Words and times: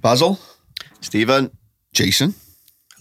Basil, 0.00 0.38
Stephen. 1.00 1.50
Jason. 1.92 2.34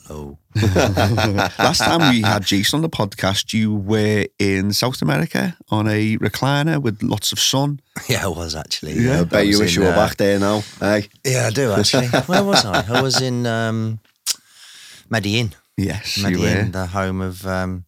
Hello. 0.08 0.40
Last 0.56 1.80
time 1.80 2.12
we 2.12 2.22
had 2.22 2.46
Jason 2.46 2.78
on 2.78 2.82
the 2.82 2.90
podcast, 2.90 3.54
you 3.54 3.76
were 3.76 4.26
in 4.40 4.72
South 4.74 5.02
America 5.02 5.58
on 5.70 5.88
a 5.88 6.18
recliner 6.18 6.82
with 6.82 7.04
lots 7.04 7.32
of 7.32 7.40
sun. 7.40 7.82
Yeah, 8.08 8.26
I 8.26 8.28
was 8.30 8.56
actually. 8.56 8.94
Yeah, 8.94 9.22
I 9.22 9.24
bet 9.26 9.48
you 9.48 9.60
wish 9.60 9.76
you 9.76 9.82
were 9.82 9.90
uh, 9.90 9.96
back 9.96 10.18
there 10.18 10.40
now. 10.40 10.62
Hey. 10.80 11.10
Yeah, 11.26 11.48
I 11.48 11.50
do 11.50 11.72
actually. 11.74 12.08
Where 12.28 12.44
was 12.44 12.64
I? 12.64 12.86
I 12.88 13.02
was 13.02 13.22
in 13.22 13.46
um, 13.46 14.00
Medellin. 15.10 15.54
Yes, 15.76 16.18
you 16.18 16.24
Medellin, 16.24 16.66
were. 16.68 16.72
the 16.72 16.86
home 16.88 17.22
of 17.22 17.46
um, 17.46 17.86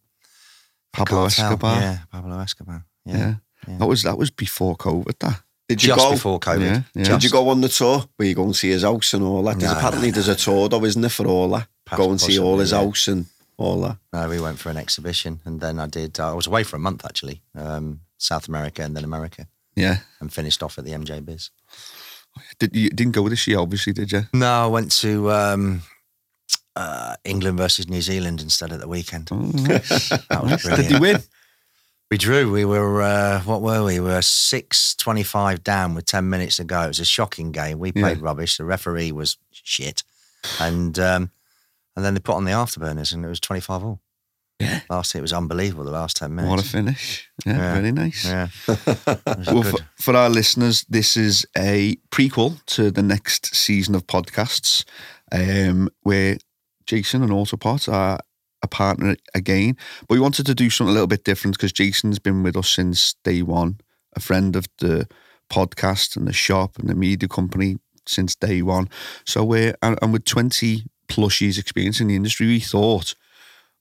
Pablo 0.91 1.21
cartel. 1.21 1.45
Escobar. 1.45 1.79
Yeah, 1.79 1.97
Pablo 2.11 2.39
Escobar. 2.39 2.85
Yeah. 3.05 3.17
Yeah. 3.17 3.33
Yeah. 3.67 3.77
That 3.77 3.87
was 3.87 4.03
that 4.03 4.17
was 4.17 4.29
before 4.31 4.75
COVID. 4.75 5.19
That 5.19 5.41
Did 5.69 5.83
you 5.83 5.89
Just 5.89 5.99
go? 5.99 6.11
before 6.11 6.39
COVID. 6.39 6.61
Yeah, 6.61 6.81
yeah. 6.95 7.03
Did 7.03 7.23
you 7.23 7.29
go 7.29 7.47
on 7.49 7.61
the 7.61 7.69
tour 7.69 8.03
where 8.17 8.27
you 8.27 8.33
go 8.33 8.43
and 8.43 8.55
see 8.55 8.69
his 8.71 8.81
house 8.81 9.13
and 9.13 9.23
all 9.23 9.43
that? 9.43 9.59
There's 9.59 9.71
No, 9.71 9.77
apparently 9.77 10.07
no, 10.09 10.13
there's 10.15 10.27
a 10.27 10.35
tour 10.35 10.67
though, 10.67 10.83
isn't 10.83 10.99
there, 11.01 11.09
for 11.11 11.27
all 11.27 11.47
that? 11.49 11.67
Go 11.95 12.09
and 12.09 12.19
see 12.19 12.39
all 12.39 12.57
his 12.57 12.71
yeah. 12.71 12.79
house 12.79 13.07
and 13.07 13.27
all 13.55 13.79
that. 13.81 13.97
No, 14.11 14.27
we 14.27 14.41
went 14.41 14.57
for 14.57 14.69
an 14.71 14.77
exhibition, 14.77 15.41
and 15.45 15.61
then 15.61 15.79
I 15.79 15.85
did. 15.85 16.19
I 16.19 16.33
was 16.33 16.47
away 16.47 16.63
for 16.63 16.75
a 16.75 16.79
month 16.79 17.05
actually, 17.05 17.43
um, 17.55 18.01
South 18.17 18.47
America 18.47 18.81
and 18.81 18.95
then 18.97 19.03
America, 19.03 19.47
yeah. 19.75 19.97
and 20.19 20.33
finished 20.33 20.63
off 20.63 20.79
at 20.79 20.85
the 20.85 20.91
MJ 20.91 21.23
Biz. 21.23 21.51
Did 22.57 22.75
you 22.75 22.89
didn't 22.89 23.13
go 23.13 23.29
this 23.29 23.45
year? 23.47 23.59
Obviously, 23.59 23.93
did 23.93 24.11
you? 24.11 24.23
No, 24.33 24.63
I 24.63 24.67
went 24.67 24.91
to 25.01 25.31
um, 25.31 25.81
uh, 26.75 27.15
England 27.23 27.57
versus 27.59 27.87
New 27.87 28.01
Zealand 28.01 28.41
instead 28.41 28.71
at 28.71 28.79
the 28.79 28.87
weekend. 28.87 29.29
Oh, 29.31 29.35
nice. 29.37 30.09
That 30.29 30.41
was 30.41 30.51
Nice. 30.51 30.63
brilliant. 30.63 30.89
Did 30.89 30.95
you 30.95 30.99
win? 31.01 31.21
We 32.11 32.17
drew. 32.17 32.51
We 32.51 32.65
were 32.65 33.01
uh, 33.03 33.41
what 33.41 33.61
were 33.61 33.83
we? 33.83 33.99
We 33.99 34.07
were 34.09 34.21
six 34.23 34.95
twenty-five 34.95 35.63
down 35.63 35.93
with 35.93 36.05
ten 36.05 36.27
minutes 36.29 36.57
to 36.57 36.63
go. 36.63 36.81
It 36.83 36.87
was 36.87 36.99
a 36.99 37.05
shocking 37.05 37.51
game. 37.51 37.77
We 37.77 37.91
played 37.91 38.17
Yeah. 38.17 38.23
rubbish. 38.23 38.57
The 38.57 38.65
referee 38.65 39.11
was 39.11 39.37
shit, 39.51 40.03
and 40.59 40.97
um, 40.97 41.29
and 41.95 42.03
then 42.03 42.15
they 42.15 42.19
put 42.19 42.35
on 42.35 42.45
the 42.45 42.51
afterburners, 42.51 43.13
and 43.13 43.23
it 43.23 43.27
was 43.27 43.39
twenty-five 43.39 43.83
all. 43.83 43.99
Yeah. 44.59 44.81
Last 44.89 45.13
it 45.15 45.21
was 45.21 45.31
unbelievable. 45.33 45.85
The 45.85 45.91
last 45.91 46.17
ten 46.17 46.33
minutes. 46.35 46.49
What 46.49 46.59
a 46.65 46.67
finish! 46.67 47.29
Yeah, 47.45 47.53
Yeah. 47.57 47.73
very 47.75 47.91
nice. 47.91 48.25
yeah, 48.25 48.47
Well, 48.67 49.63
for, 49.63 49.77
for 49.95 50.15
our 50.17 50.29
listeners, 50.29 50.85
this 50.89 51.15
is 51.15 51.45
a 51.55 51.95
prequel 52.11 52.63
to 52.67 52.89
the 52.91 53.03
next 53.03 53.55
season 53.55 53.93
of 53.95 54.05
podcasts, 54.07 54.83
um, 55.31 55.89
where 56.01 56.37
Jason 56.87 57.21
and 57.21 57.31
Autopot 57.31 57.87
are 57.87 58.19
a 58.61 58.67
partner 58.67 59.15
again. 59.33 59.77
But 60.01 60.15
we 60.15 60.19
wanted 60.19 60.45
to 60.45 60.55
do 60.55 60.69
something 60.69 60.91
a 60.91 60.93
little 60.93 61.07
bit 61.07 61.23
different 61.23 61.57
because 61.57 61.71
Jason's 61.71 62.19
been 62.19 62.43
with 62.43 62.57
us 62.57 62.69
since 62.69 63.15
day 63.23 63.41
one, 63.41 63.79
a 64.15 64.19
friend 64.19 64.55
of 64.55 64.65
the 64.79 65.07
podcast 65.49 66.15
and 66.15 66.27
the 66.27 66.33
shop 66.33 66.77
and 66.77 66.89
the 66.89 66.95
media 66.95 67.27
company 67.27 67.77
since 68.05 68.35
day 68.35 68.61
one. 68.61 68.89
So 69.25 69.43
we're 69.43 69.75
and, 69.81 69.97
and 70.01 70.13
with 70.13 70.25
twenty 70.25 70.83
plus 71.07 71.41
years 71.41 71.57
experience 71.57 71.99
in 71.99 72.07
the 72.07 72.15
industry, 72.15 72.47
we 72.47 72.59
thought 72.59 73.15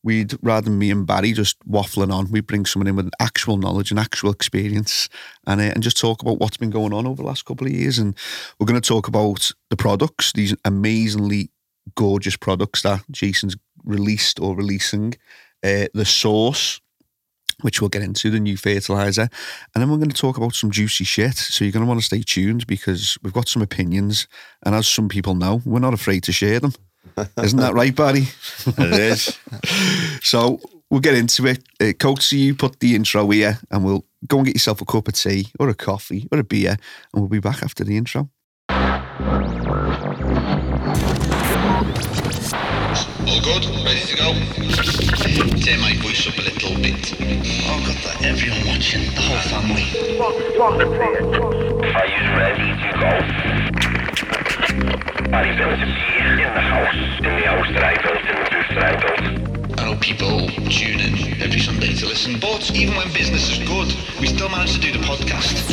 we'd 0.04 0.38
rather 0.42 0.70
me 0.70 0.90
and 0.90 1.06
Barry 1.06 1.32
just 1.32 1.58
waffling 1.68 2.12
on, 2.12 2.30
we 2.30 2.40
bring 2.40 2.64
someone 2.64 2.86
in 2.86 2.96
with 2.96 3.10
actual 3.20 3.56
knowledge 3.56 3.90
and 3.90 3.98
actual 3.98 4.30
experience, 4.30 5.08
and 5.46 5.60
uh, 5.60 5.64
and 5.64 5.82
just 5.82 5.98
talk 5.98 6.22
about 6.22 6.38
what's 6.38 6.56
been 6.56 6.70
going 6.70 6.92
on 6.92 7.06
over 7.06 7.16
the 7.16 7.28
last 7.28 7.44
couple 7.44 7.66
of 7.66 7.72
years. 7.72 7.98
And 7.98 8.16
we're 8.58 8.66
going 8.66 8.80
to 8.80 8.88
talk 8.88 9.08
about 9.08 9.50
the 9.70 9.76
products, 9.76 10.32
these 10.32 10.54
amazingly 10.64 11.50
gorgeous 11.94 12.36
products 12.36 12.82
that 12.82 13.02
Jason's 13.10 13.56
released 13.84 14.40
or 14.40 14.56
releasing, 14.56 15.14
uh, 15.64 15.86
the 15.94 16.04
source, 16.04 16.80
Which 17.62 17.80
we'll 17.80 17.88
get 17.88 18.02
into 18.02 18.30
the 18.30 18.38
new 18.38 18.56
fertilizer, 18.56 19.28
and 19.74 19.82
then 19.82 19.90
we're 19.90 19.96
going 19.96 20.10
to 20.10 20.22
talk 20.22 20.36
about 20.36 20.54
some 20.54 20.70
juicy 20.70 21.04
shit. 21.04 21.34
So 21.36 21.64
you're 21.64 21.72
going 21.72 21.84
to 21.84 21.88
want 21.88 21.98
to 22.00 22.06
stay 22.06 22.22
tuned 22.22 22.66
because 22.68 23.18
we've 23.22 23.32
got 23.32 23.48
some 23.48 23.62
opinions, 23.62 24.28
and 24.64 24.74
as 24.76 24.86
some 24.86 25.08
people 25.08 25.34
know, 25.34 25.60
we're 25.64 25.80
not 25.80 25.94
afraid 25.94 26.22
to 26.24 26.32
share 26.32 26.60
them. 26.60 26.72
Isn't 27.42 27.58
that 27.58 27.74
right, 27.74 27.94
Barry? 27.94 28.28
It 28.78 29.00
is. 29.12 29.38
So 30.22 30.60
we'll 30.90 31.00
get 31.00 31.14
into 31.14 31.46
it. 31.46 31.58
Uh, 31.80 31.92
Coatsy, 31.94 32.38
you 32.38 32.54
put 32.54 32.78
the 32.80 32.94
intro 32.94 33.28
here, 33.30 33.58
and 33.70 33.84
we'll 33.84 34.04
go 34.26 34.38
and 34.38 34.46
get 34.46 34.54
yourself 34.54 34.80
a 34.80 34.84
cup 34.84 35.08
of 35.08 35.14
tea 35.14 35.48
or 35.58 35.68
a 35.68 35.74
coffee 35.74 36.28
or 36.30 36.38
a 36.38 36.44
beer, 36.44 36.76
and 37.12 37.22
we'll 37.22 37.28
be 37.28 37.40
back 37.40 37.62
after 37.62 37.84
the 37.84 37.96
intro. 37.96 38.28
All 43.28 43.40
good? 43.42 43.66
Ready 43.84 44.00
to 44.06 44.16
go? 44.16 44.32
Turn 45.60 45.80
my 45.80 45.92
voice 46.00 46.26
up 46.26 46.38
a 46.38 46.42
little 46.48 46.74
bit. 46.80 47.12
Oh, 47.68 47.78
got 47.84 47.96
that. 48.04 48.24
Everyone 48.24 48.64
watching, 48.66 49.04
the 49.14 49.20
whole 49.20 49.42
family. 49.52 49.84
Are 51.92 52.08
you 52.08 52.24
ready 52.40 52.72
to 52.80 52.90
go? 52.96 53.12
I 55.30 55.44
built 55.58 55.76
a 55.76 55.86
beer 56.08 56.32
in 56.32 56.48
the 56.54 56.64
house, 56.72 56.96
in 57.18 57.24
the 57.24 57.44
house 57.44 57.68
that 57.74 57.84
I 57.84 57.94
built, 58.00 58.24
in 58.24 58.32
the 58.32 58.48
booth 58.48 58.70
that 58.74 58.84
I 58.84 58.96
built. 58.96 59.20
I 59.78 59.80
know 59.84 59.96
people 60.00 60.48
tune 60.70 61.00
in 61.00 61.42
every 61.42 61.60
Sunday 61.60 61.92
to 61.94 62.06
listen, 62.06 62.40
but 62.40 62.70
even 62.74 62.96
when 62.96 63.12
business 63.12 63.50
is 63.50 63.58
good, 63.68 63.94
we 64.20 64.26
still 64.28 64.48
manage 64.48 64.72
to 64.72 64.80
do 64.80 64.90
the 64.92 65.00
podcast. 65.04 65.66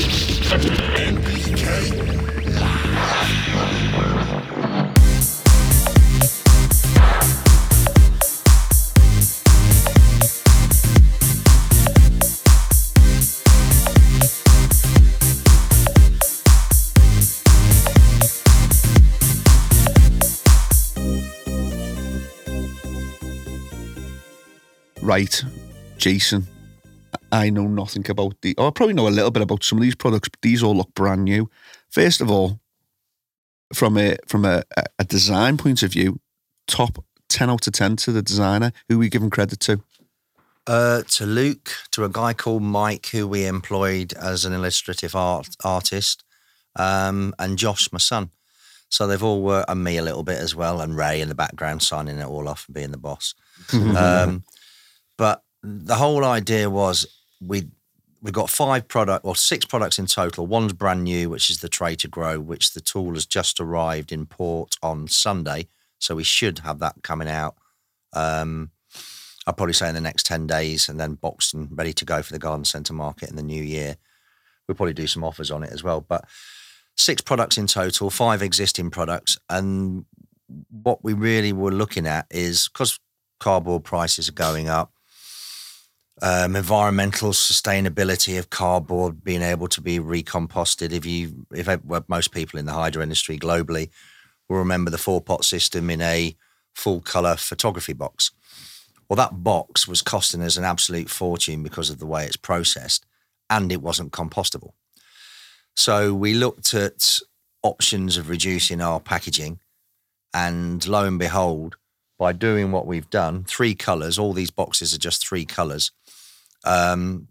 Right, 25.06 25.44
Jason. 25.98 26.48
I 27.32 27.52
know 27.52 27.68
nothing 27.68 28.10
about 28.10 28.42
the. 28.42 28.56
Oh, 28.58 28.70
I 28.70 28.72
probably 28.72 28.96
know 28.96 29.08
a 29.08 29.10
little 29.10 29.30
bit 29.30 29.44
about 29.44 29.64
some 29.64 29.78
of 29.78 29.84
these 29.84 29.94
products, 29.94 30.30
but 30.30 30.42
these 30.42 30.64
all 30.64 30.76
look 30.76 30.96
brand 30.96 31.26
new. 31.26 31.48
First 31.92 32.22
of 32.22 32.32
all, 32.32 32.60
from 33.72 34.00
a 34.00 34.18
from 34.26 34.46
a, 34.46 34.64
a- 34.98 35.04
design 35.04 35.58
point 35.58 35.84
of 35.84 35.92
view, 35.92 36.20
top 36.68 37.06
ten 37.30 37.52
out 37.52 37.68
of 37.68 37.74
ten 37.74 37.96
to 37.98 38.12
the 38.12 38.24
designer. 38.24 38.72
Who 38.90 38.98
we 38.98 39.10
giving 39.10 39.30
credit 39.30 39.60
to? 39.60 39.84
Uh, 40.66 41.04
to 41.04 41.28
Luke, 41.28 41.70
to 41.92 42.04
a 42.04 42.10
guy 42.10 42.34
called 42.34 42.64
Mike, 42.64 43.06
who 43.08 43.28
we 43.28 43.46
employed 43.46 44.12
as 44.14 44.44
an 44.44 44.54
illustrative 44.54 45.16
art 45.16 45.50
artist, 45.64 46.24
um, 46.78 47.36
and 47.38 47.60
Josh, 47.60 47.92
my 47.92 48.00
son. 48.00 48.32
So 48.90 49.06
they've 49.06 49.22
all 49.22 49.44
worked, 49.44 49.70
and 49.70 49.84
me 49.84 49.98
a 49.98 50.04
little 50.04 50.24
bit 50.24 50.40
as 50.40 50.56
well, 50.56 50.82
and 50.82 50.98
Ray 50.98 51.22
in 51.22 51.30
the 51.30 51.36
background 51.36 51.84
signing 51.84 52.18
it 52.18 52.26
all 52.26 52.48
off 52.48 52.66
and 52.68 52.74
being 52.74 52.90
the 52.92 52.98
boss. 52.98 53.36
um, 53.74 54.44
but 55.18 55.44
the 55.64 55.96
whole 55.96 56.24
idea 56.24 56.70
was 56.70 57.06
we 57.42 57.70
we 58.22 58.32
got 58.32 58.50
five 58.50 58.88
product 58.88 59.24
or 59.24 59.36
six 59.36 59.66
products 59.66 60.00
in 60.00 60.08
total. 60.08 60.48
One's 60.48 60.74
brand 60.74 61.04
new, 61.04 61.30
which 61.30 61.52
is 61.52 61.60
the 61.60 61.70
tray 61.70 61.94
to 61.96 62.08
grow, 62.08 62.40
which 62.40 62.74
the 62.74 62.82
tool 62.82 63.14
has 63.14 63.26
just 63.26 63.60
arrived 63.60 64.12
in 64.12 64.26
port 64.26 64.76
on 64.82 65.08
Sunday, 65.08 65.68
so 66.00 66.16
we 66.16 66.24
should 66.24 66.60
have 66.60 66.80
that 66.80 66.96
coming 67.04 67.28
out. 67.28 67.56
Um, 68.14 68.72
I'll 69.46 69.54
probably 69.54 69.74
say 69.74 69.90
in 69.90 69.96
the 69.96 70.02
next 70.02 70.26
10 70.26 70.48
days 70.48 70.90
and 70.90 71.00
then 71.00 71.14
boxed 71.14 71.54
and 71.54 71.68
ready 71.78 71.94
to 71.94 72.06
go 72.06 72.22
for 72.24 72.34
the 72.34 72.40
garden 72.40 72.66
centre 72.66 72.94
market 72.94 73.30
in 73.30 73.36
the 73.36 73.44
new 73.44 73.62
year. 73.62 73.98
We'll 74.68 74.76
probably 74.76 74.94
do 74.94 75.08
some 75.08 75.24
offers 75.24 75.52
on 75.52 75.64
it 75.64 75.72
as 75.72 75.84
well. 75.84 76.02
But 76.02 76.26
six 76.98 77.22
products 77.22 77.58
in 77.58 77.68
total, 77.68 78.10
five 78.10 78.42
existing 78.42 78.90
products. 78.90 79.38
And 79.50 80.06
what 80.72 81.04
we 81.04 81.14
really 81.14 81.54
were 81.54 81.72
looking 81.72 82.08
at 82.08 82.26
is 82.32 82.70
because 82.70 83.00
cardboard 83.40 83.84
prices 83.84 84.30
are 84.30 84.34
going 84.34 84.68
up, 84.68 84.92
um, 86.22 86.56
environmental 86.56 87.32
sustainability 87.32 88.40
of 88.40 88.50
cardboard 88.50 89.24
being 89.24 89.42
able 89.42 89.68
to 89.68 89.82
be 89.82 90.00
recomposted. 90.00 90.92
If 90.94 91.06
you, 91.06 91.46
if 91.54 91.68
well, 91.84 92.06
most 92.08 92.32
people 92.32 92.60
in 92.60 92.66
the 92.66 92.74
hydro 92.74 93.04
industry 93.04 93.38
globally 93.38 93.90
will 94.48 94.58
remember 94.58 94.92
the 94.92 94.98
four 94.98 95.22
pot 95.22 95.44
system 95.44 95.90
in 95.90 96.02
a 96.02 96.36
full 96.74 97.02
color 97.02 97.36
photography 97.36 97.94
box. 97.94 98.32
Well, 99.10 99.18
that 99.18 99.44
box 99.44 99.88
was 99.88 100.02
costing 100.02 100.42
us 100.42 100.58
an 100.58 100.64
absolute 100.64 101.10
fortune 101.10 101.64
because 101.64 101.90
of 101.90 102.00
the 102.00 102.08
way 102.08 102.26
it's 102.26 102.38
processed, 102.38 103.06
and 103.50 103.72
it 103.72 103.82
wasn't 103.82 104.12
compostable. 104.12 104.72
So 105.76 106.14
we 106.14 106.34
looked 106.34 106.74
at 106.74 107.20
options 107.62 108.18
of 108.18 108.30
reducing 108.30 108.82
our 108.82 109.00
packaging, 109.00 109.60
and 110.34 110.86
lo 110.88 111.06
and 111.06 111.20
behold, 111.20 111.76
by 112.18 112.32
doing 112.32 112.72
what 112.72 112.88
we've 112.88 113.10
done, 113.10 113.44
three 113.44 113.76
colours, 113.76 114.18
all 114.18 114.34
these 114.34 114.52
boxes 114.52 114.94
are 114.94 115.00
just 115.00 115.28
three 115.28 115.46
colours, 115.46 115.92
um, 116.66 117.28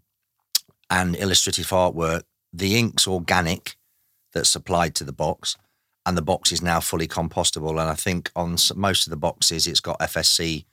and 0.89 1.15
illustrative 1.15 1.67
artwork. 1.67 2.23
The 2.53 2.79
ink's 2.79 3.07
organic 3.07 3.75
that's 4.33 4.49
supplied 4.49 4.95
to 4.95 5.03
the 5.03 5.13
box, 5.13 5.57
and 6.05 6.17
the 6.17 6.21
box 6.21 6.51
is 6.51 6.61
now 6.61 6.79
fully 6.79 7.07
compostable. 7.07 7.71
And 7.71 7.81
I 7.81 7.95
think 7.95 8.31
on 8.35 8.57
most 8.75 9.07
of 9.07 9.11
the 9.11 9.17
boxes, 9.17 9.67
it's 9.67 9.79
got 9.79 9.99
FSC, 9.99 10.65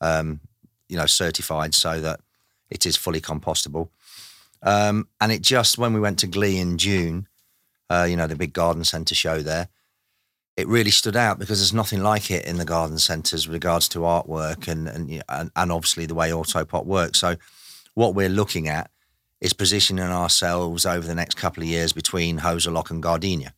um, 0.00 0.40
you 0.88 0.96
know, 0.96 1.06
certified 1.06 1.74
so 1.74 2.00
that 2.00 2.20
it 2.70 2.86
is 2.86 2.96
fully 2.96 3.20
compostable. 3.20 3.88
Um, 4.62 5.08
and 5.20 5.32
it 5.32 5.42
just 5.42 5.78
when 5.78 5.94
we 5.94 6.00
went 6.00 6.18
to 6.20 6.26
Glee 6.26 6.58
in 6.58 6.78
June, 6.78 7.26
uh, 7.88 8.06
you 8.08 8.16
know, 8.16 8.26
the 8.26 8.36
big 8.36 8.52
garden 8.52 8.84
centre 8.84 9.14
show 9.14 9.40
there, 9.40 9.68
it 10.56 10.66
really 10.66 10.90
stood 10.90 11.16
out 11.16 11.38
because 11.38 11.58
there's 11.58 11.72
nothing 11.72 12.02
like 12.02 12.30
it 12.30 12.44
in 12.44 12.58
the 12.58 12.64
garden 12.64 12.98
centres 12.98 13.46
with 13.46 13.54
regards 13.54 13.88
to 13.88 14.00
artwork 14.00 14.68
and 14.68 14.88
and, 14.88 15.22
and 15.28 15.50
and 15.56 15.72
obviously 15.72 16.06
the 16.06 16.14
way 16.14 16.30
Autopot 16.30 16.84
works. 16.84 17.18
So 17.18 17.36
what 17.94 18.14
we're 18.14 18.28
looking 18.28 18.68
at 18.68 18.90
is 19.40 19.52
positioning 19.52 20.04
ourselves 20.04 20.84
over 20.84 21.06
the 21.06 21.14
next 21.14 21.34
couple 21.34 21.62
of 21.62 21.68
years 21.68 21.92
between 21.92 22.40
Hozelock 22.40 22.90
and 22.90 23.02
Gardena 23.02 23.52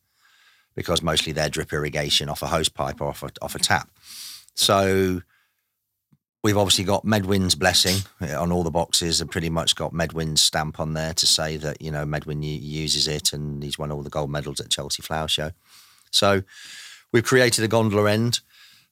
because 0.75 1.01
mostly 1.01 1.33
they're 1.33 1.49
drip 1.49 1.73
irrigation 1.73 2.29
off 2.29 2.41
a 2.41 2.47
hose 2.47 2.69
pipe 2.69 3.01
or 3.01 3.09
off 3.09 3.23
a, 3.23 3.29
off 3.41 3.55
a 3.55 3.59
tap. 3.59 3.89
So 4.55 5.21
we've 6.43 6.57
obviously 6.57 6.83
got 6.83 7.05
Medwyn's 7.05 7.55
blessing 7.55 7.97
uh, 8.21 8.41
on 8.41 8.51
all 8.51 8.63
the 8.63 8.71
boxes 8.71 9.21
and 9.21 9.29
pretty 9.29 9.49
much 9.49 9.75
got 9.75 9.93
Medwyn's 9.93 10.41
stamp 10.41 10.79
on 10.79 10.93
there 10.93 11.13
to 11.13 11.27
say 11.27 11.57
that, 11.57 11.81
you 11.81 11.91
know, 11.91 12.05
Medwyn 12.05 12.41
uses 12.41 13.07
it 13.07 13.33
and 13.33 13.63
he's 13.63 13.77
won 13.77 13.91
all 13.91 14.03
the 14.03 14.09
gold 14.09 14.31
medals 14.31 14.59
at 14.59 14.69
Chelsea 14.69 15.01
Flower 15.01 15.27
Show. 15.27 15.51
So 16.11 16.43
we've 17.11 17.23
created 17.23 17.63
a 17.63 17.67
gondola 17.67 18.11
end. 18.11 18.41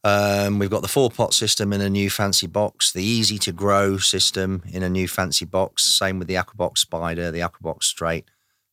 Um, 0.03 0.57
we've 0.57 0.69
got 0.69 0.81
the 0.81 0.87
four 0.87 1.11
pot 1.11 1.33
system 1.33 1.71
in 1.71 1.81
a 1.81 1.89
new 1.89 2.09
fancy 2.09 2.47
box, 2.47 2.91
the 2.91 3.03
easy 3.03 3.37
to 3.39 3.51
grow 3.51 3.97
system 3.97 4.63
in 4.71 4.81
a 4.81 4.89
new 4.89 5.07
fancy 5.07 5.45
box. 5.45 5.83
Same 5.83 6.17
with 6.17 6.27
the 6.27 6.35
Aquabox 6.35 6.79
Spider, 6.79 7.29
the 7.29 7.41
Aquabox 7.41 7.83
Straight, 7.83 8.25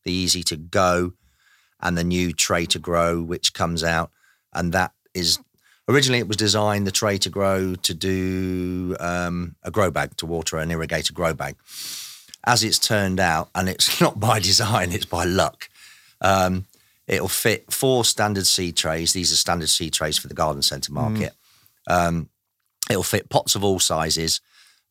the 0.04 0.12
easy 0.12 0.42
to 0.44 0.56
go, 0.56 1.12
and 1.80 1.98
the 1.98 2.04
new 2.04 2.32
tray 2.32 2.64
to 2.66 2.78
grow, 2.78 3.22
which 3.22 3.52
comes 3.52 3.84
out. 3.84 4.10
And 4.54 4.72
that 4.72 4.92
is 5.12 5.38
originally 5.86 6.20
it 6.20 6.28
was 6.28 6.38
designed 6.38 6.86
the 6.86 6.90
tray 6.92 7.18
to 7.18 7.30
grow 7.30 7.74
to 7.74 7.94
do 7.94 8.96
um, 8.98 9.54
a 9.62 9.70
grow 9.70 9.90
bag 9.90 10.16
to 10.16 10.26
water 10.26 10.56
an 10.56 10.70
irrigated 10.70 11.14
grow 11.14 11.34
bag. 11.34 11.56
As 12.44 12.64
it's 12.64 12.78
turned 12.78 13.20
out, 13.20 13.50
and 13.54 13.68
it's 13.68 14.00
not 14.00 14.18
by 14.18 14.40
design, 14.40 14.92
it's 14.92 15.04
by 15.04 15.24
luck. 15.24 15.68
Um, 16.22 16.64
it'll 17.08 17.28
fit 17.28 17.72
four 17.72 18.04
standard 18.04 18.46
seed 18.46 18.76
trays. 18.76 19.12
These 19.12 19.32
are 19.32 19.36
standard 19.36 19.70
seed 19.70 19.92
trays 19.92 20.18
for 20.18 20.28
the 20.28 20.34
garden 20.34 20.62
centre 20.62 20.92
market. 20.92 21.32
Um, 21.86 22.28
it'll 22.90 23.02
fit 23.02 23.28
pots 23.28 23.54
of 23.54 23.64
all 23.64 23.80
sizes. 23.80 24.40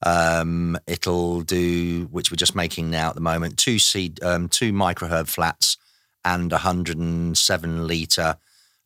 Um, 0.05 0.77
it'll 0.87 1.41
do, 1.41 2.07
which 2.11 2.31
we're 2.31 2.35
just 2.35 2.55
making 2.55 2.89
now 2.89 3.09
at 3.09 3.15
the 3.15 3.21
moment, 3.21 3.57
two 3.57 3.79
seed, 3.79 4.21
um, 4.23 4.49
two 4.49 4.73
microherb 4.73 5.27
flats 5.27 5.77
and 6.25 6.51
a 6.51 6.55
107 6.55 7.87
litre 7.87 8.37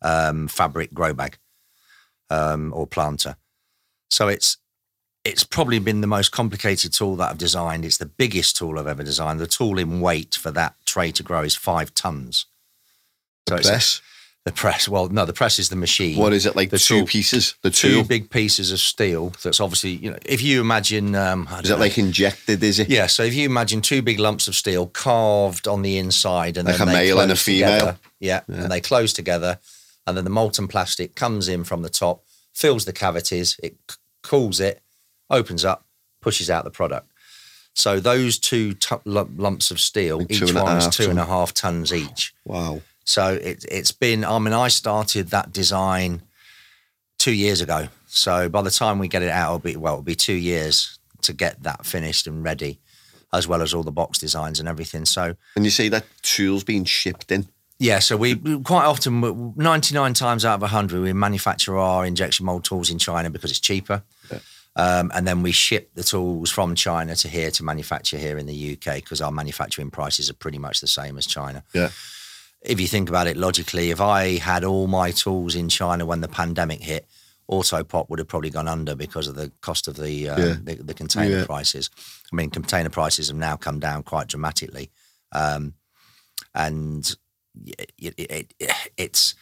um, 0.02 0.48
fabric 0.48 0.94
grow 0.94 1.14
bag 1.14 1.38
um, 2.30 2.72
or 2.76 2.86
planter. 2.86 3.36
So 4.10 4.28
it's 4.28 4.58
it's 5.24 5.44
probably 5.44 5.78
been 5.78 6.02
the 6.02 6.08
most 6.08 6.32
complicated 6.32 6.94
tool 6.94 7.16
that 7.18 7.30
I've 7.30 7.38
designed. 7.38 7.86
It's 7.86 7.98
the 7.98 8.08
biggest 8.08 8.58
tool 8.58 8.80
I've 8.80 8.88
ever 8.88 9.04
designed. 9.04 9.40
The 9.40 9.46
tool 9.46 9.78
in 9.78 10.02
weight 10.02 10.34
for 10.34 10.50
that 10.52 10.74
tray 10.86 11.12
to 11.12 11.22
grow 11.22 11.44
is 11.44 11.56
five 11.56 11.94
tons. 11.94 12.48
So 13.50 13.56
a- 13.56 13.62
Press. 13.62 14.02
the 14.46 14.52
press. 14.52 14.88
Well, 14.88 15.10
no, 15.10 15.26
the 15.26 15.34
press 15.34 15.60
is 15.60 15.70
the 15.70 15.76
machine. 15.76 16.18
What 16.18 16.34
is 16.34 16.46
it 16.46 16.56
like? 16.56 16.70
The 16.70 16.80
two 16.80 17.00
tool- 17.00 17.08
pieces. 17.08 17.56
The 17.62 17.70
two 17.70 18.02
two. 18.02 18.04
big 18.08 18.30
pieces 18.30 18.72
of 18.72 18.80
steel? 18.80 19.34
That's 19.44 19.60
obviously 19.60 19.92
you 19.92 20.12
know. 20.12 20.18
If 20.26 20.42
you 20.42 20.62
imagine, 20.62 21.16
um, 21.16 21.48
Is 21.62 21.70
it 21.70 21.74
know. 21.74 21.78
like 21.80 21.98
injected? 21.98 22.64
Is 22.64 22.80
it? 22.80 22.90
Yeah, 22.90 23.08
so 23.08 23.24
if 23.24 23.34
you 23.34 23.46
imagine 23.46 23.82
two 23.82 24.02
big 24.02 24.20
lumps 24.20 24.48
of 24.48 24.56
steel 24.56 24.88
carved 24.88 25.68
on 25.68 25.82
the 25.82 25.98
inside 25.98 26.58
and 26.58 26.68
Like 26.68 26.78
then 26.78 26.90
a 26.90 26.92
male 26.94 27.20
and 27.20 27.32
a 27.32 27.36
female. 27.36 27.80
together. 27.80 27.98
Yeah, 28.20 28.42
and 28.48 28.72
they 28.72 28.82
close 28.82 29.14
together, 29.14 29.60
and 30.08 30.16
then 30.16 30.24
the 30.24 30.30
molten 30.30 30.68
plastic 30.68 31.16
comes 31.16 31.48
in 31.48 31.64
from 31.64 31.82
the 31.82 31.90
top, 31.90 32.24
fills 32.54 32.86
the 32.86 32.94
cavities, 32.94 33.60
it 33.64 33.76
c- 33.90 33.98
cools 34.24 34.60
it, 34.60 34.82
opens 35.30 35.66
up, 35.66 35.86
pushes 36.22 36.50
out 36.50 36.64
the 36.64 36.70
product. 36.72 37.08
So 37.74 38.00
those 38.00 38.38
two 38.38 38.76
lump- 39.06 39.32
lumps 39.38 39.72
of 39.72 39.80
steel, 39.80 40.20
Like 40.20 40.32
each 40.32 40.42
one's 40.54 40.86
half 40.86 40.94
two 40.94 41.10
and 41.10 41.20
a 41.20 41.26
half 41.26 41.54
tons 41.54 41.92
each. 41.94 42.34
Wow. 42.46 42.82
So 43.12 43.34
it, 43.34 43.66
it's 43.70 43.92
been, 43.92 44.24
I 44.24 44.40
mean, 44.40 44.54
I 44.54 44.70
started 44.70 45.30
that 45.32 45.52
design 45.52 46.22
two 47.20 47.34
years 47.34 47.60
ago. 47.60 47.90
So 48.08 48.48
by 48.48 48.62
the 48.62 48.72
time 48.72 49.00
we 49.00 49.08
get 49.10 49.22
it 49.22 49.30
out, 49.30 49.48
it'll 49.50 49.60
be, 49.60 49.76
well, 49.76 49.94
it'll 49.96 50.04
be 50.04 50.16
two 50.16 50.34
years 50.34 50.98
to 51.24 51.34
get 51.34 51.62
that 51.64 51.86
finished 51.86 52.26
and 52.26 52.42
ready, 52.44 52.80
as 53.34 53.48
well 53.48 53.62
as 53.62 53.74
all 53.74 53.84
the 53.84 53.92
box 53.92 54.18
designs 54.18 54.60
and 54.60 54.70
everything. 54.70 55.06
So, 55.06 55.36
And 55.56 55.66
you 55.66 55.72
see 55.72 55.90
that 55.90 56.06
tool's 56.22 56.64
being 56.64 56.86
shipped 56.86 57.32
in. 57.32 57.48
yeah, 57.80 58.00
so 58.00 58.16
we 58.16 58.36
quite 58.62 58.86
often, 58.86 59.54
99 59.58 60.14
times 60.14 60.46
out 60.46 60.56
of 60.56 60.62
100, 60.62 61.02
we 61.02 61.12
manufacture 61.14 61.78
our 61.78 62.06
injection 62.06 62.46
mold 62.46 62.64
tools 62.64 62.90
in 62.90 62.98
China 62.98 63.30
because 63.30 63.52
it's 63.52 63.60
cheaper. 63.60 64.04
Um, 64.78 65.12
and 65.14 65.28
then 65.28 65.44
we 65.44 65.52
ship 65.52 65.92
the 65.96 66.04
tools 66.04 66.50
from 66.50 66.76
China 66.76 67.14
to 67.18 67.28
here 67.28 67.52
to 67.52 67.64
manufacture 67.64 68.18
here 68.18 68.38
in 68.38 68.46
the 68.46 68.74
UK 68.74 68.96
because 68.96 69.20
our 69.20 69.30
manufacturing 69.32 69.92
prices 69.92 70.30
are 70.30 70.34
pretty 70.34 70.60
much 70.60 70.80
the 70.80 70.88
same 70.88 71.18
as 71.18 71.26
China 71.28 71.62
Yeah. 71.74 71.90
If 72.62 72.80
you 72.80 72.88
think 72.88 73.10
about 73.10 73.28
it 73.28 73.38
logically, 73.38 73.90
if 73.90 74.00
I 74.00 74.38
had 74.38 74.64
all 74.64 74.88
my 74.88 75.12
tools 75.12 75.56
in 75.56 75.68
China 75.70 76.06
when 76.06 76.22
the 76.22 76.28
pandemic 76.28 76.82
hit, 76.82 77.08
Autopot 77.50 78.08
would 78.10 78.20
have 78.20 78.28
probably 78.28 78.50
gone 78.52 78.68
under 78.68 78.96
because 78.96 79.28
of 79.28 79.36
the 79.36 79.52
cost 79.62 79.88
of 79.88 79.96
the 79.96 80.30
um, 80.30 80.40
Yeah. 80.42 80.56
the, 80.64 80.76
the 80.76 80.94
container 80.94 81.40
Yeah. 81.40 81.46
prices. 81.46 81.90
I 82.32 82.36
mean, 82.36 82.50
container 82.50 82.90
prices 82.90 83.28
have 83.28 83.38
now 83.38 83.56
come 83.58 83.80
down 83.80 84.04
quite 84.04 84.28
dramatically, 84.28 84.90
um, 85.32 85.74
and 86.54 87.16
it, 87.66 87.92
it, 87.98 88.54
it, 88.60 88.72
it's 88.96 89.36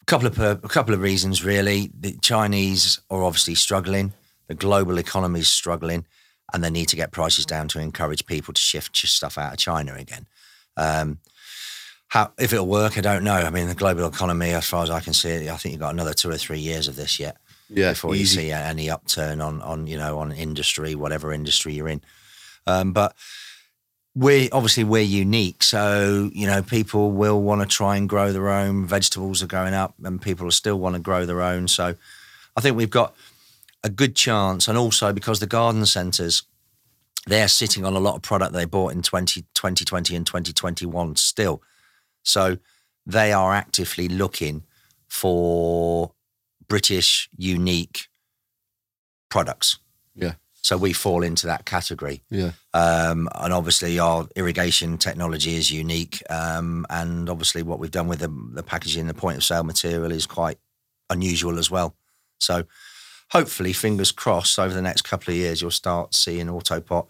a 0.00 0.04
couple 0.06 0.26
of 0.28 0.34
per- 0.36 0.60
a 0.62 0.68
couple 0.68 0.94
of 0.94 1.00
reasons 1.00 1.44
really. 1.44 1.90
The 1.98 2.16
Chinese 2.22 3.00
are 3.10 3.22
obviously 3.24 3.56
struggling. 3.56 4.12
The 4.46 4.54
global 4.54 4.96
economy 4.98 5.40
is 5.40 5.48
struggling, 5.48 6.06
and 6.54 6.62
they 6.62 6.70
need 6.70 6.88
to 6.90 6.96
get 6.96 7.10
prices 7.10 7.44
down 7.44 7.68
to 7.68 7.80
encourage 7.80 8.24
people 8.26 8.54
to 8.54 8.60
shift 8.60 8.96
stuff 8.96 9.36
out 9.36 9.52
of 9.52 9.58
China 9.58 9.94
again. 9.94 10.26
Um, 10.76 11.18
how 12.08 12.32
if 12.38 12.52
it'll 12.52 12.66
work, 12.66 12.96
I 12.98 13.00
don't 13.00 13.24
know. 13.24 13.34
I 13.34 13.50
mean, 13.50 13.68
the 13.68 13.74
global 13.74 14.06
economy, 14.06 14.50
as 14.50 14.66
far 14.66 14.82
as 14.82 14.90
I 14.90 15.00
can 15.00 15.12
see 15.12 15.48
I 15.48 15.56
think 15.56 15.72
you've 15.72 15.80
got 15.80 15.92
another 15.92 16.14
two 16.14 16.30
or 16.30 16.36
three 16.38 16.60
years 16.60 16.88
of 16.88 16.96
this 16.96 17.18
yet 17.18 17.36
Yeah. 17.68 17.90
before 17.92 18.14
you 18.14 18.26
see 18.26 18.50
any 18.52 18.88
upturn 18.90 19.40
on 19.40 19.60
on 19.62 19.86
you 19.86 19.98
know 19.98 20.18
on 20.18 20.32
industry, 20.32 20.94
whatever 20.94 21.32
industry 21.32 21.74
you're 21.74 21.88
in. 21.88 22.00
Um, 22.66 22.92
but 22.92 23.14
we 24.14 24.48
obviously 24.50 24.84
we're 24.84 25.02
unique, 25.02 25.62
so 25.62 26.30
you 26.32 26.46
know 26.46 26.62
people 26.62 27.10
will 27.10 27.42
want 27.42 27.60
to 27.60 27.66
try 27.66 27.96
and 27.96 28.08
grow 28.08 28.32
their 28.32 28.48
own. 28.48 28.86
Vegetables 28.86 29.42
are 29.42 29.46
going 29.48 29.74
up, 29.74 29.94
and 30.02 30.20
people 30.22 30.50
still 30.50 30.78
want 30.78 30.94
to 30.94 31.00
grow 31.00 31.26
their 31.26 31.42
own. 31.42 31.68
So 31.68 31.94
I 32.56 32.60
think 32.60 32.76
we've 32.76 32.88
got 32.90 33.14
a 33.84 33.90
good 33.90 34.16
chance, 34.16 34.68
and 34.68 34.78
also 34.78 35.12
because 35.12 35.40
the 35.40 35.46
garden 35.46 35.84
centres 35.86 36.42
they're 37.28 37.48
sitting 37.48 37.84
on 37.84 37.94
a 37.94 37.98
lot 37.98 38.14
of 38.14 38.22
product 38.22 38.52
they 38.52 38.64
bought 38.64 38.92
in 38.92 39.02
20, 39.02 39.42
2020 39.52 40.14
and 40.14 40.24
2021 40.24 41.16
still. 41.16 41.60
So 42.26 42.58
they 43.06 43.32
are 43.32 43.54
actively 43.54 44.08
looking 44.08 44.64
for 45.06 46.12
British 46.68 47.28
unique 47.36 48.08
products. 49.30 49.78
Yeah. 50.14 50.34
So 50.62 50.76
we 50.76 50.92
fall 50.92 51.22
into 51.22 51.46
that 51.46 51.64
category. 51.64 52.22
Yeah. 52.28 52.50
Um, 52.74 53.28
and 53.36 53.52
obviously, 53.52 54.00
our 54.00 54.26
irrigation 54.34 54.98
technology 54.98 55.54
is 55.54 55.70
unique. 55.70 56.20
Um, 56.28 56.84
and 56.90 57.30
obviously, 57.30 57.62
what 57.62 57.78
we've 57.78 57.90
done 57.92 58.08
with 58.08 58.18
the, 58.18 58.50
the 58.52 58.64
packaging, 58.64 59.06
the 59.06 59.14
point 59.14 59.36
of 59.36 59.44
sale 59.44 59.62
material 59.62 60.10
is 60.10 60.26
quite 60.26 60.58
unusual 61.08 61.58
as 61.58 61.70
well. 61.70 61.94
So, 62.40 62.64
hopefully, 63.30 63.72
fingers 63.72 64.10
crossed, 64.10 64.58
over 64.58 64.74
the 64.74 64.82
next 64.82 65.02
couple 65.02 65.32
of 65.32 65.38
years, 65.38 65.62
you'll 65.62 65.70
start 65.70 66.14
seeing 66.16 66.48
Autopot 66.48 67.06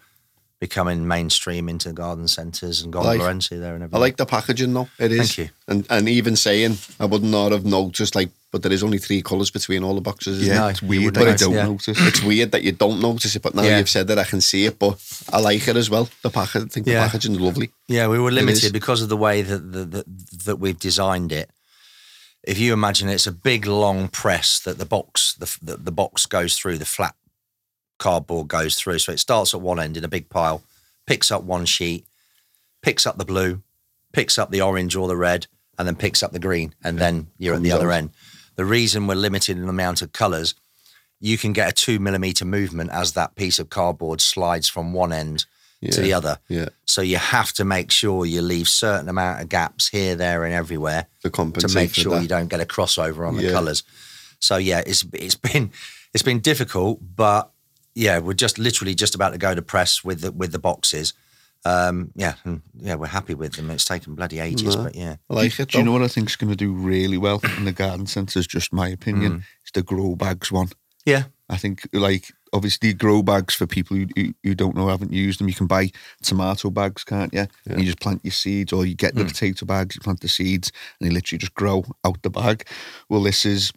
becoming 0.59 1.07
mainstream 1.07 1.69
into 1.69 1.93
garden 1.93 2.27
centres 2.29 2.81
and 2.83 2.95
like- 2.95 3.05
gondola 3.05 3.31
entry 3.31 3.59
there 3.59 3.75
and 3.75 3.83
everything. 3.85 3.97
I 3.97 4.01
like 4.01 4.17
the 4.17 4.25
packaging 4.27 4.73
though. 4.73 4.89
It 4.99 5.13
is. 5.13 5.19
Thank 5.35 5.39
you. 5.39 5.49
And 5.69 5.87
and 5.91 6.09
even 6.09 6.35
saying 6.37 6.79
I 6.99 7.05
would 7.05 7.23
not 7.23 7.53
have 7.53 7.65
noticed 7.67 8.15
like, 8.15 8.31
but 8.53 8.63
there 8.63 8.73
is 8.73 8.83
only 8.83 8.97
three 8.99 9.21
colours 9.21 9.51
between 9.51 9.85
all 9.85 9.95
the 9.95 10.01
boxes. 10.01 10.39
isn't 10.41 10.49
Yeah, 10.55 10.61
No, 10.61 10.69
it's 10.69 10.81
weird 10.83 11.05
wouldn't 11.17 11.27
that 11.27 11.35
I 11.35 11.37
don't 11.37 11.55
yeah. 11.55 11.65
notice. 11.67 11.99
It's 12.01 12.23
weird 12.23 12.53
that 12.53 12.63
you 12.63 12.73
don't 12.73 13.01
notice 13.01 13.37
it, 13.37 13.43
but 13.43 13.55
now 13.55 13.63
Yeah. 13.65 13.77
you've 13.79 13.91
said 13.91 14.09
it, 14.09 14.17
I 14.19 14.25
can 14.25 14.41
see 14.41 14.65
it. 14.65 14.79
But 14.79 14.99
I 15.31 15.41
like 15.41 15.69
it 15.69 15.77
as 15.77 15.91
well. 15.91 16.09
The 16.23 16.31
package, 16.31 16.63
I 16.63 16.67
think 16.69 16.87
Yeah. 16.87 16.95
the 17.05 17.07
packaging's 17.11 17.39
lovely. 17.41 17.71
Yeah, 17.89 18.09
we 18.09 18.19
were 18.19 18.33
limited 18.33 18.73
because 18.73 19.03
of 19.03 19.09
the 19.11 19.17
way 19.17 19.43
that 19.43 19.73
that, 19.73 19.91
that 19.91 20.07
that 20.47 20.57
we've 20.57 20.79
designed 20.79 21.33
it. 21.33 21.51
If 22.45 22.59
you 22.59 22.73
imagine 22.73 23.09
it's 23.11 23.27
a 23.27 23.33
big 23.33 23.67
long 23.67 24.09
press 24.09 24.59
that 24.61 24.79
the 24.79 24.87
box 24.87 25.35
the, 25.35 25.55
the 25.61 25.77
the 25.77 25.93
box 25.93 26.25
goes 26.25 26.57
through, 26.57 26.79
the 26.79 26.87
flat 26.87 27.15
cardboard 27.99 28.49
goes 28.49 28.77
through. 28.77 28.99
So 28.99 29.13
it 29.13 29.21
starts 29.21 29.55
at 29.55 29.61
one 29.61 29.81
end 29.81 29.97
in 29.97 30.05
a 30.05 30.09
big 30.09 30.29
pile, 30.29 30.63
picks 31.07 31.31
up 31.31 31.43
one 31.43 31.65
sheet, 31.67 32.07
picks 32.83 33.07
up 33.07 33.19
the 33.19 33.25
blue, 33.25 33.63
picks 34.13 34.39
up 34.39 34.51
the 34.51 34.61
orange 34.63 34.97
or 34.97 35.09
the 35.09 35.17
red, 35.17 35.47
and 35.79 35.87
then 35.87 35.97
picks 35.97 36.23
up 36.23 36.33
the 36.33 36.39
green, 36.39 36.75
and 36.83 36.99
then 36.99 37.27
you're 37.39 37.55
at 37.55 37.63
the 37.63 37.73
other 37.73 37.91
end. 37.93 38.11
The 38.57 38.65
reason 38.65 39.07
we're 39.07 39.15
limited 39.15 39.57
in 39.59 39.65
the 39.65 39.69
amount 39.69 40.01
of 40.03 40.13
colours, 40.13 40.55
you 41.21 41.37
can 41.37 41.53
get 41.53 41.69
a 41.69 41.73
two 41.73 41.99
millimeter 41.99 42.45
movement 42.45 42.91
as 42.91 43.13
that 43.13 43.35
piece 43.35 43.59
of 43.59 43.69
cardboard 43.71 44.21
slides 44.21 44.69
from 44.69 44.93
one 44.95 45.13
end 45.13 45.45
to 45.91 46.01
the 46.01 46.13
other. 46.15 46.39
Yeah. 46.49 46.71
So 46.87 47.03
you 47.03 47.19
have 47.19 47.53
to 47.55 47.65
make 47.65 47.91
sure 47.91 48.25
you 48.25 48.41
leave 48.41 48.69
certain 48.69 49.09
amount 49.11 49.43
of 49.43 49.49
gaps 49.51 49.89
here, 49.89 50.17
there, 50.17 50.45
and 50.45 50.55
everywhere 50.55 51.07
To 51.23 51.31
to 51.31 51.69
make 51.75 51.95
sure 51.95 52.15
that. 52.15 52.23
you 52.23 52.29
don't 52.29 52.49
get 52.49 52.61
a 52.61 52.65
crossover 52.65 53.29
on 53.29 53.37
the 53.37 53.45
Yeah. 53.45 53.53
colours. 53.53 53.83
So 54.41 54.57
yeah, 54.57 54.83
it's 54.87 55.05
it's 55.13 55.35
been 55.37 55.71
it's 56.15 56.23
been 56.23 56.41
difficult, 56.41 57.01
but 57.15 57.53
yeah, 57.97 58.19
we're 58.19 58.35
just 58.35 58.59
literally 58.59 58.95
just 58.95 59.15
about 59.15 59.31
to 59.31 59.39
go 59.39 59.55
to 59.55 59.63
press 59.63 60.05
with 60.05 60.21
the 60.21 60.31
with 60.31 60.53
the 60.53 60.59
boxes. 60.59 61.15
Um, 61.65 62.13
yeah, 62.15 62.35
yeah, 62.77 62.95
we're 62.95 63.09
happy 63.09 63.35
with 63.35 63.55
them. 63.55 63.71
It's 63.71 63.85
taken 63.85 64.15
bloody 64.15 64.39
ages, 64.39 64.77
No. 64.77 64.85
but 64.85 64.95
yeah. 64.95 65.17
I 65.29 65.35
like 65.35 65.59
it. 65.59 65.71
Do 65.71 65.79
you 65.79 65.85
know 65.85 65.91
what 65.93 66.03
I 66.03 66.09
think 66.09 66.29
is 66.29 66.37
going 66.37 66.51
to 66.51 66.57
do 66.57 66.73
really 66.73 67.19
well 67.19 67.41
in 67.57 67.65
the 67.65 67.73
garden 67.73 68.07
centres? 68.07 68.47
Just 68.47 68.73
my 68.73 68.89
opinion. 68.89 69.43
It's 69.63 69.73
the 69.73 69.83
grow 69.83 70.15
bags 70.15 70.53
one. 70.53 70.69
Yeah, 71.05 71.25
I 71.49 71.57
think 71.57 71.89
like 71.93 72.31
obviously 72.53 72.93
grow 72.93 73.23
bags 73.23 73.55
for 73.55 73.67
people 73.67 73.97
who, 73.97 74.07
who, 74.15 74.35
who 74.45 74.55
don't 74.55 74.77
know 74.77 74.89
haven't 74.89 75.13
used 75.13 75.41
them. 75.41 75.49
You 75.49 75.55
can 75.55 75.67
buy 75.67 75.91
tomato 76.23 76.71
bags, 76.71 77.03
can't 77.03 77.33
you? 77.35 77.47
And 77.69 77.81
you 77.81 77.87
just 77.87 78.01
plant 78.01 78.21
your 78.23 78.33
seeds, 78.33 78.73
or 78.73 78.87
you 78.87 78.95
get 78.95 79.15
the 79.15 79.25
potato 79.25 79.67
bags, 79.67 79.97
you 79.97 80.03
plant 80.03 80.21
the 80.21 80.29
seeds, 80.29 80.71
and 81.01 81.09
they 81.09 81.15
literally 81.15 81.39
just 81.39 81.55
grow 81.55 81.85
out 82.05 82.23
the 82.23 82.31
bag. 82.31 82.67
Well, 83.09 83.23
this 83.23 83.45
is 83.45 83.73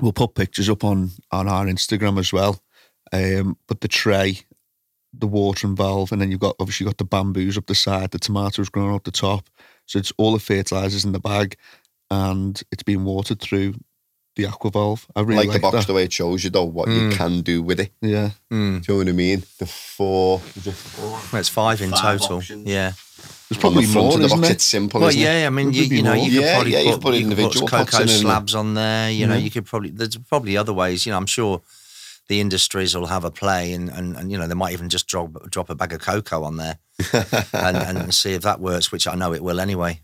we'll 0.00 0.12
put 0.12 0.34
pictures 0.34 0.68
up 0.68 0.84
on 0.84 1.10
on 1.32 1.48
our 1.48 1.64
Instagram 1.66 2.18
as 2.18 2.32
well. 2.32 2.60
Um, 3.12 3.56
but 3.66 3.80
the 3.80 3.88
tray, 3.88 4.40
the 5.12 5.26
watering 5.26 5.76
valve, 5.76 6.12
and 6.12 6.20
then 6.20 6.30
you've 6.30 6.40
got 6.40 6.56
obviously 6.60 6.86
got 6.86 6.98
the 6.98 7.04
bamboos 7.04 7.56
up 7.56 7.66
the 7.66 7.74
side, 7.74 8.10
the 8.10 8.18
tomatoes 8.18 8.68
growing 8.68 8.94
up 8.94 9.04
the 9.04 9.10
top. 9.10 9.48
So 9.86 9.98
it's 9.98 10.12
all 10.18 10.32
the 10.32 10.38
fertilizers 10.38 11.04
in 11.04 11.12
the 11.12 11.20
bag, 11.20 11.56
and 12.10 12.60
it's 12.70 12.82
being 12.82 13.04
watered 13.04 13.40
through 13.40 13.74
the 14.36 14.46
aqua 14.46 14.70
valve. 14.70 15.06
I 15.16 15.20
really 15.20 15.36
like, 15.36 15.48
like, 15.48 15.54
the 15.56 15.60
box 15.60 15.76
that. 15.76 15.86
the 15.88 15.94
way 15.94 16.04
it 16.04 16.12
shows 16.12 16.44
you 16.44 16.50
though 16.50 16.64
what 16.64 16.88
you 16.88 17.08
mm. 17.08 17.12
can 17.12 17.40
do 17.40 17.60
with 17.60 17.80
it. 17.80 17.90
Yeah. 18.00 18.30
Mm. 18.52 18.84
Do 18.84 18.92
you 18.92 18.98
know 18.98 19.04
what 19.04 19.08
I 19.08 19.12
mean? 19.12 19.42
The 19.58 19.66
four, 19.66 20.40
is 20.56 20.66
it 20.66 20.74
four? 20.74 21.10
well, 21.10 21.40
it's 21.40 21.48
five 21.48 21.80
in 21.82 21.90
Five 21.90 22.20
total. 22.20 22.36
options. 22.36 22.66
Yeah. 22.66 22.92
There's 23.48 23.64
On 23.64 23.74
the 23.74 23.80
probably 23.82 23.86
more, 23.86 24.14
of 24.14 24.20
the 24.20 24.28
box, 24.28 24.40
there? 24.42 24.52
it's 24.52 24.64
simple, 24.64 25.00
Well, 25.00 25.08
isn't 25.08 25.20
it? 25.20 25.24
yeah, 25.24 25.46
I 25.46 25.50
mean, 25.50 25.72
you, 25.72 25.84
you 25.84 26.02
know, 26.02 26.12
you 26.12 26.30
could 26.30 26.32
Yeah, 26.42 26.54
probably 26.54 26.72
yeah, 26.72 26.80
you 26.80 26.92
put, 26.92 27.02
could 27.02 27.14
you 27.14 27.20
could 27.20 27.22
individual 27.24 27.66
put 27.66 27.78
pots 27.78 27.90
coco 27.90 28.02
in 28.02 28.08
slabs 28.08 28.54
on 28.54 28.74
there. 28.74 29.10
You 29.10 29.26
know, 29.26 29.34
Yeah. 29.34 29.40
you 29.40 29.50
could 29.50 29.64
probably 29.66 29.90
there's 29.90 30.16
probably 30.18 30.56
other 30.56 30.72
ways. 30.72 31.04
You 31.04 31.12
know, 31.12 31.18
I'm 31.18 31.26
sure 31.26 31.62
the 32.28 32.40
industries 32.40 32.94
will 32.94 33.06
have 33.06 33.24
a 33.24 33.30
play, 33.30 33.72
and 33.72 33.88
and, 33.90 34.16
and 34.16 34.30
you 34.30 34.38
know 34.38 34.46
they 34.46 34.54
might 34.54 34.72
even 34.72 34.88
just 34.88 35.06
drop 35.08 35.50
drop 35.50 35.70
a 35.70 35.74
bag 35.74 35.92
of 35.92 36.00
coco 36.00 36.42
on 36.44 36.56
there 36.56 36.78
and, 37.52 37.76
and 37.76 38.14
see 38.14 38.32
if 38.34 38.42
that 38.42 38.60
works, 38.60 38.92
which 38.92 39.06
I 39.06 39.14
know 39.14 39.32
it 39.34 39.42
will 39.42 39.60
anyway. 39.60 40.00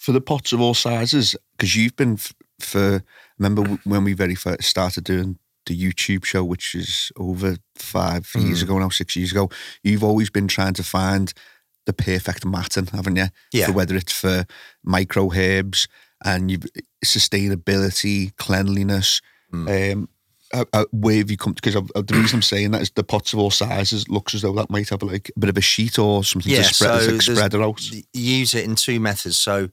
for 0.00 0.12
the 0.12 0.20
pots 0.20 0.52
of 0.52 0.60
all 0.60 0.74
sizes 0.74 1.36
because 1.52 1.76
you've 1.76 1.96
been 1.96 2.14
f- 2.14 2.32
for 2.58 3.02
remember 3.38 3.78
when 3.84 4.02
we 4.04 4.12
very 4.14 4.34
first 4.34 4.62
started 4.68 5.04
doing 5.04 5.38
the 5.66 5.76
YouTube 5.78 6.24
show 6.24 6.42
which 6.42 6.74
is 6.74 7.12
over 7.16 7.56
5 7.76 8.30
years 8.38 8.62
ago 8.62 8.78
now 8.78 8.88
6 8.88 9.14
years 9.16 9.30
ago 9.30 9.50
you've 9.82 10.02
always 10.02 10.30
been 10.30 10.48
trying 10.48 10.72
to 10.74 10.82
find 10.82 11.32
the 11.86 11.92
perfect 11.92 12.44
matting 12.46 12.86
haven't 12.86 13.16
you 13.16 13.26
Yeah. 13.52 13.66
for 13.66 13.72
whether 13.72 13.94
it's 13.94 14.12
for 14.12 14.46
micro 14.82 15.30
herbs 15.34 15.86
and 16.24 16.50
sustainability 17.04 18.34
cleanliness 18.36 19.20
um 19.52 20.08
uh, 20.52 20.64
uh, 20.72 20.84
where 20.92 21.16
have 21.16 21.30
you 21.30 21.36
come 21.36 21.52
because 21.52 21.74
the 21.74 22.14
reason 22.14 22.38
I'm 22.38 22.42
saying 22.42 22.72
that 22.72 22.82
is 22.82 22.90
the 22.90 23.04
pots 23.04 23.32
of 23.32 23.38
all 23.38 23.50
sizes 23.50 24.08
looks 24.08 24.34
as 24.34 24.42
though 24.42 24.52
that 24.54 24.70
might 24.70 24.88
have 24.88 25.02
like 25.02 25.30
a 25.34 25.38
bit 25.38 25.50
of 25.50 25.56
a 25.56 25.60
sheet 25.60 25.98
or 25.98 26.24
something 26.24 26.52
to 26.52 26.64
spread, 26.64 27.02
it's 27.02 27.28
like 27.28 27.36
spread 27.36 27.54
it 27.54 27.60
out. 27.60 27.80
use 28.12 28.54
it 28.54 28.64
in 28.64 28.74
two 28.74 29.00
methods. 29.00 29.36
So 29.36 29.70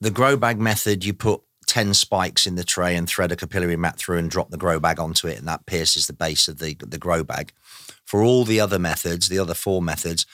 the 0.00 0.10
grow 0.10 0.36
bag 0.36 0.58
method, 0.58 1.04
you 1.04 1.12
put 1.12 1.42
10 1.66 1.94
spikes 1.94 2.46
in 2.46 2.56
the 2.56 2.64
tray 2.64 2.96
and 2.96 3.08
thread 3.08 3.30
a 3.30 3.36
capillary 3.36 3.76
mat 3.76 3.96
through 3.96 4.18
and 4.18 4.30
drop 4.30 4.50
the 4.50 4.56
grow 4.56 4.80
bag 4.80 4.98
onto 4.98 5.26
it, 5.28 5.38
and 5.38 5.46
that 5.46 5.66
pierces 5.66 6.06
the 6.06 6.12
base 6.12 6.48
of 6.48 6.58
the, 6.58 6.76
the 6.80 6.98
grow 6.98 7.22
bag. 7.22 7.52
For 8.04 8.22
all 8.22 8.44
the 8.44 8.60
other 8.60 8.78
methods, 8.78 9.28
the 9.28 9.38
other 9.38 9.54
four 9.54 9.80
methods, 9.80 10.26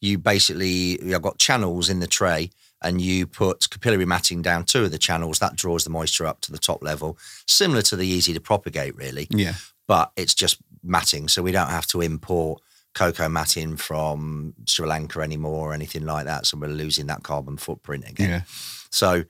you 0.00 0.18
basically 0.18 1.02
you've 1.04 1.22
got 1.22 1.38
channels 1.38 1.88
in 1.88 2.00
the 2.00 2.06
tray 2.06 2.50
and 2.84 3.00
you 3.00 3.26
put 3.26 3.68
capillary 3.70 4.04
matting 4.04 4.42
down 4.42 4.64
two 4.64 4.84
of 4.84 4.90
the 4.92 4.98
channels. 4.98 5.38
That 5.40 5.56
draws 5.56 5.82
the 5.84 5.90
moisture 5.90 6.26
up 6.26 6.40
to 6.42 6.52
the 6.52 6.58
top 6.58 6.82
level, 6.82 7.18
similar 7.48 7.82
to 7.82 7.96
the 7.96 8.06
easy 8.06 8.32
to 8.34 8.40
propagate, 8.40 8.94
really 8.96 9.26
Yeah. 9.30 9.54
but 9.88 10.12
it's 10.16 10.34
just 10.34 10.58
matting. 10.82 11.28
So 11.28 11.42
we 11.42 11.50
don't 11.52 11.70
have 11.70 11.86
to 11.88 12.00
import 12.02 12.62
coco 12.94 13.28
matting 13.28 13.76
from 13.76 14.54
Sri 14.66 14.86
Lanka 14.86 15.20
anymore 15.20 15.70
or 15.70 15.74
anything 15.74 16.04
like 16.06 16.26
that. 16.26 16.46
So 16.46 16.56
we're 16.58 16.68
losing 16.68 17.06
that 17.08 17.22
carbon 17.24 17.56
footprint 17.56 18.04
again. 18.08 18.30
Yeah. 18.30 18.42
So 18.90 19.24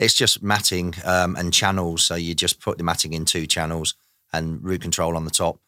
it's 0.00 0.14
just 0.14 0.42
matting 0.42 0.94
um, 1.04 1.36
and 1.36 1.52
channels. 1.52 2.02
So 2.02 2.16
you 2.16 2.34
just 2.34 2.60
put 2.60 2.78
the 2.78 2.84
matting 2.84 3.12
in 3.12 3.24
two 3.24 3.46
channels 3.46 3.94
and 4.32 4.64
root 4.64 4.80
control 4.82 5.16
on 5.16 5.24
the 5.24 5.30
top, 5.30 5.60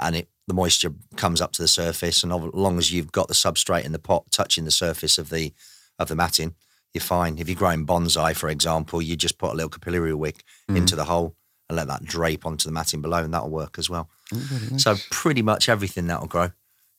and 0.00 0.16
it 0.16 0.28
the 0.48 0.54
moisture 0.54 0.94
comes 1.16 1.40
up 1.42 1.52
to 1.52 1.62
the 1.62 1.68
surface. 1.68 2.22
And 2.24 2.32
as 2.32 2.40
long 2.54 2.78
as 2.78 2.90
you've 2.90 3.12
got 3.12 3.28
the 3.28 3.34
substrate 3.34 3.84
in 3.84 3.92
the 3.92 3.98
pot 3.98 4.24
touching 4.30 4.64
the 4.64 4.70
surface 4.70 5.18
of 5.18 5.28
the 5.28 5.52
of 5.98 6.08
the 6.08 6.16
matting, 6.16 6.54
you're 6.94 7.02
fine. 7.02 7.38
If 7.38 7.48
you're 7.48 7.58
growing 7.58 7.86
bonsai, 7.86 8.34
for 8.36 8.48
example, 8.48 9.02
you 9.02 9.16
just 9.16 9.38
put 9.38 9.52
a 9.52 9.54
little 9.54 9.70
capillary 9.70 10.14
wick 10.14 10.42
mm. 10.70 10.76
into 10.76 10.96
the 10.96 11.04
hole 11.04 11.34
and 11.68 11.76
let 11.76 11.88
that 11.88 12.04
drape 12.04 12.46
onto 12.46 12.68
the 12.68 12.72
matting 12.72 13.02
below, 13.02 13.18
and 13.18 13.32
that'll 13.32 13.50
work 13.50 13.78
as 13.78 13.90
well. 13.90 14.08
Oh, 14.34 14.76
so 14.76 14.96
pretty 15.10 15.42
much 15.42 15.68
everything 15.68 16.06
that'll 16.06 16.26
grow. 16.26 16.50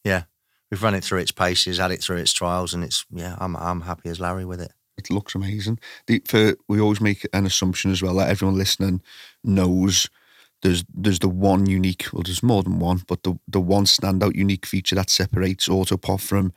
Yeah. 0.04 0.24
We've 0.72 0.84
run 0.84 0.94
it 0.94 1.04
through 1.04 1.20
its 1.20 1.32
paces, 1.32 1.80
had 1.80 1.92
it 1.92 2.02
through 2.02 2.18
its 2.18 2.34
trials, 2.34 2.74
and 2.74 2.84
it's 2.84 3.06
yeah, 3.12 3.36
I'm 3.40 3.56
I'm 3.56 3.82
happy 3.82 4.10
as 4.10 4.20
Larry 4.20 4.46
with 4.46 4.62
it. 4.62 4.72
it 4.98 5.10
looks 5.10 5.34
amazing. 5.34 5.80
The, 6.06 6.22
for 6.28 6.56
we 6.68 6.80
always 6.80 7.02
make 7.02 7.28
an 7.34 7.46
assumption 7.46 7.92
as 7.92 8.04
well 8.04 8.16
that 8.16 8.30
everyone 8.30 8.58
listening 8.58 9.02
knows 9.44 10.10
there's 10.62 10.84
there's 10.94 11.20
the 11.20 11.30
one 11.30 11.66
unique. 11.66 12.08
Well, 12.14 12.24
there's 12.24 12.44
more 12.44 12.62
than 12.62 12.80
one, 12.80 13.02
but 13.08 13.24
the 13.24 13.40
the 13.48 13.62
one 13.62 13.86
standout 13.86 14.36
unique 14.36 14.66
feature 14.66 14.96
that 14.96 15.10
separates 15.10 15.68
Autopot 15.68 16.22
from 16.22 16.54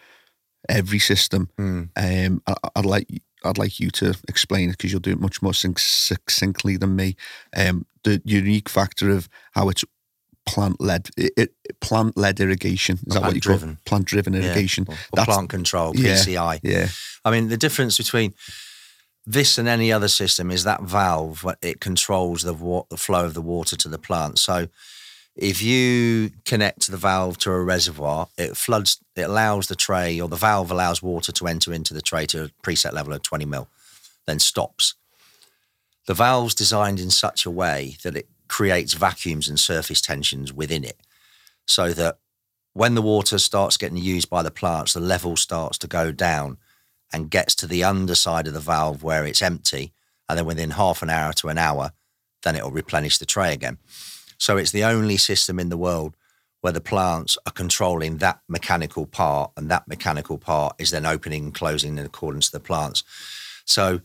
every 0.68 0.98
system. 0.98 1.48
Um, 1.58 2.42
I, 2.46 2.54
I'd 2.76 2.84
like 2.86 3.08
I'd 3.44 3.58
like 3.58 3.80
you 3.80 3.90
to 3.90 4.14
explain 4.28 4.68
it 4.68 4.78
because 4.78 4.92
you'll 4.92 5.00
do 5.00 5.10
it 5.12 5.20
much 5.20 5.42
more 5.42 5.52
succ- 5.52 5.78
succinctly 5.80 6.76
than 6.76 6.94
me. 6.96 7.16
Um, 7.56 7.86
the 8.04 8.22
unique 8.24 8.68
factor 8.68 9.10
of 9.10 9.28
how 9.52 9.68
it's 9.68 9.84
plant 10.46 10.80
led 10.80 11.08
plant 11.80 12.16
led 12.16 12.40
irrigation 12.40 12.98
is 13.06 13.14
that 13.14 13.22
what 13.22 13.34
you 13.34 13.40
call 13.40 13.58
Plant-driven. 13.58 13.70
it? 13.70 13.84
plant 13.84 14.04
driven 14.06 14.34
irrigation? 14.34 14.86
Yeah. 14.88 14.94
Or, 15.12 15.20
or 15.20 15.24
plant 15.24 15.50
control, 15.50 15.92
yeah, 15.96 16.14
PCI. 16.14 16.60
Yeah, 16.62 16.88
I 17.24 17.30
mean, 17.30 17.48
the 17.48 17.56
difference 17.56 17.96
between 17.98 18.34
this 19.24 19.56
and 19.58 19.68
any 19.68 19.92
other 19.92 20.08
system 20.08 20.50
is 20.50 20.64
that 20.64 20.82
valve. 20.82 21.44
It 21.62 21.80
controls 21.80 22.42
the 22.42 22.54
wa- 22.54 22.84
the 22.90 22.96
flow 22.96 23.24
of 23.24 23.34
the 23.34 23.42
water 23.42 23.76
to 23.76 23.88
the 23.88 23.98
plant. 23.98 24.38
So, 24.40 24.66
if 25.36 25.62
you 25.62 26.30
connect 26.44 26.90
the 26.90 26.96
valve 26.96 27.38
to 27.38 27.50
a 27.50 27.62
reservoir, 27.62 28.28
it 28.36 28.56
floods. 28.56 28.98
It 29.16 29.22
allows 29.22 29.66
the 29.66 29.74
tray, 29.74 30.20
or 30.20 30.28
the 30.28 30.36
valve 30.36 30.70
allows 30.70 31.02
water 31.02 31.32
to 31.32 31.46
enter 31.46 31.72
into 31.72 31.94
the 31.94 32.02
tray 32.02 32.26
to 32.26 32.44
a 32.44 32.48
preset 32.62 32.92
level 32.92 33.12
of 33.12 33.22
20 33.22 33.44
mil, 33.44 33.68
then 34.26 34.38
stops. 34.38 34.94
The 36.06 36.14
valve's 36.14 36.54
designed 36.54 37.00
in 37.00 37.10
such 37.10 37.46
a 37.46 37.50
way 37.50 37.96
that 38.02 38.16
it 38.16 38.28
creates 38.48 38.92
vacuums 38.92 39.48
and 39.48 39.58
surface 39.58 40.00
tensions 40.00 40.52
within 40.52 40.84
it, 40.84 41.00
so 41.66 41.92
that 41.92 42.18
when 42.74 42.94
the 42.94 43.02
water 43.02 43.38
starts 43.38 43.76
getting 43.76 43.98
used 43.98 44.28
by 44.28 44.42
the 44.42 44.50
plants, 44.50 44.94
the 44.94 45.00
level 45.00 45.36
starts 45.36 45.78
to 45.78 45.86
go 45.86 46.12
down 46.12 46.58
and 47.12 47.30
gets 47.30 47.54
to 47.54 47.66
the 47.66 47.84
underside 47.84 48.46
of 48.46 48.54
the 48.54 48.60
valve 48.60 49.02
where 49.02 49.26
it's 49.26 49.42
empty. 49.42 49.92
And 50.28 50.38
then 50.38 50.46
within 50.46 50.70
half 50.70 51.02
an 51.02 51.10
hour 51.10 51.34
to 51.34 51.48
an 51.48 51.58
hour, 51.58 51.92
then 52.42 52.56
it'll 52.56 52.70
replenish 52.70 53.18
the 53.18 53.26
tray 53.26 53.52
again. 53.52 53.76
So 54.42 54.56
it's 54.56 54.72
the 54.72 54.82
only 54.82 55.18
system 55.18 55.60
in 55.60 55.68
the 55.68 55.76
world 55.76 56.16
where 56.62 56.72
the 56.72 56.80
plants 56.80 57.38
are 57.46 57.52
controlling 57.52 58.16
that 58.16 58.40
mechanical 58.48 59.06
part, 59.06 59.52
and 59.56 59.70
that 59.70 59.86
mechanical 59.86 60.36
part 60.36 60.74
is 60.80 60.90
then 60.90 61.06
opening 61.06 61.44
and 61.44 61.54
closing 61.54 61.96
in 61.96 62.04
accordance 62.04 62.46
to 62.46 62.58
the 62.58 62.64
plants. 62.64 63.04
So, 63.66 64.00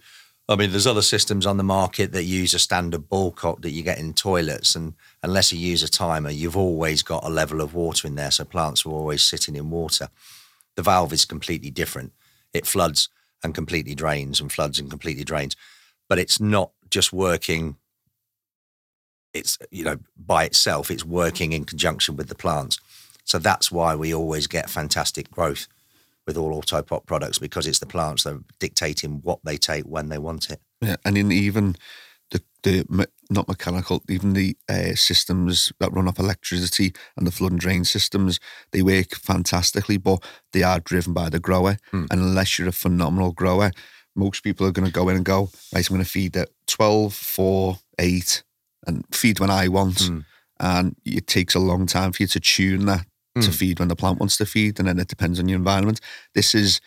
I 0.48 0.56
mean, 0.56 0.70
there's 0.70 0.86
other 0.86 1.01
systems 1.01 1.48
on 1.48 1.58
the 1.58 1.63
market 1.63 2.12
that 2.12 2.25
use 2.25 2.53
a 2.53 2.60
standard 2.60 3.10
ball 3.10 3.32
cock 3.32 3.62
that 3.62 3.72
you 3.72 3.82
get 3.82 3.98
in 3.98 4.13
toilets, 4.13 4.75
and 4.75 4.94
unless 5.24 5.51
you 5.51 5.58
use 5.58 5.82
a 5.82 5.89
timer, 5.89 6.29
you've 6.29 6.56
always 6.56 7.01
got 7.01 7.25
a 7.25 7.29
level 7.29 7.60
of 7.60 7.74
water 7.74 8.08
in 8.08 8.13
there, 8.13 8.29
so 8.29 8.46
plants 8.46 8.86
are 8.86 8.91
always 8.91 9.24
sitting 9.24 9.56
in 9.56 9.72
water. 9.72 10.08
The 10.75 10.84
valve 10.84 11.13
is 11.13 11.25
completely 11.25 11.72
different. 11.72 12.13
It 12.53 12.67
floods 12.67 13.10
and 13.44 13.56
completely 13.56 13.96
drains, 13.96 14.39
and 14.39 14.51
floods 14.51 14.77
and 14.77 14.88
completely 14.88 15.24
drains, 15.24 15.56
but 16.08 16.20
it's 16.20 16.39
not 16.39 16.74
just 16.91 17.12
working. 17.12 17.77
It's 19.38 19.58
you 19.72 19.84
know 19.84 19.98
by 20.17 20.46
itself. 20.46 20.91
It's 20.91 21.06
working 21.06 21.53
in 21.53 21.65
conjunction 21.65 22.15
with 22.15 22.27
the 22.27 22.36
plants. 22.36 22.79
So 23.24 23.39
that's 23.39 23.72
why 23.72 23.96
we 23.96 24.13
always 24.13 24.48
get 24.48 24.70
fantastic 24.70 25.29
growth 25.29 25.67
with 26.25 26.38
all 26.38 26.62
Autopot 26.62 27.06
products 27.06 27.39
because 27.39 27.67
it's 27.67 27.79
the 27.79 27.86
plants 27.86 28.24
that 28.24 28.34
are 28.34 28.44
dictating 28.60 29.20
what 29.24 29.39
they 29.44 29.58
take 29.58 29.86
when 29.86 30.10
they 30.10 30.17
want 30.17 30.50
it. 30.50 30.60
Yeah, 30.82 30.98
and 31.06 31.17
in 31.17 31.32
even 31.32 31.75
the 32.32 32.41
the 32.63 33.08
not 33.29 33.48
mechanical, 33.48 34.03
even 34.10 34.34
the 34.34 34.56
uh, 34.70 34.96
systems 34.96 35.72
that 35.79 35.91
run 35.91 36.08
off 36.08 36.20
electricity 36.20 36.94
and 37.15 37.27
the 37.27 37.32
flood 37.32 37.51
and 37.51 37.60
drain 37.60 37.84
systems, 37.84 38.39
they 38.72 38.82
work 38.82 39.15
fantastically, 39.15 39.98
but 39.98 40.24
they 40.53 40.63
are 40.63 40.79
driven 40.79 41.13
by 41.13 41.29
the 41.29 41.39
grower. 41.39 41.77
And 42.12 42.22
unless 42.22 42.58
you're 42.58 42.70
a 42.70 42.74
phenomenal 42.74 43.32
grower, 43.32 43.72
most 44.15 44.44
people 44.44 44.65
are 44.65 44.72
going 44.72 44.88
to 44.88 44.91
go 44.91 45.10
in 45.10 45.17
and 45.17 45.25
go, 45.25 45.50
right, 45.74 45.89
I'm 45.89 45.94
going 45.96 46.03
to 46.03 46.10
feed 46.10 46.36
at 46.38 46.50
12, 46.67 47.13
4, 47.13 47.77
8, 48.00 48.44
and 48.88 49.06
feed 49.12 49.39
when 49.39 49.50
I 49.50 49.67
want. 49.67 50.01
Hmm. 50.01 50.20
And 50.60 50.96
it 51.06 51.27
takes 51.27 51.53
a 51.53 51.60
long 51.60 51.86
time 51.86 52.13
for 52.13 52.24
you 52.24 52.27
to 52.27 52.39
tune 52.39 52.88
that 52.88 53.06
to 53.41 53.48
hmm. 53.48 53.51
feed 53.51 53.79
when 53.79 53.89
the 53.89 53.96
plant 53.96 54.20
wants 54.20 54.38
to 54.38 54.46
feed, 54.46 54.79
and 54.79 54.88
then 54.88 54.98
it 54.98 55.08
depends 55.08 55.39
on 55.39 55.48
your 55.48 55.58
environment. 55.58 56.01
This 56.34 56.56
is 56.56 56.82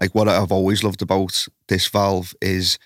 like 0.00 0.14
what 0.14 0.28
I've 0.28 0.52
always 0.52 0.82
loved 0.82 1.02
about 1.02 1.46
this 1.68 1.86
valve 1.88 2.34
is 2.40 2.78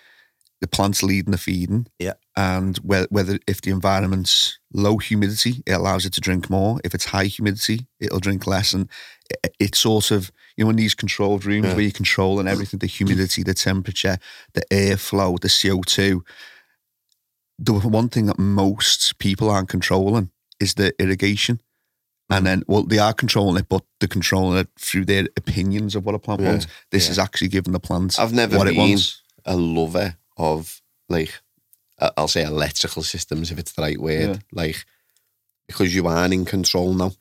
the 0.61 0.67
plant's 0.67 1.03
leading 1.03 1.33
the 1.33 1.39
feeding. 1.39 1.87
Yeah. 1.99 2.15
And 2.37 2.77
whether, 2.79 3.07
whether 3.11 3.39
if 3.47 3.61
the 3.61 3.71
environment's 3.71 4.59
low 4.73 4.99
humidity, 4.99 5.63
it 5.67 5.73
allows 5.73 6.07
it 6.07 6.13
to 6.15 6.21
drink 6.21 6.49
more. 6.51 6.81
If 6.83 6.95
it's 6.95 7.07
high 7.07 7.27
humidity, 7.27 7.87
it'll 8.01 8.21
drink 8.21 8.47
less. 8.47 8.73
And 8.73 8.89
it, 9.31 9.55
it's 9.59 9.79
sort 9.79 10.11
of, 10.11 10.33
you 10.57 10.65
know, 10.65 10.71
in 10.71 10.77
these 10.77 10.95
controlled 10.95 11.45
rooms 11.45 11.67
Yeah. 11.67 11.75
where 11.75 11.83
you're 11.83 11.91
controlling 11.91 12.49
everything, 12.49 12.79
the 12.79 12.87
humidity, 12.87 13.43
the 13.43 13.55
temperature, 13.55 14.19
the 14.55 14.63
airflow, 14.71 15.39
the 15.39 15.49
CO2. 15.49 16.23
The 17.59 17.73
one 17.73 18.09
thing 18.09 18.27
that 18.27 18.39
most 18.39 19.19
people 19.19 19.51
aren't 19.51 19.69
controlling 19.69 20.31
is 20.61 20.75
the 20.75 20.95
irrigation. 21.01 21.61
And 22.29 22.39
mm-hmm. 22.39 22.45
then, 22.45 22.63
well, 22.67 22.83
they 22.83 22.99
are 22.99 23.13
controlling 23.13 23.57
it, 23.57 23.69
but 23.69 23.85
they're 24.01 24.09
controlling 24.09 24.59
it 24.59 24.69
through 24.79 25.05
their 25.05 25.29
opinions 25.37 25.95
of 25.95 26.05
what 26.05 26.15
a 26.15 26.19
plant 26.19 26.41
Yeah. 26.41 26.51
wants. 26.51 26.67
This 26.91 27.07
Yeah. 27.07 27.13
is 27.13 27.19
actually 27.19 27.49
giving 27.49 27.73
the 27.73 27.81
plant 27.81 28.19
I've 28.19 28.33
never 28.33 28.59
what 28.59 28.67
it 28.69 28.75
been 28.75 28.91
wants. 28.91 29.23
a 29.45 29.57
lover 29.57 30.17
of 30.37 30.83
like 31.09 31.33
I'll 31.99 32.29
say 32.29 32.45
electrical 32.45 33.03
systems 33.03 33.51
if 33.51 33.59
it's 33.59 33.73
the 33.73 33.83
right 33.83 33.99
word. 33.99 34.29
Yeah. 34.29 34.39
Like 34.53 34.85
because 35.67 35.95
you 35.95 36.07
aren't 36.07 36.35
in 36.35 36.45
control 36.45 36.93
now. 36.95 37.13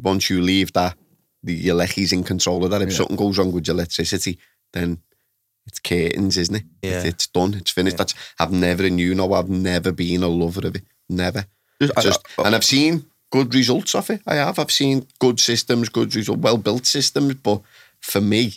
Once 0.00 0.30
you 0.30 0.40
leave 0.40 0.72
that, 0.74 0.96
the, 1.42 1.54
your 1.54 1.74
lecky's 1.74 2.12
in 2.12 2.22
control 2.22 2.64
of 2.64 2.70
that. 2.70 2.82
If 2.82 2.92
something 2.94 3.16
goes 3.16 3.38
wrong 3.38 3.52
with 3.52 3.66
your 3.66 3.74
electricity, 3.74 4.38
then 4.72 5.02
it's 5.66 5.78
curtains, 5.78 6.36
isn't 6.38 6.54
it? 6.56 6.62
Yeah. 6.82 6.90
It's, 6.98 7.04
it's 7.04 7.26
done. 7.28 7.54
It's 7.54 7.70
finished. 7.70 7.94
Yeah. 7.94 7.98
That's 7.98 8.14
I've 8.38 8.52
never, 8.52 8.84
and 8.84 8.98
you 9.00 9.14
know, 9.14 9.32
I've 9.32 9.48
never 9.50 9.92
been 9.92 10.22
a 10.22 10.28
lover 10.28 10.66
of 10.66 10.76
it. 10.76 10.84
Never. 11.08 11.46
Just- 11.80 11.92
I- 11.98 12.02
Just, 12.02 12.20
I- 12.38 12.42
and 12.46 12.54
I've 12.54 12.64
seen 12.64 13.06
good 13.30 13.54
results 13.54 13.94
of 13.94 14.08
it. 14.10 14.22
I 14.26 14.36
have. 14.36 14.58
I've 14.58 14.70
seen 14.72 15.06
good 15.18 15.40
systems, 15.40 15.88
good 15.88 16.14
result, 16.14 16.38
well 16.38 16.56
built 16.58 16.86
systems. 16.86 17.34
But 17.34 17.62
for 18.00 18.20
me, 18.20 18.54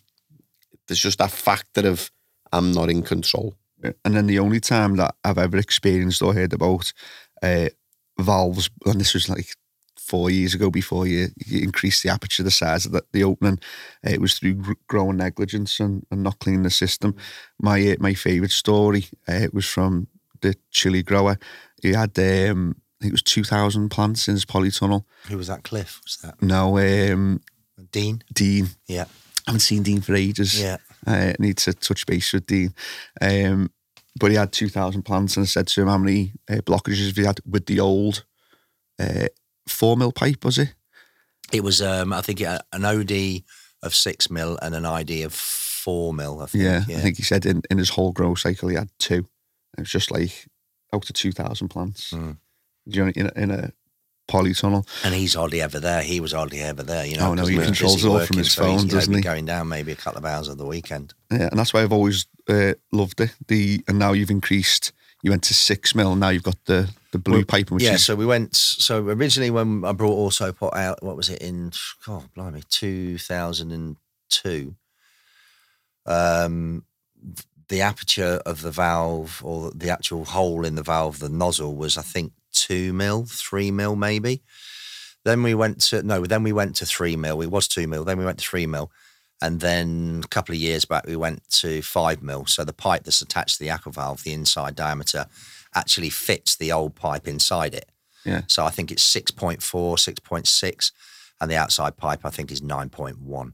there's 0.87 0.99
just 0.99 1.17
that 1.19 1.31
factor 1.31 1.87
of 1.87 2.11
I'm 2.51 2.71
not 2.71 2.89
in 2.89 3.03
control. 3.03 3.55
And 4.03 4.15
then 4.15 4.27
the 4.27 4.39
only 4.39 4.59
time 4.59 4.95
that 4.97 5.15
I've 5.23 5.37
ever 5.37 5.57
experienced 5.57 6.21
or 6.21 6.33
heard 6.33 6.51
about 6.53 6.91
uh, 7.41 7.69
valves, 8.19 8.69
and 8.85 8.99
this 8.99 9.13
was 9.13 9.29
like 9.29 9.53
four 9.99 10.29
years 10.29 10.53
ago 10.53 10.69
before 10.69 11.05
you, 11.07 11.27
you 11.45 11.61
increased 11.61 12.03
the 12.03 12.09
aperture, 12.09 12.43
the 12.43 12.51
size 12.51 12.85
of 12.85 12.91
the, 12.91 13.03
the 13.11 13.23
opening, 13.23 13.59
uh, 14.05 14.11
it 14.11 14.21
was 14.21 14.37
through 14.37 14.55
gr- 14.55 14.73
growing 14.87 15.17
negligence 15.17 15.79
and, 15.79 16.05
and 16.11 16.23
not 16.23 16.39
cleaning 16.39 16.63
the 16.63 16.69
system. 16.69 17.15
My 17.59 17.91
uh, 17.91 17.95
my 17.99 18.13
favourite 18.13 18.51
story 18.51 19.05
uh, 19.27 19.47
was 19.53 19.65
from 19.65 20.07
the 20.41 20.55
chili 20.71 21.03
grower. 21.03 21.37
He 21.81 21.93
had, 21.93 22.17
um, 22.19 22.75
I 22.99 23.03
think 23.03 23.11
it 23.11 23.11
was 23.11 23.23
2,000 23.23 23.89
plants 23.89 24.27
in 24.27 24.33
his 24.35 24.45
polytunnel. 24.45 25.03
Who 25.27 25.37
was 25.37 25.47
that? 25.47 25.63
Cliff? 25.63 26.01
Was 26.03 26.17
that 26.23 26.41
No, 26.41 26.77
um, 26.77 27.41
Dean? 27.91 28.21
Dean. 28.33 28.69
Yeah. 28.87 29.05
I 29.47 29.51
haven't 29.51 29.61
seen 29.61 29.83
Dean 29.83 30.01
for 30.01 30.15
ages. 30.15 30.61
Yeah. 30.61 30.77
I 31.07 31.35
need 31.39 31.57
to 31.57 31.73
touch 31.73 32.05
base 32.05 32.33
with 32.33 32.45
Dean. 32.45 32.73
Um, 33.21 33.71
but 34.19 34.31
he 34.31 34.37
had 34.37 34.51
2,000 34.51 35.03
plants 35.03 35.37
and 35.37 35.43
I 35.43 35.47
said 35.47 35.67
to 35.67 35.81
him, 35.81 35.87
how 35.87 35.97
many 35.97 36.33
uh, 36.49 36.55
blockages 36.57 37.07
have 37.07 37.17
you 37.17 37.25
had 37.25 37.39
with 37.45 37.65
the 37.65 37.79
old 37.79 38.25
uh, 38.99 39.27
four 39.69 39.97
mil 39.97 40.11
pipe, 40.11 40.43
was 40.43 40.57
it? 40.57 40.73
It 41.51 41.63
was, 41.63 41.81
um, 41.81 42.13
I 42.13 42.21
think, 42.21 42.41
uh, 42.41 42.59
an 42.73 42.85
OD 42.85 43.43
of 43.81 43.95
six 43.95 44.29
mil 44.29 44.59
and 44.61 44.75
an 44.75 44.85
ID 44.85 45.23
of 45.23 45.33
four 45.33 46.13
mil. 46.13 46.41
I 46.41 46.45
think. 46.45 46.63
Yeah, 46.63 46.83
I 46.87 47.01
think 47.01 47.17
he 47.17 47.23
said 47.23 47.45
in, 47.45 47.63
in 47.69 47.77
his 47.77 47.89
whole 47.89 48.11
grow 48.11 48.35
cycle 48.35 48.69
he 48.69 48.75
had 48.75 48.89
two. 48.99 49.27
It 49.77 49.81
was 49.81 49.89
just 49.89 50.11
like 50.11 50.47
out 50.93 51.09
of 51.09 51.15
2,000 51.15 51.67
plants. 51.69 52.11
Mm. 52.11 52.37
You 52.85 53.05
know, 53.05 53.11
in 53.15 53.25
a, 53.27 53.31
in 53.35 53.51
a 53.51 53.71
polytunnel. 54.29 54.87
And 55.03 55.13
he's 55.13 55.33
hardly 55.33 55.61
ever 55.61 55.79
there. 55.79 56.01
He 56.01 56.19
was 56.19 56.33
hardly 56.33 56.61
ever 56.61 56.83
there. 56.83 57.05
You 57.05 57.17
know, 57.17 57.29
Oh, 57.29 57.33
no, 57.33 57.45
he 57.45 57.57
controls 57.57 58.03
it 58.03 58.07
all 58.07 58.19
from 58.19 58.37
his 58.37 58.51
so 58.51 58.65
he's, 58.65 58.81
phone, 58.81 58.87
doesn't 58.87 59.13
he? 59.13 59.21
Going 59.21 59.45
down 59.45 59.67
maybe 59.67 59.91
a 59.91 59.95
couple 59.95 60.19
of 60.19 60.25
hours 60.25 60.47
of 60.47 60.57
the 60.57 60.65
weekend. 60.65 61.13
Yeah, 61.31 61.49
and 61.49 61.59
that's 61.59 61.73
why 61.73 61.81
I've 61.81 61.93
always 61.93 62.27
uh, 62.47 62.73
loved 62.91 63.21
it. 63.21 63.35
The 63.47 63.83
And 63.87 63.99
now 63.99 64.13
you've 64.13 64.31
increased, 64.31 64.91
you 65.21 65.31
went 65.31 65.43
to 65.43 65.53
six 65.53 65.93
mil, 65.95 66.11
and 66.11 66.19
now 66.19 66.29
you've 66.29 66.43
got 66.43 66.63
the, 66.65 66.89
the 67.11 67.19
blue 67.19 67.37
Well, 67.37 67.45
pipe, 67.45 67.71
which 67.71 67.83
yeah, 67.83 67.93
is 67.93 68.05
so 68.05 68.15
we 68.15 68.25
went. 68.25 68.55
So 68.55 69.07
originally, 69.07 69.49
when 69.49 69.83
I 69.83 69.93
brought 69.93 70.31
Autopot 70.31 70.75
out, 70.75 71.01
what 71.03 71.17
was 71.17 71.29
it 71.29 71.41
in? 71.41 71.71
Oh, 72.07 72.23
blimey, 72.35 72.63
two 72.69 73.17
thousand 73.17 73.71
and 73.71 73.97
two. 74.29 74.75
Um, 76.05 76.85
the 77.67 77.81
aperture 77.81 78.41
of 78.45 78.61
the 78.61 78.71
valve, 78.71 79.41
or 79.43 79.71
the 79.71 79.89
actual 79.89 80.25
hole 80.25 80.65
in 80.65 80.75
the 80.75 80.83
valve, 80.83 81.19
the 81.19 81.29
nozzle 81.29 81.75
was, 81.75 81.97
I 81.97 82.01
think, 82.01 82.33
two 82.51 82.93
mil, 82.93 83.25
three 83.25 83.71
mil, 83.71 83.95
maybe. 83.95 84.41
Then 85.25 85.43
we 85.43 85.53
went 85.53 85.81
to 85.81 86.01
no. 86.03 86.25
Then 86.25 86.43
we 86.43 86.53
went 86.53 86.75
to 86.77 86.85
three 86.85 87.15
mil. 87.15 87.41
It 87.41 87.51
was 87.51 87.67
two 87.67 87.87
mil. 87.87 88.03
Then 88.03 88.17
we 88.17 88.25
went 88.25 88.39
to 88.39 88.47
three 88.47 88.67
mil, 88.67 88.91
and 89.41 89.59
then 89.59 90.21
a 90.23 90.27
couple 90.27 90.53
of 90.53 90.61
years 90.61 90.85
back 90.85 91.05
we 91.05 91.15
went 91.15 91.47
to 91.49 91.81
five 91.81 92.21
mil. 92.21 92.45
So 92.45 92.63
the 92.63 92.73
pipe 92.73 93.03
that's 93.03 93.21
attached 93.21 93.57
to 93.57 93.63
the 93.63 93.69
aqua 93.71 93.91
valve, 93.91 94.23
the 94.23 94.33
inside 94.33 94.75
diameter, 94.75 95.25
actually 95.75 96.09
fits 96.09 96.55
the 96.55 96.71
old 96.71 96.95
pipe 96.95 97.27
inside 97.27 97.73
it. 97.73 97.89
Yeah. 98.25 98.41
So 98.47 98.65
I 98.65 98.69
think 98.69 98.91
it's 98.91 99.15
6.4, 99.15 99.59
6.6, 99.61 100.91
and 101.41 101.49
the 101.51 101.55
outside 101.55 101.97
pipe 101.97 102.21
I 102.25 102.29
think 102.29 102.51
is 102.51 102.61
9.1. 102.61 103.53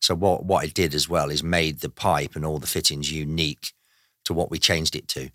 So 0.00 0.14
what 0.14 0.44
what 0.44 0.64
it 0.64 0.74
did 0.74 0.94
as 0.94 1.08
well 1.08 1.30
is 1.30 1.42
made 1.42 1.80
the 1.80 1.88
pipe 1.90 2.36
and 2.36 2.44
all 2.44 2.58
the 2.58 2.66
fittings 2.66 3.10
unique 3.10 3.72
to 4.24 4.34
what 4.34 4.50
we 4.50 4.58
changed 4.58 4.94
it 4.96 5.08
to, 5.08 5.30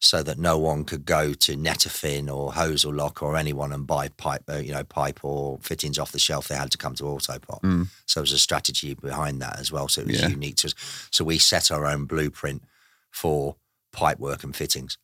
so 0.00 0.22
that 0.22 0.38
no 0.38 0.58
one 0.58 0.84
could 0.84 1.04
go 1.04 1.32
to 1.32 1.56
Netafim 1.56 2.32
or 2.34 2.52
Hozelock 2.52 3.22
or 3.22 3.36
anyone 3.36 3.72
and 3.72 3.86
buy 3.86 4.08
pipe, 4.08 4.42
uh, 4.48 4.56
you 4.56 4.72
know, 4.72 4.84
pipe 4.84 5.20
or 5.24 5.58
fittings 5.62 5.98
off 5.98 6.12
the 6.12 6.18
shelf. 6.18 6.48
They 6.48 6.54
had 6.56 6.70
to 6.72 6.78
come 6.78 6.94
to 6.96 7.04
Autopot. 7.04 7.60
So 8.06 8.20
there 8.20 8.22
was 8.22 8.32
a 8.32 8.38
strategy 8.38 8.94
behind 8.94 9.40
that 9.42 9.58
as 9.58 9.72
well. 9.72 9.88
So 9.88 10.02
it 10.02 10.06
was 10.08 10.20
Yeah. 10.20 10.28
unique 10.28 10.56
to 10.56 10.68
us. 10.68 10.74
So 11.10 11.24
we 11.24 11.38
set 11.38 11.70
our 11.70 11.86
own 11.86 12.04
blueprint 12.06 12.62
for 13.10 13.56
pipe 13.92 14.18
work 14.18 14.44
and 14.44 14.54
fittings, 14.54 14.98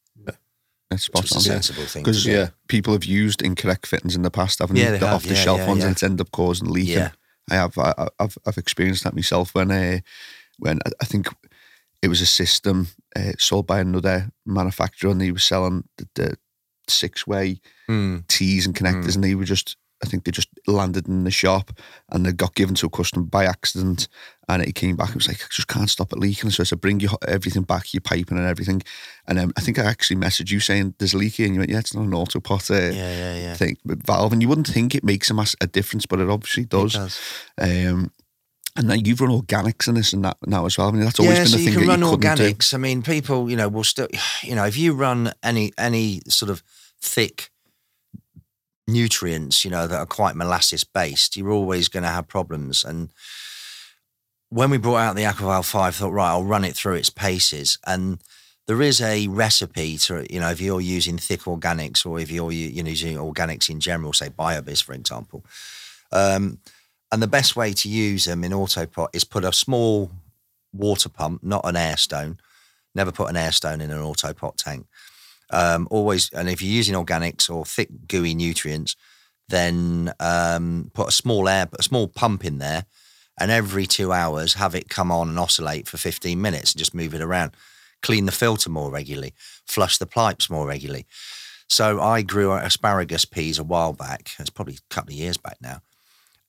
That's 0.91 1.05
spot 1.05 1.23
was 1.23 1.33
a 1.33 1.35
on. 1.37 1.41
sensible 1.43 1.85
thing. 1.85 2.03
Because. 2.03 2.27
Yeah. 2.27 2.49
people 2.69 2.93
have 2.93 3.05
used 3.05 3.43
incorrect 3.43 3.87
fittings 3.87 4.17
in 4.17 4.23
the 4.23 4.31
past, 4.31 4.59
haven't 4.59 4.77
Yeah, 4.77 4.91
they? 4.93 4.99
The 4.99 5.07
have, 5.07 5.17
off 5.17 5.23
the 5.25 5.35
shelf 5.37 5.59
yeah, 5.61 5.69
ones, 5.69 5.79
yeah, 5.81 5.87
and 5.87 5.93
it's 5.93 6.03
ended 6.03 6.21
up 6.21 6.31
causing 6.33 6.69
leaking. 6.69 6.95
Yeah. 6.95 7.11
I 7.51 7.55
have, 7.55 7.79
I, 7.79 8.09
I've, 8.19 8.37
I've 8.47 8.59
experienced 8.59 9.05
that 9.05 9.15
myself 9.15 9.55
when, 9.55 9.71
uh, 9.71 10.01
when 10.59 10.79
I- 10.87 10.91
I 11.01 11.05
think 11.05 11.29
it 12.03 12.09
was 12.09 12.21
a 12.21 12.27
system 12.27 12.89
uh, 13.17 13.33
sold 13.39 13.67
by 13.67 13.81
another 13.81 14.31
manufacturer, 14.47 15.11
and 15.11 15.21
they 15.21 15.33
were 15.33 15.39
selling 15.39 15.85
the, 15.97 16.09
the 16.15 16.37
six-way 16.89 17.61
Mm. 17.89 18.27
T's 18.29 18.67
and 18.67 18.75
connectors, 18.75 19.15
and 19.17 19.25
they 19.25 19.35
were 19.35 19.45
just, 19.45 19.77
I 20.03 20.07
think 20.07 20.25
they 20.25 20.31
just 20.31 20.49
landed 20.67 21.09
in 21.09 21.25
the 21.25 21.31
shop, 21.31 21.71
and 22.11 22.25
they 22.25 22.33
got 22.33 22.55
given 22.55 22.75
to 22.77 22.87
a 22.87 22.91
customer 22.91 23.25
by 23.25 23.45
accident, 23.45 24.09
and 24.49 24.63
it 24.63 24.75
came 24.75 24.97
back. 24.97 25.11
It 25.11 25.17
was 25.17 25.29
like 25.29 25.43
I 25.43 25.47
just 25.51 25.69
can't 25.69 25.91
stop 25.91 26.13
it 26.13 26.19
leaking, 26.19 26.51
so 26.51 26.63
I 26.63 26.65
said, 26.65 26.81
bring 26.81 27.01
your 27.01 27.13
everything 27.29 27.63
back, 27.63 27.93
your 27.93 28.01
piping 28.01 28.39
and 28.39 28.47
everything, 28.47 28.83
and 29.27 29.39
um, 29.39 29.53
I 29.57 29.61
think 29.61 29.79
I 29.79 29.85
actually 29.85 30.17
messaged 30.17 30.51
you 30.51 30.61
saying 30.61 30.95
there's 30.99 31.15
a 31.15 31.19
leak 31.19 31.35
here, 31.35 31.47
and 31.47 31.55
you 31.55 31.61
went, 31.61 31.71
yeah, 31.71 31.79
it's 31.79 31.95
not 31.95 32.05
an 32.05 32.13
autopot. 32.13 32.71
Uh, 32.71 32.95
Yeah, 32.95 33.13
yeah, 33.17 33.37
yeah. 33.37 33.55
thing 33.55 33.77
valve, 33.85 34.33
and 34.33 34.43
you 34.43 34.49
wouldn't 34.49 34.69
think 34.69 34.95
it 34.95 35.05
makes 35.05 35.31
a 35.31 35.35
mass 35.35 35.55
a 35.61 35.67
difference, 35.67 36.07
but 36.07 36.21
it 36.21 36.31
obviously 36.31 36.65
does. 36.65 36.95
does. 36.95 37.21
Um, 37.59 38.11
and 38.77 38.87
now 38.89 38.95
you've 38.95 39.21
run 39.21 39.31
organics 39.31 39.89
in 39.89 39.95
this 39.95 40.13
and 40.13 40.25
that 40.25 40.37
now 40.47 40.65
as 40.65 40.79
well. 40.79 40.89
I 40.89 40.93
mean, 40.93 41.03
that's 41.03 41.19
always 41.19 41.37
yeah, 41.37 41.45
been 41.45 41.51
so 41.51 41.57
the 41.57 41.63
you 41.65 41.73
can 41.73 41.89
run 41.89 42.01
you 42.01 42.11
couldn't 42.11 42.37
do. 42.37 42.55
organics. 42.55 42.73
I 42.73 42.79
mean, 42.79 43.03
people, 43.03 43.51
you 43.51 43.57
know, 43.57 43.69
will 43.69 43.85
still, 43.85 44.09
you 44.43 44.55
know, 44.55 44.65
if 44.65 44.77
you 44.77 44.95
run 44.95 45.33
any 45.43 45.73
any 45.77 46.21
sort 46.29 46.51
of 46.51 46.63
thick 47.01 47.51
nutrients, 48.93 49.65
you 49.65 49.71
know, 49.71 49.87
that 49.87 49.99
are 49.99 50.07
quite 50.07 50.37
molasses 50.37 50.85
based, 50.85 51.37
you're 51.37 51.51
always 51.51 51.89
going 51.89 52.03
to 52.03 52.09
have 52.09 52.29
problems. 52.29 52.85
And 52.85 53.11
when 54.49 54.71
we 54.71 54.79
brought 54.79 54.99
out 54.99 55.17
the 55.17 55.23
Aquavalve 55.23 55.65
Five, 55.65 55.95
I 55.95 55.99
thought, 55.99 56.13
right, 56.13 56.31
I'll 56.31 56.45
run 56.45 56.65
it 56.65 56.77
through 56.77 56.95
its 56.95 57.11
paces, 57.11 57.79
and 57.87 58.19
there 58.67 58.83
is 58.83 59.01
a 59.01 59.27
recipe 59.27 59.99
to, 59.99 60.25
you 60.33 60.39
know, 60.39 60.51
if 60.51 60.61
you're 60.61 60.81
using 60.81 61.19
thick 61.19 61.41
organics 61.41 62.07
or 62.07 62.21
if 62.21 62.31
you're 62.31 62.53
you 62.53 62.83
know, 62.83 62.91
using 62.91 63.17
organics 63.17 63.69
in 63.69 63.81
general, 63.81 64.13
say 64.13 64.29
BioBizz, 64.29 64.83
for 64.85 64.93
example. 64.93 65.45
Um, 66.13 66.59
and 67.11 67.21
the 67.21 67.27
best 67.27 67.57
way 67.57 67.73
to 67.73 67.89
use 67.89 68.27
them 68.27 68.45
in 68.45 68.53
Autopot 68.53 69.09
is 69.13 69.25
put 69.25 69.45
a 69.45 69.53
small 69.53 70.13
water 70.73 71.09
pump, 71.09 71.43
not 71.43 71.63
an 71.65 71.75
air 71.75 71.97
stone. 71.97 72.39
Never 72.95 73.11
put 73.11 73.29
an 73.29 73.37
air 73.37 73.51
stone 73.51 73.81
in 73.81 73.91
an 73.91 74.01
Autopot 74.01 74.55
tank. 74.57 74.87
Um, 75.51 75.89
always, 75.91 76.31
and 76.33 76.49
if 76.49 76.63
you're 76.63 76.73
using 76.73 76.95
organics 76.95 77.51
or 77.51 77.65
thick 77.65 77.89
gooey 78.07 78.35
nutrients, 78.35 78.97
then 79.49 80.13
um, 80.21 80.91
put 80.95 81.09
a 81.09 81.13
small 81.13 81.49
air, 81.49 81.69
a 81.79 81.83
small 81.83 82.07
pump 82.09 82.45
in 82.45 82.59
there, 82.59 82.85
and 83.39 83.51
every 83.51 83.87
two 83.87 84.13
hours 84.13 84.55
have 84.55 84.75
it 84.75 84.89
come 84.89 85.11
on 85.11 85.29
and 85.29 85.39
oscillate 85.39 85.89
for 85.89 85.97
15 85.97 86.41
minutes 86.41 86.73
and 86.73 86.79
just 86.79 86.95
move 86.95 87.15
it 87.15 87.21
around. 87.21 87.53
Clean 88.03 88.27
the 88.27 88.33
filter 88.33 88.71
more 88.71 88.91
regularly, 88.91 89.35
flush 89.67 89.99
the 89.99 90.07
pipes 90.07 90.49
more 90.49 90.67
regularly. 90.67 91.07
So 91.69 92.01
I 92.01 92.23
grew 92.23 92.53
asparagus 92.53 93.25
peas 93.25 93.59
a 93.59 93.65
while 93.65 93.93
back. 93.93 94.31
It's 94.39 94.51
probably 94.51 94.75
a 94.75 94.95
couple 94.95 95.13
of 95.13 95.19
years 95.19 95.37
back 95.37 95.57
now 95.61 95.83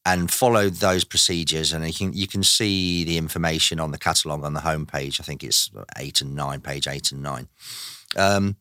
and 0.06 0.32
followed 0.32 0.76
those 0.76 1.04
procedures. 1.04 1.74
And 1.74 1.86
you 1.86 1.94
can 1.94 2.14
you 2.14 2.28
can 2.28 2.44
see 2.44 3.04
the 3.04 3.18
information 3.18 3.80
on 3.80 3.92
the 3.92 3.98
catalogue 3.98 4.44
on 4.44 4.54
the 4.54 4.62
homepage. 4.62 5.20
I 5.20 5.24
think 5.24 5.44
it's 5.44 5.70
eight 5.98 6.22
and 6.22 6.36
nine, 6.36 6.62
page 6.62 6.88
eight 6.88 7.12
and 7.12 7.22
nine. 7.22 7.48
Um, 8.18 8.56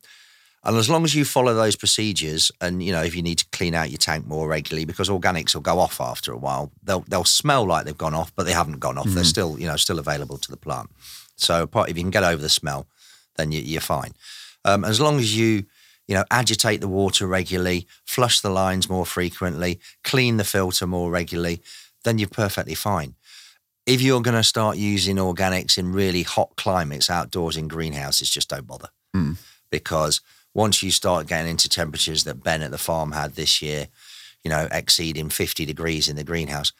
and 0.63 0.77
as 0.77 0.89
long 0.89 1.03
as 1.03 1.15
you 1.15 1.25
follow 1.25 1.53
those 1.53 1.75
procedures, 1.75 2.51
and 2.61 2.83
you 2.83 2.91
know 2.91 3.01
if 3.01 3.15
you 3.15 3.21
need 3.21 3.39
to 3.39 3.45
clean 3.51 3.73
out 3.73 3.89
your 3.89 3.97
tank 3.97 4.25
more 4.25 4.47
regularly, 4.47 4.85
because 4.85 5.09
organics 5.09 5.53
will 5.53 5.61
go 5.61 5.79
off 5.79 5.99
after 5.99 6.31
a 6.31 6.37
while. 6.37 6.71
They'll 6.83 7.05
they'll 7.07 7.23
smell 7.23 7.65
like 7.65 7.85
they've 7.85 7.97
gone 7.97 8.13
off, 8.13 8.31
but 8.35 8.45
they 8.45 8.53
haven't 8.53 8.79
gone 8.79 8.97
off. 8.97 9.07
They're 9.07 9.23
still 9.23 9.59
you 9.59 9.67
know 9.67 9.75
still 9.77 9.99
available 9.99 10.37
to 10.37 10.51
the 10.51 10.57
plant. 10.57 10.89
So 11.35 11.63
apart- 11.63 11.89
if 11.89 11.97
you 11.97 12.03
can 12.03 12.11
get 12.11 12.23
over 12.23 12.41
the 12.41 12.49
smell, 12.49 12.87
then 13.37 13.51
you, 13.51 13.61
you're 13.61 13.81
fine. 13.81 14.13
Um, 14.63 14.85
as 14.85 15.01
long 15.01 15.17
as 15.17 15.35
you, 15.35 15.65
you 16.07 16.15
know, 16.15 16.23
agitate 16.29 16.81
the 16.81 16.87
water 16.87 17.25
regularly, 17.25 17.87
flush 18.05 18.41
the 18.41 18.49
lines 18.49 18.89
more 18.89 19.05
frequently, 19.05 19.79
clean 20.03 20.37
the 20.37 20.43
filter 20.43 20.85
more 20.85 21.09
regularly, 21.09 21.61
then 22.03 22.19
you're 22.19 22.29
perfectly 22.29 22.75
fine. 22.75 23.15
If 23.87 24.01
you're 24.01 24.21
going 24.21 24.37
to 24.37 24.43
start 24.43 24.77
using 24.77 25.15
organics 25.15 25.77
in 25.77 25.91
really 25.91 26.21
hot 26.21 26.55
climates 26.55 27.09
outdoors 27.09 27.57
in 27.57 27.67
greenhouses, 27.67 28.29
just 28.29 28.49
don't 28.49 28.67
bother. 28.67 28.89
Mm. 29.15 29.37
Because 29.71 30.21
once 30.53 30.83
you 30.83 30.91
start 30.91 31.27
getting 31.27 31.51
into 31.51 31.69
temperatures 31.69 32.23
that 32.25 32.43
Ben 32.43 32.61
at 32.61 32.71
the 32.71 32.77
farm 32.77 33.11
had 33.11 33.35
this 33.35 33.61
year, 33.61 33.87
you 34.43 34.49
know, 34.49 34.67
exceeding 34.71 35.29
50 35.29 35.65
degrees 35.65 36.07
in 36.09 36.15
the 36.15 36.23
greenhouse, 36.23 36.73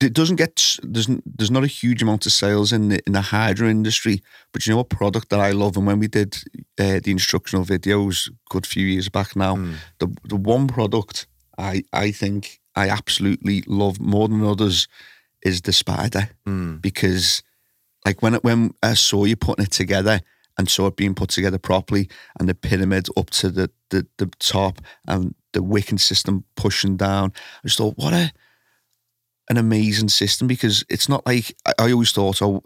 It 0.00 0.12
doesn't 0.12 0.36
get 0.36 0.78
there's 0.82 1.08
there's 1.24 1.50
not 1.50 1.64
a 1.64 1.68
huge 1.68 2.02
amount 2.02 2.26
of 2.26 2.32
sales 2.32 2.72
in 2.72 2.88
the 2.88 3.00
in 3.06 3.12
the 3.12 3.20
hydro 3.20 3.68
industry, 3.68 4.22
but 4.52 4.66
you 4.66 4.74
know 4.74 4.80
a 4.80 4.84
product 4.84 5.30
that 5.30 5.40
I 5.40 5.52
love, 5.52 5.76
and 5.76 5.86
when 5.86 5.98
we 5.98 6.08
did 6.08 6.36
uh, 6.78 7.00
the 7.02 7.10
instructional 7.10 7.64
videos 7.64 8.28
a 8.28 8.32
good 8.50 8.66
few 8.66 8.86
years 8.86 9.08
back 9.08 9.34
now, 9.36 9.56
the 9.98 10.14
the 10.24 10.36
one 10.36 10.68
product 10.68 11.26
I 11.58 11.84
I 11.92 12.10
think 12.10 12.60
I 12.74 12.88
absolutely 12.90 13.62
love 13.66 13.98
more 14.00 14.28
than 14.28 14.44
others 14.44 14.88
is 15.42 15.62
the 15.62 15.72
spider. 15.72 16.30
Mm. 16.46 16.82
because 16.82 17.42
like 18.04 18.22
when 18.22 18.34
it, 18.34 18.44
when 18.44 18.72
I 18.82 18.94
saw 18.94 19.24
you 19.24 19.36
putting 19.36 19.64
it 19.64 19.72
together 19.72 20.20
and 20.58 20.68
saw 20.68 20.86
it 20.86 20.96
being 20.96 21.14
put 21.14 21.30
together 21.30 21.58
properly 21.58 22.08
and 22.38 22.48
the 22.48 22.54
pyramid 22.54 23.08
up 23.16 23.30
to 23.30 23.50
the 23.50 23.70
the, 23.90 24.06
the 24.18 24.26
top 24.38 24.80
and 25.06 25.34
the 25.52 25.62
wicking 25.62 25.98
system 25.98 26.44
pushing 26.54 26.96
down, 26.96 27.32
I 27.64 27.68
just 27.68 27.78
thought 27.78 27.96
what 27.96 28.12
a 28.12 28.32
an 29.48 29.56
amazing 29.56 30.08
system 30.08 30.46
because 30.46 30.84
it's 30.88 31.08
not 31.08 31.24
like 31.26 31.54
I, 31.66 31.72
I 31.78 31.92
always 31.92 32.12
thought 32.12 32.42
oh 32.42 32.62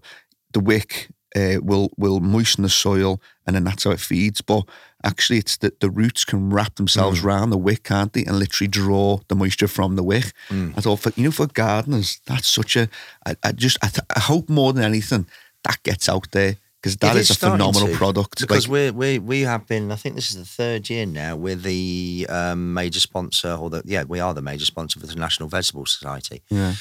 the 0.52 0.60
wick 0.60 1.08
uh, 1.36 1.58
will 1.62 1.90
will 1.96 2.20
moisten 2.20 2.62
the 2.62 2.68
soil 2.68 3.20
and 3.46 3.54
then 3.54 3.64
that's 3.64 3.84
how 3.84 3.92
it 3.92 4.00
feeds. 4.00 4.40
But 4.40 4.64
actually 5.04 5.38
it's 5.38 5.56
that 5.58 5.80
the 5.80 5.90
roots 5.90 6.24
can 6.24 6.50
wrap 6.50 6.74
themselves 6.74 7.24
around 7.24 7.50
the 7.50 7.58
wick 7.58 7.84
can't 7.84 8.12
they 8.12 8.24
and 8.24 8.38
literally 8.38 8.68
draw 8.68 9.18
the 9.28 9.34
moisture 9.36 9.68
from 9.68 9.96
the 9.96 10.02
wick. 10.02 10.32
I 10.76 10.80
thought 10.80 11.00
for 11.00 11.12
you 11.16 11.24
know 11.24 11.30
for 11.30 11.46
gardeners 11.46 12.20
that's 12.26 12.48
such 12.48 12.76
a 12.76 12.88
I, 13.24 13.36
I 13.44 13.52
just 13.52 13.78
I, 13.82 13.88
th- 13.88 14.06
I 14.14 14.20
hope 14.20 14.48
more 14.48 14.72
than 14.72 14.84
anything 14.84 15.26
that 15.64 15.82
gets 15.82 16.08
out 16.08 16.30
there 16.32 16.56
because 16.80 16.96
that 16.98 17.16
is, 17.16 17.30
is, 17.30 17.36
a 17.36 17.50
phenomenal 17.50 17.88
to, 17.88 17.94
product 17.94 18.40
because 18.40 18.66
Like, 18.66 18.92
we 18.96 19.18
we 19.18 19.18
we 19.18 19.40
have 19.42 19.66
been. 19.66 19.92
I 19.92 19.96
think 19.96 20.14
this 20.14 20.30
is 20.30 20.36
the 20.36 20.44
third 20.44 20.88
year 20.88 21.04
now. 21.06 21.36
We're 21.36 21.56
the 21.56 22.26
um, 22.28 22.72
major 22.72 23.00
sponsor, 23.00 23.54
or 23.54 23.68
the 23.70 23.82
yeah, 23.84 24.04
we 24.04 24.20
are 24.20 24.32
the 24.32 24.42
major 24.42 24.64
sponsor 24.64 24.98
for 24.98 25.06
the 25.06 25.14
National 25.16 25.48
Vegetable 25.48 25.86
Society. 25.86 26.42
yeah 26.48 26.74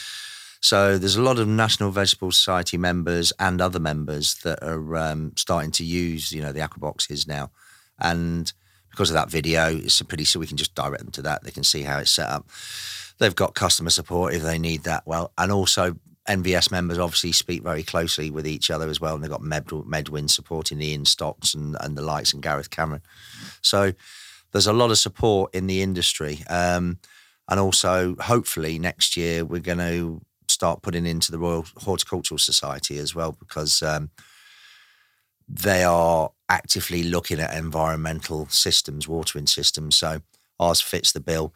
So 0.61 0.97
there's 0.97 1.17
a 1.17 1.21
lot 1.21 1.39
of 1.39 1.47
National 1.47 1.91
Vegetable 1.91 2.31
Society 2.31 2.77
members 2.77 3.33
and 3.39 3.61
other 3.61 3.79
members 3.79 4.35
that 4.43 4.63
are 4.63 4.95
um, 4.97 5.33
starting 5.35 5.71
to 5.71 5.83
use, 5.83 6.31
you 6.31 6.41
know, 6.41 6.53
the 6.53 6.61
aqua 6.61 6.79
boxes 6.79 7.27
now, 7.27 7.51
and 7.99 8.53
because 8.91 9.09
of 9.09 9.15
that 9.15 9.29
video, 9.29 9.67
it's 9.67 10.01
a 10.01 10.05
pretty 10.05 10.25
so 10.25 10.39
we 10.39 10.47
can 10.47 10.57
just 10.57 10.75
direct 10.75 11.03
them 11.03 11.11
to 11.11 11.21
that. 11.23 11.43
They 11.43 11.51
can 11.51 11.63
see 11.63 11.83
how 11.83 11.99
it's 11.99 12.11
set 12.11 12.29
up. 12.29 12.49
They've 13.17 13.35
got 13.35 13.53
customer 13.53 13.89
support 13.89 14.33
if 14.33 14.43
they 14.43 14.57
need 14.59 14.83
that. 14.83 15.05
Well, 15.05 15.33
and 15.37 15.51
also 15.51 15.97
NVS 16.29 16.71
members 16.71 16.99
obviously 16.99 17.31
speak 17.31 17.63
very 17.63 17.83
closely 17.83 18.29
with 18.29 18.45
each 18.45 18.69
other 18.69 18.87
as 18.87 19.01
well, 19.01 19.15
and 19.15 19.23
they've 19.23 19.31
got 19.31 19.41
Med, 19.41 19.65
Medwyn 19.65 20.29
supporting 20.29 20.81
in 20.81 21.03
stocks 21.05 21.53
and 21.53 21.75
and 21.79 21.97
the 21.97 22.03
likes 22.03 22.33
and 22.33 22.43
Gareth 22.43 22.69
Cameron. 22.69 23.01
So 23.61 23.93
there's 24.51 24.67
a 24.67 24.73
lot 24.73 24.91
of 24.91 24.97
support 24.97 25.53
in 25.53 25.67
the 25.67 25.81
industry. 25.81 26.43
Um, 26.49 26.99
and 27.49 27.59
also, 27.59 28.15
hopefully, 28.19 28.77
next 28.77 29.17
year 29.17 29.43
we're 29.43 29.59
going 29.59 29.79
to 29.79 30.21
start 30.47 30.81
putting 30.83 31.05
into 31.05 31.31
the 31.31 31.39
Royal 31.39 31.65
Horticultural 31.77 32.37
Society 32.37 32.99
as 32.99 33.15
well 33.15 33.31
because 33.31 33.81
um, 33.81 34.11
they 35.47 35.83
are 35.83 36.31
actively 36.47 37.03
looking 37.03 37.39
at 37.39 37.55
environmental 37.55 38.47
systems, 38.47 39.07
watering 39.07 39.47
systems. 39.47 39.95
So 39.95 40.21
ours 40.59 40.79
fits 40.81 41.11
the 41.11 41.19
bill. 41.19 41.53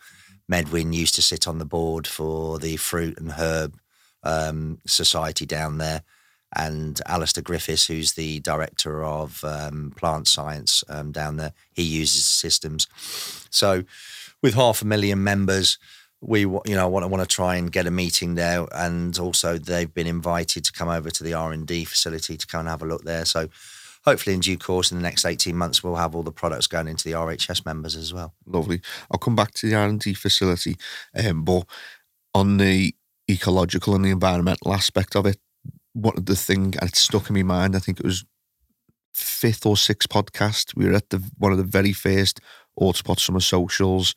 Medwyn 0.51 0.93
used 0.93 1.15
to 1.15 1.21
sit 1.21 1.47
on 1.47 1.59
the 1.59 1.65
board 1.65 2.07
for 2.07 2.59
the 2.59 2.75
fruit 2.77 3.19
and 3.19 3.33
herb 3.33 3.77
um, 4.23 4.79
society 4.85 5.45
down 5.45 5.77
there. 5.77 6.03
And 6.55 7.01
Alistair 7.07 7.43
Griffiths, 7.43 7.87
who's 7.87 8.13
the 8.13 8.39
director 8.41 9.03
of 9.03 9.43
um, 9.43 9.91
plant 9.95 10.27
science 10.27 10.83
um, 10.87 11.11
down 11.11 11.37
there, 11.37 11.53
he 11.71 11.81
uses 11.81 12.25
systems. 12.25 12.87
So, 13.49 13.83
with 14.41 14.53
half 14.53 14.81
a 14.81 14.85
million 14.85 15.23
members, 15.23 15.79
we 16.21 16.41
you 16.41 16.61
know 16.67 16.87
want 16.87 17.03
to 17.03 17.07
want 17.07 17.27
to 17.27 17.35
try 17.35 17.55
and 17.55 17.71
get 17.71 17.87
a 17.87 17.91
meeting 17.91 18.35
there, 18.35 18.67
and 18.71 19.17
also 19.17 19.57
they've 19.57 19.93
been 19.93 20.07
invited 20.07 20.63
to 20.65 20.71
come 20.71 20.89
over 20.89 21.09
to 21.09 21.23
the 21.23 21.33
R 21.33 21.51
and 21.51 21.65
D 21.65 21.85
facility 21.85 22.37
to 22.37 22.47
come 22.47 22.61
and 22.61 22.69
have 22.69 22.83
a 22.83 22.85
look 22.85 23.03
there. 23.03 23.25
So, 23.25 23.49
hopefully, 24.05 24.35
in 24.35 24.41
due 24.41 24.57
course, 24.57 24.91
in 24.91 24.97
the 24.97 25.03
next 25.03 25.25
eighteen 25.25 25.55
months, 25.55 25.83
we'll 25.83 25.95
have 25.95 26.15
all 26.15 26.23
the 26.23 26.31
products 26.31 26.67
going 26.67 26.87
into 26.87 27.05
the 27.05 27.15
RHS 27.15 27.65
members 27.65 27.95
as 27.95 28.13
well. 28.13 28.33
lovely. 28.45 28.81
I'll 29.09 29.17
come 29.17 29.35
back 29.35 29.53
to 29.55 29.67
the 29.67 29.75
R 29.75 29.87
and 29.87 29.99
D 29.99 30.13
facility, 30.13 30.77
um, 31.15 31.43
but 31.43 31.65
on 32.35 32.57
the 32.57 32.95
ecological 33.29 33.95
and 33.95 34.03
the 34.03 34.09
environmental 34.09 34.73
aspect 34.73 35.15
of 35.15 35.25
it, 35.25 35.37
one 35.93 36.17
of 36.17 36.25
the 36.25 36.35
thing 36.35 36.73
and 36.79 36.89
it 36.89 36.95
stuck 36.95 37.29
in 37.29 37.35
my 37.35 37.43
mind. 37.43 37.75
I 37.75 37.79
think 37.79 37.99
it 37.99 38.05
was 38.05 38.25
fifth 39.13 39.65
or 39.65 39.77
sixth 39.77 40.09
podcast. 40.09 40.75
We 40.75 40.85
were 40.85 40.95
at 40.95 41.09
the 41.09 41.23
one 41.37 41.51
of 41.51 41.57
the 41.57 41.63
very 41.63 41.93
first 41.93 42.39
Autopot 42.79 43.19
Summer 43.19 43.39
Socials, 43.39 44.15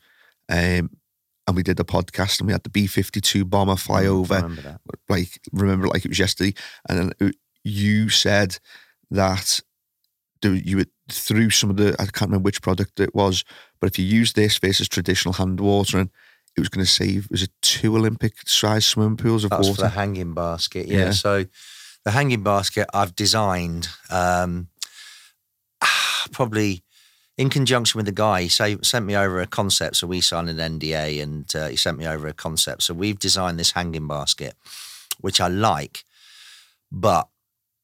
um, 0.49 0.89
and 1.47 1.55
we 1.55 1.63
did 1.63 1.79
a 1.79 1.83
podcast, 1.83 2.39
and 2.39 2.47
we 2.47 2.53
had 2.53 2.63
the 2.63 2.69
B 2.69 2.87
fifty 2.87 3.21
two 3.21 3.45
bomber 3.45 3.75
fly 3.75 4.05
over 4.05 4.35
Remember 4.35 4.61
that? 4.61 4.81
like 5.07 5.39
remember 5.51 5.87
like 5.87 6.05
it 6.05 6.09
was 6.09 6.19
yesterday, 6.19 6.53
and 6.89 7.13
then 7.19 7.31
you 7.63 8.09
said 8.09 8.57
that 9.11 9.61
you 10.43 10.77
would 10.77 10.89
through 11.11 11.49
some 11.49 11.69
of 11.69 11.77
the 11.77 11.95
I 11.99 12.05
can't 12.05 12.29
remember 12.29 12.45
which 12.45 12.61
product 12.61 12.99
it 12.99 13.15
was, 13.15 13.43
but 13.79 13.87
if 13.87 13.99
you 13.99 14.05
use 14.05 14.33
this 14.33 14.57
versus 14.57 14.87
traditional 14.87 15.33
hand 15.33 15.59
watering, 15.59 16.11
it 16.57 16.59
was 16.59 16.69
going 16.69 16.83
to 16.85 16.91
save 16.91 17.27
was 17.29 17.43
it 17.43 17.51
two 17.61 17.95
Olympic 17.95 18.33
size 18.47 18.85
swimming 18.85 19.15
pools 19.17 19.43
of 19.43 19.51
That 19.51 19.59
was 19.59 19.69
water? 19.69 19.75
for 19.75 19.81
the 19.83 19.89
hanging 19.89 20.33
basket. 20.33 20.87
Yeah. 20.87 20.97
Yeah. 20.97 21.11
So 21.11 21.45
the 22.03 22.11
hanging 22.11 22.43
basket 22.43 22.87
I've 22.93 23.15
designed 23.15 23.89
um, 24.09 24.69
probably 26.31 26.83
in 27.37 27.49
conjunction 27.49 27.99
with 27.99 28.07
the 28.07 28.11
guy. 28.11 28.43
He 28.43 28.49
say, 28.49 28.77
sent 28.81 29.05
me 29.05 29.15
over 29.15 29.39
a 29.39 29.47
concept, 29.47 29.97
so 29.97 30.07
we 30.07 30.21
signed 30.21 30.49
an 30.49 30.79
NDA, 30.79 31.21
and 31.21 31.55
uh, 31.55 31.67
he 31.67 31.75
sent 31.75 31.97
me 31.97 32.07
over 32.07 32.27
a 32.27 32.33
concept. 32.33 32.83
So 32.83 32.93
we've 32.93 33.19
designed 33.19 33.59
this 33.59 33.71
hanging 33.71 34.07
basket, 34.07 34.55
which 35.21 35.39
I 35.39 35.47
like, 35.47 36.03
but 36.91 37.27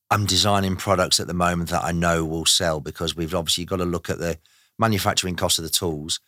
I'm 0.09 0.25
designing 0.25 0.75
products 0.75 1.19
at 1.19 1.27
the 1.27 1.33
moment 1.33 1.69
that 1.69 1.83
I 1.83 1.91
know 1.91 2.25
will 2.25 2.45
sell 2.45 2.79
because 2.79 3.15
we've 3.15 3.35
obviously 3.35 3.65
got 3.65 3.77
to 3.77 3.85
look 3.85 4.09
at 4.09 4.19
the 4.19 4.37
manufacturing 4.79 5.35
cost 5.35 5.59
of 5.59 5.63
the 5.63 5.69
tools, 5.69 6.19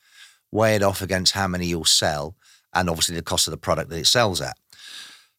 weigh 0.51 0.75
it 0.75 0.83
off 0.83 1.01
against 1.01 1.33
how 1.33 1.47
many 1.47 1.65
you'll 1.65 1.85
sell, 1.85 2.35
and 2.73 2.89
obviously 2.89 3.15
the 3.15 3.21
cost 3.21 3.47
of 3.47 3.51
the 3.51 3.57
product 3.57 3.89
that 3.89 3.99
it 3.99 4.07
sells 4.07 4.41
at. 4.41 4.57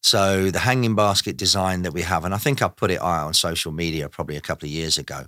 So 0.03 0.51
the 0.51 0.61
hanging 0.61 0.95
basket 0.95 1.37
design 1.37 1.83
that 1.83 1.93
we 1.93 2.03
have, 2.03 2.25
and 2.25 2.35
I 2.35 2.39
think 2.39 2.63
I 2.63 2.69
put 2.69 2.91
it 2.91 3.01
out 3.01 3.27
on 3.27 3.35
social 3.35 3.73
media 3.73 4.09
probably 4.09 4.37
a 4.37 4.41
couple 4.41 4.67
of 4.67 4.73
years 4.73 4.99
ago, 4.99 5.27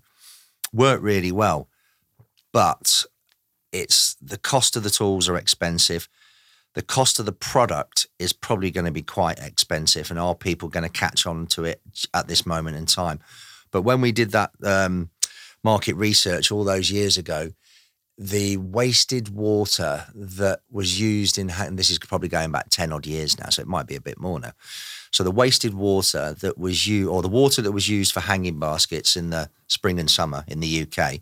worked 0.72 1.02
really 1.02 1.32
well. 1.32 1.68
But 2.52 3.04
it's 3.72 4.14
the 4.14 4.38
cost 4.38 4.76
of 4.76 4.82
the 4.82 4.90
tools 4.90 5.28
are 5.28 5.36
expensive. 5.36 6.08
The 6.74 6.82
cost 6.82 7.18
of 7.18 7.26
the 7.26 7.32
product 7.32 8.06
is 8.18 8.32
probably 8.32 8.70
going 8.70 8.86
to 8.86 8.92
be 8.92 9.02
quite 9.02 9.38
expensive, 9.38 10.10
and 10.10 10.18
are 10.18 10.34
people 10.34 10.68
going 10.68 10.84
to 10.84 10.88
catch 10.88 11.26
on 11.26 11.46
to 11.48 11.64
it 11.64 11.80
at 12.14 12.28
this 12.28 12.46
moment 12.46 12.76
in 12.76 12.86
time? 12.86 13.20
But 13.70 13.82
when 13.82 14.00
we 14.00 14.12
did 14.12 14.30
that 14.30 14.52
um, 14.62 15.10
market 15.64 15.94
research 15.96 16.52
all 16.52 16.64
those 16.64 16.90
years 16.90 17.18
ago, 17.18 17.50
the 18.20 18.56
wasted 18.56 19.28
water 19.28 20.04
that 20.14 20.60
was 20.70 21.00
used 21.00 21.38
in, 21.38 21.50
and 21.50 21.78
this 21.78 21.88
is 21.90 21.98
probably 22.00 22.28
going 22.28 22.50
back 22.50 22.68
10 22.68 22.92
odd 22.92 23.06
years 23.06 23.38
now, 23.38 23.48
so 23.48 23.62
it 23.62 23.68
might 23.68 23.86
be 23.86 23.94
a 23.94 24.00
bit 24.00 24.18
more 24.18 24.40
now. 24.40 24.52
So 25.12 25.22
the 25.22 25.30
wasted 25.30 25.72
water 25.74 26.34
that 26.40 26.58
was 26.58 26.86
used, 26.86 27.08
or 27.08 27.22
the 27.22 27.28
water 27.28 27.62
that 27.62 27.72
was 27.72 27.88
used 27.88 28.12
for 28.12 28.20
hanging 28.20 28.58
baskets 28.58 29.16
in 29.16 29.30
the 29.30 29.50
spring 29.68 29.98
and 30.00 30.10
summer 30.10 30.44
in 30.48 30.60
the 30.60 30.82
UK, 30.82 31.20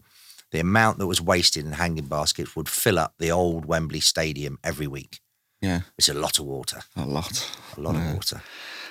the 0.52 0.60
amount 0.60 0.98
that 0.98 1.06
was 1.06 1.20
wasted 1.20 1.66
in 1.66 1.72
hanging 1.72 2.06
baskets 2.06 2.56
would 2.56 2.68
fill 2.68 2.98
up 2.98 3.14
the 3.18 3.30
old 3.30 3.66
Wembley 3.66 4.00
Stadium 4.00 4.58
every 4.64 4.86
week. 4.86 5.20
yeah, 5.60 5.82
It's 5.98 6.08
a 6.08 6.14
lot 6.14 6.38
of 6.38 6.46
water, 6.46 6.80
a 6.96 7.04
lot. 7.04 7.46
a 7.76 7.80
lot 7.80 7.94
Yeah. 7.94 8.08
of 8.08 8.14
water. 8.14 8.42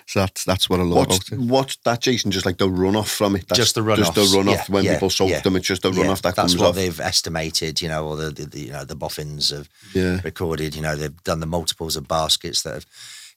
So 0.07 0.19
that's 0.19 0.43
that's 0.43 0.69
what 0.69 0.79
I 0.79 0.83
love 0.83 1.07
What's, 1.07 1.27
about 1.29 1.39
it. 1.41 1.45
what's 1.49 1.75
that, 1.77 1.99
Jason? 2.01 2.29
Just 2.29 2.45
like 2.45 2.57
the 2.57 2.67
runoff 2.69 3.07
from 3.07 3.35
it? 3.35 3.47
That's 3.47 3.57
just 3.57 3.75
the 3.75 3.81
runoff. 3.81 3.97
Just 3.97 4.13
the 4.15 4.21
runoff 4.21 4.69
when 4.69 4.83
people 4.85 5.09
soak 5.09 5.41
them. 5.41 5.55
It's 5.55 5.65
just 5.67 5.81
the 5.81 5.91
runoff 5.91 6.21
that 6.21 6.35
comes 6.35 6.53
off. 6.53 6.57
That's 6.57 6.57
what 6.57 6.69
off. 6.69 6.75
they've 6.75 6.99
estimated, 6.99 7.81
you 7.81 7.87
know, 7.89 8.07
or 8.07 8.15
the, 8.15 8.29
the, 8.29 8.45
the 8.45 8.59
you 8.59 8.71
know 8.71 8.85
the 8.85 8.95
boffins 8.95 9.49
have 9.49 9.67
Yeah. 9.95 10.21
recorded. 10.23 10.75
You 10.75 10.83
know, 10.83 10.95
they've 10.95 11.23
done 11.23 11.39
the 11.39 11.47
multiples 11.47 11.95
of 11.95 12.07
baskets 12.07 12.61
that 12.63 12.73
have 12.75 12.85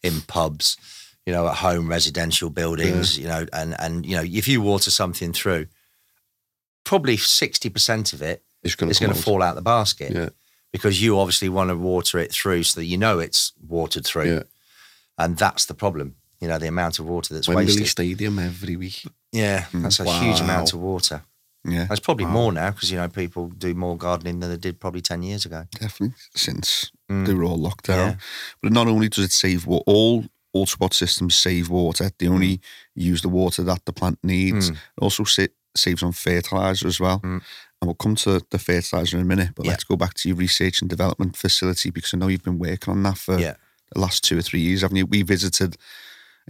in 0.02 0.20
pubs, 0.22 0.76
you 1.24 1.32
know, 1.32 1.48
at 1.48 1.54
home 1.56 1.88
residential 1.88 2.50
buildings, 2.50 3.18
you 3.18 3.26
know, 3.28 3.46
and 3.52 3.74
and 3.80 4.04
you 4.04 4.14
know, 4.16 4.22
if 4.24 4.46
you 4.46 4.60
water 4.60 4.90
something 4.90 5.32
through, 5.32 5.68
probably 6.84 7.16
sixty 7.16 7.70
percent 7.70 8.12
of 8.12 8.20
it 8.22 8.42
It's 8.62 8.74
going 8.74 8.92
to 8.92 9.00
going 9.00 9.14
to 9.14 9.22
fall 9.22 9.42
out 9.42 9.54
the 9.54 9.62
basket 9.62 10.12
Yeah. 10.12 10.28
because 10.70 11.00
you 11.02 11.18
obviously 11.18 11.48
want 11.48 11.70
to 11.70 11.76
water 11.76 12.18
it 12.18 12.30
through 12.30 12.62
so 12.64 12.80
that 12.80 12.84
you 12.86 12.98
know 12.98 13.18
it's 13.20 13.52
watered 13.66 14.04
through, 14.04 14.34
Yeah. 14.34 14.42
and 15.16 15.38
that's 15.38 15.64
the 15.64 15.74
problem. 15.74 16.16
You 16.40 16.48
know, 16.48 16.58
the 16.58 16.68
amount 16.68 16.98
of 16.98 17.06
water 17.06 17.34
that's 17.34 17.48
wasted. 17.48 17.56
Wembley 17.56 17.72
wasted. 17.72 17.88
Stadium 17.88 18.38
every 18.38 18.76
week. 18.76 19.04
Yeah, 19.32 19.66
that's 19.74 20.00
a 20.00 20.10
huge 20.20 20.40
amount 20.40 20.72
of 20.72 20.80
water. 20.80 21.22
Yeah, 21.64 21.84
There's 21.86 22.00
probably 22.00 22.24
more 22.26 22.52
now 22.52 22.70
because 22.70 22.90
you 22.90 22.96
know 22.96 23.08
people 23.08 23.48
do 23.48 23.74
more 23.74 23.96
gardening 23.96 24.38
than 24.40 24.48
they 24.50 24.56
did 24.56 24.78
probably 24.78 25.00
ten 25.00 25.22
years 25.22 25.44
ago. 25.44 25.66
definitely 25.78 26.14
since 26.34 26.90
Mm. 27.10 27.26
they 27.26 27.34
were 27.34 27.44
all 27.44 27.56
locked 27.58 27.86
down. 27.86 28.08
Yeah. 28.10 28.16
But 28.62 28.72
not 28.72 28.86
only 28.86 29.08
does 29.08 29.24
it 29.24 29.32
save 29.32 29.66
water, 29.66 29.82
all 29.86 30.24
Autopot 30.54 30.92
systems 30.94 31.34
save 31.34 31.68
water. 31.70 32.10
They 32.18 32.28
only 32.28 32.60
use 32.94 33.20
the 33.22 33.28
water 33.28 33.62
that 33.64 33.84
the 33.86 33.92
plant 33.92 34.18
needs. 34.22 34.70
Mm. 34.70 34.74
It 34.74 35.02
also 35.02 35.24
sa- 35.24 35.46
saves 35.74 36.02
on 36.02 36.12
fertilizer 36.12 36.86
as 36.86 36.98
well. 37.00 37.20
Mm. 37.20 37.42
And 37.80 37.86
we'll 37.86 37.94
come 37.94 38.14
to 38.16 38.40
the 38.50 38.58
fertilizer 38.58 39.16
in 39.18 39.22
a 39.22 39.26
minute. 39.26 39.50
But 39.54 39.64
Yeah. 39.66 39.72
let's 39.72 39.84
go 39.84 39.96
back 39.96 40.14
to 40.14 40.28
your 40.28 40.36
research 40.36 40.80
and 40.80 40.88
development 40.90 41.36
facility 41.36 41.90
because 41.90 42.12
I 42.14 42.18
know 42.18 42.28
you've 42.28 42.42
been 42.44 42.58
working 42.58 42.92
on 42.92 43.02
that 43.04 43.18
for 43.18 43.38
Yeah. 43.38 43.54
the 43.92 44.00
last 44.00 44.22
two 44.24 44.38
or 44.38 44.42
three 44.42 44.60
years, 44.60 44.80
haven't 44.82 44.96
you? 44.96 45.06
We 45.06 45.22
visited 45.22 45.76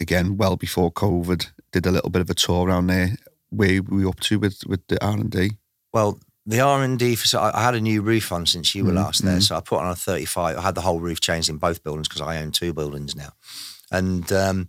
again 0.00 0.36
well 0.36 0.56
before 0.56 0.90
COVID. 0.92 1.50
Did 1.72 1.86
a 1.86 1.90
little 1.90 2.10
bit 2.10 2.22
of 2.22 2.30
a 2.30 2.34
tour 2.34 2.66
around 2.66 2.86
there. 2.86 3.16
Where 3.50 3.82
were 3.82 3.98
we 3.98 4.06
up 4.06 4.20
to 4.20 4.38
with 4.38 4.62
with 4.66 4.86
the 4.88 5.02
R 5.04 5.14
and 5.14 5.30
D? 5.30 5.52
Well, 5.92 6.20
the 6.46 6.60
R 6.60 6.82
and 6.82 6.98
D 6.98 7.14
for 7.14 7.38
I 7.38 7.50
I 7.54 7.62
had 7.62 7.74
a 7.74 7.80
new 7.80 8.00
roof 8.02 8.32
on 8.32 8.46
since 8.46 8.74
you 8.74 8.84
were 8.84 8.92
Mm, 8.92 8.96
last 8.96 9.24
there, 9.24 9.40
so 9.40 9.56
I 9.56 9.60
put 9.60 9.80
on 9.80 9.90
a 9.90 9.94
thirty 9.94 10.24
five. 10.24 10.56
I 10.56 10.62
had 10.62 10.74
the 10.74 10.80
whole 10.80 11.00
roof 11.00 11.20
changed 11.20 11.48
in 11.50 11.58
both 11.58 11.82
buildings 11.82 12.08
because 12.08 12.22
I 12.22 12.40
own 12.42 12.52
two 12.52 12.72
buildings 12.72 13.14
now, 13.14 13.32
and 13.90 14.30
um, 14.32 14.68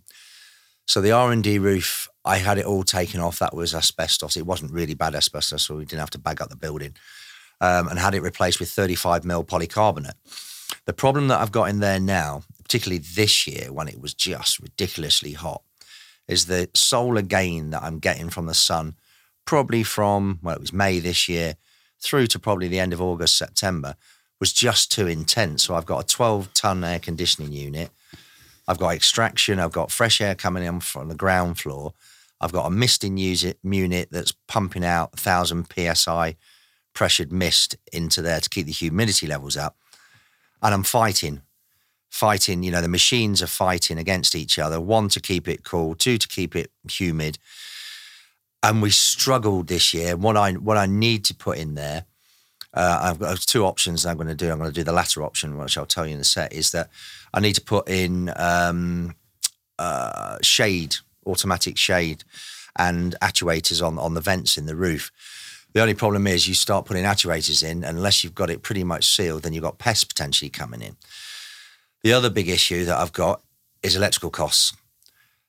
so 0.86 1.00
the 1.00 1.12
R 1.12 1.32
and 1.32 1.42
D 1.42 1.58
roof 1.58 2.08
I 2.24 2.36
had 2.38 2.58
it 2.58 2.66
all 2.66 2.82
taken 2.82 3.20
off. 3.20 3.38
That 3.38 3.54
was 3.54 3.74
asbestos. 3.74 4.36
It 4.36 4.46
wasn't 4.46 4.72
really 4.72 4.94
bad 4.94 5.14
asbestos, 5.14 5.62
so 5.62 5.76
we 5.76 5.84
didn't 5.86 6.00
have 6.00 6.10
to 6.10 6.18
bag 6.18 6.42
up 6.42 6.50
the 6.50 6.56
building, 6.56 6.94
um, 7.60 7.88
and 7.88 7.98
had 7.98 8.14
it 8.14 8.22
replaced 8.22 8.60
with 8.60 8.70
thirty 8.70 8.94
five 8.94 9.24
mil 9.24 9.44
polycarbonate. 9.44 10.16
The 10.84 10.92
problem 10.92 11.28
that 11.28 11.40
I've 11.40 11.52
got 11.52 11.68
in 11.70 11.80
there 11.80 12.00
now, 12.00 12.42
particularly 12.70 13.02
this 13.16 13.48
year 13.48 13.72
when 13.72 13.88
it 13.88 14.00
was 14.00 14.14
just 14.14 14.60
ridiculously 14.60 15.32
hot, 15.32 15.62
is 16.28 16.46
the 16.46 16.70
solar 16.72 17.20
gain 17.20 17.70
that 17.70 17.82
I'm 17.82 17.98
getting 17.98 18.30
from 18.30 18.46
the 18.46 18.54
sun, 18.54 18.94
probably 19.44 19.82
from, 19.82 20.38
well, 20.40 20.54
it 20.54 20.60
was 20.60 20.72
May 20.72 21.00
this 21.00 21.28
year 21.28 21.56
through 22.00 22.28
to 22.28 22.38
probably 22.38 22.68
the 22.68 22.78
end 22.78 22.92
of 22.92 23.02
August, 23.02 23.36
September, 23.36 23.96
was 24.38 24.52
just 24.52 24.92
too 24.92 25.08
intense. 25.08 25.64
So 25.64 25.74
I've 25.74 25.84
got 25.84 26.04
a 26.04 26.06
12 26.06 26.54
ton 26.54 26.84
air 26.84 27.00
conditioning 27.00 27.50
unit. 27.50 27.90
I've 28.68 28.78
got 28.78 28.94
extraction. 28.94 29.58
I've 29.58 29.72
got 29.72 29.90
fresh 29.90 30.20
air 30.20 30.36
coming 30.36 30.62
in 30.62 30.78
from 30.78 31.08
the 31.08 31.16
ground 31.16 31.58
floor. 31.58 31.94
I've 32.40 32.52
got 32.52 32.66
a 32.66 32.70
misting 32.70 33.16
unit, 33.16 33.58
that's 34.12 34.32
pumping 34.46 34.84
out 34.84 35.14
1,000 35.14 35.66
psi 35.96 36.36
pressured 36.94 37.32
mist 37.32 37.74
into 37.92 38.22
there 38.22 38.38
to 38.38 38.48
keep 38.48 38.66
the 38.66 38.72
humidity 38.72 39.26
levels 39.26 39.56
up. 39.56 39.76
And 40.62 40.72
I'm 40.72 40.84
fighting 40.84 41.42
fighting, 42.10 42.62
you 42.62 42.70
know, 42.70 42.82
the 42.82 42.88
machines 42.88 43.42
are 43.42 43.46
fighting 43.46 43.96
against 43.96 44.34
each 44.34 44.58
other. 44.58 44.80
One 44.80 45.08
to 45.10 45.20
keep 45.20 45.48
it 45.48 45.64
cool, 45.64 45.94
two 45.94 46.18
to 46.18 46.28
keep 46.28 46.54
it 46.54 46.70
humid. 46.90 47.38
And 48.62 48.82
we 48.82 48.90
struggled 48.90 49.68
this 49.68 49.94
year. 49.94 50.16
What 50.16 50.36
I 50.36 50.52
what 50.52 50.76
I 50.76 50.86
need 50.86 51.24
to 51.26 51.34
put 51.34 51.56
in 51.56 51.76
there, 51.76 52.04
uh, 52.74 53.00
I've 53.02 53.18
got 53.18 53.38
two 53.38 53.64
options 53.64 54.04
I'm 54.04 54.16
going 54.16 54.28
to 54.28 54.34
do. 54.34 54.50
I'm 54.50 54.58
going 54.58 54.70
to 54.70 54.74
do 54.74 54.84
the 54.84 54.92
latter 54.92 55.22
option, 55.22 55.56
which 55.56 55.78
I'll 55.78 55.86
tell 55.86 56.06
you 56.06 56.14
in 56.14 56.20
a 56.20 56.24
set, 56.24 56.52
is 56.52 56.72
that 56.72 56.90
I 57.32 57.40
need 57.40 57.54
to 57.54 57.62
put 57.62 57.88
in 57.88 58.30
um, 58.36 59.14
uh, 59.78 60.36
shade, 60.42 60.96
automatic 61.24 61.78
shade, 61.78 62.24
and 62.76 63.16
actuators 63.22 63.84
on 63.86 63.98
on 63.98 64.12
the 64.12 64.20
vents 64.20 64.58
in 64.58 64.66
the 64.66 64.76
roof. 64.76 65.10
The 65.72 65.80
only 65.80 65.94
problem 65.94 66.26
is 66.26 66.48
you 66.48 66.54
start 66.54 66.84
putting 66.84 67.04
actuators 67.04 67.62
in, 67.62 67.84
unless 67.84 68.24
you've 68.24 68.34
got 68.34 68.50
it 68.50 68.62
pretty 68.62 68.82
much 68.82 69.06
sealed, 69.06 69.44
then 69.44 69.52
you've 69.52 69.62
got 69.62 69.78
pests 69.78 70.04
potentially 70.04 70.50
coming 70.50 70.82
in. 70.82 70.96
The 72.02 72.12
other 72.12 72.30
big 72.30 72.48
issue 72.48 72.84
that 72.86 72.98
I've 72.98 73.12
got 73.12 73.42
is 73.82 73.96
electrical 73.96 74.30
costs. 74.30 74.74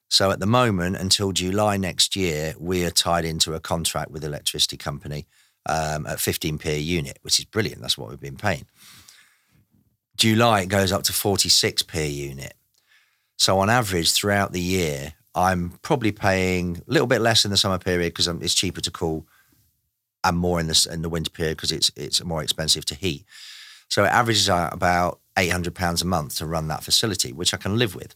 So 0.10 0.32
at 0.32 0.40
the 0.40 0.46
moment, 0.46 0.98
until 0.98 1.32
July 1.32 1.78
next 1.78 2.16
year, 2.18 2.54
we 2.60 2.84
are 2.84 2.92
tied 2.92 3.24
into 3.24 3.54
a 3.54 3.62
contract 3.62 4.12
with 4.12 4.26
electricity 4.26 4.76
company 4.76 5.26
um, 5.66 6.06
at 6.06 6.18
15p 6.18 6.66
a 6.66 6.80
unit, 6.80 7.20
which 7.22 7.40
is 7.40 7.46
brilliant. 7.46 7.82
That's 7.82 7.98
what 7.98 8.10
we've 8.10 8.20
been 8.20 8.36
paying. 8.36 8.66
July 10.18 10.62
it 10.62 10.68
goes 10.68 10.92
up 10.92 11.04
to 11.04 11.14
46p 11.14 11.96
a 11.96 12.10
unit. 12.10 12.54
So 13.38 13.58
on 13.60 13.70
average, 13.70 14.12
throughout 14.12 14.52
the 14.52 14.62
year, 14.62 15.14
I'm 15.34 15.80
probably 15.82 16.12
paying 16.12 16.84
a 16.86 16.92
little 16.92 17.08
bit 17.08 17.22
less 17.22 17.46
in 17.46 17.52
the 17.52 17.58
summer 17.58 17.80
period 17.80 18.14
because 18.14 18.28
it's 18.28 18.54
cheaper 18.54 18.82
to 18.82 18.92
cool, 18.92 19.26
and 20.24 20.38
more 20.38 20.60
in 20.60 20.68
the 20.68 20.88
in 20.92 21.02
the 21.02 21.10
winter 21.10 21.32
period 21.32 21.56
because 21.56 21.72
it's 21.72 21.90
it's 21.96 22.24
more 22.24 22.44
expensive 22.44 22.84
to 22.86 22.96
heat. 22.96 23.24
So 23.88 24.04
it 24.04 24.10
averages 24.10 24.50
out 24.50 24.74
about 24.74 25.21
eight 25.38 25.52
hundred 25.52 25.76
pounds 25.76 26.02
a 26.02 26.06
month 26.06 26.38
to 26.38 26.46
run 26.46 26.68
that 26.68 26.84
facility, 26.84 27.32
which 27.32 27.54
I 27.54 27.58
can 27.58 27.78
live 27.78 27.96
with. 27.96 28.16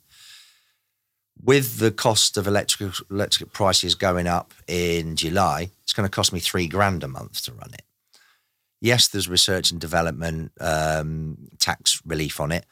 With 1.41 1.79
the 1.79 1.91
cost 1.91 2.37
of 2.37 2.47
electric 2.47 2.93
electric 3.09 3.51
prices 3.51 3.95
going 3.95 4.27
up 4.27 4.53
in 4.67 5.15
July, 5.15 5.71
it's 5.83 5.93
going 5.93 6.07
to 6.07 6.15
cost 6.15 6.33
me 6.33 6.39
three 6.39 6.67
grand 6.67 7.03
a 7.03 7.07
month 7.07 7.43
to 7.45 7.53
run 7.53 7.73
it. 7.73 7.83
Yes, 8.81 9.07
there's 9.07 9.29
research 9.29 9.71
and 9.71 9.79
development 9.79 10.51
um, 10.59 11.49
tax 11.59 12.01
relief 12.05 12.39
on 12.39 12.51
it, 12.51 12.65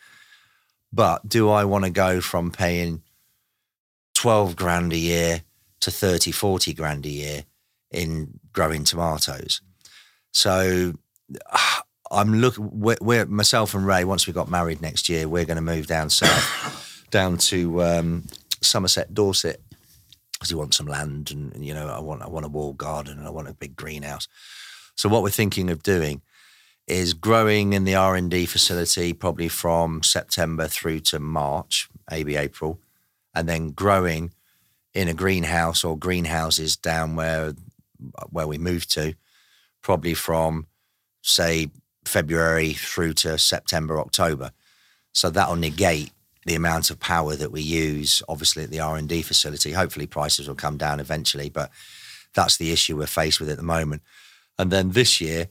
but 0.92 1.28
do 1.28 1.50
I 1.50 1.66
want 1.66 1.86
to 1.86 1.90
go 1.90 2.22
from 2.22 2.52
paying 2.52 3.02
12 4.16 4.56
grand 4.56 4.94
a 4.94 4.98
year 4.98 5.44
to 5.82 5.92
30, 5.92 6.32
40 6.32 6.74
grand 6.74 7.06
a 7.06 7.10
year 7.10 7.46
in 7.92 8.40
growing 8.52 8.84
tomatoes? 8.84 9.62
So 10.32 10.94
I'm 12.14 12.36
looking, 12.36 12.70
we're, 12.72 12.98
we're, 13.02 13.26
myself 13.26 13.74
and 13.74 13.86
Ray, 13.86 14.04
once 14.04 14.28
we 14.28 14.34
got 14.34 14.50
married 14.50 14.82
next 14.82 15.10
year, 15.10 15.28
we're 15.28 15.46
going 15.46 15.58
to 15.58 15.62
move 15.62 15.88
down 15.88 16.10
south, 16.10 17.06
down 17.12 17.38
to 17.38 17.84
um, 17.84 18.24
Somerset, 18.62 19.14
Dorset, 19.14 19.62
because 20.34 20.50
he 20.50 20.56
wants 20.56 20.78
some 20.78 20.88
land 20.88 21.32
and, 21.32 21.54
and, 21.54 21.66
you 21.66 21.74
know, 21.74 21.88
I 21.88 22.00
want, 22.00 22.22
I 22.22 22.28
want 22.28 22.46
a 22.46 22.50
wall 22.50 22.74
garden 22.74 23.18
and 23.18 23.28
I 23.28 23.32
want 23.32 23.48
a 23.48 23.54
big 23.54 23.76
greenhouse. 23.76 24.28
So 24.96 25.10
what 25.10 25.24
we're 25.24 25.30
thinking 25.30 25.70
of 25.70 25.82
doing 25.82 26.22
is 26.88 27.14
growing 27.14 27.74
in 27.74 27.86
the 27.86 27.96
R 27.96 28.16
and 28.16 28.30
D 28.30 28.46
facility 28.46 29.14
probably 29.14 29.50
from 29.50 30.04
September 30.04 30.68
through 30.68 31.00
to 31.00 31.20
March, 31.20 31.90
maybe 32.12 32.36
April, 32.36 32.80
and 33.34 33.48
then 33.48 33.72
growing 33.72 34.34
in 34.94 35.08
a 35.08 35.14
greenhouse 35.14 35.84
or 35.84 35.98
greenhouses 35.98 36.76
down 36.76 37.16
where 37.16 37.54
where 38.30 38.48
we 38.48 38.58
moved 38.58 38.92
to, 38.92 39.16
probably 39.82 40.14
from 40.14 40.68
say 41.22 41.72
February 42.06 42.74
through 42.74 43.14
to 43.14 43.38
September, 43.38 44.00
October. 44.00 44.52
So 45.14 45.30
that'll 45.30 45.56
negate 45.56 46.12
the 46.46 46.56
amount 46.56 46.90
of 46.90 47.00
power 47.00 47.36
that 47.36 47.52
we 47.52 47.62
use, 47.62 48.22
obviously 48.28 48.64
at 48.64 48.70
the 48.70 48.80
R 48.80 48.98
and 48.98 49.08
D 49.08 49.22
facility. 49.22 49.72
Hopefully, 49.72 50.08
prices 50.08 50.48
will 50.48 50.56
come 50.56 50.78
down 50.78 51.00
eventually, 51.00 51.50
but 51.50 51.72
that's 52.34 52.58
the 52.58 52.72
issue 52.72 52.98
we're 52.98 53.08
faced 53.08 53.40
with 53.40 53.50
at 53.50 53.58
the 53.58 53.64
moment. 53.64 54.02
And 54.58 54.72
then 54.72 54.92
this 54.92 55.22
year, 55.22 55.48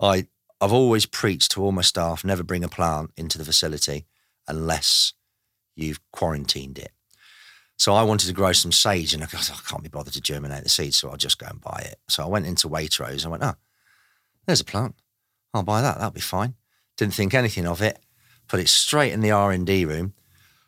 I 0.00 0.26
I've 0.60 0.72
always 0.72 1.06
preached 1.06 1.50
to 1.52 1.62
all 1.62 1.72
my 1.72 1.82
staff 1.82 2.24
never 2.24 2.42
bring 2.44 2.62
a 2.62 2.68
plant 2.68 3.10
into 3.16 3.36
the 3.36 3.44
facility 3.44 4.06
unless 4.46 5.12
you've 5.74 6.00
quarantined 6.12 6.78
it. 6.78 6.92
So 7.78 7.94
I 7.94 8.04
wanted 8.04 8.28
to 8.28 8.32
grow 8.32 8.52
some 8.52 8.70
sage, 8.70 9.12
and 9.12 9.24
I, 9.24 9.26
goes, 9.26 9.50
oh, 9.50 9.58
I 9.58 9.68
can't 9.68 9.82
be 9.82 9.88
bothered 9.88 10.12
to 10.12 10.20
germinate 10.20 10.62
the 10.62 10.68
seeds, 10.68 10.96
so 10.96 11.10
I'll 11.10 11.16
just 11.16 11.38
go 11.38 11.48
and 11.50 11.60
buy 11.60 11.84
it. 11.84 11.98
So 12.08 12.22
I 12.22 12.28
went 12.28 12.46
into 12.46 12.68
Waitrose. 12.68 13.26
I 13.26 13.28
went, 13.28 13.42
oh, 13.42 13.54
there's 14.46 14.60
a 14.60 14.64
plant. 14.64 14.94
Oh, 15.54 15.58
I'll 15.58 15.62
buy 15.62 15.82
that. 15.82 15.96
That'll 15.96 16.10
be 16.10 16.20
fine. 16.20 16.54
Didn't 16.96 17.14
think 17.14 17.34
anything 17.34 17.66
of 17.66 17.82
it. 17.82 17.98
Put 18.48 18.60
it 18.60 18.68
straight 18.68 19.12
in 19.12 19.20
the 19.20 19.30
R 19.30 19.50
and 19.52 19.66
D 19.66 19.84
room. 19.84 20.14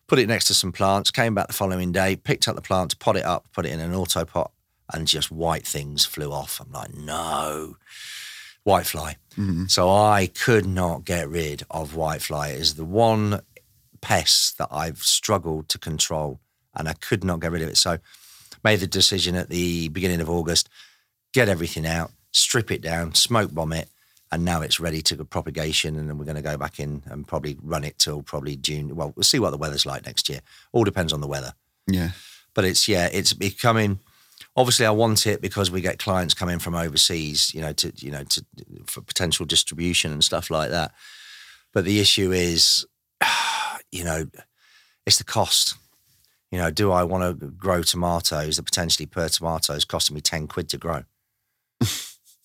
Put 0.06 0.18
it 0.18 0.28
next 0.28 0.46
to 0.46 0.54
some 0.54 0.72
plants. 0.72 1.10
Came 1.10 1.34
back 1.34 1.46
the 1.46 1.52
following 1.52 1.92
day. 1.92 2.16
Picked 2.16 2.48
up 2.48 2.56
the 2.56 2.62
plants, 2.62 2.94
pot 2.94 3.16
it 3.16 3.24
up, 3.24 3.46
put 3.52 3.66
it 3.66 3.72
in 3.72 3.80
an 3.80 3.92
Autopot, 3.92 4.50
and 4.92 5.06
just 5.06 5.30
white 5.30 5.66
things 5.66 6.04
flew 6.04 6.32
off. 6.32 6.60
I'm 6.60 6.72
like, 6.72 6.94
no, 6.94 7.76
whitefly. 8.66 9.16
Mm-hmm. 9.36 9.66
So 9.66 9.90
I 9.90 10.26
could 10.26 10.66
not 10.66 11.04
get 11.04 11.28
rid 11.28 11.64
of 11.70 11.94
whitefly. 11.94 12.50
It 12.50 12.60
is 12.60 12.74
the 12.74 12.84
one 12.84 13.40
pest 14.00 14.58
that 14.58 14.68
I've 14.70 14.98
struggled 14.98 15.68
to 15.70 15.78
control, 15.78 16.40
and 16.74 16.88
I 16.88 16.92
could 16.92 17.24
not 17.24 17.40
get 17.40 17.52
rid 17.52 17.62
of 17.62 17.68
it. 17.68 17.78
So 17.78 17.98
made 18.62 18.80
the 18.80 18.86
decision 18.86 19.34
at 19.34 19.48
the 19.48 19.88
beginning 19.88 20.20
of 20.20 20.30
August, 20.30 20.68
get 21.32 21.48
everything 21.48 21.86
out, 21.86 22.10
strip 22.32 22.70
it 22.70 22.82
down, 22.82 23.14
smoke 23.14 23.54
bomb 23.54 23.72
it, 23.72 23.88
and 24.34 24.44
now 24.44 24.62
it's 24.62 24.80
ready 24.80 25.00
to 25.00 25.14
go 25.14 25.24
propagation. 25.24 25.96
And 25.96 26.08
then 26.08 26.18
we're 26.18 26.24
going 26.24 26.36
to 26.36 26.42
go 26.42 26.56
back 26.56 26.80
in 26.80 27.02
and 27.06 27.26
probably 27.26 27.56
run 27.62 27.84
it 27.84 27.98
till 27.98 28.22
probably 28.22 28.56
June. 28.56 28.96
Well, 28.96 29.12
we'll 29.14 29.22
see 29.22 29.38
what 29.38 29.50
the 29.50 29.56
weather's 29.56 29.86
like 29.86 30.04
next 30.04 30.28
year. 30.28 30.40
All 30.72 30.82
depends 30.82 31.12
on 31.12 31.20
the 31.20 31.28
weather. 31.28 31.54
Yeah. 31.86 32.10
But 32.52 32.64
it's 32.64 32.88
yeah, 32.88 33.08
it's 33.12 33.32
becoming. 33.32 34.00
Obviously, 34.56 34.86
I 34.86 34.90
want 34.90 35.26
it 35.26 35.40
because 35.40 35.70
we 35.70 35.80
get 35.80 35.98
clients 35.98 36.34
coming 36.34 36.58
from 36.58 36.74
overseas, 36.74 37.54
you 37.54 37.60
know, 37.60 37.72
to 37.74 37.92
you 37.96 38.10
know, 38.10 38.24
to 38.24 38.44
for 38.86 39.00
potential 39.00 39.46
distribution 39.46 40.12
and 40.12 40.22
stuff 40.22 40.50
like 40.50 40.70
that. 40.70 40.92
But 41.72 41.84
the 41.84 42.00
issue 42.00 42.32
is, 42.32 42.86
you 43.92 44.04
know, 44.04 44.26
it's 45.06 45.18
the 45.18 45.24
cost. 45.24 45.74
You 46.50 46.58
know, 46.58 46.70
do 46.70 46.92
I 46.92 47.02
want 47.02 47.40
to 47.40 47.46
grow 47.46 47.82
tomatoes 47.82 48.56
that 48.56 48.62
potentially 48.62 49.06
per 49.06 49.28
tomato 49.28 49.74
is 49.74 49.84
costing 49.84 50.14
me 50.14 50.20
ten 50.20 50.46
quid 50.46 50.68
to 50.70 50.78
grow? 50.78 51.04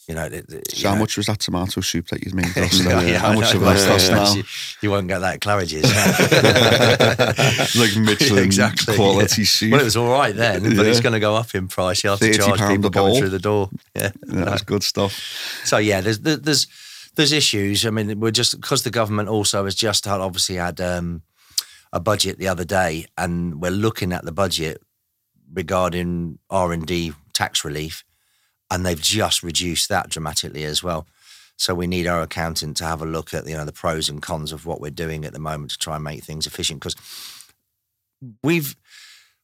You 0.09 0.15
know, 0.15 0.25
it- 0.25 0.45
you 0.49 0.59
So 0.73 0.89
how 0.89 0.95
know- 0.95 1.01
much 1.01 1.15
was 1.17 1.27
that 1.27 1.39
tomato 1.39 1.81
soup 1.81 2.07
that 2.07 2.25
you 2.25 2.33
made? 2.33 2.47
Yeah, 2.55 3.01
yeah, 3.01 3.19
how 3.19 3.29
I 3.29 3.35
much 3.35 3.53
know. 3.53 3.59
of 3.61 3.65
that's 3.65 3.87
lost 3.87 4.11
now? 4.11 4.33
You, 4.33 4.43
you 4.81 4.89
won't 4.91 5.07
get 5.07 5.19
that 5.19 5.39
Claridge's. 5.39 5.85
like 7.79 7.95
Michelin 7.97 8.43
exactly, 8.43 8.95
quality 8.95 9.41
yeah. 9.43 9.47
soup. 9.47 9.71
Well, 9.71 9.81
it 9.81 9.85
was 9.85 9.97
all 9.97 10.09
right 10.11 10.35
then, 10.35 10.75
but 10.75 10.85
it's 10.85 10.99
going 10.99 11.13
to 11.13 11.19
go 11.19 11.35
up 11.35 11.53
in 11.55 11.67
price. 11.67 12.03
You 12.03 12.09
have 12.11 12.19
to 12.19 12.33
charge 12.33 12.59
people 12.59 12.89
coming 12.89 13.17
through 13.19 13.29
the 13.29 13.39
door. 13.39 13.69
Yeah, 13.95 14.11
that 14.23 14.51
was 14.51 14.61
good 14.63 14.83
stuff. 14.83 15.13
so 15.63 15.77
yeah, 15.77 16.01
there's 16.01 16.19
there's 16.19 16.67
there's 17.15 17.31
issues. 17.31 17.85
I 17.85 17.89
mean, 17.91 18.19
we're 18.19 18.31
just 18.31 18.59
because 18.59 18.83
the 18.83 18.91
government 18.91 19.29
also 19.29 19.65
has 19.65 19.75
just 19.75 20.05
had 20.05 20.19
obviously 20.21 20.55
had 20.55 20.79
um, 20.81 21.21
a 21.93 21.99
budget 21.99 22.37
the 22.37 22.47
other 22.47 22.65
day, 22.65 23.05
and 23.17 23.61
we're 23.61 23.71
looking 23.71 24.11
at 24.13 24.25
the 24.25 24.31
budget 24.31 24.81
regarding 25.53 26.39
R 26.49 26.71
and 26.71 26.85
D 26.85 27.13
tax 27.33 27.63
relief, 27.65 28.03
and 28.71 28.85
they've 28.85 29.01
just 29.01 29.43
reduced 29.43 29.89
that 29.89 30.09
dramatically 30.09 30.63
as 30.63 30.83
well. 30.83 31.07
So 31.57 31.75
we 31.75 31.87
need 31.87 32.07
our 32.07 32.21
accountant 32.21 32.77
to 32.77 32.85
have 32.85 33.01
a 33.01 33.05
look 33.05 33.33
at 33.33 33.47
you 33.47 33.55
know 33.55 33.65
the 33.65 33.73
pros 33.73 34.09
and 34.09 34.21
cons 34.21 34.51
of 34.51 34.65
what 34.65 34.79
we're 34.79 34.91
doing 34.91 35.25
at 35.25 35.33
the 35.33 35.39
moment 35.39 35.71
to 35.71 35.77
try 35.77 35.95
and 35.95 36.03
make 36.03 36.23
things 36.23 36.47
efficient 36.47 36.79
because 36.79 36.95
we've 38.43 38.75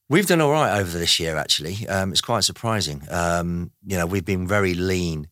we've 0.08 0.26
done 0.26 0.40
all 0.40 0.52
right 0.52 0.78
over 0.78 0.98
this 0.98 1.20
year 1.20 1.36
actually. 1.36 1.86
Um, 1.88 2.12
it's 2.12 2.20
quite 2.20 2.44
surprising. 2.44 3.02
Um, 3.10 3.70
you 3.86 3.96
know, 3.96 4.06
we've 4.06 4.24
been 4.24 4.46
very 4.46 4.74
lean 4.74 5.28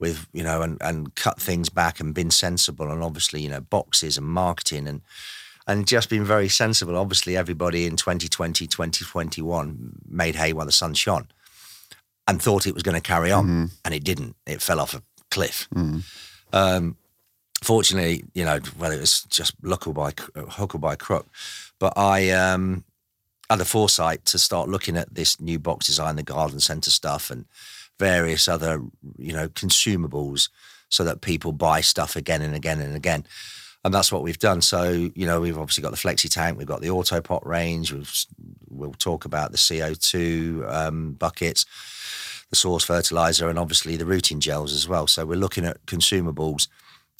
with 0.00 0.26
you 0.32 0.42
know 0.42 0.62
and, 0.62 0.78
and 0.80 1.14
cut 1.14 1.40
things 1.40 1.68
back 1.68 2.00
and 2.00 2.14
been 2.14 2.30
sensible 2.30 2.90
and 2.90 3.02
obviously 3.02 3.42
you 3.42 3.48
know 3.48 3.60
boxes 3.60 4.16
and 4.16 4.26
marketing 4.26 4.88
and 4.88 5.02
and 5.66 5.86
just 5.86 6.08
been 6.08 6.24
very 6.24 6.48
sensible 6.48 6.96
obviously 6.96 7.36
everybody 7.36 7.86
in 7.86 7.96
2020 7.96 8.66
2021 8.66 9.92
made 10.08 10.34
hay 10.34 10.52
while 10.52 10.66
the 10.66 10.72
sun 10.72 10.94
shone 10.94 11.28
and 12.26 12.40
thought 12.40 12.66
it 12.66 12.74
was 12.74 12.82
going 12.82 12.94
to 12.94 13.00
carry 13.00 13.32
on 13.32 13.70
and 13.84 13.94
it 13.94 14.04
didn't. 14.04 14.36
It 14.46 14.62
fell 14.62 14.80
off 14.80 14.94
a 14.94 15.02
cliff. 15.30 15.68
Um, 16.52 16.96
fortunately 17.62 18.24
you 18.32 18.42
know 18.42 18.58
well 18.78 18.90
it 18.90 18.98
was 18.98 19.22
just 19.24 19.52
luck 19.62 19.86
or 19.86 19.92
by 19.92 20.12
hook 20.34 20.74
or 20.74 20.78
by 20.78 20.96
crook. 20.96 21.26
But 21.78 21.92
i 21.96 22.30
um 22.30 22.84
had 23.50 23.58
the 23.58 23.64
foresight 23.64 24.24
to 24.26 24.38
start 24.38 24.68
looking 24.68 24.96
at 24.96 25.14
this 25.14 25.40
new 25.40 25.58
box 25.58 25.86
design 25.86 26.16
the 26.16 26.22
garden 26.22 26.60
centre 26.60 26.90
stuff 26.90 27.30
and 27.30 27.46
various 27.98 28.48
other, 28.48 28.80
you 29.18 29.32
know, 29.32 29.48
consumables 29.48 30.48
so 30.88 31.04
that 31.04 31.20
people 31.20 31.52
buy 31.52 31.80
stuff 31.82 32.16
again 32.16 32.42
and 32.42 32.54
again 32.54 32.80
and 32.80 32.96
again. 32.96 33.24
And 33.84 33.94
that's 33.94 34.12
what 34.12 34.22
we've 34.22 34.38
done. 34.38 34.60
So, 34.60 35.10
you 35.14 35.26
know, 35.26 35.40
we've 35.40 35.56
obviously 35.56 35.82
got 35.82 35.90
the 35.90 35.96
flexi 35.96 36.28
tank, 36.28 36.58
we've 36.58 36.66
got 36.66 36.82
the 36.82 36.88
autopot 36.88 37.44
range, 37.46 37.92
we've, 37.92 38.26
we'll 38.68 38.92
talk 38.92 39.24
about 39.24 39.52
the 39.52 39.56
CO2 39.56 40.70
um, 40.70 41.12
buckets, 41.12 41.64
the 42.50 42.56
source 42.56 42.84
fertilizer, 42.84 43.48
and 43.48 43.58
obviously 43.58 43.96
the 43.96 44.04
rooting 44.04 44.40
gels 44.40 44.74
as 44.74 44.86
well. 44.86 45.06
So 45.06 45.24
we're 45.24 45.36
looking 45.36 45.64
at 45.64 45.84
consumables 45.86 46.68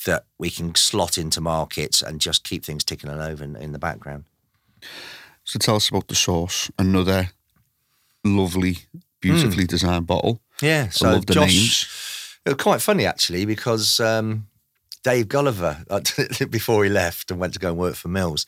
that 0.05 0.25
we 0.39 0.51
can 0.51 0.75
slot 0.75 1.19
into 1.19 1.41
markets 1.41 2.03
and 2.03 2.21
just 2.21 2.45
keep 2.45 2.65
things 2.65 2.85
ticking 2.85 3.11
over 3.11 3.43
in, 3.43 3.57
in 3.57 3.73
the 3.73 3.79
background. 3.79 4.25
So 5.45 5.59
tell 5.59 5.77
us 5.77 5.89
about 5.89 6.09
the 6.09 6.15
source. 6.15 6.71
Another 6.79 7.31
lovely, 8.25 8.79
beautifully 9.21 9.67
designed 9.67 10.07
bottle. 10.07 10.41
Yeah, 10.63 10.85
I 10.87 10.91
so 10.91 11.11
love 11.11 11.27
the 11.27 11.35
Josh, 11.35 11.47
names. 11.49 12.39
It 12.45 12.51
was 12.51 12.63
quite 12.63 12.83
funny 12.83 13.07
actually 13.07 13.45
because 13.45 14.01
um, 14.01 14.47
Dave 15.03 15.29
Gulliver, 15.29 15.85
uh, 15.89 16.01
before 16.51 16.85
he 16.85 16.91
left 16.91 17.31
and 17.31 17.41
went 17.41 17.55
to 17.55 17.59
go 17.59 17.69
and 17.71 17.79
work 17.79 17.95
for 17.95 18.09
Mills, 18.09 18.47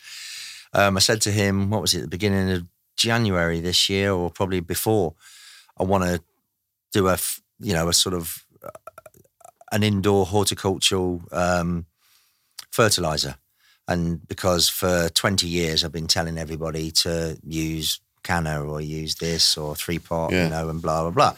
um, 0.75 0.97
I 0.97 1.01
said 1.01 1.21
to 1.23 1.31
him, 1.31 1.71
what 1.71 1.81
was 1.83 1.95
it, 1.95 2.01
the 2.03 2.09
beginning 2.09 2.51
of 2.51 2.67
January 2.97 3.61
this 3.61 3.89
year 3.89 4.13
or 4.13 4.31
probably 4.31 4.61
before, 4.61 5.15
I 5.79 5.83
want 5.85 6.05
to 6.05 6.21
do 6.93 7.09
a, 7.09 7.17
you 7.61 7.73
know, 7.73 7.89
a 7.89 7.93
sort 7.95 8.15
of 8.15 8.45
uh, 8.63 8.69
an 9.73 9.83
indoor 9.83 10.27
horticultural 10.27 11.23
um, 11.33 11.87
fertilizer. 12.71 13.37
And 13.89 14.27
because 14.29 14.69
for 14.69 15.09
20 15.09 15.47
years 15.47 15.85
I've 15.85 15.93
been 15.93 16.07
telling 16.07 16.39
everybody 16.39 16.91
to 16.93 17.39
use 17.45 18.01
Canna 18.23 18.63
or 18.65 18.81
use 18.81 19.17
this 19.17 19.57
or 19.57 19.75
three 19.75 19.99
pot, 19.99 20.31
Yeah. 20.33 20.45
you 20.45 20.51
know, 20.51 20.69
and 20.69 20.81
blah, 20.81 21.03
blah, 21.03 21.11
blah. 21.11 21.35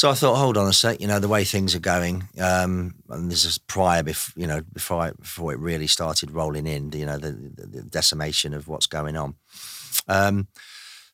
So 0.00 0.08
I 0.08 0.14
thought, 0.14 0.36
hold 0.36 0.56
on 0.56 0.66
a 0.66 0.72
sec, 0.72 0.98
you 0.98 1.06
know, 1.06 1.18
the 1.18 1.28
way 1.28 1.44
things 1.44 1.74
are 1.74 1.78
going, 1.78 2.26
um, 2.40 2.94
and 3.10 3.30
this 3.30 3.44
is 3.44 3.58
prior, 3.58 4.02
bef- 4.02 4.34
you 4.34 4.46
know, 4.46 4.62
before 4.72 5.02
I, 5.02 5.10
before 5.10 5.52
it 5.52 5.58
really 5.58 5.88
started 5.88 6.30
rolling 6.30 6.66
in, 6.66 6.90
you 6.92 7.04
know, 7.04 7.18
the, 7.18 7.32
the, 7.32 7.66
the 7.66 7.82
decimation 7.82 8.54
of 8.54 8.66
what's 8.66 8.86
going 8.86 9.14
on. 9.14 9.34
Um, 10.08 10.48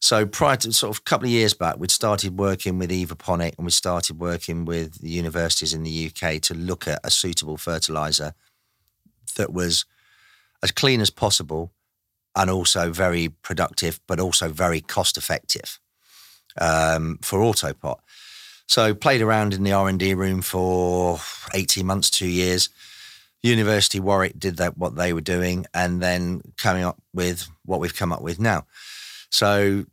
so 0.01 0.25
prior 0.25 0.55
to 0.59 0.73
sort 0.73 0.95
of 0.95 1.01
a 1.01 1.03
couple 1.03 1.27
of 1.27 1.33
years 1.33 1.53
back, 1.53 1.79
we'd 1.79 1.91
started 1.91 2.39
working 2.39 2.79
with 2.79 2.93
Evaponic 2.93 3.57
and 3.59 3.67
we 3.67 3.73
started 3.73 4.21
working 4.21 4.65
with 4.65 5.01
the 5.01 5.11
universities 5.11 5.75
in 5.75 5.83
the 5.83 6.07
UK 6.07 6.41
to 6.43 6.55
look 6.55 6.87
at 6.87 7.01
a 7.03 7.11
suitable 7.11 7.57
fertilizer 7.57 8.35
that 9.35 9.53
was 9.53 9.85
as 10.63 10.71
clean 10.71 11.01
as 11.01 11.11
possible 11.11 11.73
and 12.37 12.49
also 12.49 12.93
very 12.93 13.31
productive, 13.31 13.99
but 14.07 14.21
also 14.21 14.49
very 14.49 14.81
cost 14.81 15.17
effective 15.17 15.81
um, 16.61 17.19
for 17.23 17.41
Autopot. 17.41 17.99
So 18.69 18.95
played 18.95 19.23
around 19.23 19.55
in 19.55 19.63
the 19.63 19.73
R 19.73 19.89
and 19.89 19.99
D 19.99 20.15
room 20.15 20.43
for 20.43 21.19
eighteen 21.55 21.87
months, 21.87 22.11
two 22.11 22.29
years. 22.29 22.69
University 23.43 24.01
Warwick 24.01 24.39
did 24.39 24.57
that 24.57 24.77
what 24.77 24.97
they 24.97 25.13
were 25.13 25.21
doing, 25.21 25.67
and 25.73 26.03
then 26.03 26.41
coming 26.57 26.83
up 26.83 27.01
with 27.13 27.49
what 27.65 27.79
we've 27.79 27.95
come 27.95 28.13
up 28.13 28.23
with 28.23 28.41
now. 28.41 28.67
So 29.31 29.85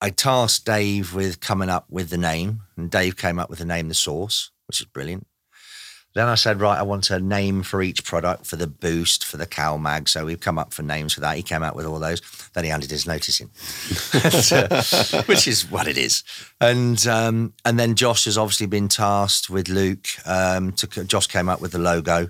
I 0.00 0.10
tasked 0.10 0.66
Dave 0.66 1.14
with 1.14 1.40
coming 1.40 1.70
up 1.70 1.86
with 1.88 2.10
the 2.10 2.18
name, 2.18 2.62
and 2.76 2.90
Dave 2.90 3.16
came 3.16 3.38
up 3.38 3.48
with 3.48 3.60
the 3.60 3.64
name 3.64 3.88
The 3.88 3.94
Source, 3.94 4.50
which 4.66 4.80
is 4.80 4.86
brilliant. 4.86 5.26
Then 6.14 6.26
I 6.26 6.34
said, 6.34 6.60
right, 6.60 6.78
I 6.78 6.82
want 6.82 7.10
a 7.10 7.20
name 7.20 7.62
for 7.62 7.80
each 7.82 8.04
product 8.04 8.46
for 8.46 8.56
the 8.56 8.66
boost, 8.66 9.24
for 9.24 9.36
the 9.36 9.46
CalMag. 9.46 10.08
So 10.08 10.24
we've 10.24 10.40
come 10.40 10.58
up 10.58 10.72
for 10.72 10.82
names 10.82 11.12
for 11.12 11.20
that. 11.20 11.36
He 11.36 11.42
came 11.42 11.62
out 11.62 11.76
with 11.76 11.86
all 11.86 11.98
those. 12.00 12.20
Then 12.54 12.64
he 12.64 12.70
handed 12.70 12.90
his 12.90 13.06
notice 13.06 13.40
in, 13.40 13.50
So- 13.54 15.22
which 15.26 15.46
is 15.46 15.70
what 15.70 15.86
it 15.86 15.96
is. 15.98 16.24
And 16.60 17.06
um, 17.06 17.52
and 17.64 17.78
then 17.78 17.94
Josh 17.94 18.24
has 18.24 18.36
obviously 18.38 18.66
been 18.66 18.88
tasked 18.88 19.48
with 19.50 19.68
Luke. 19.68 20.06
Um, 20.26 20.72
to, 20.72 21.04
Josh 21.04 21.26
came 21.28 21.48
up 21.48 21.60
with 21.60 21.72
the 21.72 21.78
logo. 21.78 22.28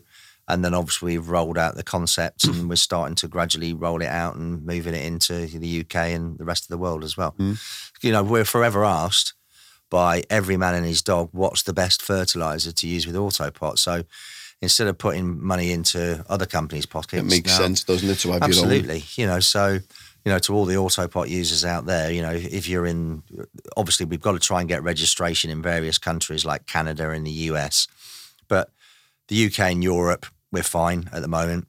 And 0.51 0.65
then 0.65 0.73
obviously 0.73 1.13
we've 1.19 1.29
rolled 1.29 1.59
out 1.59 1.75
the 1.75 1.83
concept 1.83 2.45
and 2.45 2.71
we're 2.71 2.77
starting 2.77 3.15
to 3.17 3.29
gradually 3.29 3.75
roll 3.75 4.01
it 4.01 4.09
out 4.09 4.37
and 4.37 4.65
moving 4.65 4.95
it 4.95 5.05
into 5.05 5.47
the 5.47 5.81
UK 5.81 5.95
and 5.97 6.39
the 6.39 6.45
rest 6.47 6.65
of 6.65 6.69
the 6.69 6.79
world 6.79 7.05
as 7.05 7.19
well. 7.19 7.35
You 7.39 8.13
know, 8.13 8.23
we're 8.23 8.47
forever 8.47 8.83
asked 8.83 9.35
by 9.91 10.23
every 10.29 10.57
man 10.57 10.75
and 10.75 10.85
his 10.87 11.03
dog 11.03 11.31
what's 11.33 11.63
the 11.63 11.73
best 11.73 12.03
fertilizer 12.03 12.73
to 12.73 12.87
use 12.87 13.07
with 13.07 13.17
Autopot. 13.17 13.79
So 13.79 14.05
instead 14.61 14.87
of 14.89 14.99
putting 14.99 15.43
money 15.43 15.73
into 15.73 16.25
other 16.29 16.47
companies' 16.47 16.87
pockets, 16.87 17.23
It 17.23 17.27
makes 17.27 17.51
now- 17.51 17.59
sense, 17.59 17.85
doesn't 17.85 18.09
it, 18.09 18.19
to 18.21 18.33
have? 18.33 18.43
Absolutely. 18.43 19.05
You 19.17 19.27
know, 19.27 19.41
so 19.41 19.79
you 20.25 20.33
know, 20.33 20.39
to 20.41 20.55
all 20.55 20.67
the 20.67 20.75
Autopot 20.75 21.29
users 21.29 21.65
out 21.65 21.87
there, 21.87 22.11
you 22.11 22.21
know, 22.21 22.33
if 22.33 22.69
you're 22.69 22.85
in, 22.87 23.23
obviously 23.77 24.05
we've 24.05 24.21
got 24.21 24.33
to 24.33 24.39
try 24.39 24.61
and 24.61 24.69
get 24.69 24.83
registration 24.83 25.49
in 25.49 25.63
various 25.63 25.97
countries 25.97 26.45
like 26.45 26.67
Canada 26.67 27.11
and 27.11 27.27
the 27.27 27.31
US, 27.31 27.87
but 28.49 28.71
the 29.29 29.47
UK 29.47 29.61
and 29.73 29.83
Europe, 29.83 30.27
we're 30.53 30.63
fine 30.63 31.09
at 31.13 31.23
the 31.23 31.29
moment. 31.29 31.67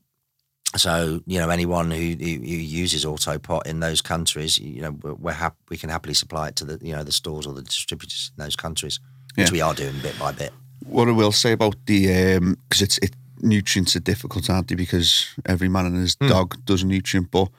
So 0.77 1.21
you 1.25 1.39
know, 1.39 1.49
anyone 1.49 1.89
who, 1.89 1.97
who, 1.97 2.25
uses 2.25 3.03
Autopot 3.03 3.65
in 3.65 3.79
those 3.79 4.01
countries, 4.01 4.59
you 4.59 4.81
know, 4.81 4.91
we're, 4.91 5.31
hap- 5.31 5.57
we 5.69 5.77
can 5.77 5.89
happily 5.89 6.13
supply 6.13 6.49
it 6.49 6.55
to 6.57 6.65
the 6.65 6.85
you 6.85 6.95
know 6.95 7.03
the 7.03 7.11
stores 7.11 7.47
or 7.47 7.53
the 7.53 7.63
distributors 7.63 8.31
in 8.37 8.43
those 8.43 8.55
countries, 8.55 8.99
which 9.35 9.47
Yeah. 9.47 9.51
we 9.51 9.61
are 9.61 9.73
doing 9.73 9.99
bit 10.01 10.17
by 10.19 10.31
bit. 10.31 10.53
What 10.85 11.07
I 11.07 11.11
will 11.11 11.31
say 11.31 11.53
about 11.53 11.75
the 11.87 12.35
um, 12.35 12.57
because 12.67 12.83
it's 12.83 12.97
it 12.99 13.15
nutrients 13.41 13.95
are 13.95 14.01
difficult, 14.01 14.49
aren't 14.49 14.67
they? 14.67 14.75
Because 14.75 15.27
every 15.45 15.69
man 15.69 15.87
and 15.87 15.95
his 15.95 16.15
hmm. 16.19 16.27
dog 16.27 16.63
does 16.65 16.83
a 16.83 16.85
nutrient, 16.85 17.31
but 17.31 17.49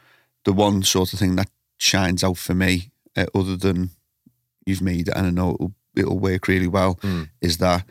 the 0.44 0.52
one 0.52 0.82
sort 0.82 1.12
of 1.12 1.18
thing 1.18 1.36
that 1.36 1.50
shines 1.78 2.22
out 2.22 2.38
for 2.38 2.54
me, 2.54 2.90
uh, 3.16 3.26
other 3.34 3.56
than 3.56 3.90
you've 4.66 4.82
made 4.82 5.08
it, 5.08 5.16
and 5.16 5.26
I 5.26 5.30
know 5.30 5.54
it'll, 5.54 5.72
it'll 5.96 6.18
work 6.18 6.48
really 6.48 6.68
well, 6.68 6.98
hmm. 7.02 7.24
is 7.40 7.58
that 7.58 7.84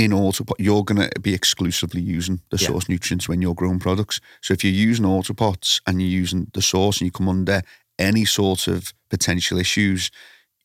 in 0.00 0.12
Autopot 0.12 0.54
you're 0.58 0.82
going 0.82 1.10
to 1.10 1.20
be 1.20 1.34
exclusively 1.34 2.00
using 2.00 2.40
the 2.50 2.56
Yeah. 2.56 2.68
source 2.68 2.88
nutrients 2.88 3.28
when 3.28 3.42
you're 3.42 3.54
growing 3.54 3.78
products. 3.78 4.18
So 4.40 4.54
if 4.54 4.64
you're 4.64 4.72
using 4.72 5.04
Autopots 5.04 5.80
and 5.86 6.00
you're 6.00 6.08
using 6.22 6.46
the 6.54 6.62
source 6.62 6.98
and 7.00 7.06
you 7.06 7.12
come 7.12 7.28
under 7.28 7.62
any 7.98 8.24
sort 8.24 8.66
of 8.66 8.94
potential 9.10 9.58
issues, 9.58 10.10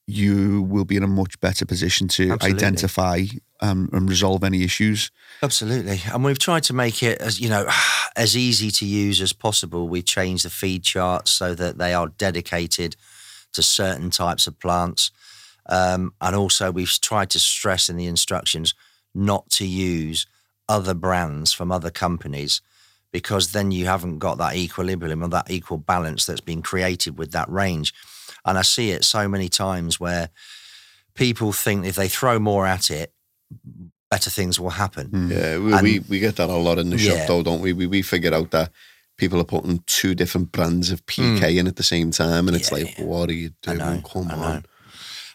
you 0.07 0.61
will 0.61 0.85
be 0.85 0.95
in 0.95 1.03
a 1.03 1.07
much 1.07 1.37
better 1.41 1.65
position 1.65 2.07
to 2.07 2.31
Absolutely. 2.31 2.63
identify 2.63 3.23
um, 3.59 3.89
and 3.91 4.09
resolve 4.09 4.43
any 4.43 4.63
issues. 4.63 5.11
Absolutely. 5.43 5.99
And 6.13 6.23
we've 6.23 6.39
tried 6.39 6.63
to 6.63 6.73
make 6.73 7.03
it 7.03 7.19
as, 7.19 7.41
you 7.41 7.49
know, 7.49 7.67
as 8.15 8.37
easy 8.37 8.71
to 8.71 8.85
use 8.85 9.19
as 9.19 9.33
possible. 9.33 9.89
We've 9.89 10.05
changed 10.05 10.45
the 10.45 10.49
feed 10.49 10.83
charts 10.83 11.31
so 11.31 11.53
that 11.55 11.77
they 11.77 11.93
are 11.93 12.07
dedicated 12.07 12.95
to 13.51 13.61
certain 13.61 14.11
types 14.11 14.47
of 14.47 14.57
plants. 14.59 15.11
Um, 15.65 16.13
and 16.21 16.35
also 16.35 16.71
we've 16.71 17.01
tried 17.01 17.31
to 17.31 17.39
stress 17.39 17.89
in 17.89 17.97
the 17.97 18.05
instructions 18.05 18.73
not 19.15 19.49
to 19.51 19.65
use 19.65 20.27
other 20.69 20.93
brands 20.93 21.53
from 21.53 21.71
other 21.71 21.89
companies 21.91 22.61
because 23.11 23.51
then 23.53 23.71
you 23.71 23.85
haven't 23.85 24.19
got 24.19 24.37
that 24.37 24.55
equilibrium 24.55 25.23
or 25.23 25.29
that 25.29 25.49
equal 25.49 25.77
balance 25.77 26.25
that's 26.25 26.41
been 26.41 26.61
created 26.61 27.17
with 27.17 27.31
that 27.31 27.49
range. 27.49 27.93
And 28.43 28.57
I 28.57 28.61
see 28.61 28.91
it 28.91 29.03
so 29.05 29.27
many 29.27 29.47
times 29.47 29.99
where 29.99 30.29
people 31.13 31.53
think 31.53 31.85
if 31.85 31.95
they 31.95 32.09
throw 32.09 32.39
more 32.39 32.65
at 32.67 32.91
it, 32.91 33.13
better 34.11 34.29
things 34.29 34.59
will 34.59 34.71
happen. 34.71 35.29
Yeah, 35.31 35.57
we, 35.59 35.73
And- 35.73 35.81
we 35.81 35.99
we 36.09 36.19
get 36.19 36.35
that 36.35 36.49
a 36.49 36.55
lot 36.55 36.77
in 36.77 36.89
the 36.89 36.97
Yeah. 36.97 37.17
shop, 37.19 37.27
though, 37.27 37.43
don't 37.43 37.61
we? 37.61 37.73
We 37.73 37.87
we 37.87 38.01
figure 38.01 38.33
out 38.33 38.51
that 38.51 38.71
people 39.17 39.39
are 39.39 39.45
putting 39.45 39.81
two 39.87 40.13
different 40.13 40.51
brands 40.51 40.91
of 40.91 41.05
PK 41.05 41.57
in 41.57 41.67
at 41.67 41.77
the 41.77 41.83
same 41.83 42.11
time, 42.11 42.47
and 42.49 42.55
it's 42.57 42.69
Hmm. 42.69 42.75
Like, 42.75 42.97
yeah. 42.97 43.05
what 43.05 43.29
are 43.29 43.33
you 43.33 43.51
doing? 43.61 43.77
know, 43.77 44.01
Come 44.11 44.27
I 44.29 44.35
know. 44.35 44.41
on. 44.43 44.65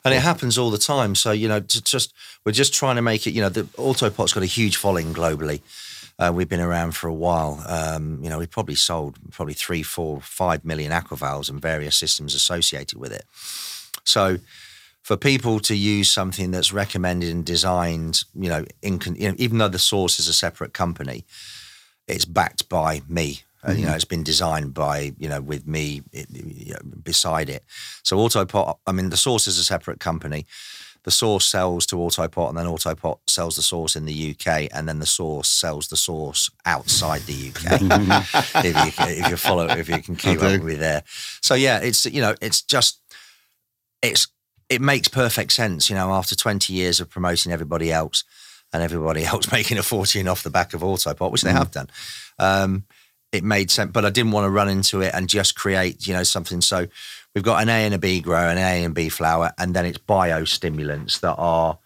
And 0.05 0.15
it 0.15 0.23
happens 0.23 0.57
all 0.57 0.71
the 0.71 0.79
time. 0.79 1.15
So, 1.15 1.31
you 1.33 1.49
know, 1.49 1.61
to 1.61 1.83
just 1.83 2.15
we're 2.45 2.53
just 2.53 2.73
trying 2.73 2.97
to 2.97 3.03
make 3.03 3.27
it, 3.27 3.33
you 3.33 3.43
know, 3.43 3.49
the 3.49 3.65
Autopot's 3.77 4.33
got 4.33 4.43
a 4.43 4.47
huge 4.47 4.77
following 4.77 5.13
globally. 5.13 5.61
Uh, 6.19 6.31
we've 6.35 6.49
been 6.49 6.61
around 6.61 6.93
for 6.93 7.09
a 7.09 7.15
while. 7.15 7.63
Um, 7.67 8.23
you 8.23 8.29
know, 8.29 8.39
we've 8.39 8.51
probably 8.51 8.75
sold 8.75 9.19
probably 9.31 9.55
three, 9.55 9.83
four, 9.83 10.21
five 10.21 10.65
million 10.65 10.93
aquavalves 10.93 11.49
and 11.49 11.61
various 11.61 11.97
systems 11.97 12.35
associated 12.35 12.99
with 12.99 13.13
it. 13.13 13.25
So, 14.05 14.39
for 15.03 15.17
people 15.17 15.61
to 15.61 15.75
use 15.75 16.11
something 16.11 16.51
that's 16.51 16.73
recommended 16.73 17.31
and 17.31 17.45
designed, 17.45 18.25
you 18.35 18.51
know, 18.51 18.67
in, 18.83 19.01
you 19.17 19.29
know 19.31 19.35
even 19.39 19.59
though 19.59 19.69
the 19.69 19.79
source 19.79 20.21
is 20.21 20.29
a 20.29 20.35
separate 20.35 20.75
company, 20.75 21.25
it's 22.07 22.27
backed 22.27 22.69
by 22.69 23.01
me. 23.09 23.43
Uh, 23.67 23.73
you 23.73 23.85
know, 23.85 23.95
it's 23.95 24.05
been 24.05 24.23
designed 24.23 24.73
by 24.73 25.13
you 25.19 25.29
know 25.29 25.41
with 25.41 25.67
me 25.67 26.03
it, 26.13 26.27
you 26.31 26.73
know, 26.73 26.81
beside 27.03 27.49
it. 27.49 27.65
So 28.03 28.17
Autopot, 28.17 28.79
I 28.87 28.93
mean, 28.93 29.11
the 29.11 29.17
source 29.17 29.47
is 29.47 29.59
a 29.59 29.65
separate 29.65 30.01
company. 30.01 30.47
The 31.03 31.11
source 31.11 31.47
sells 31.47 31.87
to 31.87 31.97
Autopot, 31.97 32.51
and 32.51 32.59
then 32.59 32.67
Autopot 32.67 33.21
sells 33.27 33.57
the 33.57 33.63
source 33.63 33.97
in 33.97 34.05
the 34.05 34.31
UK, 34.31 34.69
and 34.73 34.87
then 34.87 34.99
the 34.99 35.07
source 35.07 35.49
sells 35.49 35.89
the 35.89 35.97
source 35.97 36.51
outside 36.67 37.23
the 37.23 37.49
UK. 37.49 37.81
if 38.65 38.99
you 38.99 39.05
if 39.07 39.31
you 39.31 39.37
follow, 39.37 39.67
if 39.67 39.89
you 39.89 40.03
can 40.03 40.17
keep 40.17 40.43
up 40.43 40.53
with 40.53 40.65
me 40.65 40.75
there. 40.75 41.03
So 41.41 41.55
yeah, 41.55 41.79
it's 41.79 42.05
you 42.07 42.21
know, 42.21 42.35
it's 42.43 42.63
just 42.63 43.01
it's 44.03 44.29
it 44.69 44.81
makes 44.81 45.09
perfect 45.09 45.53
sense. 45.53 45.89
You 45.89 45.97
know, 45.97 46.13
after 46.13 46.35
twenty 46.35 46.75
years 46.75 47.01
of 47.01 47.09
promoting 47.09 47.51
everybody 47.51 47.91
else, 47.91 48.25
and 48.73 48.83
everybody 48.83 49.25
else 49.27 49.51
making 49.51 49.79
a 49.79 49.83
fortune 49.83 50.29
off 50.29 50.43
the 50.43 50.51
back 50.51 50.75
of 50.75 50.83
Autopot, 50.83 51.31
which 51.31 51.43
they 51.43 51.53
have 51.53 51.71
done. 51.71 51.89
Um, 52.39 52.85
it 53.33 53.45
made 53.45 53.71
sense, 53.71 53.93
but 53.93 54.05
I 54.05 54.11
didn't 54.11 54.33
want 54.33 54.45
to 54.45 54.51
run 54.51 54.69
into 54.69 55.01
it 55.03 55.15
and 55.15 55.29
just 55.29 55.55
create, 55.55 56.07
you 56.07 56.13
know, 56.13 56.23
something. 56.23 56.61
So 56.61 56.87
we've 57.35 57.45
got 57.45 57.63
an 57.63 57.69
A 57.69 57.85
and 57.85 57.95
a 57.95 57.99
B 57.99 58.21
grow, 58.21 58.49
an 58.49 58.59
A 58.59 58.85
and 58.85 58.95
B 58.95 59.09
flower, 59.09 59.53
and 59.59 59.75
then 59.75 59.87
it's 59.87 59.99
biostimulants 59.99 61.21
that 61.21 61.35
are 61.35 61.79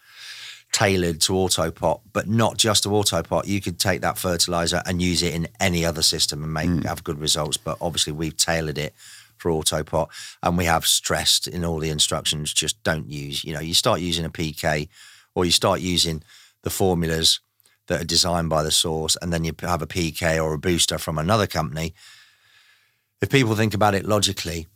tailored 0.72 1.20
to 1.20 1.32
Autopot, 1.32 2.00
but 2.12 2.28
not 2.28 2.56
just 2.56 2.82
to 2.82 2.88
Autopot. 2.88 3.46
You 3.46 3.60
could 3.60 3.78
take 3.78 4.00
that 4.00 4.18
fertilizer 4.18 4.82
and 4.86 5.02
use 5.02 5.22
it 5.22 5.34
in 5.34 5.46
any 5.60 5.84
other 5.84 6.02
system 6.02 6.42
and 6.42 6.52
make 6.52 6.68
mm. 6.68 6.84
have 6.84 7.04
good 7.04 7.20
results. 7.20 7.56
But 7.56 7.78
obviously, 7.80 8.12
we've 8.12 8.36
tailored 8.36 8.78
it 8.78 8.94
for 9.36 9.50
Autopot, 9.50 10.08
and 10.42 10.56
we 10.56 10.64
have 10.64 10.86
stressed 10.86 11.46
in 11.46 11.64
all 11.64 11.78
the 11.78 11.90
instructions: 11.90 12.54
just 12.54 12.82
don't 12.82 13.10
use. 13.10 13.44
You 13.44 13.52
know, 13.52 13.60
you 13.60 13.74
start 13.74 14.00
using 14.00 14.24
a 14.24 14.30
PK, 14.30 14.88
or 15.34 15.44
you 15.44 15.52
start 15.52 15.80
using 15.80 16.22
the 16.62 16.70
formulas 16.70 17.40
that 17.86 18.00
are 18.00 18.06
designed 18.06 18.48
by 18.48 18.62
the 18.62 18.70
source, 18.70 19.16
and 19.20 19.32
then 19.32 19.44
you 19.44 19.52
have 19.60 19.82
a 19.82 19.86
PK 19.86 20.42
or 20.42 20.54
a 20.54 20.58
booster 20.58 20.98
from 20.98 21.18
another 21.18 21.46
company. 21.46 21.94
If 23.20 23.30
people 23.30 23.54
think 23.54 23.74
about 23.74 23.94
it 23.94 24.04
logically, 24.04 24.66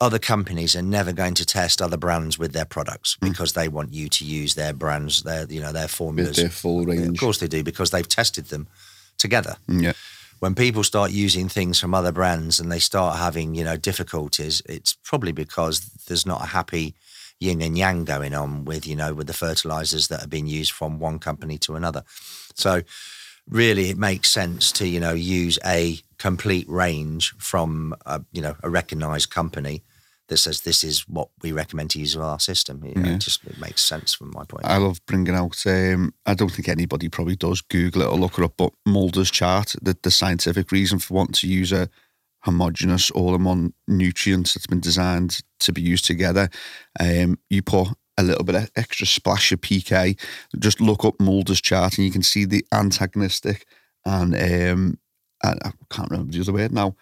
other 0.00 0.18
companies 0.18 0.76
are 0.76 0.82
never 0.82 1.12
going 1.12 1.34
to 1.34 1.44
test 1.44 1.82
other 1.82 1.96
brands 1.96 2.38
with 2.38 2.52
their 2.52 2.64
products 2.64 3.16
hmm. 3.20 3.28
because 3.28 3.52
they 3.52 3.68
want 3.68 3.92
you 3.92 4.08
to 4.08 4.24
use 4.24 4.54
their 4.54 4.72
brands, 4.72 5.22
their 5.22 5.46
you 5.48 5.60
know 5.60 5.72
their 5.72 5.84
With 5.84 5.90
formulas. 5.90 6.36
their 6.36 6.50
full 6.50 6.84
range. 6.84 7.08
Of 7.08 7.18
course 7.18 7.38
they 7.38 7.48
do 7.48 7.62
because 7.62 7.90
they've 7.90 8.08
tested 8.08 8.46
them 8.46 8.68
together. 9.18 9.56
Hmm, 9.66 9.80
yeah. 9.80 9.92
When 10.38 10.54
people 10.54 10.84
start 10.84 11.10
using 11.10 11.48
things 11.48 11.80
from 11.80 11.94
other 11.94 12.12
brands 12.12 12.60
and 12.60 12.70
they 12.70 12.78
start 12.78 13.18
having 13.18 13.54
you 13.54 13.64
know 13.64 13.76
difficulties, 13.76 14.62
it's 14.66 14.94
probably 14.94 15.32
because 15.32 15.80
there's 16.06 16.26
not 16.26 16.42
a 16.42 16.46
happy 16.46 16.94
yin 17.40 17.62
and 17.62 17.78
yang 17.78 18.04
going 18.04 18.34
on 18.34 18.64
with 18.64 18.86
you 18.86 18.94
know 18.96 19.14
with 19.14 19.26
the 19.26 19.32
fertilizers 19.32 20.08
that 20.08 20.24
are 20.24 20.28
being 20.28 20.46
used 20.46 20.72
from 20.72 21.00
one 21.00 21.18
company 21.18 21.58
to 21.58 21.74
another. 21.74 22.04
So 22.58 22.82
really, 23.48 23.90
it 23.90 23.98
makes 23.98 24.28
sense 24.30 24.72
to 24.72 24.86
you 24.86 25.00
know 25.00 25.12
use 25.14 25.58
a 25.64 25.98
complete 26.18 26.68
range 26.68 27.34
from 27.38 27.94
a, 28.06 28.20
you 28.32 28.42
know 28.42 28.56
a 28.62 28.70
recognized 28.70 29.30
company 29.30 29.82
that 30.28 30.36
says 30.36 30.60
this 30.60 30.84
is 30.84 31.08
what 31.08 31.28
we 31.42 31.52
recommend 31.52 31.88
to 31.90 31.98
use 31.98 32.14
with 32.14 32.26
our 32.26 32.38
system. 32.40 32.84
You 32.84 32.94
know, 32.94 33.08
Yeah. 33.08 33.14
it 33.14 33.20
just 33.20 33.44
it 33.44 33.58
makes 33.58 33.80
sense 33.82 34.12
from 34.12 34.30
my 34.34 34.44
point. 34.44 34.66
I 34.66 34.76
love 34.76 35.00
bringing 35.06 35.34
out. 35.34 35.64
Um, 35.66 36.12
I 36.26 36.34
don't 36.34 36.52
think 36.52 36.68
anybody 36.68 37.08
probably 37.08 37.36
does 37.36 37.62
Google 37.62 38.02
it 38.02 38.08
or 38.08 38.18
look 38.18 38.38
it 38.38 38.44
up, 38.44 38.54
but 38.58 38.72
Mulder's 38.84 39.30
chart, 39.30 39.74
the, 39.80 39.96
the 40.02 40.10
scientific 40.10 40.70
reason 40.70 40.98
for 40.98 41.14
wanting 41.14 41.32
to 41.34 41.48
use 41.48 41.72
a 41.72 41.88
homogeneous 42.40 43.10
all-in-one 43.10 43.72
nutrients 43.88 44.54
that's 44.54 44.66
been 44.66 44.80
designed 44.80 45.40
to 45.60 45.72
be 45.72 45.80
used 45.82 46.04
together. 46.04 46.48
Um, 47.00 47.38
you 47.50 47.62
put 47.62 47.88
a 48.18 48.22
little 48.22 48.44
bit 48.44 48.56
of 48.56 48.70
extra 48.76 49.06
splash 49.06 49.50
of 49.52 49.62
PK. 49.62 50.20
Just 50.58 50.82
look 50.82 51.06
up 51.06 51.18
Mulder's 51.18 51.62
chart, 51.62 51.96
and 51.96 52.04
you 52.04 52.12
can 52.12 52.22
see 52.22 52.44
the 52.44 52.66
antagonistic 52.72 53.64
and 54.04 54.34
um, 54.34 54.98
I, 55.42 55.54
I 55.62 55.72
can't 55.90 56.10
remember 56.10 56.32
the 56.32 56.40
other 56.40 56.52
word 56.52 56.72
now. 56.72 56.96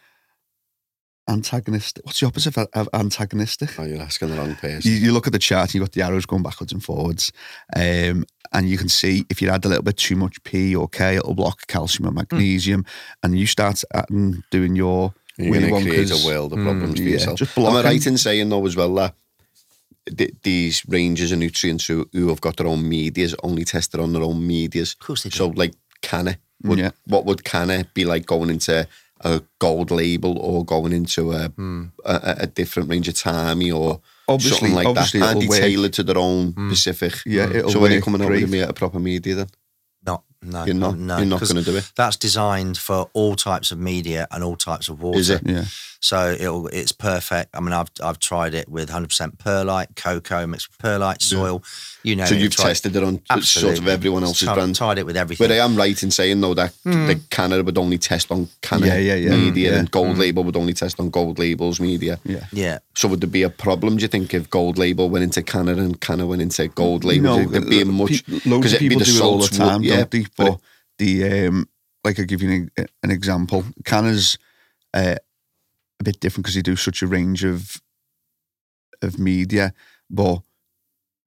Antagonistic. 1.28 2.06
What's 2.06 2.20
the 2.20 2.26
opposite 2.26 2.56
of, 2.56 2.68
of 2.72 2.88
antagonistic? 2.92 3.78
Oh, 3.78 3.84
you're 3.84 4.00
asking 4.00 4.30
the 4.30 4.36
wrong 4.36 4.54
person. 4.54 4.90
you, 4.90 4.96
you 4.96 5.12
look 5.12 5.26
at 5.26 5.32
the 5.32 5.40
chart 5.40 5.68
and 5.68 5.74
you've 5.74 5.84
got 5.84 5.92
the 5.92 6.02
arrows 6.02 6.26
going 6.26 6.44
backwards 6.44 6.72
and 6.72 6.82
forwards. 6.84 7.32
Um, 7.74 8.24
and 8.52 8.68
you 8.68 8.78
can 8.78 8.88
see 8.88 9.24
if 9.28 9.42
you 9.42 9.50
add 9.50 9.64
a 9.64 9.68
little 9.68 9.82
bit 9.82 9.96
too 9.96 10.14
much 10.14 10.42
P 10.44 10.76
or 10.76 10.88
K, 10.88 11.16
it'll 11.16 11.34
block 11.34 11.66
calcium 11.66 12.06
and 12.06 12.14
magnesium. 12.14 12.84
And 13.24 13.36
you 13.36 13.46
start 13.46 13.82
adding, 13.92 14.44
doing 14.52 14.76
your 14.76 15.14
You're 15.36 15.50
Willy 15.50 15.68
going 15.68 15.84
to 15.84 15.90
create 15.90 16.12
a 16.12 16.26
world 16.26 16.52
of 16.52 16.60
problems 16.60 17.00
for 17.00 17.02
yeah, 17.02 17.12
yourself. 17.14 17.38
just 17.38 17.58
Am 17.58 17.64
I 17.66 17.70
blocking. 17.70 17.90
right 17.90 18.06
in 18.06 18.18
saying 18.18 18.48
though 18.48 18.64
as 18.64 18.76
well 18.76 18.94
that 18.94 19.14
th- 20.14 20.34
these 20.42 20.82
ranges 20.88 21.32
of 21.32 21.38
nutrients 21.38 21.86
who, 21.86 22.08
who 22.12 22.28
have 22.28 22.40
got 22.40 22.56
their 22.56 22.66
own 22.66 22.88
medias 22.88 23.34
only 23.42 23.64
tested 23.64 24.00
on 24.00 24.12
their 24.12 24.22
own 24.22 24.46
medias. 24.46 24.92
Of 25.00 25.06
course 25.06 25.22
they 25.22 25.30
do. 25.30 25.36
So 25.36 25.48
like 25.48 25.74
Canna, 26.02 26.38
would, 26.62 26.78
Yeah. 26.78 26.90
what 27.06 27.24
would 27.24 27.44
Canna 27.44 27.84
be 27.94 28.04
like 28.04 28.26
going 28.26 28.50
into 28.50 28.86
a 29.24 29.42
gold 29.58 29.90
label 29.90 30.38
or 30.38 30.64
going 30.64 30.92
into 30.92 31.32
a 31.32 31.48
Hmm. 31.48 31.84
a, 32.04 32.14
a- 32.14 32.36
a 32.42 32.46
different 32.46 32.88
range 32.90 33.08
of 33.08 33.14
Tommy 33.18 33.70
or 33.70 34.00
Obviously- 34.28 34.58
something 34.58 34.74
like 34.74 34.86
obviously 34.86 35.20
that? 35.20 35.26
Aren't 35.26 35.38
it'll 35.38 35.52
they 35.52 35.60
work. 35.60 35.68
tailored 35.68 35.92
to 35.94 36.02
their 36.02 36.18
own 36.18 36.52
Hmm. 36.52 36.68
specific? 36.70 37.14
Yeah, 37.24 37.48
it'll 37.50 37.70
so 37.70 37.80
when 37.80 37.90
you're 37.92 38.00
work 38.00 38.04
coming 38.04 38.22
out 38.22 38.28
with 38.30 38.38
a, 38.38 38.40
great. 38.42 38.50
me- 38.50 38.60
a 38.60 38.72
proper 38.72 38.98
media 38.98 39.34
then? 39.36 39.46
Not, 40.04 40.22
no, 40.42 40.64
You're 40.64 40.74
not- 40.74 40.98
no, 40.98 41.16
you're 41.16 41.26
not 41.26 41.38
'cause 41.40 41.48
gonna 41.52 41.64
do 41.64 41.76
it? 41.76 41.90
That's 41.96 42.16
designed 42.16 42.76
for 42.78 43.10
all 43.12 43.34
types 43.36 43.72
of 43.72 43.78
media 43.78 44.28
and 44.30 44.44
all 44.44 44.54
types 44.56 44.88
of 44.88 45.00
water. 45.00 45.18
Is 45.18 45.30
it? 45.30 45.42
Yeah. 45.44 45.64
So 46.00 46.36
it'll 46.38 46.68
it's 46.68 46.92
perfect. 46.92 47.50
I 47.54 47.60
mean, 47.60 47.72
I've 47.72 47.88
I've 48.02 48.18
tried 48.18 48.54
it 48.54 48.68
with 48.68 48.90
100% 48.90 49.38
perlite, 49.38 49.96
cocoa 49.96 50.46
mixed 50.46 50.68
with 50.68 50.78
perlite, 50.78 51.22
soil. 51.22 51.62
You 52.02 52.14
know, 52.16 52.24
So 52.26 52.34
you've 52.36 52.54
tried- 52.54 52.68
tested 52.68 52.94
it 52.96 53.02
on 53.02 53.14
sort 53.14 53.30
of 53.30 53.36
Absolutely. 53.38 53.90
everyone 53.92 54.22
else's 54.22 54.44
Tried- 54.46 54.54
brand. 54.54 54.76
Tried 54.76 54.98
it 54.98 55.06
with 55.06 55.16
everything. 55.16 55.44
But 55.48 55.52
I 55.52 55.58
am 55.64 55.74
right 55.74 56.00
in 56.02 56.10
saying 56.10 56.40
though 56.40 56.54
that 56.54 56.72
the 56.84 57.20
Canna 57.30 57.62
would 57.62 57.78
only 57.78 57.98
test 57.98 58.30
on 58.30 58.48
Canna 58.62 58.86
Yeah, 58.86 58.98
yeah, 58.98 59.14
yeah. 59.14 59.36
media 59.36 59.72
Mm, 59.72 59.78
and 59.78 59.88
yeah. 59.88 59.90
Gold 59.90 60.18
Label 60.18 60.44
would 60.44 60.56
only 60.56 60.72
test 60.74 61.00
on 61.00 61.10
Gold 61.10 61.38
Label's 61.38 61.80
media. 61.80 62.20
Yeah. 62.24 62.44
yeah. 62.52 62.78
So 62.94 63.08
would 63.08 63.20
there 63.20 63.28
be 63.28 63.42
a 63.42 63.50
problem, 63.50 63.96
do 63.96 64.02
you 64.02 64.08
think, 64.08 64.32
if 64.34 64.48
Gold 64.50 64.78
Label 64.78 65.08
went 65.10 65.24
into 65.24 65.42
Canna 65.42 65.72
and 65.76 66.00
Canna 66.00 66.26
went 66.26 66.42
into 66.42 66.68
Gold 66.68 67.04
Label? 67.04 67.38
No, 67.38 67.44
There'd 67.48 67.68
be 67.68 67.82
much 67.84 68.24
pe- 68.26 68.40
loads 68.48 68.72
of 68.72 68.74
it'd 68.74 68.80
be 68.80 68.94
people 68.96 69.04
do 69.04 69.16
it 69.16 69.20
all 69.22 69.38
the 69.38 69.44
salts 69.46 69.58
would- 69.58 69.66
time, 69.66 69.82
yeah, 69.82 69.96
don't 69.96 70.10
they? 70.10 70.26
but 70.36 70.46
But 70.46 70.60
the 70.98 71.46
um, 71.48 71.68
like 72.04 72.20
I 72.20 72.22
give 72.22 72.40
you 72.42 72.68
an, 72.78 72.86
an 73.02 73.10
example. 73.10 73.64
Canna's 73.84 74.38
uh, 74.94 75.16
a 76.00 76.04
bit 76.04 76.20
different 76.20 76.44
because 76.44 76.56
you 76.56 76.62
do 76.62 76.76
such 76.76 77.02
a 77.02 77.06
range 77.06 77.44
of 77.44 77.80
of 79.02 79.18
media, 79.18 79.72
but 80.10 80.40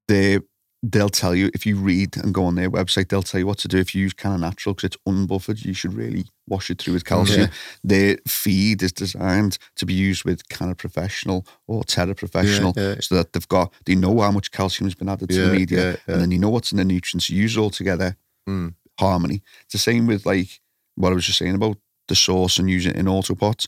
they 0.07 0.39
they'll 0.81 1.09
tell 1.09 1.35
you 1.35 1.51
if 1.53 1.65
you 1.65 1.75
read 1.75 2.15
and 2.15 2.33
go 2.33 2.45
on 2.45 2.55
their 2.55 2.71
website, 2.71 3.09
they'll 3.09 3.21
tell 3.21 3.39
you 3.39 3.45
what 3.45 3.57
to 3.59 3.67
do. 3.67 3.77
If 3.77 3.93
you 3.93 4.01
use 4.01 4.13
Canna 4.13 4.37
Natural 4.37 4.73
because 4.73 4.87
it's 4.87 4.97
unbuffered, 5.07 5.63
you 5.65 5.73
should 5.73 5.93
really 5.93 6.25
wash 6.47 6.71
it 6.71 6.81
through 6.81 6.93
with 6.93 7.05
calcium. 7.05 7.41
Yeah. 7.41 7.47
Their 7.83 8.17
feed 8.27 8.81
is 8.81 8.93
designed 8.93 9.57
to 9.75 9.85
be 9.85 9.93
used 9.93 10.23
with 10.23 10.47
Canna 10.49 10.75
Professional 10.75 11.45
or 11.67 11.83
Terra 11.83 12.15
Professional, 12.15 12.73
yeah. 12.77 12.95
so 13.01 13.15
that 13.15 13.33
they've 13.33 13.47
got 13.47 13.73
they 13.85 13.95
know 13.95 14.19
how 14.21 14.31
much 14.31 14.51
calcium 14.51 14.87
has 14.87 14.95
been 14.95 15.09
added 15.09 15.29
to 15.29 15.35
Yeah, 15.35 15.45
the 15.47 15.53
media, 15.53 15.77
yeah, 15.91 15.95
yeah. 16.07 16.13
and 16.13 16.21
then 16.21 16.31
you 16.31 16.39
know 16.39 16.49
what's 16.49 16.71
in 16.71 16.77
the 16.77 16.85
nutrients. 16.85 17.29
You 17.29 17.41
use 17.43 17.57
all 17.57 17.69
together, 17.69 18.15
Mm. 18.47 18.73
harmony. 18.99 19.43
It's 19.65 19.73
the 19.73 19.77
same 19.79 20.07
with 20.07 20.25
like 20.25 20.59
what 20.95 21.11
I 21.11 21.15
was 21.15 21.25
just 21.25 21.37
saying 21.37 21.55
about 21.55 21.77
the 22.07 22.15
source 22.15 22.57
and 22.57 22.67
using 22.69 22.93
it 22.93 22.97
in 22.97 23.05
autopots. 23.05 23.67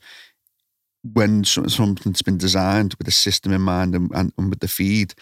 When 1.04 1.44
something's 1.44 2.22
been 2.22 2.38
designed 2.38 2.94
with 2.96 3.08
a 3.08 3.12
system 3.12 3.54
in 3.54 3.62
mind 3.62 3.96
and, 3.96 4.12
and, 4.14 4.32
and 4.38 4.50
with 4.50 4.60
the 4.60 4.68
feed, 4.68 5.16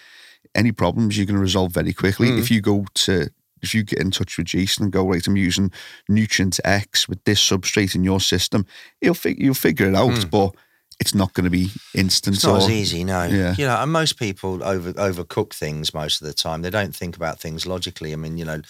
any 0.53 0.71
problems 0.71 1.17
you're 1.17 1.25
going 1.25 1.35
to 1.35 1.41
resolve 1.41 1.71
very 1.71 1.93
quickly. 1.93 2.29
Mm. 2.29 2.39
If 2.39 2.51
you 2.51 2.61
go 2.61 2.85
to 2.95 3.29
if 3.61 3.73
you 3.73 3.83
get 3.83 3.99
in 3.99 4.11
touch 4.11 4.37
with 4.37 4.47
Jason 4.47 4.83
and 4.83 4.91
go, 4.91 5.05
right, 5.05 5.25
I'm 5.27 5.35
using 5.35 5.71
nutrient 6.07 6.59
X 6.63 7.09
with 7.09 7.23
this 7.25 7.41
substrate 7.41 7.93
in 7.93 8.03
your 8.03 8.21
system, 8.21 8.65
he'll 9.01 9.13
fig- 9.13 9.41
you'll 9.41 9.53
figure 9.53 9.89
it 9.89 9.95
out, 9.95 10.29
but 10.31 10.55
it's 10.99 11.15
not 11.15 11.33
going 11.33 11.45
to 11.45 11.49
be 11.49 11.69
instant. 11.95 12.35
It's 12.35 12.45
not 12.45 12.55
or, 12.55 12.57
as 12.57 12.69
easy, 12.69 13.03
no. 13.03 13.23
Yeah. 13.23 13.55
You 13.57 13.65
know, 13.65 13.75
and 13.77 13.91
most 13.91 14.19
people 14.19 14.61
over 14.63 14.91
overcook 14.93 15.53
things 15.53 15.93
most 15.93 16.21
of 16.21 16.27
the 16.27 16.33
time. 16.33 16.61
They 16.61 16.69
don't 16.69 16.95
think 16.95 17.15
about 17.15 17.39
things 17.39 17.65
logically. 17.65 18.11
I 18.11 18.17
mean, 18.17 18.37
you 18.37 18.45
know, 18.45 18.61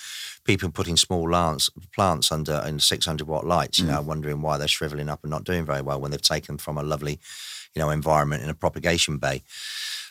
people 0.44 0.70
putting 0.70 0.96
small 0.96 1.28
plants 1.28 1.70
plants 1.96 2.32
under 2.32 2.64
in 2.68 2.80
600 2.80 3.28
watt 3.28 3.46
lights, 3.48 3.80
you 3.80 3.86
Mm. 3.86 3.90
know, 3.90 4.02
wondering 4.02 4.42
why 4.42 4.58
they're 4.58 4.68
shriveling 4.68 5.10
up 5.10 5.24
and 5.24 5.32
not 5.32 5.44
doing 5.44 5.66
very 5.66 5.82
well 5.82 6.00
when 6.00 6.12
they've 6.12 6.22
taken 6.22 6.58
from 6.58 6.78
a 6.78 6.84
lovely, 6.84 7.20
you 7.74 7.80
know, 7.82 7.90
environment 7.90 8.44
in 8.44 8.50
a 8.50 8.54
propagation 8.54 9.18
bay. 9.18 9.42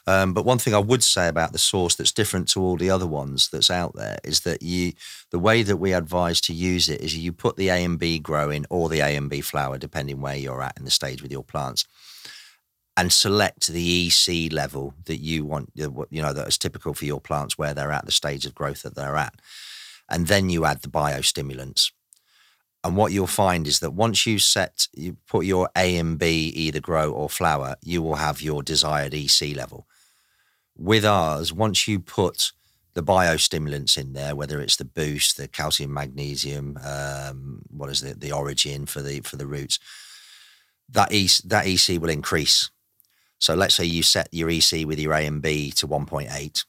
Um, 0.08 0.32
but 0.32 0.46
one 0.46 0.56
thing 0.56 0.74
I 0.74 0.78
would 0.78 1.04
say 1.04 1.28
about 1.28 1.52
the 1.52 1.58
source 1.58 1.94
that's 1.94 2.12
different 2.12 2.48
to 2.48 2.62
all 2.62 2.78
the 2.78 2.88
other 2.88 3.06
ones 3.06 3.50
that's 3.50 3.70
out 3.70 3.94
there 3.94 4.16
is 4.24 4.40
that 4.40 4.62
you, 4.62 4.94
the 5.30 5.38
way 5.38 5.62
that 5.62 5.76
we 5.76 5.92
advise 5.92 6.40
to 6.42 6.54
use 6.54 6.88
it 6.88 7.02
is 7.02 7.14
you 7.14 7.30
put 7.30 7.58
the 7.58 7.68
A 7.68 7.84
and 7.84 7.98
B 7.98 8.18
grow 8.18 8.48
in 8.48 8.64
or 8.70 8.88
the 8.88 9.00
A 9.00 9.14
and 9.16 9.28
B 9.28 9.42
flower, 9.42 9.76
depending 9.76 10.22
where 10.22 10.34
you're 10.34 10.62
at 10.62 10.78
in 10.78 10.86
the 10.86 10.90
stage 10.90 11.20
with 11.20 11.30
your 11.30 11.44
plants 11.44 11.84
and 12.96 13.12
select 13.12 13.66
the 13.66 14.06
EC 14.06 14.50
level 14.50 14.94
that 15.04 15.18
you 15.18 15.44
want, 15.44 15.72
you 15.74 16.22
know, 16.22 16.32
that 16.32 16.48
is 16.48 16.56
typical 16.56 16.94
for 16.94 17.04
your 17.04 17.20
plants 17.20 17.58
where 17.58 17.74
they're 17.74 17.92
at, 17.92 18.06
the 18.06 18.10
stage 18.10 18.46
of 18.46 18.54
growth 18.54 18.84
that 18.84 18.94
they're 18.94 19.16
at. 19.16 19.34
And 20.08 20.26
then 20.26 20.48
you 20.48 20.64
add 20.64 20.80
the 20.80 20.88
biostimulants. 20.88 21.92
And 22.82 22.96
what 22.96 23.12
you'll 23.12 23.26
find 23.26 23.66
is 23.66 23.80
that 23.80 23.90
once 23.90 24.24
you 24.24 24.38
set, 24.38 24.88
you 24.94 25.18
put 25.26 25.44
your 25.44 25.68
A 25.76 25.98
and 25.98 26.18
B, 26.18 26.50
either 26.56 26.80
grow 26.80 27.12
or 27.12 27.28
flower, 27.28 27.76
you 27.82 28.00
will 28.00 28.14
have 28.14 28.40
your 28.40 28.62
desired 28.62 29.12
EC 29.12 29.54
level. 29.54 29.86
With 30.78 31.04
ours, 31.04 31.52
once 31.52 31.88
you 31.88 31.98
put 31.98 32.52
the 32.94 33.02
biostimulants 33.02 33.98
in 33.98 34.12
there, 34.12 34.36
whether 34.36 34.60
it's 34.60 34.76
the 34.76 34.84
boost, 34.84 35.36
the 35.36 35.48
calcium, 35.48 35.92
magnesium, 35.92 36.78
um, 36.84 37.62
what 37.68 37.90
is 37.90 38.02
it, 38.02 38.20
the 38.20 38.32
origin 38.32 38.86
for 38.86 39.02
the 39.02 39.20
for 39.20 39.36
the 39.36 39.46
roots, 39.46 39.78
that 40.88 41.12
EC, 41.12 41.42
that 41.44 41.66
EC 41.66 42.00
will 42.00 42.08
increase. 42.08 42.70
So 43.38 43.54
let's 43.54 43.74
say 43.74 43.84
you 43.84 44.02
set 44.02 44.28
your 44.32 44.50
EC 44.50 44.86
with 44.86 44.98
your 44.98 45.12
A 45.12 45.26
and 45.26 45.40
B 45.40 45.70
to 45.72 45.86
1.8. 45.86 46.64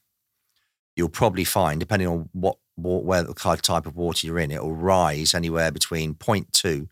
You'll 0.95 1.10
probably 1.10 1.43
find, 1.43 1.80
depending 1.80 2.07
on 2.07 2.30
what, 2.34 2.57
where 2.76 3.24
the 3.24 3.34
type 3.34 3.86
of 3.86 3.95
water 3.95 4.28
you're 4.28 4.39
in, 4.39 4.51
it 4.51 4.64
will 4.64 4.76
rise 4.76 5.34
anywhere 5.34 5.72
between 5.72 6.14
0.2 6.14 6.51
to 6.51 6.88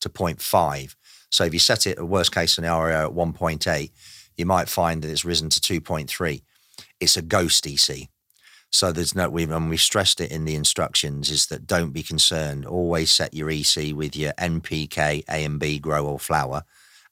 0.5. 0.00 0.94
So 1.30 1.44
if 1.44 1.52
you 1.54 1.60
set 1.60 1.86
it 1.86 1.98
a 1.98 2.04
worst 2.04 2.34
case 2.34 2.52
scenario 2.52 3.06
at 3.06 3.14
1.8, 3.14 3.90
you 4.36 4.46
might 4.46 4.68
find 4.68 5.02
that 5.02 5.10
it's 5.10 5.24
risen 5.24 5.48
to 5.48 5.60
2.3. 5.60 6.42
It's 7.02 7.16
a 7.16 7.22
ghost 7.22 7.66
EC. 7.66 8.08
So 8.70 8.90
there's 8.92 9.14
no, 9.14 9.28
we've, 9.28 9.50
and 9.50 9.68
we've 9.68 9.80
stressed 9.80 10.20
it 10.20 10.30
in 10.30 10.44
the 10.46 10.54
instructions 10.54 11.30
is 11.30 11.46
that 11.46 11.66
don't 11.66 11.90
be 11.90 12.02
concerned. 12.02 12.64
Always 12.64 13.10
set 13.10 13.34
your 13.34 13.50
EC 13.50 13.94
with 13.94 14.16
your 14.16 14.32
NPK, 14.34 15.24
A 15.28 15.44
and 15.44 15.58
B, 15.58 15.78
grow 15.78 16.06
or 16.06 16.18
flower, 16.18 16.62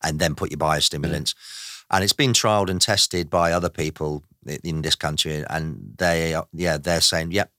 and 0.03 0.19
then 0.19 0.35
put 0.35 0.51
your 0.51 0.59
biostimulants. 0.59 1.35
Mm. 1.35 1.85
And 1.91 2.05
it's 2.05 2.15
been 2.15 2.33
trialed 2.33 2.71
and 2.71 2.81
tested 2.81 3.29
by 3.29 3.53
other 3.53 3.69
people 3.69 4.23
in 4.65 4.81
this 4.83 4.95
country, 4.95 5.45
and 5.51 5.95
they, 5.99 6.35
are- 6.35 6.47
yeah, 6.53 6.79
they're 6.79 7.01
saying, 7.01 7.33
yep, 7.33 7.51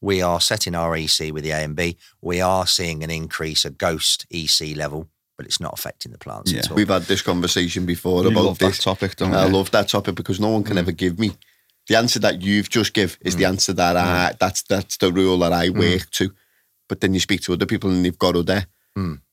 we 0.00 0.22
are 0.22 0.40
setting 0.40 0.74
our 0.74 0.96
EC 0.96 1.32
with 1.32 1.44
the 1.44 1.50
A 1.50 1.58
and 1.58 1.76
B. 1.76 1.98
We 2.22 2.40
are 2.40 2.66
seeing 2.66 3.04
an 3.04 3.10
increase, 3.10 3.64
a 3.64 3.70
ghost 3.70 4.24
EC 4.30 4.76
level, 4.76 5.08
but 5.36 5.46
it's 5.46 5.60
not 5.60 5.74
affecting 5.74 6.12
the 6.12 6.18
plants 6.18 6.52
Yeah. 6.52 6.60
at 6.60 6.70
all. 6.70 6.76
We've 6.76 6.88
had 6.88 7.02
this 7.02 7.22
conversation 7.22 7.84
before 7.86 8.22
You 8.22 8.30
about 8.30 8.44
love 8.44 8.58
that 8.60 8.66
this. 8.68 8.78
topic, 8.78 9.16
don't 9.16 9.34
I 9.34 9.46
you? 9.46 9.52
love 9.52 9.70
that 9.72 9.88
topic 9.88 10.14
because 10.14 10.40
no 10.40 10.48
one 10.50 10.62
can 10.64 10.76
mm. 10.76 10.80
ever 10.80 10.92
give 10.92 11.18
me 11.18 11.32
the 11.88 11.96
answer 11.96 12.18
that 12.20 12.42
you've 12.42 12.70
just 12.70 12.94
give 12.94 13.18
is 13.20 13.36
the 13.36 13.44
mm. 13.44 13.48
answer 13.48 13.72
that 13.72 13.96
I 13.96 14.32
mm. 14.32 14.38
that's 14.38 14.62
that's 14.62 14.96
the 14.98 15.12
rule 15.12 15.38
that 15.38 15.52
I 15.52 15.68
mm. 15.68 15.78
work 15.78 16.10
to. 16.12 16.32
But 16.88 17.00
then 17.00 17.14
you 17.14 17.20
speak 17.20 17.40
to 17.42 17.52
other 17.54 17.66
people 17.66 17.90
and 17.90 18.04
they've 18.04 18.18
got 18.18 18.36
other 18.36 18.66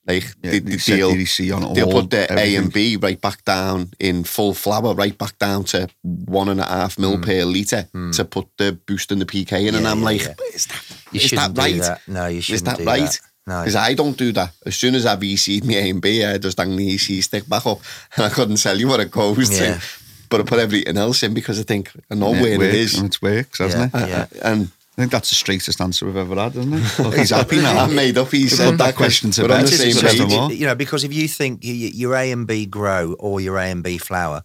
like 0.10 0.24
Yeah, 0.44 0.52
they, 0.52 0.60
they 0.60 0.78
deal, 0.78 1.10
on 1.54 1.74
they'll 1.74 1.86
all, 1.86 2.02
put 2.02 2.10
the 2.10 2.28
A 2.32 2.56
and 2.56 2.74
B 2.74 2.98
right 2.98 3.20
back 3.20 3.44
down 3.46 3.90
in 4.00 4.24
full 4.24 4.54
flower, 4.54 4.94
right 4.94 5.18
back 5.18 5.38
down 5.38 5.64
to 5.66 5.88
one 6.04 6.50
and 6.50 6.60
a 6.60 6.66
half 6.66 6.98
mil 6.98 7.20
per 7.20 7.44
litre 7.46 7.88
to 8.14 8.26
put 8.26 8.48
the 8.58 8.80
boost 8.88 9.12
and 9.12 9.22
the 9.22 9.26
PK 9.26 9.68
in. 9.68 9.76
and 9.76 9.84
Yeah, 9.84 9.92
I'm 9.92 10.00
yeah, 10.00 10.06
like, 10.06 10.22
is 10.54 10.66
that, 10.68 11.04
You 11.12 11.20
is 11.22 11.32
that 11.32 11.58
right? 11.58 11.82
that. 11.82 12.02
No, 12.08 12.26
you 12.28 12.40
Is 12.40 12.46
shouldn't 12.46 12.66
that 12.66 12.78
do 12.80 12.86
right? 12.86 13.02
that. 13.02 13.20
No. 13.46 13.62
Because 13.62 13.76
I 13.76 13.94
don't 13.94 14.18
do 14.18 14.32
that. 14.34 14.52
As 14.66 14.76
soon 14.76 14.96
as 14.96 15.06
I've 15.06 15.20
EC'd 15.20 15.66
me 15.66 15.78
A 15.78 15.90
and 15.90 16.02
B, 16.02 16.24
I 16.24 16.38
just 16.38 16.58
hang 16.60 16.76
the 16.76 16.94
EC 16.94 17.24
stick 17.24 17.48
back 17.48 17.66
up 17.66 17.80
and 18.16 18.26
I 18.26 18.30
couldn't 18.30 18.58
tell 18.58 18.78
you 18.78 18.88
what 18.88 19.00
it 19.00 19.12
goes 19.12 19.50
to. 19.50 19.82
But 20.30 20.42
I 20.42 20.44
put 20.44 20.60
everything 20.60 20.98
else 20.98 21.24
in 21.24 21.34
because 21.34 21.60
I 21.60 21.64
think 21.64 21.92
I 22.12 22.16
know 22.16 22.34
Yeah, 22.34 22.42
where 22.42 22.54
it 22.54 22.58
works, 22.60 22.76
is. 22.76 22.96
And 23.00 23.14
it 23.14 23.22
works, 23.22 23.58
hasn't 23.60 23.94
Yeah. 23.94 24.04
it? 24.04 24.10
Yeah. 24.10 24.22
Uh, 24.44 24.52
and 24.52 24.72
I 24.98 25.02
think 25.02 25.12
that's 25.12 25.30
the 25.30 25.36
straightest 25.36 25.80
answer 25.82 26.06
we've 26.06 26.16
ever 26.16 26.36
had, 26.36 26.56
isn't 26.56 26.74
it? 26.74 27.00
Look, 27.00 27.16
he's 27.16 27.30
happy 27.32 27.58
now. 27.58 27.86
I 27.86 27.88
made 27.88 28.18
up. 28.18 28.30
He 28.32 28.48
said 28.48 28.72
put 28.72 28.78
that 28.80 28.96
question 28.96 29.32
to 29.32 29.44
We're 29.44 29.48
bed. 29.48 29.64
the 29.64 29.68
same 29.70 29.88
is 29.90 30.02
Just 30.02 30.06
page. 30.06 30.20
a 30.20 30.24
interesting, 30.24 30.40
more. 30.42 30.52
you 30.52 30.66
know, 30.68 30.76
because 30.76 31.04
if 31.04 31.14
you 31.14 31.28
think 31.28 31.62
y- 31.64 31.70
y- 31.70 31.92
your 31.96 32.16
A 32.16 32.32
and 32.32 32.46
B 32.46 32.66
grow 32.66 33.14
or 33.20 33.40
your 33.42 33.58
A 33.58 33.64
and 33.72 33.82
B 33.84 33.98
flower 33.98 34.44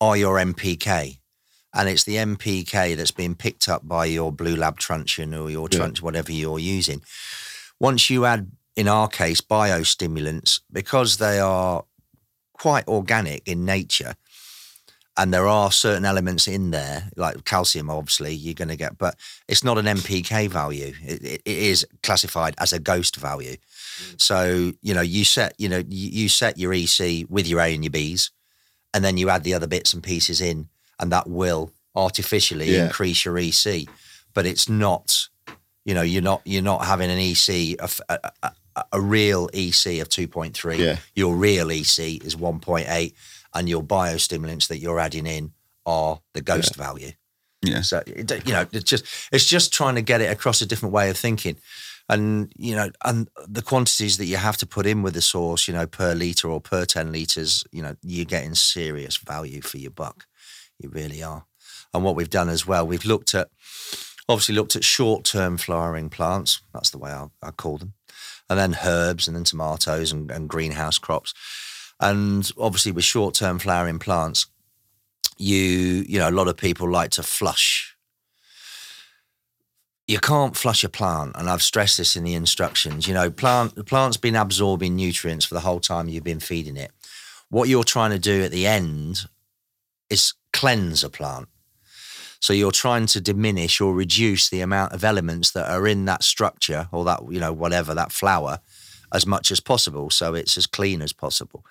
are 0.00 0.16
your 0.16 0.36
NPK, 0.38 1.18
and 1.74 1.88
it's 1.88 2.04
the 2.04 2.16
NPK 2.16 2.96
that's 2.96 3.10
being 3.10 3.34
picked 3.34 3.68
up 3.68 3.86
by 3.88 4.04
your 4.06 4.32
Bluelab 4.32 4.76
truncheon 4.76 5.34
or 5.34 5.50
your 5.50 5.68
Yeah. 5.72 5.78
trunch, 5.80 6.00
whatever 6.02 6.32
you're 6.32 6.58
using. 6.58 7.02
Once 7.80 8.08
you 8.10 8.24
add, 8.24 8.50
in 8.76 8.88
our 8.88 9.08
case, 9.08 9.40
biostimulants, 9.40 10.60
because 10.70 11.16
they 11.16 11.40
are 11.40 11.84
quite 12.52 12.86
organic 12.88 13.46
in 13.48 13.64
nature, 13.64 14.14
and 15.18 15.32
there 15.32 15.46
are 15.46 15.72
certain 15.72 16.04
elements 16.04 16.46
in 16.46 16.70
there, 16.70 17.10
like 17.16 17.44
calcium, 17.44 17.88
obviously, 17.88 18.34
you're 18.34 18.54
going 18.54 18.68
to 18.68 18.76
get, 18.76 18.98
but 18.98 19.16
it's 19.48 19.64
not 19.64 19.78
an 19.78 19.86
NPK 19.86 20.48
value. 20.48 20.92
It, 21.02 21.22
it, 21.24 21.42
is 21.46 21.86
classified 22.02 22.54
as 22.58 22.72
a 22.72 22.78
ghost 22.78 23.16
value. 23.16 23.56
Mm. 23.56 24.20
So, 24.20 24.72
you 24.82 24.94
know, 24.94 25.00
you 25.00 25.24
set, 25.24 25.54
you 25.58 25.68
know, 25.68 25.82
you, 25.88 26.10
you 26.10 26.28
set 26.28 26.58
your 26.58 26.72
EC 26.74 27.26
with 27.30 27.46
your 27.46 27.60
A 27.60 27.74
and 27.74 27.82
your 27.82 27.92
Bs, 27.92 28.30
and 28.92 29.04
then 29.04 29.16
you 29.16 29.30
add 29.30 29.42
the 29.42 29.54
other 29.54 29.66
bits 29.66 29.94
and 29.94 30.02
pieces 30.02 30.40
in, 30.40 30.68
and 31.00 31.10
that 31.12 31.28
will 31.28 31.72
artificially 31.94 32.70
Yeah. 32.74 32.86
increase 32.86 33.24
your 33.24 33.38
EC. 33.38 33.88
But 34.34 34.44
it's 34.44 34.68
not, 34.68 35.28
you 35.84 35.94
know, 35.94 36.02
you're 36.02 36.22
not 36.22 36.42
you're 36.44 36.62
not 36.62 36.84
having 36.84 37.10
an 37.10 37.18
EC 37.18 37.80
of 37.80 38.00
a, 38.10 38.18
a, 38.42 38.52
a, 38.92 39.00
real 39.00 39.48
EC 39.54 40.00
of 40.00 40.10
two 40.10 40.28
point 40.28 40.54
three. 40.54 40.76
Yeah. 40.76 40.98
Your 41.14 41.34
real 41.34 41.70
EC 41.70 42.22
is 42.22 42.36
one 42.36 42.60
point 42.60 42.86
eight, 42.90 43.14
and 43.56 43.68
your 43.68 43.82
biostimulants 43.82 44.68
that 44.68 44.78
you're 44.78 45.00
adding 45.00 45.26
in 45.26 45.52
are 45.86 46.20
the 46.34 46.42
ghost 46.42 46.76
value. 46.76 47.12
Yeah. 47.62 47.80
So 47.80 48.02
you 48.06 48.52
know, 48.52 48.66
it's 48.70 48.84
just 48.84 49.04
it's 49.32 49.46
just 49.46 49.72
trying 49.72 49.94
to 49.94 50.02
get 50.02 50.20
it 50.20 50.30
across 50.30 50.60
a 50.60 50.66
different 50.66 50.92
way 50.92 51.08
of 51.08 51.16
thinking, 51.16 51.56
and 52.08 52.52
you 52.56 52.76
know, 52.76 52.90
and 53.04 53.28
the 53.48 53.62
quantities 53.62 54.18
that 54.18 54.26
you 54.26 54.36
have 54.36 54.58
to 54.58 54.66
put 54.66 54.86
in 54.86 55.02
with 55.02 55.14
the 55.14 55.22
source, 55.22 55.66
you 55.66 55.74
know, 55.74 55.86
per 55.86 56.14
liter 56.14 56.48
or 56.48 56.60
per 56.60 56.84
ten 56.84 57.10
liters, 57.10 57.64
you 57.72 57.82
know, 57.82 57.96
you're 58.02 58.26
getting 58.26 58.54
serious 58.54 59.16
value 59.16 59.62
for 59.62 59.78
your 59.78 59.90
buck. 59.90 60.26
You 60.78 60.90
really 60.90 61.22
are. 61.22 61.46
And 61.94 62.04
what 62.04 62.14
we've 62.14 62.30
done 62.30 62.50
as 62.50 62.66
well, 62.66 62.86
we've 62.86 63.06
looked 63.06 63.34
at 63.34 63.48
obviously 64.28 64.54
looked 64.54 64.76
at 64.76 64.84
short 64.84 65.24
term 65.24 65.56
flowering 65.56 66.10
plants. 66.10 66.60
That's 66.74 66.90
the 66.90 66.98
way 66.98 67.10
I, 67.10 67.28
I 67.42 67.52
call 67.52 67.78
them, 67.78 67.94
and 68.50 68.58
then 68.58 68.76
herbs, 68.84 69.26
and 69.26 69.34
then 69.34 69.44
tomatoes 69.44 70.12
and, 70.12 70.30
and 70.30 70.48
greenhouse 70.48 70.98
crops. 70.98 71.32
And 72.00 72.50
obviously, 72.58 72.92
with 72.92 73.04
short 73.04 73.34
term 73.34 73.58
flowering 73.58 73.98
plants, 73.98 74.46
you 75.38 76.04
you 76.08 76.18
know 76.18 76.28
a 76.28 76.30
lot 76.30 76.48
of 76.48 76.56
people 76.56 76.90
like 76.90 77.10
to 77.12 77.22
flush. 77.22 77.96
You 80.06 80.18
can't 80.18 80.56
flush 80.56 80.84
a 80.84 80.88
plant 80.88 81.32
and 81.34 81.50
i've 81.50 81.62
stressed 81.62 81.98
this 81.98 82.14
in 82.14 82.22
the 82.22 82.34
instructions 82.34 83.08
you 83.08 83.14
know 83.14 83.28
plant 83.28 83.74
the 83.74 83.82
plant's 83.82 84.16
been 84.16 84.36
absorbing 84.36 84.94
nutrients 84.94 85.44
for 85.44 85.54
the 85.54 85.60
whole 85.60 85.80
time 85.80 86.08
you've 86.08 86.24
been 86.24 86.40
feeding 86.40 86.76
it. 86.76 86.92
What 87.48 87.68
you're 87.68 87.84
trying 87.84 88.10
to 88.12 88.18
do 88.18 88.42
at 88.42 88.50
the 88.50 88.66
end 88.66 89.22
is 90.10 90.34
cleanse 90.52 91.04
a 91.04 91.10
plant. 91.10 91.48
So 92.40 92.52
you're 92.52 92.72
trying 92.72 93.06
to 93.06 93.20
diminish 93.20 93.80
or 93.80 93.94
reduce 93.94 94.48
the 94.48 94.60
amount 94.60 94.92
of 94.92 95.04
elements 95.04 95.50
that 95.52 95.68
are 95.68 95.86
in 95.86 96.04
that 96.04 96.22
structure 96.22 96.88
or 96.92 97.04
that 97.04 97.20
you 97.30 97.40
know 97.40 97.52
whatever 97.52 97.94
that 97.94 98.12
flower 98.12 98.60
as 99.12 99.26
much 99.26 99.50
as 99.50 99.60
possible 99.60 100.10
so 100.10 100.34
it's 100.34 100.56
as 100.56 100.66
clean 100.66 101.02
as 101.02 101.12
possible 101.12 101.64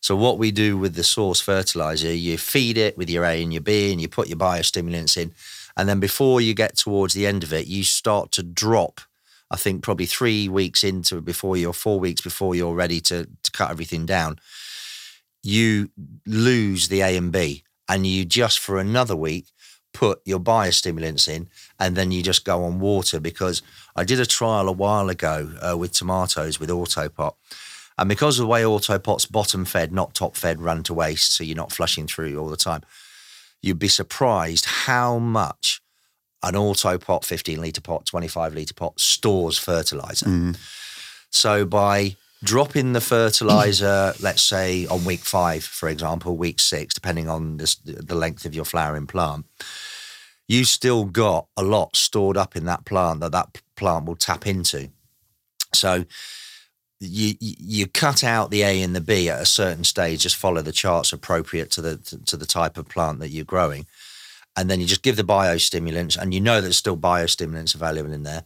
so 0.00 0.16
what 0.16 0.38
we 0.38 0.50
do 0.50 0.78
with 0.78 0.94
the 0.94 1.04
source 1.04 1.40
fertilizer, 1.40 2.12
you 2.12 2.38
feed 2.38 2.78
it 2.78 2.96
with 2.96 3.10
your 3.10 3.24
A 3.24 3.42
and 3.42 3.52
your 3.52 3.60
B, 3.60 3.92
and 3.92 4.00
you 4.00 4.08
put 4.08 4.28
your 4.28 4.38
biostimulants 4.38 5.16
in, 5.16 5.32
and 5.76 5.88
then 5.88 6.00
before 6.00 6.40
you 6.40 6.54
get 6.54 6.76
towards 6.76 7.14
the 7.14 7.26
end 7.26 7.42
of 7.42 7.52
it, 7.52 7.66
you 7.66 7.84
start 7.84 8.32
to 8.32 8.42
drop. 8.42 9.00
I 9.50 9.56
think 9.56 9.82
probably 9.82 10.06
three 10.06 10.48
weeks 10.48 10.84
into 10.84 11.18
it 11.18 11.24
before 11.24 11.56
you're 11.56 11.72
four 11.72 12.00
weeks 12.00 12.20
before 12.20 12.54
you're 12.54 12.74
ready 12.74 13.00
to, 13.02 13.28
to 13.42 13.50
cut 13.50 13.70
everything 13.70 14.06
down, 14.06 14.38
you 15.42 15.90
lose 16.26 16.88
the 16.88 17.02
A 17.02 17.16
and 17.16 17.30
B, 17.30 17.64
and 17.88 18.06
you 18.06 18.24
just 18.24 18.58
for 18.58 18.78
another 18.78 19.16
week 19.16 19.46
put 19.92 20.20
your 20.24 20.40
biostimulants 20.40 21.28
in, 21.28 21.48
and 21.80 21.96
then 21.96 22.12
you 22.12 22.22
just 22.22 22.44
go 22.44 22.62
on 22.64 22.78
water 22.78 23.18
because 23.18 23.62
I 23.96 24.04
did 24.04 24.20
a 24.20 24.26
trial 24.26 24.68
a 24.68 24.72
while 24.72 25.08
ago 25.08 25.50
uh, 25.60 25.76
with 25.76 25.92
tomatoes 25.92 26.60
with 26.60 26.68
Autopot. 26.68 27.34
And 27.98 28.08
because 28.08 28.38
of 28.38 28.44
the 28.44 28.48
way 28.48 28.62
Autopot's 28.62 29.26
bottom 29.26 29.64
fed, 29.64 29.90
not 29.90 30.14
top 30.14 30.36
fed, 30.36 30.60
run 30.60 30.82
to 30.84 30.94
waste, 30.94 31.32
so 31.32 31.42
you're 31.42 31.56
not 31.56 31.72
flushing 31.72 32.06
through 32.06 32.38
all 32.38 32.48
the 32.48 32.56
time, 32.56 32.82
you'd 33.62 33.78
be 33.78 33.88
surprised 33.88 34.66
how 34.66 35.18
much 35.18 35.80
an 36.42 36.54
Autopot 36.54 37.24
15 37.24 37.60
litre 37.60 37.80
pot, 37.80 38.06
25 38.06 38.54
litre 38.54 38.74
pot 38.74 39.00
stores 39.00 39.58
fertilizer. 39.58 40.26
So 41.30 41.64
by 41.64 42.16
dropping 42.42 42.92
the 42.92 43.00
fertilizer, 43.00 44.14
let's 44.20 44.42
say 44.42 44.86
on 44.86 45.04
week 45.04 45.20
five, 45.20 45.64
for 45.64 45.88
example, 45.88 46.36
week 46.36 46.60
six, 46.60 46.94
depending 46.94 47.28
on 47.28 47.56
this, 47.58 47.74
the 47.76 48.14
length 48.14 48.44
of 48.44 48.54
your 48.54 48.64
flowering 48.64 49.06
plant, 49.06 49.46
you 50.50 50.64
still 50.64 51.04
got 51.04 51.46
a 51.56 51.62
lot 51.62 51.94
stored 51.94 52.36
up 52.36 52.56
in 52.56 52.64
that 52.64 52.84
plant 52.84 53.20
that 53.20 53.30
that 53.30 53.62
plant 53.76 54.04
will 54.04 54.16
tap 54.16 54.48
into. 54.48 54.90
So 55.72 56.04
you 56.98 57.36
you- 57.38 57.86
cut 57.86 58.24
out 58.24 58.50
the 58.50 58.62
A 58.62 58.82
and 58.82 58.94
the 58.96 59.00
B 59.00 59.28
at 59.28 59.40
a 59.40 59.46
certain 59.46 59.84
stage. 59.84 60.22
Just 60.22 60.34
follow 60.34 60.60
the 60.60 60.72
charts 60.72 61.12
appropriate 61.12 61.70
to 61.70 61.80
the 61.80 61.96
to 62.26 62.36
the 62.36 62.46
type 62.46 62.76
of 62.76 62.88
plant 62.88 63.20
that 63.20 63.28
you're 63.28 63.44
growing, 63.44 63.86
and 64.56 64.68
then 64.68 64.80
you 64.80 64.86
just 64.86 65.04
give 65.04 65.14
the 65.14 65.22
biostimulants, 65.22 66.18
and 66.18 66.34
you 66.34 66.40
know 66.40 66.60
there's 66.60 66.76
still 66.76 66.96
biostimulants 66.96 67.76
available 67.76 68.12
in 68.12 68.24
there, 68.24 68.42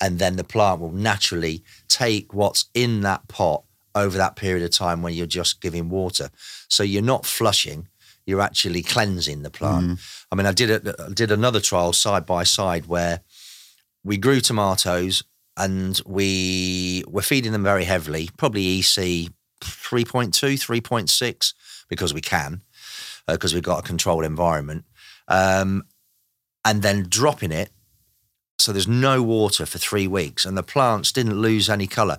and 0.00 0.20
then 0.20 0.36
the 0.36 0.44
plant 0.44 0.80
will 0.80 0.92
naturally 0.92 1.64
take 1.88 2.32
what's 2.32 2.66
in 2.72 3.00
that 3.00 3.26
pot 3.26 3.64
over 3.96 4.16
that 4.16 4.36
period 4.36 4.64
of 4.64 4.70
time 4.70 5.02
when 5.02 5.12
you're 5.12 5.26
just 5.26 5.60
giving 5.60 5.88
water. 5.88 6.30
So 6.68 6.84
you're 6.84 7.02
not 7.02 7.26
flushing. 7.26 7.88
You're 8.28 8.42
actually 8.42 8.82
cleansing 8.82 9.42
the 9.42 9.48
plant. 9.48 10.00
I 10.30 10.34
mean, 10.34 10.44
I 10.44 10.52
did 10.52 10.86
a, 10.86 11.06
I 11.06 11.12
did 11.14 11.32
another 11.32 11.60
trial 11.60 11.94
side 11.94 12.26
by 12.26 12.44
side 12.44 12.84
where 12.84 13.22
we 14.04 14.18
grew 14.18 14.42
tomatoes 14.42 15.24
and 15.56 15.98
we 16.04 17.04
were 17.08 17.22
feeding 17.22 17.52
them 17.52 17.64
very 17.64 17.84
heavily, 17.84 18.28
probably 18.36 18.80
EC 18.80 19.32
3.2, 19.62 20.30
3.6, 20.30 21.54
because 21.88 22.12
we 22.12 22.20
can, 22.20 22.60
because 23.26 23.54
we've 23.54 23.62
got 23.62 23.80
a 23.80 23.82
controlled 23.82 24.26
environment. 24.26 24.84
Um, 25.26 25.84
and 26.66 26.82
then 26.82 27.06
dropping 27.08 27.50
it. 27.50 27.70
So 28.58 28.72
there's 28.72 28.86
no 28.86 29.22
water 29.22 29.64
for 29.64 29.78
three 29.78 30.06
weeks, 30.06 30.44
and 30.44 30.54
the 30.54 30.62
plants 30.62 31.12
didn't 31.12 31.40
lose 31.40 31.70
any 31.70 31.86
colour. 31.86 32.18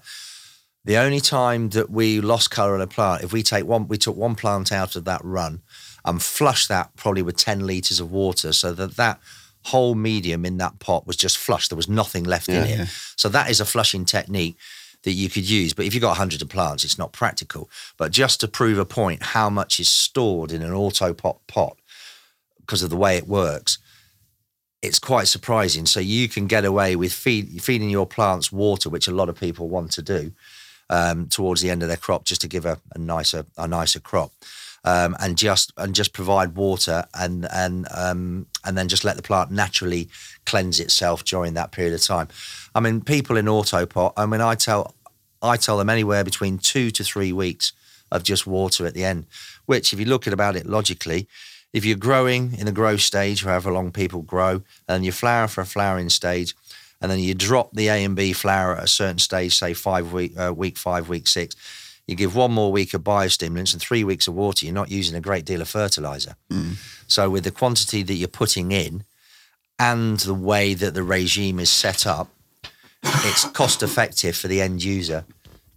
The 0.85 0.97
only 0.97 1.19
time 1.19 1.69
that 1.69 1.91
we 1.91 2.19
lost 2.19 2.49
colour 2.49 2.73
in 2.73 2.81
a 2.81 2.87
plant, 2.87 3.23
if 3.23 3.31
we 3.31 3.43
take 3.43 3.65
one, 3.65 3.87
we 3.87 3.97
took 3.99 4.15
one 4.15 4.33
plant 4.33 4.71
out 4.71 4.95
of 4.95 5.05
that 5.05 5.21
run 5.23 5.61
and 6.09 6.21
flushed 6.21 6.67
that 6.69 6.95
probably 6.95 7.21
with 7.21 7.37
10 7.37 7.61
litres 7.61 7.99
of 7.99 8.11
water 8.11 8.51
so 8.53 8.73
that 8.73 8.95
that 8.97 9.19
whole 9.65 9.95
medium 9.95 10.45
in 10.45 10.57
that 10.57 10.79
pot 10.79 11.05
was 11.05 11.15
just 11.15 11.37
flushed. 11.37 11.69
There 11.69 11.77
was 11.77 11.89
nothing 11.89 12.23
left 12.23 12.49
in 12.49 12.55
Yeah, 12.55 12.83
it. 12.83 12.89
So 13.15 13.29
that 13.29 13.49
is 13.49 13.59
a 13.59 13.65
flushing 13.65 14.05
technique 14.05 14.57
that 15.03 15.11
you 15.11 15.29
could 15.29 15.49
use. 15.49 15.73
But 15.73 15.85
if 15.85 15.93
you've 15.93 16.01
got 16.01 16.17
hundreds 16.17 16.41
of 16.41 16.49
plants, 16.49 16.83
it's 16.83 16.97
not 16.97 17.13
practical. 17.13 17.69
But 17.97 18.11
just 18.11 18.39
to 18.41 18.47
prove 18.47 18.77
a 18.77 18.85
point, 18.85 19.23
how 19.23 19.49
much 19.49 19.79
is 19.79 19.87
stored 19.87 20.51
in 20.51 20.61
an 20.61 20.71
Autopot 20.71 21.37
pot 21.47 21.77
because 22.59 22.83
of 22.83 22.89
the 22.89 22.97
way 22.97 23.17
it 23.17 23.27
works, 23.27 23.77
it's 24.81 24.99
quite 24.99 25.27
surprising. 25.27 25.85
So 25.85 25.99
you 25.99 26.27
can 26.27 26.47
get 26.47 26.65
away 26.65 26.95
with 26.95 27.13
feed, 27.13 27.61
feeding 27.61 27.89
your 27.89 28.05
plants 28.05 28.51
water, 28.51 28.89
which 28.89 29.07
a 29.07 29.13
lot 29.13 29.29
of 29.29 29.39
people 29.39 29.67
want 29.69 29.91
to 29.93 30.01
do 30.01 30.31
um, 30.89 31.27
towards 31.27 31.61
the 31.61 31.69
end 31.69 31.81
of 31.81 31.87
their 31.87 31.97
crop, 31.97 32.25
just 32.25 32.41
to 32.41 32.47
give 32.47 32.65
a, 32.65 32.79
a 32.95 32.99
nicer 32.99 33.45
a 33.57 33.67
nicer 33.67 33.99
crop, 33.99 34.31
um, 34.83 35.15
and 35.19 35.37
just 35.37 35.71
and 35.77 35.93
just 35.93 36.13
provide 36.13 36.55
water 36.55 37.05
and 37.13 37.47
and 37.51 37.87
um, 37.95 38.47
and 38.65 38.77
then 38.77 38.87
just 38.87 39.03
let 39.03 39.15
the 39.15 39.21
plant 39.21 39.51
naturally 39.51 40.09
cleanse 40.45 40.79
itself 40.79 41.23
during 41.23 41.53
that 41.53 41.71
period 41.71 41.93
of 41.93 42.01
time. 42.01 42.27
I 42.73 42.79
mean, 42.79 43.01
people 43.01 43.37
in 43.37 43.45
autopot. 43.45 44.13
I 44.17 44.25
mean, 44.25 44.41
I 44.41 44.55
tell 44.55 44.95
I 45.41 45.57
tell 45.57 45.77
them 45.77 45.89
anywhere 45.89 46.23
between 46.23 46.57
two 46.57 46.91
to 46.91 47.03
three 47.03 47.33
weeks 47.33 47.73
of 48.11 48.23
just 48.23 48.47
water 48.47 48.85
at 48.85 48.93
the 48.93 49.03
end. 49.03 49.25
Which, 49.65 49.93
if 49.93 49.99
you 49.99 50.05
look 50.05 50.27
at 50.27 50.33
about 50.33 50.55
it 50.55 50.65
logically, 50.65 51.27
if 51.73 51.85
you're 51.85 51.97
growing 51.97 52.55
in 52.57 52.65
the 52.65 52.71
growth 52.71 53.01
stage, 53.01 53.43
however 53.43 53.71
long 53.71 53.91
people 53.91 54.21
grow, 54.21 54.63
and 54.87 55.05
you 55.05 55.11
flower 55.11 55.47
for 55.47 55.61
a 55.61 55.65
flowering 55.65 56.09
stage, 56.09 56.55
and 57.01 57.11
then 57.11 57.19
you 57.19 57.33
drop 57.33 57.73
the 57.73 57.87
A 57.87 58.03
and 58.03 58.15
B 58.15 58.33
flower 58.33 58.75
at 58.75 58.83
a 58.83 58.87
certain 58.87 59.19
stage, 59.19 59.55
say 59.55 59.73
five 59.73 60.11
week, 60.11 60.37
uh, 60.37 60.53
week 60.55 60.77
five, 60.77 61.07
week 61.07 61.27
six, 61.27 61.55
you 62.09 62.15
give 62.15 62.35
one 62.35 62.51
more 62.51 62.71
week 62.71 62.93
of 62.93 63.01
biostimulants 63.03 63.73
and 63.73 63.81
three 63.81 64.03
weeks 64.03 64.27
of 64.27 64.33
water. 64.33 64.65
You're 64.65 64.73
not 64.73 64.89
using 64.89 65.15
a 65.15 65.21
great 65.21 65.45
deal 65.45 65.61
of 65.61 65.69
fertilizer. 65.69 66.35
So 67.07 67.29
with 67.29 67.43
the 67.43 67.51
quantity 67.51 68.03
that 68.03 68.13
you're 68.15 68.27
putting 68.27 68.71
in, 68.71 69.03
and 69.77 70.19
the 70.19 70.33
way 70.33 70.73
that 70.73 70.93
the 70.93 71.03
regime 71.03 71.59
is 71.59 71.69
set 71.69 72.05
up, 72.05 72.27
it's 73.03 73.45
cost 73.53 73.81
effective 73.83 74.35
for 74.35 74.47
the 74.47 74.59
end 74.61 74.83
user. 74.83 75.23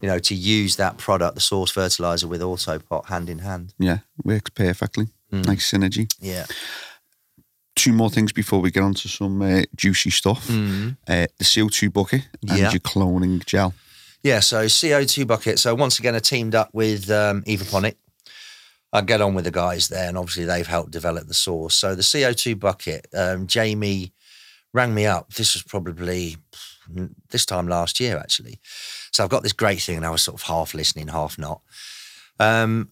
You 0.00 0.08
know, 0.08 0.18
to 0.18 0.34
use 0.34 0.74
that 0.76 0.98
product, 0.98 1.36
the 1.36 1.40
source 1.40 1.70
fertilizer, 1.70 2.26
with 2.26 2.40
Autopot 2.40 3.06
hand 3.06 3.28
in 3.30 3.38
hand. 3.38 3.72
Yeah, 3.78 3.98
works 4.24 4.50
perfectly. 4.50 5.06
Mm. 5.32 5.46
Nice 5.46 5.70
synergy. 5.70 6.12
Yeah. 6.20 6.46
Two 7.76 7.92
more 7.92 8.10
things 8.10 8.32
before 8.32 8.60
we 8.60 8.70
get 8.70 8.82
on 8.82 8.94
to 8.94 9.08
some 9.08 9.40
uh, 9.42 9.62
juicy 9.76 10.10
stuff. 10.10 10.48
Mm. 10.48 10.96
Uh, 11.06 11.26
the 11.38 11.44
CO2 11.44 11.92
bucket 11.92 12.22
and 12.48 12.58
Yeah. 12.58 12.70
your 12.72 12.80
cloning 12.80 13.44
gel. 13.46 13.74
Yeah, 14.22 14.38
so 14.40 14.66
CO2 14.66 15.26
bucket. 15.26 15.58
So 15.58 15.74
once 15.74 15.98
again, 15.98 16.14
I 16.14 16.20
teamed 16.20 16.54
up 16.54 16.70
with 16.72 17.10
um, 17.10 17.42
Evaponic. 17.42 17.96
I 18.92 19.00
get 19.00 19.20
on 19.20 19.34
with 19.34 19.46
the 19.46 19.50
guys 19.50 19.88
there, 19.88 20.08
and 20.08 20.18
obviously 20.18 20.44
they've 20.44 20.66
helped 20.66 20.92
develop 20.92 21.26
the 21.26 21.34
source. 21.34 21.74
So 21.74 21.94
the 21.94 22.02
CO2 22.02 22.58
bucket, 22.58 23.06
um, 23.14 23.46
Jamie 23.46 24.12
rang 24.72 24.94
me 24.94 25.06
up. 25.06 25.32
This 25.34 25.54
was 25.54 25.62
probably 25.62 26.36
mm, 26.92 27.10
this 27.30 27.46
time 27.46 27.66
last 27.66 27.98
year, 28.00 28.18
actually. 28.18 28.60
So 29.12 29.24
I've 29.24 29.30
got 29.30 29.42
this 29.42 29.52
great 29.52 29.80
thing, 29.80 29.96
and 29.96 30.06
I 30.06 30.10
was 30.10 30.22
sort 30.22 30.40
of 30.40 30.46
half 30.46 30.74
listening, 30.74 31.08
half 31.08 31.38
not. 31.38 31.62
Um, 32.38 32.90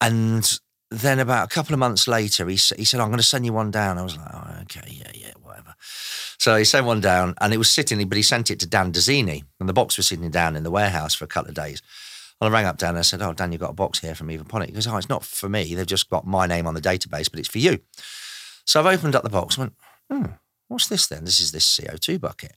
and 0.00 0.58
then 0.90 1.18
about 1.18 1.44
a 1.44 1.54
couple 1.54 1.74
of 1.74 1.78
months 1.78 2.08
later, 2.08 2.46
he, 2.48 2.54
he 2.54 2.84
said, 2.84 3.00
I'm 3.00 3.08
going 3.08 3.18
to 3.18 3.22
send 3.22 3.44
you 3.44 3.52
one 3.52 3.70
down. 3.70 3.98
I 3.98 4.02
was 4.02 4.16
like, 4.16 4.28
oh, 4.32 4.56
okay, 4.62 4.88
yeah, 4.90 5.10
yeah, 5.14 5.32
whatever. 5.42 5.74
So 6.38 6.56
he 6.56 6.64
sent 6.64 6.86
one 6.86 7.00
down 7.00 7.34
and 7.40 7.52
it 7.52 7.58
was 7.58 7.70
sitting, 7.70 8.06
but 8.08 8.16
he 8.16 8.22
sent 8.22 8.50
it 8.50 8.60
to 8.60 8.66
Dan 8.66 8.92
Dazzini 8.92 9.44
and 9.60 9.68
the 9.68 9.74
box 9.74 9.96
was 9.96 10.06
sitting 10.06 10.30
down 10.30 10.56
in 10.56 10.62
the 10.62 10.70
warehouse 10.70 11.14
for 11.14 11.24
a 11.24 11.28
couple 11.28 11.50
of 11.50 11.54
days. 11.54 11.82
And 12.40 12.48
I 12.48 12.52
rang 12.52 12.66
up 12.66 12.78
Dan 12.78 12.90
and 12.90 12.98
I 12.98 13.02
said, 13.02 13.20
oh, 13.20 13.32
Dan, 13.32 13.52
you've 13.52 13.60
got 13.60 13.70
a 13.70 13.74
box 13.74 13.98
here 13.98 14.14
from 14.14 14.28
Evaponic. 14.28 14.66
He 14.66 14.72
goes, 14.72 14.86
oh, 14.86 14.96
it's 14.96 15.08
not 15.08 15.24
for 15.24 15.48
me. 15.48 15.74
They've 15.74 15.84
just 15.84 16.08
got 16.08 16.26
my 16.26 16.46
name 16.46 16.66
on 16.66 16.74
the 16.74 16.80
database, 16.80 17.30
but 17.30 17.40
it's 17.40 17.48
for 17.48 17.58
you. 17.58 17.80
So 18.64 18.80
I've 18.80 18.98
opened 18.98 19.16
up 19.16 19.24
the 19.24 19.30
box 19.30 19.56
and 19.56 19.64
went, 19.64 19.74
hmm, 20.10 20.32
what's 20.68 20.88
this 20.88 21.06
then? 21.06 21.24
This 21.24 21.40
is 21.40 21.52
this 21.52 21.78
CO2 21.78 22.20
bucket. 22.20 22.54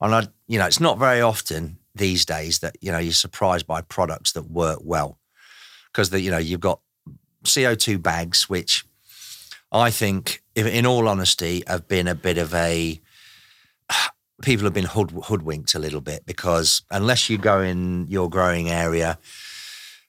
And 0.00 0.14
I, 0.14 0.28
you 0.48 0.58
know, 0.58 0.66
it's 0.66 0.80
not 0.80 0.98
very 0.98 1.20
often 1.20 1.78
these 1.94 2.24
days 2.24 2.60
that, 2.60 2.76
you 2.80 2.90
know, 2.90 2.98
you're 2.98 3.12
surprised 3.12 3.66
by 3.66 3.82
products 3.82 4.32
that 4.32 4.50
work 4.50 4.80
well. 4.82 5.18
Because, 5.92 6.12
you 6.12 6.30
know, 6.30 6.38
you've 6.38 6.60
got 6.60 6.80
CO2 7.44 8.02
bags, 8.02 8.48
which 8.48 8.84
I 9.72 9.90
think, 9.90 10.42
in 10.54 10.86
all 10.86 11.08
honesty, 11.08 11.62
have 11.66 11.88
been 11.88 12.08
a 12.08 12.14
bit 12.14 12.38
of 12.38 12.54
a. 12.54 13.00
People 14.42 14.64
have 14.64 14.72
been 14.72 14.86
hood, 14.86 15.10
hoodwinked 15.24 15.74
a 15.74 15.78
little 15.78 16.00
bit 16.00 16.24
because 16.24 16.80
unless 16.90 17.28
you 17.28 17.36
go 17.36 17.60
in 17.60 18.06
your 18.06 18.30
growing 18.30 18.70
area 18.70 19.18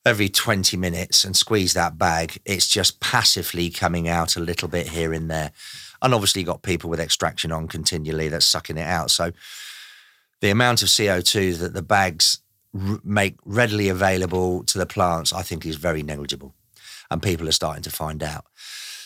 every 0.06 0.30
20 0.30 0.78
minutes 0.78 1.26
and 1.26 1.36
squeeze 1.36 1.74
that 1.74 1.98
bag, 1.98 2.40
it's 2.46 2.68
just 2.68 3.02
passively 3.02 3.70
coming 3.70 4.08
out 4.08 4.38
a 4.38 4.40
little 4.40 4.70
bit 4.70 4.88
here 4.88 5.12
and 5.12 5.30
there. 5.30 5.52
And 6.02 6.14
obviously, 6.14 6.42
you've 6.42 6.48
got 6.48 6.64
people 6.64 6.90
with 6.90 7.00
extraction 7.00 7.52
on 7.52 7.68
continually 7.68 8.30
that's 8.30 8.46
sucking 8.46 8.78
it 8.78 8.88
out. 8.88 9.12
So, 9.12 9.32
the 10.40 10.50
amount 10.50 10.82
of 10.82 10.88
CO2 10.88 11.60
that 11.60 11.74
the 11.74 11.84
bags 11.84 12.40
make 12.74 13.36
readily 13.46 13.90
available 13.90 14.64
to 14.64 14.78
the 14.78 14.86
plants, 14.86 15.34
I 15.34 15.44
think, 15.44 15.66
is 15.66 15.76
very 15.76 16.02
negligible. 16.04 16.56
And 17.12 17.22
people 17.22 17.48
are 17.48 17.54
starting 17.54 17.84
to 17.84 17.92
find 17.92 18.24
out. 18.24 18.46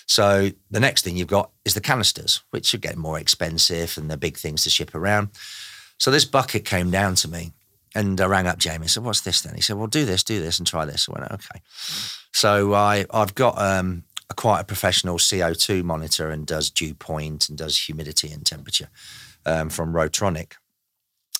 So 0.07 0.51
the 0.69 0.79
next 0.79 1.03
thing 1.03 1.17
you've 1.17 1.27
got 1.27 1.51
is 1.65 1.73
the 1.73 1.81
canisters, 1.81 2.41
which 2.51 2.73
are 2.73 2.77
getting 2.77 3.01
more 3.01 3.19
expensive 3.19 3.97
and 3.97 4.09
they're 4.09 4.17
big 4.17 4.37
things 4.37 4.63
to 4.63 4.69
ship 4.69 4.95
around. 4.95 5.29
So 5.97 6.11
this 6.11 6.25
bucket 6.25 6.63
came 6.63 6.91
down 6.91 7.15
to 7.15 7.27
me 7.27 7.53
and 7.95 8.19
I 8.19 8.25
rang 8.25 8.45
up 8.45 8.57
Jamie 8.59 8.83
and 8.83 8.91
said, 8.91 9.03
What's 9.03 9.21
this 9.21 9.41
then? 9.41 9.55
He 9.55 9.61
said, 9.61 9.77
Well, 9.77 9.87
do 9.87 10.05
this, 10.05 10.23
do 10.23 10.41
this, 10.41 10.59
and 10.59 10.67
try 10.67 10.85
this. 10.85 11.09
I 11.09 11.19
went, 11.19 11.31
Okay. 11.31 11.61
So 12.33 12.73
I, 12.73 13.05
I've 13.11 13.33
got 13.33 13.59
um, 13.59 14.03
a 14.29 14.33
quite 14.33 14.59
a 14.59 14.65
professional 14.65 15.17
CO2 15.17 15.83
monitor 15.83 16.29
and 16.29 16.45
does 16.45 16.69
dew 16.69 16.93
point 16.93 17.49
and 17.49 17.57
does 17.57 17.77
humidity 17.77 18.31
and 18.31 18.45
temperature 18.45 18.89
um, 19.45 19.69
from 19.69 19.93
Rotronic. 19.93 20.53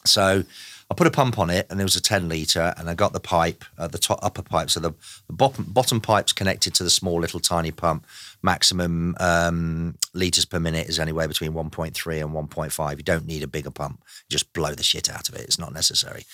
So 0.08 0.44
I 0.90 0.94
put 0.94 1.08
a 1.08 1.12
pump 1.12 1.40
on 1.40 1.50
it, 1.50 1.66
and 1.70 1.80
there 1.80 1.86
was 1.86 1.96
a 1.96 2.02
10 2.02 2.30
litre, 2.30 2.74
and 2.78 2.90
I 2.90 2.94
got 2.94 3.12
the 3.12 3.20
pipe, 3.20 3.66
uh, 3.78 3.88
the 3.88 3.98
top 3.98 4.20
upper 4.22 4.44
pipe. 4.44 4.70
So 4.70 4.80
the, 4.80 4.94
the 5.26 5.34
bottom, 5.34 5.66
bottom 5.68 6.00
pipe's 6.00 6.32
connected 6.32 6.76
to 6.76 6.84
the 6.84 6.92
small 6.92 7.20
little 7.20 7.40
tiny 7.40 7.72
pump. 7.72 8.06
Maximum 8.44 9.16
um, 9.20 9.98
litres 10.14 10.46
per 10.46 10.60
minute 10.60 10.88
is 10.88 11.00
anywhere 11.00 11.28
between 11.28 11.54
1.3 11.54 12.22
and 12.22 12.50
1.5. 12.50 12.98
You 12.98 13.04
don't 13.04 13.26
need 13.26 13.42
a 13.42 13.48
bigger 13.48 13.72
pump. 13.72 14.04
Just 14.30 14.54
blow 14.54 14.76
the 14.76 14.84
shit 14.84 15.10
out 15.10 15.28
of 15.28 15.36
it. 15.36 15.42
It's 15.42 15.60
not 15.60 15.74
necessary. 15.74 16.26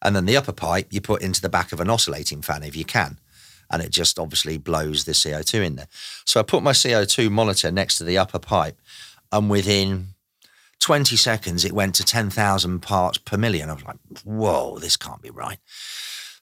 And 0.00 0.16
then 0.16 0.26
the 0.26 0.36
upper 0.36 0.52
pipe 0.52 0.88
you 0.90 1.00
put 1.00 1.22
into 1.22 1.42
the 1.42 1.48
back 1.48 1.72
of 1.72 1.80
an 1.80 1.90
oscillating 1.90 2.40
fan 2.40 2.62
if 2.62 2.76
you 2.76 2.84
can. 2.84 3.18
And 3.70 3.82
it 3.82 3.90
just 3.90 4.18
obviously 4.18 4.56
blows 4.56 5.04
the 5.04 5.12
CO2 5.12 5.62
in 5.62 5.76
there. 5.76 5.88
So 6.24 6.40
I 6.40 6.42
put 6.42 6.62
my 6.62 6.72
CO2 6.72 7.30
monitor 7.30 7.70
next 7.70 7.98
to 7.98 8.04
the 8.04 8.16
upper 8.16 8.38
pipe, 8.38 8.80
and 9.30 9.50
within 9.50 10.14
20 10.80 11.16
seconds, 11.16 11.64
it 11.64 11.72
went 11.72 11.94
to 11.96 12.04
10,000 12.04 12.80
parts 12.80 13.18
per 13.18 13.36
million. 13.36 13.70
I 13.70 13.74
was 13.74 13.84
like, 13.84 13.96
whoa, 14.24 14.78
this 14.78 14.96
can't 14.96 15.22
be 15.22 15.30
right. 15.30 15.58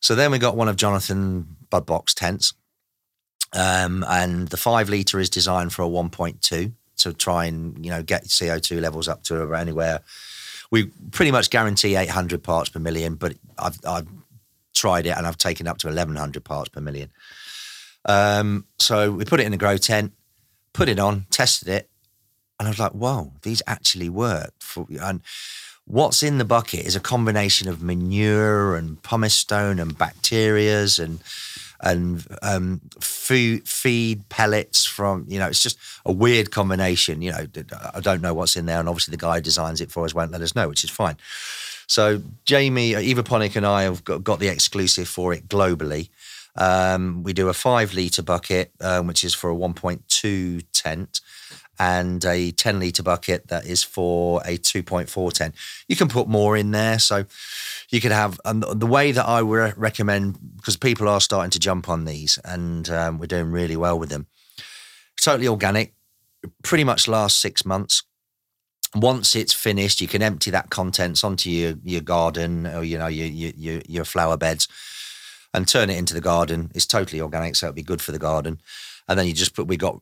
So 0.01 0.15
then 0.15 0.31
we 0.31 0.39
got 0.39 0.57
one 0.57 0.69
of 0.69 0.77
Jonathan 0.77 1.57
Budbox 1.71 2.15
tents. 2.15 2.55
Um, 3.53 4.05
and 4.09 4.49
the 4.49 4.57
five 4.57 4.89
litre 4.89 5.19
is 5.19 5.31
designed 5.31 5.73
for 5.73 5.83
a 5.83 5.89
1.2 5.89 6.73
to 6.99 7.13
try 7.13 7.47
and, 7.47 7.85
you 7.85 7.91
know, 7.91 8.03
get 8.03 8.25
CO2 8.25 8.81
levels 8.81 9.09
up 9.09 9.23
to 9.25 9.55
anywhere. 9.55 10.01
We 10.71 10.87
pretty 11.13 11.31
much 11.31 11.51
guarantee 11.51 11.97
800 11.97 12.43
parts 12.43 12.69
per 12.71 12.81
million, 12.81 13.15
but 13.15 13.35
I've, 13.59 13.79
I've 13.87 14.07
tried 14.75 15.07
it 15.07 15.17
and 15.17 15.27
I've 15.27 15.39
taken 15.39 15.67
up 15.67 15.79
to 15.79 15.87
1100 15.87 16.45
parts 16.45 16.69
per 16.69 16.81
million. 16.81 17.11
Um, 18.05 18.67
so 18.79 19.13
we 19.13 19.25
put 19.25 19.41
it 19.41 19.47
in 19.47 19.55
a 19.55 19.57
grow 19.57 19.77
tent, 19.77 20.13
put 20.73 20.89
it 20.89 20.99
on, 20.99 21.27
tested 21.31 21.69
it, 21.69 21.91
and 22.59 22.69
I 22.69 22.71
was 22.71 22.79
like, 22.79 22.93
"Whoa, 22.93 23.33
these 23.43 23.63
actually 23.67 24.09
work." 24.09 24.53
For, 24.61 24.87
and 25.01 25.21
what's 25.87 26.23
in 26.23 26.39
the 26.39 26.45
bucket 26.45 26.81
is 26.81 26.97
a 26.97 27.01
combination 27.01 27.69
of 27.69 27.83
manure 27.83 28.77
and 28.77 29.03
pumice 29.03 29.35
stone 29.35 29.79
and 29.79 29.97
bacterias 29.97 30.99
and 31.03 31.21
and 31.81 32.27
um, 32.43 32.81
food 33.01 33.69
feed 33.69 34.29
pellets 34.29 34.85
from 34.85 35.27
you 35.29 35.39
know 35.39 35.47
it's 35.47 35.63
just 35.63 35.79
a 36.05 36.13
weird 36.13 36.51
combination. 36.51 37.23
You 37.23 37.33
know, 37.33 37.47
I 37.95 38.01
don't 38.01 38.23
know 38.23 38.35
what's 38.35 38.57
in 38.57 38.67
there, 38.67 38.81
and 38.81 38.89
obviously 38.89 39.13
the 39.13 39.19
guy 39.19 39.37
who 39.37 39.43
designs 39.43 39.81
it 39.81 39.91
for 39.91 40.05
us 40.05 40.15
won't 40.15 40.33
let 40.33 40.41
us 40.41 40.55
know, 40.55 40.69
which 40.69 40.85
is 40.85 40.91
fine. 40.91 41.17
So 41.87 42.21
Jamie 42.45 42.95
Eva 42.95 43.23
Evaponic 43.23 43.57
and 43.57 43.67
I 43.67 43.83
have 43.83 44.03
got, 44.05 44.25
got 44.25 44.41
the 44.41 44.49
exclusive 44.49 45.09
for 45.09 45.33
it 45.33 45.49
globally. 45.49 46.09
Um, 46.57 47.23
we 47.23 47.33
do 47.33 47.49
a 47.49 47.55
five 47.55 47.95
litre 47.95 48.23
bucket, 48.23 48.73
um, 48.81 49.07
which 49.07 49.25
is 49.25 49.35
for 49.35 49.51
a 49.51 49.55
1.2 49.55 50.65
tent, 50.73 51.21
and 51.79 52.25
a 52.25 52.51
10 52.53 52.81
litre 52.81 53.03
bucket 53.03 53.49
that 53.49 53.67
is 53.67 53.83
for 53.83 54.41
a 54.45 54.59
2.4 54.59 55.33
tent. 55.33 55.55
You 55.89 55.97
can 55.97 56.09
put 56.09 56.29
more 56.29 56.57
in 56.57 56.71
there. 56.71 56.99
So 56.99 57.25
you 57.91 58.01
could 58.01 58.13
have, 58.13 58.41
and 58.45 58.63
the 58.63 58.87
way 58.87 59.13
that 59.13 59.27
I 59.27 59.43
would 59.43 59.77
recommend, 59.77 60.39
because 60.57 60.77
people 60.77 61.09
are 61.09 61.21
starting 61.21 61.51
to 61.51 61.59
jump 61.59 61.89
on 61.89 62.05
these 62.05 62.39
and 62.45 62.89
um, 62.91 63.19
we're 63.19 63.27
doing 63.27 63.51
really 63.51 63.77
well 63.77 63.99
with 63.99 64.09
them. 64.09 64.27
Totally 65.21 65.49
organic, 65.49 65.95
pretty 66.63 66.85
much 66.85 67.09
last 67.09 67.39
six 67.39 67.65
months. 67.65 68.03
Once 68.95 69.37
it's 69.37 69.53
finished, 69.53 70.01
you 70.01 70.09
can 70.09 70.23
empty 70.23 70.51
that 70.51 70.71
contents 70.71 71.23
onto 71.23 71.51
your, 71.51 71.75
your 71.85 72.01
garden 72.01 72.67
or, 72.67 72.83
you 72.83 72.97
know, 72.97 73.09
your, 73.09 73.27
your, 73.27 73.83
your 73.87 74.05
flower 74.05 74.37
beds 74.37 74.69
and 75.53 75.67
turn 75.67 75.91
it 75.91 75.99
into 75.99 76.15
the 76.15 76.21
garden. 76.21 76.71
It's 76.75 76.87
totally 76.87 77.21
organic, 77.21 77.57
so 77.57 77.67
it'll 77.67 77.75
be 77.75 77.83
good 77.83 78.03
for 78.03 78.13
the 78.13 78.19
garden. 78.19 78.61
And 79.09 79.19
then 79.19 79.27
you 79.27 79.33
just 79.33 79.55
put, 79.55 79.67
we 79.67 79.77
got 79.77 80.01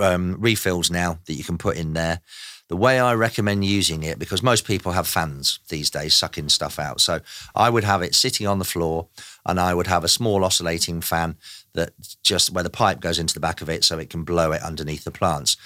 um, 0.00 0.36
refills 0.38 0.90
now 0.90 1.18
that 1.26 1.34
you 1.34 1.44
can 1.44 1.58
put 1.58 1.76
in 1.76 1.92
there. 1.92 2.20
The 2.68 2.76
way 2.76 2.98
I 2.98 3.14
recommend 3.14 3.64
using 3.64 4.02
it, 4.04 4.18
because 4.18 4.42
most 4.42 4.64
people 4.64 4.92
have 4.92 5.06
fans 5.06 5.58
these 5.68 5.90
days 5.90 6.14
sucking 6.14 6.48
stuff 6.48 6.78
out. 6.78 7.00
So 7.00 7.20
I 7.54 7.68
would 7.68 7.84
have 7.84 8.00
it 8.00 8.14
sitting 8.14 8.46
on 8.46 8.58
the 8.58 8.64
floor 8.64 9.08
and 9.44 9.60
I 9.60 9.74
would 9.74 9.86
have 9.86 10.02
a 10.02 10.08
small 10.08 10.44
oscillating 10.44 11.02
fan 11.02 11.36
that 11.74 11.92
just 12.22 12.50
where 12.50 12.64
the 12.64 12.70
pipe 12.70 13.00
goes 13.00 13.18
into 13.18 13.34
the 13.34 13.40
back 13.40 13.60
of 13.60 13.68
it 13.68 13.84
so 13.84 13.98
it 13.98 14.08
can 14.08 14.24
blow 14.24 14.52
it 14.52 14.62
underneath 14.62 15.04
the 15.04 15.10
plants. 15.10 15.56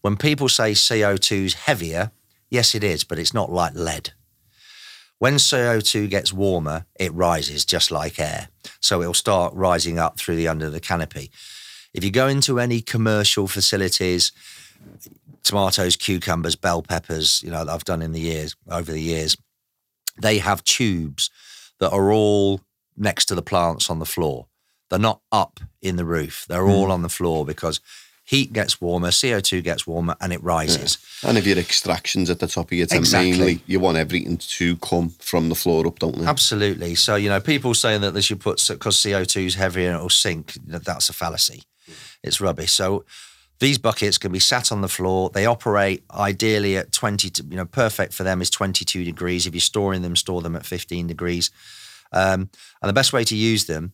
When 0.00 0.16
people 0.16 0.48
say 0.48 0.72
CO2 0.72 1.44
is 1.44 1.54
heavier, 1.54 2.10
yes, 2.50 2.74
it 2.74 2.82
is, 2.82 3.04
but 3.04 3.18
it's 3.18 3.34
not 3.34 3.52
like 3.52 3.74
lead. 3.74 4.12
When 5.18 5.34
CO2 5.34 6.08
gets 6.08 6.32
warmer, 6.32 6.86
it 6.98 7.12
rises 7.12 7.66
just 7.66 7.90
like 7.90 8.18
air. 8.18 8.48
So 8.80 9.02
it'll 9.02 9.12
start 9.12 9.52
rising 9.54 9.98
up 9.98 10.18
through 10.18 10.36
the 10.36 10.48
under 10.48 10.70
the 10.70 10.80
canopy. 10.80 11.30
If 11.92 12.04
you 12.04 12.10
go 12.10 12.28
into 12.28 12.60
any 12.60 12.80
commercial 12.80 13.48
facilities, 13.48 14.32
tomatoes, 15.42 15.96
cucumbers, 15.96 16.56
bell 16.56 16.82
peppers, 16.82 17.42
you 17.42 17.50
know, 17.50 17.64
that 17.64 17.72
I've 17.72 17.84
done 17.84 18.02
in 18.02 18.12
the 18.12 18.20
years 18.20 18.54
over 18.70 18.92
the 18.92 19.00
years, 19.00 19.36
they 20.20 20.38
have 20.38 20.62
tubes 20.64 21.30
that 21.78 21.92
are 21.92 22.12
all 22.12 22.60
next 22.96 23.26
to 23.26 23.34
the 23.34 23.42
plants 23.42 23.90
on 23.90 23.98
the 23.98 24.06
floor. 24.06 24.46
They're 24.90 24.98
not 24.98 25.20
up 25.32 25.60
in 25.80 25.96
the 25.96 26.04
roof. 26.04 26.44
They're 26.48 26.64
hmm. 26.64 26.70
all 26.70 26.92
on 26.92 27.02
the 27.02 27.08
floor 27.08 27.46
because 27.46 27.80
heat 28.24 28.52
gets 28.52 28.80
warmer, 28.80 29.08
CO2 29.08 29.62
gets 29.62 29.86
warmer, 29.86 30.16
and 30.20 30.32
it 30.32 30.42
rises. 30.42 30.98
And 31.24 31.38
if 31.38 31.46
your 31.46 31.58
extractions 31.58 32.28
at 32.30 32.38
the 32.38 32.46
top 32.46 32.66
of 32.66 32.72
your 32.72 32.86
tent, 32.86 33.00
Exactly. 33.00 33.30
mainly, 33.30 33.62
you 33.66 33.80
want 33.80 33.98
everything 33.98 34.36
to 34.36 34.76
come 34.76 35.10
from 35.18 35.48
the 35.48 35.54
floor 35.54 35.86
up, 35.86 35.98
don't 35.98 36.16
you? 36.16 36.24
Absolutely. 36.24 36.94
So, 36.94 37.16
you 37.16 37.28
know, 37.28 37.40
people 37.40 37.74
saying 37.74 38.02
that 38.02 38.12
they 38.12 38.20
should 38.20 38.40
put, 38.40 38.64
because 38.68 38.96
CO2 38.98 39.46
is 39.46 39.54
heavier 39.54 39.88
and 39.88 39.96
it'll 39.96 40.10
sink, 40.10 40.54
that's 40.64 41.08
a 41.08 41.12
fallacy. 41.12 41.62
It's 42.22 42.40
rubbish. 42.40 42.72
So, 42.72 43.04
these 43.60 43.76
buckets 43.76 44.16
can 44.16 44.32
be 44.32 44.38
sat 44.38 44.72
on 44.72 44.80
the 44.80 44.88
floor. 44.88 45.28
They 45.28 45.44
operate 45.44 46.02
ideally 46.10 46.78
at 46.78 46.92
20, 46.92 47.28
to, 47.30 47.44
you 47.44 47.56
know, 47.56 47.66
perfect 47.66 48.14
for 48.14 48.24
them 48.24 48.40
is 48.40 48.48
22 48.48 49.04
degrees. 49.04 49.46
If 49.46 49.54
you're 49.54 49.60
storing 49.60 50.00
them, 50.00 50.16
store 50.16 50.40
them 50.40 50.56
at 50.56 50.64
15 50.64 51.06
degrees. 51.06 51.50
Um, 52.10 52.48
and 52.80 52.88
the 52.88 52.94
best 52.94 53.12
way 53.12 53.22
to 53.24 53.36
use 53.36 53.66
them 53.66 53.92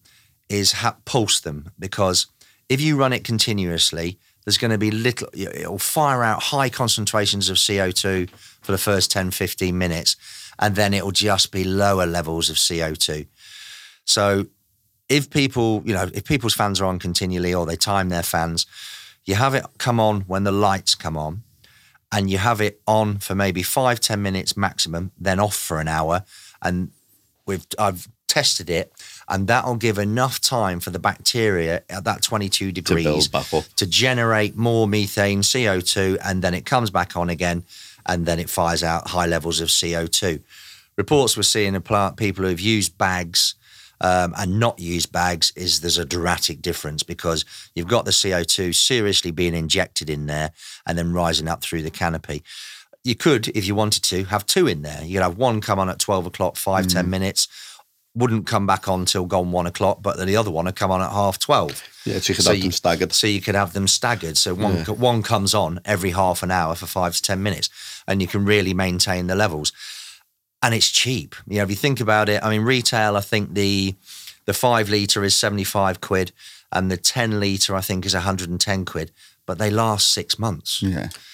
is 0.48 0.72
ha- 0.72 0.96
pulse 1.04 1.40
them 1.40 1.70
because 1.78 2.28
if 2.68 2.80
you 2.80 2.96
run 2.96 3.12
it 3.12 3.24
continuously, 3.24 4.18
there's 4.44 4.58
going 4.58 4.70
to 4.70 4.78
be 4.78 4.92
little, 4.92 5.28
it'll 5.34 5.78
fire 5.78 6.22
out 6.22 6.44
high 6.44 6.68
concentrations 6.68 7.48
of 7.48 7.56
CO2 7.56 8.30
for 8.30 8.70
the 8.72 8.78
first 8.78 9.10
10, 9.10 9.32
15 9.32 9.76
minutes, 9.76 10.16
and 10.60 10.76
then 10.76 10.94
it'll 10.94 11.10
just 11.10 11.50
be 11.50 11.64
lower 11.64 12.06
levels 12.06 12.48
of 12.48 12.56
CO2. 12.56 13.26
So 14.04 14.46
if 15.08 15.30
people, 15.30 15.82
you 15.84 15.94
know, 15.94 16.08
if 16.12 16.24
people's 16.24 16.54
fans 16.54 16.80
are 16.80 16.86
on 16.86 16.98
continually 16.98 17.54
or 17.54 17.66
they 17.66 17.76
time 17.76 18.08
their 18.08 18.22
fans, 18.22 18.66
you 19.24 19.34
have 19.34 19.54
it 19.54 19.64
come 19.78 20.00
on 20.00 20.22
when 20.22 20.44
the 20.44 20.52
lights 20.52 20.94
come 20.94 21.16
on 21.16 21.42
and 22.12 22.30
you 22.30 22.38
have 22.38 22.60
it 22.60 22.80
on 22.86 23.18
for 23.18 23.34
maybe 23.34 23.62
five, 23.62 24.00
10 24.00 24.22
minutes 24.22 24.56
maximum, 24.56 25.12
then 25.18 25.40
off 25.40 25.54
for 25.54 25.80
an 25.80 25.88
hour. 25.88 26.24
And 26.62 26.90
we've, 27.46 27.66
I've 27.78 28.08
tested 28.28 28.70
it 28.70 28.92
and 29.28 29.46
that'll 29.46 29.76
give 29.76 29.98
enough 29.98 30.40
time 30.40 30.80
for 30.80 30.90
the 30.90 30.98
bacteria 30.98 31.82
at 31.88 32.04
that 32.04 32.22
22 32.22 32.72
degrees 32.72 33.04
build 33.04 33.32
back 33.32 33.52
up. 33.54 33.64
to 33.76 33.86
generate 33.86 34.56
more 34.56 34.86
methane, 34.86 35.42
CO2, 35.42 36.18
and 36.24 36.42
then 36.42 36.54
it 36.54 36.64
comes 36.64 36.90
back 36.90 37.16
on 37.16 37.28
again 37.28 37.64
and 38.06 38.26
then 38.26 38.38
it 38.38 38.48
fires 38.48 38.82
out 38.82 39.08
high 39.08 39.26
levels 39.26 39.60
of 39.60 39.68
CO2. 39.68 40.42
Reports 40.96 41.36
we're 41.36 41.42
seeing 41.42 41.74
of 41.74 41.84
plant 41.84 42.16
people 42.16 42.44
who've 42.44 42.60
used 42.60 42.96
bags 42.96 43.54
um, 44.00 44.34
and 44.36 44.60
not 44.60 44.78
use 44.78 45.06
bags 45.06 45.52
is 45.56 45.80
there's 45.80 45.98
a 45.98 46.04
dramatic 46.04 46.60
difference 46.62 47.02
because 47.02 47.44
you've 47.74 47.88
got 47.88 48.04
the 48.04 48.10
CO2 48.10 48.74
seriously 48.74 49.30
being 49.30 49.54
injected 49.54 50.10
in 50.10 50.26
there 50.26 50.52
and 50.86 50.96
then 50.98 51.12
rising 51.12 51.48
up 51.48 51.62
through 51.62 51.82
the 51.82 51.90
canopy. 51.90 52.42
You 53.04 53.14
could, 53.14 53.48
if 53.48 53.66
you 53.66 53.74
wanted 53.74 54.02
to, 54.04 54.24
have 54.24 54.44
two 54.46 54.66
in 54.66 54.82
there. 54.82 55.02
You 55.04 55.14
could 55.18 55.22
have 55.22 55.38
one 55.38 55.60
come 55.60 55.78
on 55.78 55.88
at 55.88 55.98
12 55.98 56.26
o'clock, 56.26 56.56
five, 56.56 56.88
10 56.88 57.08
minutes, 57.08 57.46
wouldn't 58.16 58.46
come 58.46 58.66
back 58.66 58.88
on 58.88 59.04
till 59.04 59.26
gone 59.26 59.52
one 59.52 59.66
o'clock, 59.66 59.98
but 60.00 60.16
the 60.18 60.36
other 60.36 60.50
one 60.50 60.64
would 60.64 60.74
come 60.74 60.90
on 60.90 61.02
at 61.02 61.10
half 61.12 61.38
twelve. 61.38 61.82
Yeah, 62.06 62.18
so 62.18 62.30
you 62.30 62.34
could 62.36 62.44
So 62.44 62.50
have 62.50 62.56
you- 62.56 62.62
them 62.62 62.72
staggered. 62.72 63.12
So 63.12 63.26
you 63.26 63.42
could 63.42 63.54
have 63.54 63.74
them 63.74 63.86
staggered. 63.86 64.38
So 64.38 64.54
one 64.54 64.84
one 64.86 65.22
comes 65.22 65.54
on 65.54 65.80
every 65.84 66.12
half 66.12 66.42
an 66.42 66.50
hour 66.50 66.74
for 66.74 66.86
five 66.86 67.14
to 67.14 67.20
ten 67.20 67.42
minutes, 67.42 67.68
and 68.08 68.22
you 68.22 68.26
can 68.28 68.46
really 68.46 68.72
maintain 68.72 69.26
the 69.26 69.34
levels. 69.34 69.70
And 70.62 70.74
it's 70.74 70.90
cheap. 70.90 71.34
You 71.46 71.58
know, 71.58 71.64
if 71.64 71.70
you 71.70 71.76
think 71.76 72.00
about 72.00 72.28
it, 72.28 72.42
I 72.42 72.50
mean, 72.50 72.62
retail. 72.62 73.16
I 73.16 73.20
think 73.20 73.54
the 73.54 73.94
the 74.46 74.54
five 74.54 74.88
liter 74.88 75.22
is 75.22 75.36
seventy 75.36 75.64
five 75.64 76.00
quid, 76.00 76.32
and 76.72 76.90
the 76.90 76.96
ten 76.96 77.38
liter 77.40 77.76
I 77.76 77.80
think 77.80 78.06
is 78.06 78.14
one 78.14 78.22
hundred 78.22 78.48
and 78.50 78.60
ten 78.60 78.84
quid. 78.84 79.12
But 79.44 79.58
they 79.58 79.70
last 79.70 80.08
six 80.12 80.38
months. 80.38 80.82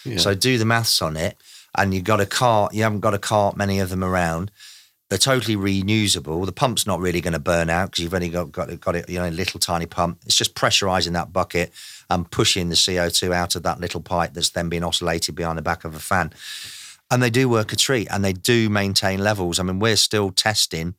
Yeah. 0.04 0.18
So 0.18 0.34
do 0.34 0.58
the 0.58 0.66
maths 0.66 1.00
on 1.00 1.16
it, 1.16 1.36
and 1.74 1.94
you've 1.94 2.04
got 2.04 2.20
a 2.20 2.26
cart. 2.26 2.74
You 2.74 2.82
haven't 2.82 3.00
got 3.00 3.14
a 3.14 3.18
cart 3.18 3.56
many 3.56 3.78
of 3.78 3.88
them 3.88 4.04
around. 4.04 4.50
They're 5.08 5.18
totally 5.18 5.56
reusable. 5.56 6.46
The 6.46 6.52
pump's 6.52 6.86
not 6.86 6.98
really 6.98 7.20
going 7.20 7.34
to 7.34 7.38
burn 7.38 7.68
out 7.68 7.90
because 7.90 8.02
you've 8.02 8.14
only 8.14 8.30
got 8.30 8.50
got 8.50 8.70
it, 8.70 8.80
got 8.80 8.96
it, 8.96 9.08
you 9.10 9.18
know, 9.18 9.28
a 9.28 9.30
little 9.30 9.60
tiny 9.60 9.86
pump. 9.86 10.18
It's 10.24 10.36
just 10.36 10.54
pressurising 10.54 11.12
that 11.12 11.32
bucket 11.32 11.70
and 12.08 12.30
pushing 12.30 12.70
the 12.70 12.82
CO 12.82 13.08
two 13.08 13.32
out 13.32 13.54
of 13.54 13.62
that 13.62 13.78
little 13.78 14.00
pipe 14.00 14.32
that's 14.34 14.50
then 14.50 14.68
being 14.68 14.84
oscillated 14.84 15.34
behind 15.34 15.58
the 15.58 15.62
back 15.62 15.84
of 15.84 15.94
a 15.94 15.98
fan. 16.00 16.32
And 17.12 17.22
they 17.22 17.28
do 17.28 17.46
work 17.46 17.74
a 17.74 17.76
treat, 17.76 18.08
and 18.10 18.24
they 18.24 18.32
do 18.32 18.70
maintain 18.70 19.22
levels. 19.22 19.60
I 19.60 19.64
mean, 19.64 19.78
we're 19.78 19.96
still 19.96 20.30
testing 20.30 20.94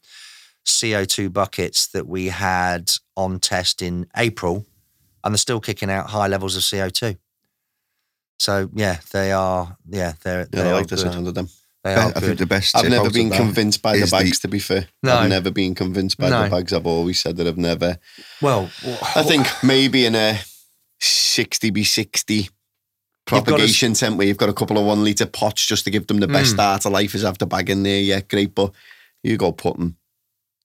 CO 0.63 1.05
two 1.05 1.31
buckets 1.31 1.87
that 1.87 2.07
we 2.07 2.27
had 2.27 2.91
on 3.17 3.39
test 3.39 3.81
in 3.81 4.05
April, 4.15 4.67
and 5.23 5.33
they're 5.33 5.39
still 5.39 5.59
kicking 5.59 5.89
out 5.89 6.11
high 6.11 6.27
levels 6.27 6.55
of 6.55 6.63
CO 6.69 6.89
two. 6.89 7.15
So 8.37 8.69
yeah, 8.75 8.99
they 9.11 9.31
are. 9.31 9.75
Yeah, 9.89 10.13
they're. 10.23 10.41
Yeah, 10.41 10.45
they 10.63 10.69
I 10.69 10.73
like 10.73 10.87
the 10.87 10.97
good. 10.97 11.11
sound 11.11 11.27
of 11.27 11.33
them. 11.33 11.49
They 11.83 11.95
I, 11.95 12.05
are 12.05 12.13
I 12.15 12.19
think 12.19 12.37
the 12.37 12.45
best. 12.45 12.75
I've 12.77 12.89
never 12.91 13.09
been 13.09 13.31
convinced 13.31 13.81
by 13.81 13.97
the 13.97 14.03
is 14.03 14.11
bags, 14.11 14.39
to 14.41 14.47
be 14.47 14.59
fair. 14.59 14.87
No. 15.01 15.15
I've 15.17 15.29
never 15.29 15.49
been 15.49 15.73
convinced 15.73 16.19
by 16.19 16.29
No. 16.29 16.43
the 16.43 16.49
bags. 16.51 16.73
I've 16.73 16.85
always 16.85 17.19
said 17.19 17.37
that 17.37 17.47
I've 17.47 17.57
never. 17.57 17.97
well, 18.39 18.69
I 19.15 19.23
think 19.23 19.47
maybe 19.63 20.05
in 20.05 20.13
a 20.13 20.39
60 20.99 21.71
by 21.71 21.81
60 21.81 22.49
got 23.25 23.37
to- 23.39 23.43
propagation 23.51 23.93
tent 23.93 24.17
where 24.17 24.27
you've 24.27 24.37
got 24.37 24.49
a 24.49 24.53
couple 24.53 24.77
of 24.77 24.85
one 24.85 25.03
litre 25.03 25.25
pots 25.25 25.65
just 25.65 25.85
to 25.85 25.91
give 25.91 26.07
them 26.07 26.17
the 26.19 26.27
best 26.27 26.51
Mm. 26.51 26.55
start 26.55 26.85
of 26.85 26.91
life 26.91 27.15
is 27.15 27.21
have 27.23 27.37
the 27.37 27.45
bag 27.45 27.69
in 27.69 27.83
there. 27.83 28.01
Yeah, 28.01 28.21
great. 28.21 28.53
But 28.55 28.71
you 29.23 29.37
go 29.37 29.51
putting 29.51 29.95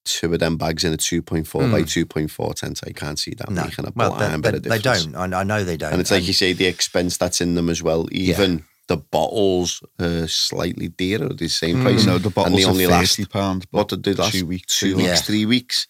two 0.04 0.32
of 0.32 0.40
them 0.40 0.56
bags 0.56 0.84
in 0.84 0.92
a 0.92 0.96
2.4 0.96 1.70
by 1.70 1.82
2.4 1.82 2.54
tent. 2.54 2.80
I 2.86 2.92
can't 2.92 3.18
see 3.18 3.34
that 3.34 3.48
Hmm. 3.48 3.54
no. 3.54 3.64
making 3.64 3.86
a 3.86 3.92
Well, 3.94 4.14
blind 4.16 4.42
they, 4.42 4.50
bit 4.50 4.54
of 4.56 4.62
they, 4.62 4.70
they 4.70 4.78
don't. 4.78 5.14
I, 5.14 5.40
I 5.40 5.44
know 5.44 5.62
they 5.64 5.76
don't. 5.76 5.92
And 5.92 6.00
it's 6.00 6.10
like 6.10 6.26
you 6.26 6.32
say, 6.32 6.52
the 6.54 6.66
expense 6.66 7.16
that's 7.18 7.40
in 7.40 7.54
them 7.54 7.68
as 7.68 7.82
well. 7.82 8.08
Even 8.10 8.64
the 8.88 8.96
bottles 8.96 9.82
are 10.00 10.26
slightly 10.26 10.88
dearer, 10.88 11.28
the 11.28 11.48
same 11.48 11.82
price. 11.82 12.00
You 12.00 12.06
know, 12.12 12.18
the 12.18 12.30
bottles 12.30 12.54
and 12.54 12.58
they 12.58 12.64
are 12.64 12.70
only 12.70 12.84
thirty 12.86 13.22
last 13.22 13.30
pounds. 13.30 13.66
what 13.70 13.88
did 13.88 14.02
they 14.02 14.14
last? 14.14 14.32
Two 14.32 14.46
weeks. 14.46 14.78
Two 14.78 14.88
yeah. 14.90 14.96
weeks, 14.96 15.06
Yeah. 15.08 15.16
three 15.16 15.44
weeks. 15.46 15.86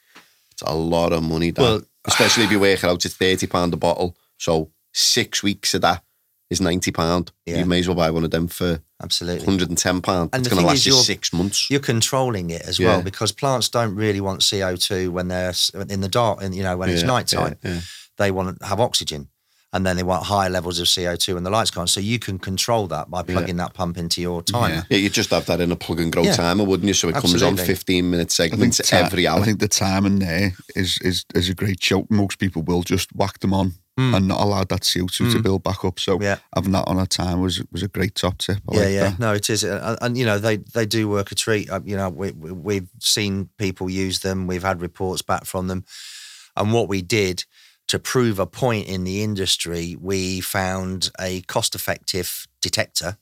It's 0.53 0.63
a 0.63 0.75
lot 0.75 1.13
of 1.13 1.23
money. 1.23 1.53
That. 1.53 1.63
Well- 1.63 1.83
especially 2.05 2.45
if 2.45 2.51
you 2.51 2.59
work 2.59 2.79
it 2.83 2.85
out 2.85 2.99
to 3.01 3.09
thirty 3.09 3.47
pound 3.47 3.73
a 3.73 3.77
bottle. 3.77 4.17
So 4.39 4.71
six 4.93 5.43
weeks 5.45 5.75
of 5.75 5.83
that 5.83 6.03
is 6.51 6.61
ninety 6.61 6.91
pound. 6.91 7.33
Yeah. 7.47 7.59
You 7.59 7.67
may 7.67 7.81
as 7.81 7.89
well 7.89 7.97
buy 7.97 8.11
one 8.11 8.25
of 8.25 8.31
them 8.31 8.49
for 8.49 8.81
Absolutely. 9.03 9.45
hundred 9.45 9.69
and 9.69 9.79
ten 9.79 10.01
pound. 10.01 10.31
And 10.33 10.41
It's 10.41 10.49
the 10.49 10.55
going 10.57 10.65
to 10.67 10.69
thing 10.69 10.75
last 10.75 10.79
is 10.81 10.87
you 10.87 10.93
you're- 10.95 11.05
six 11.05 11.33
months. 11.33 11.71
You're 11.71 11.81
controlling 11.81 12.51
it 12.51 12.63
as 12.63 12.79
Yeah. 12.79 12.89
well 12.89 13.03
because 13.03 13.33
plants 13.33 13.69
don't 13.69 13.95
really 13.95 14.21
want 14.21 14.41
CO2 14.43 15.11
when 15.11 15.29
they're 15.29 15.53
in 15.89 16.01
the 16.01 16.09
dark. 16.09 16.43
And 16.43 16.55
you 16.55 16.63
know, 16.63 16.77
when 16.77 16.89
it's 16.89 17.03
Yeah, 17.03 17.07
night 17.09 17.27
time, 17.29 17.57
yeah, 17.63 17.75
yeah. 17.75 17.81
they 18.17 18.31
want 18.31 18.59
to 18.61 18.67
have 18.67 18.81
oxygen, 18.81 19.29
and 19.75 19.85
then 19.85 19.97
they 19.97 20.03
want 20.03 20.25
higher 20.25 20.49
levels 20.49 20.81
of 20.81 20.87
CO2 20.89 21.35
when 21.35 21.45
the 21.45 21.51
lights 21.51 21.71
go 21.71 21.83
on. 21.83 21.87
So 21.87 22.01
you 22.01 22.19
can 22.19 22.39
control 22.39 22.87
that 22.89 23.11
by 23.11 23.23
plugging 23.23 23.59
that 23.59 23.75
pump 23.75 23.99
into 23.99 24.23
your 24.23 24.41
timer. 24.43 24.87
Yeah, 24.89 24.97
you 24.97 25.11
just 25.11 25.29
have 25.31 25.45
that 25.47 25.61
in 25.61 25.71
a 25.71 25.77
plug 25.77 26.01
and 26.01 26.11
grow 26.11 26.23
Yeah. 26.23 26.33
timer, 26.35 26.65
wouldn't 26.65 26.89
you? 26.89 26.95
So 26.95 27.11
it 27.11 27.15
comes 27.17 27.43
on 27.43 27.59
fifteen 27.59 28.11
minute 28.11 28.33
segments 28.33 28.79
ti- 28.79 28.97
every 28.97 29.27
hour. 29.27 29.41
I 29.41 29.45
think 29.45 29.61
the 29.61 29.69
timing 29.69 30.19
there 30.21 30.55
is 30.75 30.99
is 31.03 31.27
is 31.35 31.51
a 31.51 31.55
great 31.55 31.83
shout. 31.83 32.07
Most 32.11 32.39
people 32.39 32.63
will 32.63 32.83
just 32.83 33.15
whack 33.15 33.41
them 33.41 33.53
on 33.53 33.75
and 33.99 34.29
not 34.29 34.41
allow 34.41 34.63
that 34.65 34.83
CO2 34.83 35.33
to 35.33 35.43
build 35.43 35.63
back 35.63 35.85
up. 35.85 35.99
So 35.99 36.17
Hmm. 36.17 36.23
Yeah. 36.23 36.39
having 36.55 36.73
that 36.73 36.87
on 36.87 36.99
a 36.99 37.07
time 37.07 37.41
was 37.41 37.63
was 37.73 37.83
a 37.83 37.89
great 37.89 38.15
top 38.15 38.39
tip. 38.39 38.59
I 38.71 38.75
yeah, 38.75 38.81
like 38.83 38.93
yeah. 38.93 39.09
that. 39.11 39.19
No, 39.19 39.33
it 39.35 39.51
is, 39.51 39.65
Uh, 39.65 39.97
and, 40.01 40.17
you 40.17 40.25
know 40.25 40.39
they 40.39 40.59
they 40.59 40.87
do 40.87 41.09
work 41.09 41.33
a 41.33 41.35
treat. 41.35 41.69
Uh, 41.71 41.81
You 41.85 41.97
know, 41.97 42.09
we, 42.09 42.31
we 42.33 42.53
we've 42.53 42.89
seen 43.01 43.49
people 43.59 43.91
use 43.91 44.21
them. 44.21 44.47
We've 44.47 44.63
had 44.67 44.81
reports 44.81 45.23
back 45.23 45.45
from 45.47 45.67
them, 45.69 45.85
and 46.55 46.73
what 46.73 46.89
we 46.89 47.03
did 47.03 47.45
to 47.87 47.99
prove 47.99 48.39
a 48.39 48.47
point 48.47 48.87
in 48.87 49.05
the 49.05 49.23
industry, 49.23 49.97
we 49.99 50.41
found 50.43 51.11
a 51.19 51.41
cost-effective 51.47 52.47
detector, 52.61 53.17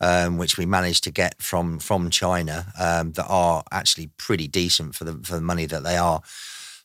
um, 0.00 0.38
which 0.38 0.58
we 0.58 0.66
managed 0.66 1.02
to 1.04 1.10
get 1.10 1.42
from 1.42 1.78
from 1.80 2.10
China, 2.10 2.72
um, 2.78 3.12
that 3.12 3.26
are 3.28 3.64
actually 3.72 4.10
pretty 4.16 4.46
decent 4.48 4.94
for 4.94 5.04
the 5.04 5.18
for 5.24 5.34
the 5.34 5.40
money 5.52 5.66
that 5.66 5.82
they 5.82 5.96
are, 5.96 6.20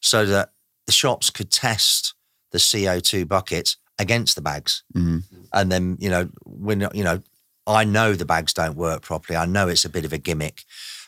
so 0.01 0.25
that 0.25 0.49
the 0.87 0.91
shops 0.93 1.29
could 1.29 1.51
test 1.51 2.14
the 2.51 2.59
CO 2.59 2.99
two 2.99 3.25
buckets 3.25 3.77
against 3.97 4.35
the 4.35 4.41
bags 4.41 4.83
mm-hmm. 4.93 5.19
and 5.53 5.71
then 5.71 5.97
you 5.99 6.09
know 6.09 6.29
when 6.45 6.87
you 6.93 7.03
know 7.03 7.21
I 7.67 7.83
know 7.83 8.13
the 8.13 8.25
bags 8.25 8.53
don't 8.53 8.75
work 8.75 9.01
properly. 9.01 9.37
I 9.37 9.45
know 9.45 9.67
it's 9.67 9.85
a 9.85 9.89
bit 9.89 10.05
of 10.05 10.13
a 10.13 10.17
gimmick, 10.17 10.63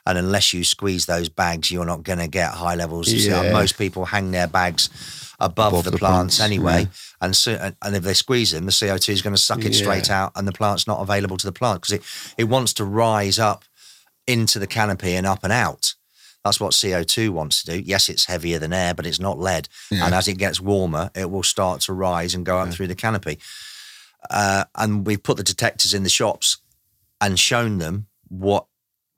and 0.06 0.18
unless 0.18 0.54
you 0.54 0.64
squeeze 0.64 1.06
those 1.06 1.30
bags, 1.30 1.72
you're 1.72 1.86
not 1.86 2.04
going 2.04 2.20
to 2.20 2.28
get 2.28 2.52
high 2.52 2.76
levels. 2.76 3.12
of 3.14 3.20
CO. 3.20 3.40
Uh, 3.40 3.44
yeah. 3.44 3.52
Most 3.52 3.78
people 3.78 4.06
hang 4.06 4.32
their 4.32 4.48
bags 4.48 4.90
above, 5.40 5.74
Above 5.74 5.84
the, 5.86 5.92
the 5.92 5.98
plants, 5.98 6.38
plants, 6.38 6.40
anyway, 6.40 6.82
yeah. 6.82 6.88
and 7.22 7.36
so 7.36 7.72
and, 7.84 7.96
if 7.96 8.02
they 8.02 8.16
squeeze 8.16 8.52
them, 8.52 8.66
the 8.66 8.78
CO 8.78 8.98
two 8.98 9.12
is 9.12 9.22
going 9.22 9.36
to 9.36 9.42
suck 9.42 9.64
it 9.64 9.76
straight 9.76 10.10
out, 10.10 10.32
and 10.36 10.48
the 10.48 10.52
plant's 10.52 10.88
not 10.88 11.00
available 11.00 11.38
to 11.38 11.46
the 11.46 11.52
plant 11.52 11.82
because 11.82 11.94
it 11.94 12.04
it 12.38 12.46
wants 12.46 12.74
to 12.74 12.86
rise 12.86 13.38
up 13.38 13.64
into 14.26 14.58
the 14.58 14.68
canopy 14.68 15.14
and 15.14 15.28
up 15.28 15.44
and 15.44 15.54
out. 15.54 15.94
That's 16.48 16.62
what 16.62 16.72
CO2 16.72 17.30
wants 17.30 17.62
to 17.64 17.74
do. 17.74 17.84
Yes, 17.86 18.08
it's 18.08 18.26
heavier 18.26 18.58
than 18.58 18.72
air, 18.72 18.94
but 18.94 19.06
it's 19.06 19.20
not 19.20 19.38
lead. 19.38 19.68
And 19.92 20.16
as 20.16 20.28
it 20.30 20.38
gets 20.38 20.62
warmer, 20.62 21.12
it 21.14 21.30
will 21.30 21.44
start 21.44 21.82
to 21.82 21.94
rise 21.94 22.34
and 22.34 22.46
go 22.46 22.58
up 22.58 22.70
through 22.74 22.88
the 22.88 22.96
canopy. 22.96 23.38
Uh, 24.30 24.64
and 24.76 25.06
we've 25.06 25.22
put 25.22 25.36
the 25.38 25.44
detectors 25.44 25.94
in 25.94 26.04
the 26.04 26.10
shops 26.10 26.58
and 27.20 27.38
shown 27.38 27.80
them 27.80 28.08
what, 28.30 28.66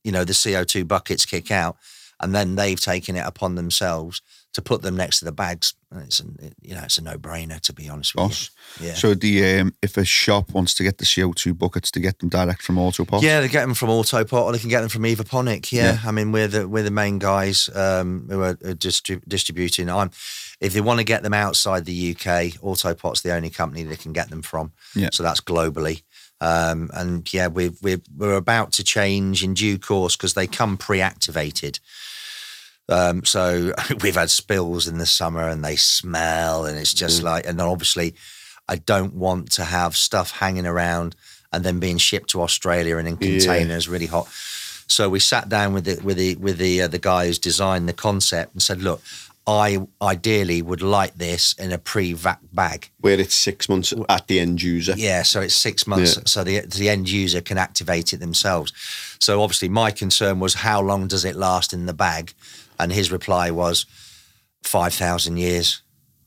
you 0.04 0.12
know, 0.12 0.24
the 0.24 0.34
CO2 0.34 0.88
buckets 0.88 1.26
kick 1.26 1.52
out. 1.52 1.78
And 2.20 2.34
then 2.34 2.56
they've 2.56 2.80
taken 2.80 3.16
it 3.16 3.26
upon 3.26 3.56
themselves 3.56 4.22
to 4.54 4.62
put 4.62 4.82
them 4.82 4.96
next 4.96 5.20
to 5.20 5.26
the 5.26 5.32
bags. 5.32 5.74
And 5.92 6.04
it's, 6.04 6.20
an, 6.20 6.38
it, 6.42 6.54
you 6.62 6.76
know, 6.76 6.82
it's 6.84 6.98
a 6.98 7.04
no-brainer, 7.04 7.60
to 7.62 7.74
be 7.74 7.90
honest 7.90 8.16
with 8.16 8.52
you. 8.80 8.88
Yeah. 8.88 8.94
So 8.94 9.14
the 9.14 9.60
um, 9.60 9.74
if 9.82 9.98
a 9.98 10.06
shop 10.06 10.52
wants 10.52 10.74
to 10.76 10.84
get 10.84 10.98
the 10.98 11.06
CO2 11.06 11.58
buckets 11.58 11.92
to 11.92 12.00
get 12.00 12.20
them 12.20 12.30
direct 12.30 12.62
from 12.62 12.76
Autopot. 12.78 13.22
Yeah, 13.22 13.42
they 13.42 13.48
get 13.48 13.62
them 13.62 13.74
from 13.74 13.90
Autopot 13.90 14.44
or 14.44 14.52
they 14.52 14.60
can 14.60 14.70
get 14.70 14.82
them 14.82 14.90
from 14.90 15.04
Evaponic. 15.04 15.72
Yeah, 15.72 16.00
I 16.06 16.12
mean 16.12 16.32
we're 16.32 16.48
the 16.48 16.68
we're 16.68 16.84
the 16.84 16.92
main 16.92 17.20
guys 17.20 17.70
um, 17.76 18.28
who 18.30 18.42
are, 18.42 18.50
are 18.50 18.76
distri- 18.76 19.22
distributing. 19.28 19.90
I'm 19.90 20.12
if 20.60 20.74
they 20.74 20.82
want 20.82 21.00
to 21.00 21.06
get 21.06 21.24
them 21.24 21.34
outside 21.34 21.86
the 21.86 22.12
UK, 22.12 22.60
Autopot's 22.62 23.22
the 23.22 23.34
only 23.34 23.50
company 23.50 23.84
they 23.84 23.96
can 23.96 24.14
get 24.14 24.30
them 24.30 24.42
from. 24.42 24.74
Yeah. 24.96 25.10
so 25.12 25.24
that's 25.24 25.42
globally. 25.42 26.04
Um, 26.42 26.90
and 26.94 27.32
yeah, 27.34 27.48
we're 27.48 27.72
we're 27.82 28.02
we're 28.16 28.36
about 28.36 28.72
to 28.74 28.84
change 28.84 29.44
in 29.44 29.54
due 29.54 29.78
course 29.78 30.16
because 30.16 30.34
they 30.34 30.48
come 30.48 30.78
pre-activated. 30.78 31.80
Um, 32.90 33.24
so 33.24 33.74
we've 34.02 34.16
had 34.16 34.30
spills 34.30 34.88
in 34.88 34.98
the 34.98 35.06
summer 35.06 35.48
and 35.48 35.64
they 35.64 35.76
smell 35.76 36.66
and 36.66 36.78
it's 36.78 36.94
just 36.94 37.24
like, 37.24 37.46
and 37.48 37.62
obviously 37.62 38.16
I 38.68 38.78
don't 38.78 39.14
want 39.14 39.52
to 39.54 39.64
have 39.64 39.96
stuff 39.96 40.32
hanging 40.32 40.66
around 40.66 41.16
and 41.52 41.64
then 41.64 41.80
being 41.80 41.98
shipped 41.98 42.30
to 42.32 42.42
Australia 42.42 42.98
and 42.98 43.08
in 43.08 43.18
containers 43.18 43.88
really 43.88 44.06
hot. 44.06 44.28
So 44.88 45.08
we 45.10 45.20
sat 45.20 45.50
down 45.50 45.74
with 45.74 45.86
the 45.86 46.00
with 46.04 46.18
the 46.18 46.36
with 46.38 46.58
the 46.58 46.82
uh, 46.82 46.88
the 46.88 46.98
guy 46.98 47.28
who's 47.28 47.38
designed 47.38 47.88
the 47.88 47.94
concept 47.94 48.54
and 48.54 48.62
said, 48.62 48.82
look, 48.82 49.02
I 49.46 49.88
ideally 50.02 50.62
would 50.62 50.82
like 50.82 51.16
this 51.16 51.54
in 51.54 51.72
a 51.72 51.78
pre-vac 51.78 52.40
bag. 52.54 52.90
Where 53.00 53.20
it's 53.20 53.36
six 53.36 53.70
months 53.70 53.94
at 54.08 54.28
the 54.28 54.40
end 54.40 54.62
user. 54.62 54.94
Yeah, 54.96 55.24
so 55.24 55.42
it's 55.42 55.56
six 55.56 55.88
months, 55.88 56.18
Yeah. 56.18 56.24
so 56.26 56.44
the 56.44 56.60
the 56.62 56.90
end 56.90 57.10
user 57.10 57.42
can 57.42 57.58
activate 57.58 58.14
it 58.14 58.20
themselves. 58.20 58.74
So 59.20 59.42
obviously, 59.42 59.70
my 59.70 59.92
concern 59.92 60.40
was 60.40 60.56
how 60.56 60.82
long 60.82 61.08
does 61.08 61.26
it 61.26 61.36
last 61.36 61.72
in 61.74 61.86
the 61.86 61.94
bag, 61.94 62.34
and 62.80 62.92
his 62.92 63.12
reply 63.12 63.52
was 63.52 63.86
five 64.64 64.94
thousand 64.94 65.38
years. 65.38 65.82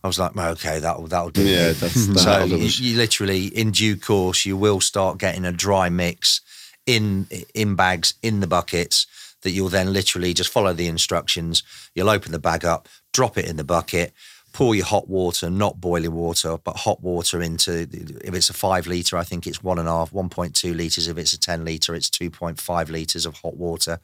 I 0.05 0.09
was 0.09 0.19
like, 0.19 0.37
okay, 0.37 0.81
that'll 0.81 1.07
that'll 1.07 1.31
do. 1.31 1.47
Yeah, 1.47 1.73
that's 1.73 2.07
that. 2.07 2.19
so 2.19 2.45
you, 2.45 2.57
you 2.57 2.97
literally, 2.97 3.47
in 3.47 3.71
due 3.71 3.97
course, 3.97 4.45
you 4.45 4.57
will 4.57 4.81
start 4.81 5.19
getting 5.19 5.45
a 5.45 5.53
dry 5.53 5.89
mix 5.89 6.41
in 6.87 7.29
in 7.55 7.77
bags 7.77 8.15
in 8.23 8.41
the 8.41 8.47
buckets 8.47 9.07
that 9.43 9.51
you'll 9.51 9.69
then 9.69 9.93
literally 9.93 10.35
just 10.35 10.51
follow 10.51 10.73
the 10.73 10.87
instructions. 10.89 11.63
You'll 11.95 12.11
open 12.11 12.33
the 12.33 12.39
bag 12.39 12.65
up, 12.65 12.89
drop 13.13 13.37
it 13.39 13.47
in 13.47 13.57
the 13.57 13.65
bucket, 13.65 14.13
pour 14.53 14.75
your 14.75 14.87
hot 14.87 15.09
water, 15.09 15.51
not 15.51 15.81
boiling 15.81 16.15
water, 16.15 16.57
but 16.63 16.77
hot 16.77 17.03
water 17.03 17.41
into. 17.41 17.89
If 18.25 18.35
it's 18.35 18.51
a 18.51 18.55
five 18.55 18.87
liter, 18.87 19.17
I 19.17 19.25
think 19.25 19.47
it's 19.47 19.63
one 19.63 19.79
and 19.79 19.89
a 19.89 19.93
half, 19.93 20.13
one 20.13 20.29
point 20.29 20.55
two 20.55 20.75
liters. 20.75 21.09
If 21.09 21.19
it's 21.19 21.33
a 21.33 21.39
ten 21.39 21.65
liter, 21.65 21.95
it's 21.95 22.11
two 22.11 22.31
point 22.31 22.61
five 22.61 22.91
liters 22.91 23.27
of 23.27 23.35
hot 23.35 23.57
water. 23.57 24.01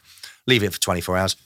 Leave 0.47 0.63
it 0.63 0.73
for 0.73 0.81
twenty 0.81 1.01
four 1.01 1.17
hours. 1.17 1.37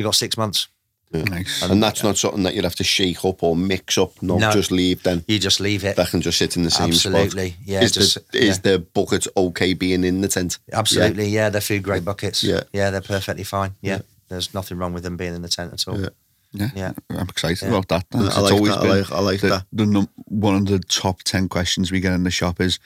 You 0.00 0.04
got 0.04 0.14
six 0.14 0.38
months. 0.38 0.68
Nice. 1.12 1.62
And 1.62 1.82
that's 1.82 2.02
not 2.02 2.16
something 2.16 2.42
that 2.44 2.54
you'd 2.54 2.64
have 2.64 2.76
to 2.76 2.84
shake 2.84 3.22
up 3.22 3.42
or 3.42 3.54
mix 3.54 3.98
up. 3.98 4.22
No, 4.22 4.38
No. 4.38 4.50
just 4.50 4.70
leave 4.70 5.02
then. 5.02 5.24
You 5.28 5.38
just 5.38 5.60
leave 5.60 5.84
it. 5.84 5.96
That 5.96 6.08
can 6.08 6.22
just 6.22 6.38
sit 6.38 6.56
in 6.56 6.62
the 6.62 6.70
same 6.70 6.88
Absolutely, 6.88 7.50
spot. 7.50 7.62
yeah, 7.66 7.82
Is, 7.82 7.92
just- 7.92 8.30
the, 8.32 8.38
is 8.38 8.56
yeah. 8.64 8.72
the 8.72 8.78
bucket 8.78 9.26
okay 9.36 9.74
being 9.74 10.04
in 10.04 10.22
the 10.22 10.28
tent? 10.28 10.58
Absolutely, 10.72 11.26
yeah. 11.26 11.50
They're 11.50 11.60
food 11.60 11.82
grade 11.82 12.04
buckets. 12.06 12.42
Yeah. 12.42 12.62
yeah, 12.72 12.88
they're 12.90 13.02
perfectly 13.02 13.44
fine. 13.44 13.74
Yeah, 13.82 13.98
there's 14.28 14.54
nothing 14.54 14.78
wrong 14.78 14.94
with 14.94 15.02
them 15.02 15.18
being 15.18 15.34
in 15.34 15.42
the 15.42 15.48
tent 15.48 15.72
at 15.74 15.86
all. 15.86 16.00
Yeah. 16.00 16.08
Yeah, 16.52 16.70
Yeah. 16.74 16.92
I'm 17.10 17.28
excited 17.28 17.60
Yeah. 17.60 17.68
about 17.76 17.88
that. 17.88 18.06
I 18.14 18.26
It's 18.26 18.36
like 18.38 18.52
always 18.54 18.72
that, 18.74 18.80
I 18.86 18.88
like- 19.00 19.12
I 19.12 19.20
like 19.20 19.40
the, 19.42 19.48
that. 19.48 19.66
The 19.72 19.84
num- 19.86 20.08
one 20.28 20.54
of 20.54 20.66
the 20.66 20.78
top 20.78 21.22
ten 21.24 21.48
questions 21.48 21.92
we 21.92 22.00
get 22.00 22.12
in 22.14 22.22
the 22.24 22.30
shop 22.30 22.60
is, 22.60 22.78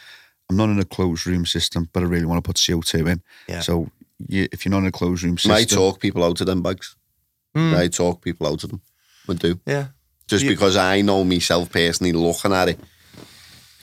"I'm 0.51 0.57
not 0.57 0.71
in 0.71 0.81
a 0.81 0.85
closed 0.85 1.27
room 1.27 1.47
system, 1.47 1.89
but 1.93 2.03
I 2.03 2.07
really 2.07 2.27
want 2.27 2.43
to 2.43 2.47
put 2.49 2.57
CO2 2.59 3.07
in." 3.07 3.23
Yeah. 3.49 3.61
So 3.61 3.91
you, 4.29 4.49
if 4.51 4.65
you're 4.65 4.71
not 4.71 4.79
in 4.79 4.87
a 4.87 4.93
closed 4.93 5.23
room 5.23 5.37
system, 5.39 5.53
I 5.53 5.65
talk 5.65 6.01
people 6.01 6.25
out 6.25 6.41
of 6.41 6.47
them 6.47 6.63
bags. 6.63 6.97
Mm. 7.55 7.77
I 7.77 7.89
talk 7.89 8.21
people 8.23 8.47
out 8.47 8.65
of 8.65 8.71
them. 8.71 8.81
I 9.29 9.35
do. 9.35 9.61
Yeah. 9.67 9.87
Just 10.27 10.45
You- 10.45 10.51
because 10.51 10.77
I 10.77 11.01
know 11.03 11.23
myself 11.25 11.71
personally 11.71 12.13
looking 12.13 12.53
at 12.53 12.69
it, 12.71 12.81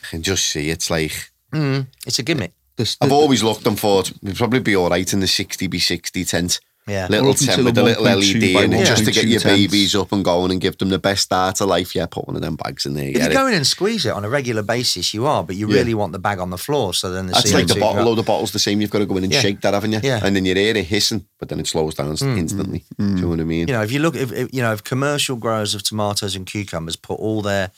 I 0.04 0.08
can 0.10 0.22
just 0.24 0.46
see 0.48 0.70
it's 0.70 0.90
like 0.90 1.32
Mm. 1.54 1.88
It's 2.08 2.18
a 2.20 2.24
gimmick. 2.24 2.54
I've 3.02 3.12
always 3.12 3.44
looked 3.44 3.68
and 3.68 3.78
thought 3.80 4.12
we'd 4.22 4.38
probably 4.38 4.60
be 4.62 4.76
all 4.76 4.90
right 4.90 5.12
in 5.14 5.20
the 5.20 5.28
60 5.28 5.68
by 5.68 5.78
60 5.78 6.24
tent. 6.26 6.60
Yeah. 6.88 7.08
Little 7.10 7.30
Up 7.30 7.38
tent 7.38 7.64
with 7.64 7.78
a 7.78 7.84
little 7.84 8.04
LED 8.04 8.44
in 8.44 8.74
it 8.74 8.86
just 8.86 9.06
to 9.06 9.12
get 9.12 9.26
your 9.26 9.40
tents. 9.40 9.56
babies 9.62 9.96
up 9.96 10.12
and 10.12 10.26
going 10.26 10.52
and 10.52 10.60
give 10.60 10.78
them 10.80 10.90
the 10.90 10.98
best 10.98 11.24
start 11.24 11.62
of 11.62 11.68
life. 11.68 11.96
Yeah, 11.96 12.08
put 12.08 12.26
one 12.26 12.36
of 12.36 12.42
them 12.42 12.56
bags 12.56 12.88
in 12.88 12.96
there. 12.96 13.06
If 13.08 13.14
get 13.14 13.24
you 13.24 13.30
it. 13.30 13.34
go 13.34 13.48
in 13.48 13.54
and 13.54 13.68
squeeze 13.68 14.06
it 14.06 14.10
on 14.10 14.26
a 14.26 14.30
regular 14.30 14.64
basis, 14.64 15.14
you 15.14 15.28
are, 15.28 15.44
but 15.44 15.56
you 15.56 15.70
Yeah. 15.70 15.76
really 15.76 15.94
want 15.94 16.12
the 16.12 16.20
bag 16.20 16.40
on 16.40 16.50
the 16.50 16.58
floor. 16.58 16.94
So 16.96 17.12
then 17.12 17.28
the 17.28 17.34
That's 17.34 17.54
like 17.54 17.68
the 17.68 17.76
bottle. 17.76 18.04
go- 18.04 18.10
Load 18.10 18.20
of 18.20 18.26
bottles 18.26 18.52
the 18.52 18.60
same. 18.60 18.82
You've 18.82 18.90
got 18.90 19.00
to 19.00 19.06
go 19.06 19.16
in 19.18 19.24
and 19.26 19.32
Yeah. 19.34 19.42
shake 19.42 19.62
that, 19.62 19.76
haven't 19.76 19.92
you? 19.92 20.00
Yeah. 20.04 20.22
And 20.24 20.36
then 20.36 20.44
you 20.44 20.56
hear 20.56 20.76
it 20.76 20.86
hissing, 20.86 21.26
but 21.40 21.50
then 21.50 21.60
it 21.60 21.68
slows 21.68 21.94
down 21.96 22.12
mm. 22.16 22.38
instantly. 22.38 22.84
Do 22.98 23.06
you 23.06 23.12
know 23.22 23.28
what 23.28 23.40
I 23.40 23.44
mean? 23.44 23.68
You 23.68 23.74
know, 23.76 23.84
if 23.84 23.92
you 23.92 24.00
look, 24.00 24.16
if, 24.16 24.32
if 24.32 24.52
you 24.52 24.62
know, 24.62 24.74
if 24.74 24.84
commercial 24.84 25.36
growers 25.36 25.76
of 25.76 25.84
tomatoes 25.84 26.36
and 26.36 26.48
cucumbers 26.48 26.96
put 26.96 27.20
all 27.20 27.44
their 27.44 27.72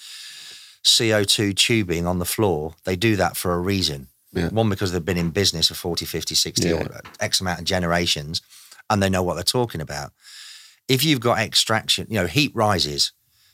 CO2 0.85 1.53
tubing 1.55 2.07
on 2.07 2.19
the 2.19 2.25
floor, 2.25 2.73
they 2.85 2.95
do 2.95 3.15
that 3.17 3.35
for 3.37 3.53
a 3.53 3.59
reason. 3.59 4.07
Yeah. 4.33 4.49
One, 4.49 4.69
because 4.69 4.91
they've 4.91 5.03
been 5.05 5.17
in 5.17 5.29
business 5.29 5.67
for 5.67 5.75
40, 5.75 6.05
50, 6.05 6.35
60 6.35 6.67
Yeah. 6.67 6.73
or 6.75 7.01
X 7.19 7.39
amount 7.41 7.59
of 7.59 7.65
generations 7.65 8.41
and 8.93 9.01
they 9.01 9.09
know 9.09 9.23
what 9.23 9.33
they're 9.33 9.43
talking 9.43 9.81
about. 9.81 10.11
If 10.87 11.03
you've 11.03 11.19
got 11.19 11.39
extraction, 11.39 12.05
you 12.09 12.15
know, 12.19 12.27
heat 12.27 12.51
rises, 12.53 13.11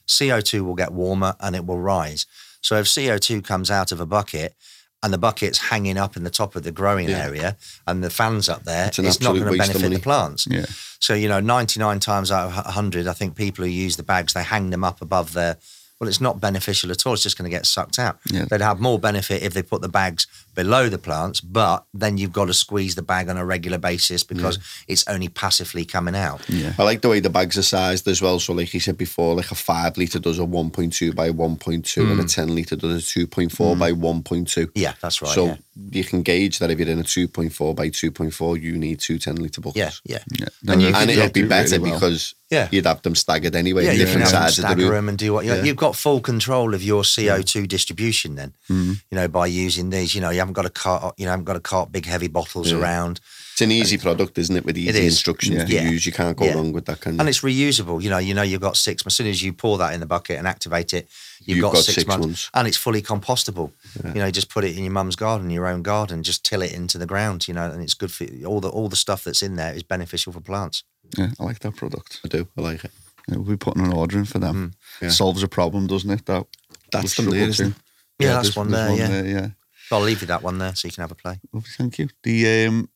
CO2 0.08 0.66
will 0.66 0.76
get 0.76 0.92
warmer 0.92 1.36
and 1.40 1.56
it 1.56 1.66
will 1.66 1.80
rise. 1.80 2.26
So 2.62 2.76
if 2.78 2.88
CO2 2.88 3.44
comes 3.44 3.72
out 3.72 3.92
of 3.92 4.00
a 4.02 4.06
bucket 4.06 4.54
and 5.02 5.14
the 5.14 5.18
bucket's 5.18 5.60
hanging 5.70 5.98
up 5.98 6.18
in 6.18 6.24
the 6.26 6.30
top 6.30 6.56
of 6.58 6.64
the 6.64 6.72
growing 6.74 7.08
Yeah. 7.10 7.24
area 7.24 7.58
and 7.88 8.04
the 8.04 8.10
fan's 8.10 8.50
up 8.50 8.64
there, 8.66 8.88
It's 8.88 9.00
it's, 9.00 9.22
not 9.22 9.34
going 9.36 9.46
to 9.46 9.58
benefit 9.58 9.90
the 9.92 10.00
plants. 10.00 10.46
yeah, 10.50 10.66
So, 11.00 11.14
you 11.14 11.30
know, 11.30 11.40
99 11.40 12.00
times 12.02 12.32
out 12.32 12.48
of 12.50 12.66
100, 12.66 13.08
I 13.08 13.14
think 13.14 13.36
people 13.36 13.64
who 13.64 13.72
use 13.72 13.96
the 13.96 14.04
bags, 14.04 14.34
they 14.34 14.44
hang 14.44 14.72
them 14.72 14.84
up 14.84 15.02
above 15.02 15.32
their, 15.34 15.58
well, 16.00 16.10
it's 16.10 16.20
not 16.20 16.42
beneficial 16.42 16.92
at 16.92 17.06
all. 17.06 17.14
It's 17.14 17.24
just 17.24 17.38
going 17.38 17.50
to 17.50 17.56
get 17.58 17.66
sucked 17.66 17.98
out. 18.00 18.20
Yeah. 18.30 18.46
They'd 18.46 18.60
have 18.62 18.82
more 18.82 19.00
benefit 19.00 19.42
if 19.44 19.54
they 19.54 19.62
put 19.64 19.82
the 19.82 19.88
bags 19.90 20.28
below 20.56 20.90
the 20.90 20.98
plants, 20.98 21.42
but 21.42 21.86
then 21.94 22.18
you've 22.18 22.32
got 22.34 22.46
to 22.46 22.54
squeeze 22.54 22.96
the 22.96 23.02
bag 23.02 23.30
on 23.30 23.38
a 23.38 23.46
regular 23.46 23.78
basis 23.78 24.24
because 24.24 24.60
it's 24.88 25.08
only 25.08 25.28
passively 25.30 25.86
coming 25.86 26.16
out. 26.16 26.42
yeah. 26.50 26.74
I 26.78 26.84
like 26.84 27.02
the 27.02 27.10
way 27.10 27.20
the 27.20 27.30
bags 27.30 27.58
are 27.58 27.62
sized 27.64 28.08
as 28.08 28.22
well. 28.22 28.40
So, 28.40 28.54
like 28.54 28.74
you 28.74 28.80
said 28.80 28.98
before, 28.98 29.36
like 29.36 29.52
a 29.52 29.56
five 29.56 29.98
litre 29.98 30.20
does 30.20 30.40
a 30.40 30.44
1.2 30.44 31.16
by 31.16 31.30
1.2 31.30 32.12
and 32.12 32.20
a 32.20 32.26
10 32.26 32.56
litre 32.56 32.76
does 32.76 33.16
a 33.16 33.20
2.4 33.20 33.78
by 33.80 33.92
1.2. 33.92 34.72
Yeah, 34.76 34.94
that's 35.02 35.22
right. 35.22 35.32
so 35.32 35.46
yeah. 35.48 35.56
you 35.92 36.04
can 36.04 36.22
gauge 36.22 36.60
that 36.60 36.72
if 36.72 36.80
you're 36.80 36.90
in 36.90 37.00
a 37.00 37.04
2.4 37.04 37.76
by 37.76 37.90
2.4, 37.90 38.62
you 38.62 38.78
need 38.78 39.00
two 39.00 39.18
10 39.20 39.36
litre 39.38 39.62
buckets. 39.62 40.02
yeah, 40.06 40.18
yeah. 40.38 40.48
yeah. 40.64 40.74
And 40.74 40.82
you 40.82 40.88
And 40.94 41.10
it'll 41.10 41.30
be 41.32 41.44
better 41.48 41.78
really 41.78 41.92
well. 41.92 42.00
because 42.00 42.36
Yeah. 42.50 42.68
you'd 42.72 42.86
have 42.86 43.02
them 43.02 43.16
staggered 43.16 43.56
anyway, 43.56 43.86
Yeah, 43.86 43.92
you 43.94 43.98
can 44.00 44.06
different 44.20 44.24
have 44.26 44.32
them 44.34 44.42
sides 44.44 44.58
of 44.60 44.64
the 44.64 44.68
stagger 44.70 44.84
room. 44.86 44.94
them 44.96 45.10
and 45.10 45.18
do 45.18 45.34
what 45.34 45.46
you 45.46 45.54
Yeah. 45.54 45.64
you've 45.64 45.78
got 45.78 45.96
full 45.96 46.20
control 46.22 46.74
of 46.74 46.82
your 46.84 47.04
CO2 47.04 47.68
distribution. 47.68 48.36
Then 48.36 48.54
Mm-hmm. 48.70 48.94
you 49.12 49.16
know 49.16 49.28
by 49.28 49.48
using 49.48 49.90
these, 49.90 50.14
you 50.16 50.22
know 50.22 50.30
you 50.40 50.42
haven't 50.42 50.54
got 50.54 50.62
to 50.62 50.70
cart, 50.70 51.16
you 51.18 51.26
know 51.26 51.32
haven't 51.32 51.44
got 51.46 51.54
to 51.54 51.60
cart 51.60 51.92
big 51.92 52.06
heavy 52.06 52.30
bottles 52.30 52.72
Yeah. 52.72 52.78
around. 52.80 53.20
It's 53.52 53.62
an 53.62 53.72
easy 53.74 53.98
product, 53.98 54.38
isn't 54.38 54.56
it? 54.56 54.64
With 54.64 54.78
easy 54.78 55.00
is. 55.00 55.14
instructions 55.16 55.58
Yeah. 55.58 55.66
to 55.66 55.74
Yeah. 55.74 55.90
use, 55.90 56.06
you 56.06 56.14
can't 56.14 56.38
go 56.38 56.46
Yeah. 56.46 56.54
wrong 56.54 56.72
with 56.72 56.86
that 56.86 57.02
kind 57.02 57.16
of. 57.16 57.20
and 57.20 57.28
it's 57.28 57.42
reusable. 57.42 58.02
You 58.02 58.10
know, 58.10 58.18
you 58.18 58.34
know 58.34 58.42
you've 58.42 58.62
got 58.62 58.78
six. 58.78 59.04
As 59.06 59.14
soon 59.14 59.28
as 59.28 59.44
you 59.44 59.52
pour 59.52 59.78
that 59.80 59.94
in 59.94 60.00
the 60.00 60.06
bucket 60.06 60.38
and 60.38 60.48
activate 60.48 60.94
it, 60.94 61.10
you've, 61.44 61.58
You've 61.58 61.64
got, 61.64 61.74
got 61.74 61.84
six, 61.84 61.96
six 61.96 62.08
months, 62.08 62.26
ones. 62.26 62.50
and 62.54 62.68
it's 62.70 62.78
fully 62.78 63.02
compostable. 63.02 63.72
You 64.06 64.14
know, 64.22 64.28
you 64.28 64.32
just 64.32 64.48
put 64.50 64.64
it 64.64 64.78
in 64.78 64.84
your 64.86 64.94
mum's 64.94 65.18
garden, 65.18 65.50
your 65.50 65.68
own 65.68 65.82
garden, 65.82 66.24
just 66.24 66.46
till 66.46 66.62
it 66.62 66.72
into 66.72 66.98
the 66.98 67.06
ground. 67.06 67.50
You 67.50 67.54
know, 67.54 67.70
and 67.70 67.84
it's 67.84 67.94
good 67.96 68.12
for 68.14 68.26
all 68.48 68.62
the 68.62 68.70
all 68.70 68.88
the 68.88 68.96
stuff 68.96 69.26
that's 69.26 69.42
in 69.44 69.58
there 69.58 69.74
is 69.74 69.84
beneficial 69.84 70.32
for 70.32 70.40
plants. 70.40 70.84
Yeah, 71.18 71.32
I 71.38 71.44
like 71.44 71.60
that 71.60 71.76
product. 71.76 72.22
I 72.24 72.30
do. 72.30 72.48
I 72.58 72.62
like 72.62 72.86
it. 72.86 72.92
Yeah, 73.28 73.36
we'll 73.36 73.44
be 73.52 73.58
putting 73.58 73.84
an 73.84 73.92
order 73.94 74.18
in 74.18 74.26
for 74.26 74.40
them. 74.40 74.74
Mm. 75.02 75.02
Yeah. 75.04 75.10
Solves 75.10 75.44
a 75.44 75.48
problem, 75.50 75.88
doesn't 75.88 76.10
it? 76.10 76.26
That 76.28 76.46
That's 76.94 77.18
we've 77.18 77.26
them 77.28 77.36
there, 77.36 77.42
struggled 77.42 77.50
isn't 77.50 77.72
to. 77.74 77.80
it? 77.80 78.26
Yeah, 78.26 78.34
that's 78.34 78.48
there's- 78.48 78.56
one 78.56 78.72
there's 78.72 78.98
there, 79.10 79.26
yeah. 79.28 79.48
I'll 79.92 80.02
leave 80.02 80.22
you 80.22 80.28
that 80.28 80.44
one 80.44 80.58
there 80.60 80.76
so 80.76 80.88
you 80.88 80.92
can 80.92 81.02
have 81.02 81.12
a 81.12 81.16
play. 81.16 81.40
Thank 81.78 82.00
you. 82.00 82.10
The 82.24 82.66
um, 82.68 82.90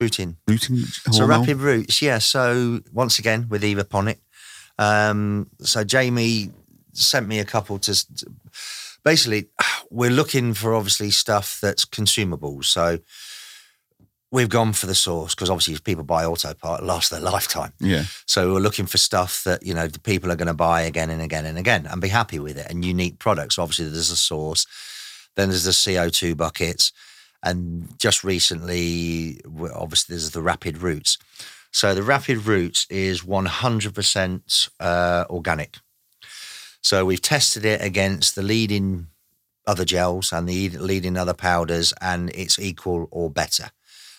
rooting 0.00 0.36
So 1.12 1.26
rapid 1.26 1.56
roots, 1.58 2.00
yeah. 2.02 2.18
So 2.18 2.80
once 2.92 3.18
again 3.18 3.48
with 3.48 3.62
Evaponic. 3.62 4.18
Um, 4.78 5.50
so 5.60 5.84
Jamie 5.84 6.50
sent 6.92 7.28
me 7.28 7.38
a 7.38 7.44
couple 7.44 7.78
to, 7.78 8.16
to 8.16 8.26
basically 9.04 9.48
we're 9.90 10.10
looking 10.10 10.54
for 10.54 10.74
obviously 10.74 11.10
stuff 11.10 11.58
that's 11.60 11.84
consumable. 11.84 12.62
So 12.62 12.98
we've 14.30 14.48
gone 14.48 14.72
for 14.72 14.86
the 14.86 14.94
source 14.94 15.34
because 15.34 15.50
obviously 15.50 15.74
if 15.74 15.84
people 15.84 16.04
buy 16.04 16.24
Autopot, 16.24 16.78
it 16.78 16.84
lasts 16.84 17.10
their 17.10 17.20
lifetime. 17.20 17.72
Yeah, 17.80 18.04
So 18.26 18.54
we're 18.54 18.60
looking 18.60 18.86
for 18.86 18.98
stuff 18.98 19.44
that 19.44 19.64
you 19.64 19.74
know 19.74 19.86
the 19.86 20.00
people 20.00 20.30
are 20.30 20.36
going 20.36 20.48
to 20.48 20.54
buy 20.54 20.82
again 20.82 21.10
and 21.10 21.20
again 21.22 21.44
and 21.44 21.58
again 21.58 21.86
and 21.86 22.00
be 22.00 22.08
happy 22.08 22.38
with 22.38 22.56
it 22.58 22.66
and 22.70 22.84
unique 22.84 23.18
products. 23.18 23.58
Obviously, 23.58 23.86
there's 23.88 24.10
a 24.10 24.16
source, 24.16 24.66
then 25.36 25.48
there's 25.48 25.64
the 25.64 25.70
CO2 25.70 26.36
buckets, 26.36 26.92
and 27.42 27.98
just 27.98 28.22
recently, 28.22 29.40
obviously, 29.74 30.14
there's 30.14 30.30
the 30.30 30.42
rapid 30.42 30.78
roots. 30.78 31.18
So 31.72 31.94
the 31.94 32.02
rapid 32.02 32.46
roots 32.46 32.86
is 32.90 33.22
100% 33.22 34.68
uh, 34.80 35.24
organic. 35.30 35.76
So 36.82 37.04
we've 37.04 37.22
tested 37.22 37.64
it 37.64 37.82
against 37.82 38.34
the 38.34 38.42
leading 38.42 39.06
other 39.66 39.84
gels 39.84 40.32
and 40.32 40.48
the 40.48 40.70
leading 40.70 41.16
other 41.16 41.34
powders, 41.34 41.92
and 42.00 42.30
it's 42.34 42.58
equal 42.58 43.08
or 43.10 43.30
better. 43.30 43.70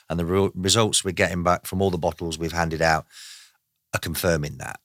And 0.09 0.19
the 0.19 0.25
re- 0.25 0.51
results 0.53 1.03
we're 1.03 1.11
getting 1.11 1.43
back 1.43 1.65
from 1.65 1.81
all 1.81 1.89
the 1.89 1.97
bottles 1.97 2.37
we've 2.37 2.51
handed 2.51 2.81
out 2.81 3.05
are 3.93 3.99
confirming 3.99 4.57
that. 4.57 4.79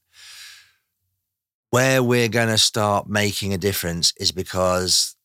Where 1.71 2.03
we're 2.03 2.29
going 2.29 2.49
to 2.49 2.59
start 2.59 3.09
making 3.09 3.53
a 3.53 3.59
difference 3.59 4.13
is 4.19 4.33
because 4.33 5.16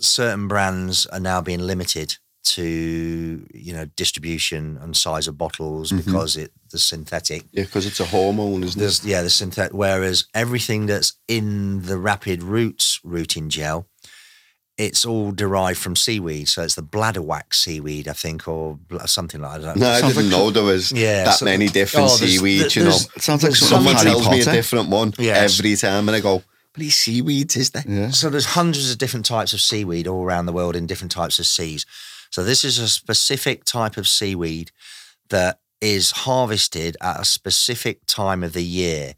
certain 0.00 0.48
brands 0.48 1.06
are 1.06 1.20
now 1.20 1.40
being 1.40 1.60
limited 1.60 2.16
to 2.42 3.46
you 3.52 3.72
know 3.72 3.84
distribution 3.96 4.78
and 4.80 4.96
size 4.96 5.28
of 5.28 5.36
bottles 5.36 5.92
Mhm. 5.92 6.04
because 6.04 6.36
it 6.36 6.52
the 6.70 6.78
synthetic 6.78 7.44
Yeah, 7.52 7.64
because 7.64 7.84
it's 7.84 8.00
a 8.00 8.06
hormone, 8.06 8.64
isn't 8.64 8.80
it? 8.80 9.04
yeah 9.04 9.20
the 9.22 9.28
synthetic 9.30 9.74
whereas 9.74 10.24
everything 10.34 10.86
that's 10.86 11.12
in 11.28 11.82
the 11.82 11.98
rapid 11.98 12.42
roots 12.42 12.98
rooting 13.04 13.50
gel 13.50 13.86
it's 14.78 15.04
all 15.04 15.32
derived 15.32 15.78
from 15.78 15.94
seaweed 15.94 16.48
so 16.48 16.62
it's 16.62 16.76
the 16.76 16.82
bladderwrack 16.82 17.52
seaweed 17.52 18.08
i 18.08 18.14
think 18.14 18.48
or 18.48 18.78
something 19.04 19.42
like 19.42 19.60
that 19.60 19.76
No, 19.76 19.90
I 19.90 20.00
didn't 20.00 20.16
like 20.16 20.26
know 20.30 20.50
there 20.50 20.62
was 20.64 20.90
Yeah, 20.92 21.24
that 21.24 21.38
so- 21.40 21.44
many 21.44 21.68
different 21.68 22.06
Oh, 22.10 22.16
there's- 22.16 22.32
seaweeds, 22.36 22.74
you 22.76 22.84
know. 22.84 22.96
it 23.16 23.22
sounds 23.22 23.42
like 23.42 23.52
There's 23.52 23.68
Someone 23.68 23.96
tells 23.96 24.26
me 24.30 24.40
a 24.40 24.44
different 24.46 24.88
one 24.88 25.12
Yes. 25.18 25.58
every 25.58 25.76
time, 25.76 26.08
and 26.08 26.16
I 26.16 26.20
go, 26.20 26.42
"But 26.74 26.84
seaweeds, 26.84 27.56
is 27.56 27.70
there?" 27.70 27.84
Yeah, 27.86 28.10
So 28.10 28.30
there's 28.30 28.46
hundreds 28.46 28.90
of 28.90 28.98
different 28.98 29.26
types 29.26 29.52
of 29.52 29.60
seaweed 29.60 30.06
all 30.06 30.24
around 30.24 30.46
the 30.46 30.52
world 30.52 30.76
in 30.76 30.86
different 30.86 31.12
types 31.12 31.38
of 31.38 31.46
seas. 31.46 31.86
So 32.30 32.44
this 32.44 32.64
is 32.64 32.78
a 32.78 32.88
specific 32.88 33.64
type 33.64 33.96
of 33.96 34.06
seaweed 34.06 34.70
that 35.30 35.60
is 35.80 36.10
harvested 36.10 36.96
at 37.00 37.20
a 37.20 37.24
specific 37.24 38.06
time 38.06 38.44
of 38.44 38.52
the 38.52 38.64
year. 38.64 39.14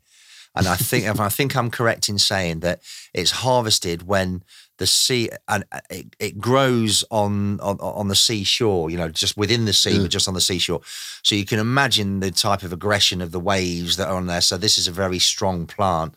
And 0.54 0.68
I 0.68 0.76
think 0.76 1.06
if 1.06 1.18
I 1.18 1.28
think 1.30 1.56
I'm 1.56 1.70
correct 1.70 2.08
in 2.08 2.18
saying 2.18 2.60
that 2.60 2.82
it's 3.14 3.30
harvested 3.30 4.06
when 4.06 4.42
the 4.76 4.86
sea 4.86 5.30
and 5.48 5.64
it, 5.88 6.14
it 6.18 6.38
grows 6.38 7.04
on, 7.10 7.58
on 7.60 7.78
on 7.80 8.08
the 8.08 8.14
seashore, 8.14 8.90
you 8.90 8.98
know, 8.98 9.08
just 9.08 9.36
within 9.36 9.64
the 9.64 9.72
sea, 9.72 9.98
but 10.02 10.10
just 10.10 10.28
on 10.28 10.34
the 10.34 10.40
seashore. 10.42 10.82
So 11.22 11.34
you 11.34 11.46
can 11.46 11.58
imagine 11.58 12.20
the 12.20 12.30
type 12.30 12.62
of 12.62 12.72
aggression 12.72 13.22
of 13.22 13.32
the 13.32 13.40
waves 13.40 13.96
that 13.96 14.08
are 14.08 14.16
on 14.16 14.26
there. 14.26 14.42
So 14.42 14.58
this 14.58 14.76
is 14.76 14.86
a 14.86 14.92
very 14.92 15.18
strong 15.18 15.66
plant 15.66 16.14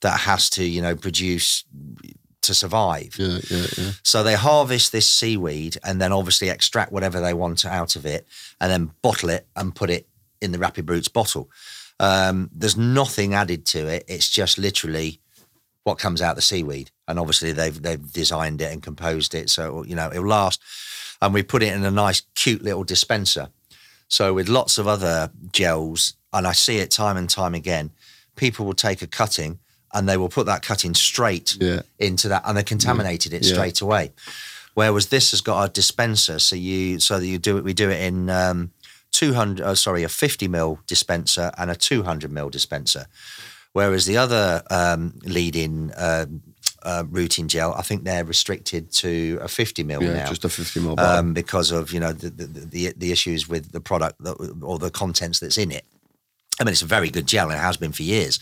that 0.00 0.20
has 0.20 0.50
to, 0.50 0.64
you 0.64 0.82
know, 0.82 0.96
produce 0.96 1.64
to 2.42 2.54
survive. 2.54 3.16
Yeah, 3.18 3.38
yeah, 3.50 3.66
yeah. 3.76 3.90
So 4.02 4.22
they 4.22 4.34
harvest 4.34 4.92
this 4.92 5.10
seaweed 5.10 5.78
and 5.82 6.00
then 6.00 6.12
obviously 6.12 6.50
extract 6.50 6.92
whatever 6.92 7.20
they 7.20 7.34
want 7.34 7.64
out 7.64 7.96
of 7.96 8.06
it 8.06 8.26
and 8.60 8.70
then 8.70 8.90
bottle 9.02 9.30
it 9.30 9.46
and 9.56 9.74
put 9.74 9.90
it 9.90 10.06
in 10.40 10.52
the 10.52 10.58
Rapid 10.58 10.88
Roots 10.88 11.08
bottle. 11.08 11.50
Um, 12.00 12.50
there's 12.52 12.76
nothing 12.76 13.34
added 13.34 13.64
to 13.66 13.86
it. 13.86 14.04
It's 14.08 14.28
just 14.28 14.58
literally 14.58 15.20
what 15.84 15.98
comes 15.98 16.20
out 16.20 16.36
the 16.36 16.42
seaweed. 16.42 16.90
And 17.06 17.18
obviously 17.18 17.52
they've 17.52 17.80
they've 17.80 18.12
designed 18.12 18.60
it 18.60 18.72
and 18.72 18.82
composed 18.82 19.34
it 19.34 19.50
so 19.50 19.84
you 19.84 19.94
know 19.94 20.10
it'll 20.10 20.26
last. 20.26 20.62
And 21.22 21.32
we 21.32 21.42
put 21.42 21.62
it 21.62 21.72
in 21.72 21.84
a 21.84 21.90
nice, 21.90 22.22
cute 22.34 22.62
little 22.62 22.84
dispenser. 22.84 23.48
So 24.08 24.34
with 24.34 24.48
lots 24.48 24.76
of 24.78 24.86
other 24.86 25.30
gels, 25.52 26.14
and 26.32 26.46
I 26.46 26.52
see 26.52 26.78
it 26.78 26.90
time 26.90 27.16
and 27.16 27.30
time 27.30 27.54
again, 27.54 27.92
people 28.36 28.66
will 28.66 28.74
take 28.74 29.00
a 29.00 29.06
cutting 29.06 29.58
and 29.94 30.08
they 30.08 30.16
will 30.16 30.28
put 30.28 30.46
that 30.46 30.62
cutting 30.62 30.94
straight 30.94 31.56
Yeah. 31.60 31.82
into 31.98 32.28
that, 32.28 32.42
and 32.44 32.56
they 32.56 32.62
contaminated 32.62 33.32
it 33.32 33.42
Yeah. 33.44 33.52
straight 33.54 33.80
away. 33.80 34.12
Whereas 34.74 35.06
this 35.06 35.30
has 35.30 35.40
got 35.40 35.70
a 35.70 35.72
dispenser, 35.72 36.38
so 36.40 36.56
you 36.56 36.98
so 37.00 37.18
that 37.20 37.26
you 37.26 37.38
do 37.38 37.56
it. 37.58 37.64
We 37.64 37.72
do 37.74 37.88
it 37.90 38.00
in 38.02 38.28
um, 38.28 38.72
200, 39.12 39.64
uh, 39.64 39.74
sorry, 39.76 40.02
a 40.02 40.08
50 40.08 40.48
mil 40.48 40.80
dispenser 40.88 41.52
and 41.56 41.70
a 41.70 41.76
200 41.76 42.32
mil 42.32 42.50
dispenser. 42.50 43.06
Whereas 43.72 44.04
the 44.06 44.16
other 44.16 44.62
um, 44.70 45.14
leading 45.24 45.92
um 45.96 46.42
uh, 46.82 47.04
rooting 47.08 47.48
gel, 47.48 47.72
I 47.72 47.80
think 47.82 48.04
they're 48.04 48.24
restricted 48.26 48.92
to 48.92 49.38
a 49.40 49.48
50 49.48 49.84
mil 49.84 50.02
Yeah, 50.02 50.12
now. 50.14 50.28
just 50.28 50.44
a 50.44 50.48
50 50.50 50.80
mil 50.80 51.00
um, 51.00 51.32
because 51.32 51.70
of 51.70 51.92
you 51.92 52.00
know 52.00 52.12
the, 52.12 52.28
the 52.30 52.46
the 52.46 52.94
the 52.96 53.10
issues 53.12 53.48
with 53.48 53.72
the 53.72 53.80
product 53.80 54.22
that, 54.24 54.34
or 54.62 54.78
the 54.78 54.90
contents 54.90 55.38
that's 55.38 55.56
in 55.56 55.70
it. 55.72 55.84
I 56.60 56.64
mean, 56.64 56.72
it's 56.72 56.82
a 56.82 56.86
very 56.86 57.10
good 57.10 57.26
gel 57.26 57.48
and 57.50 57.56
it 57.58 57.62
has 57.62 57.76
been 57.76 57.92
for 57.92 58.02
years. 58.02 58.38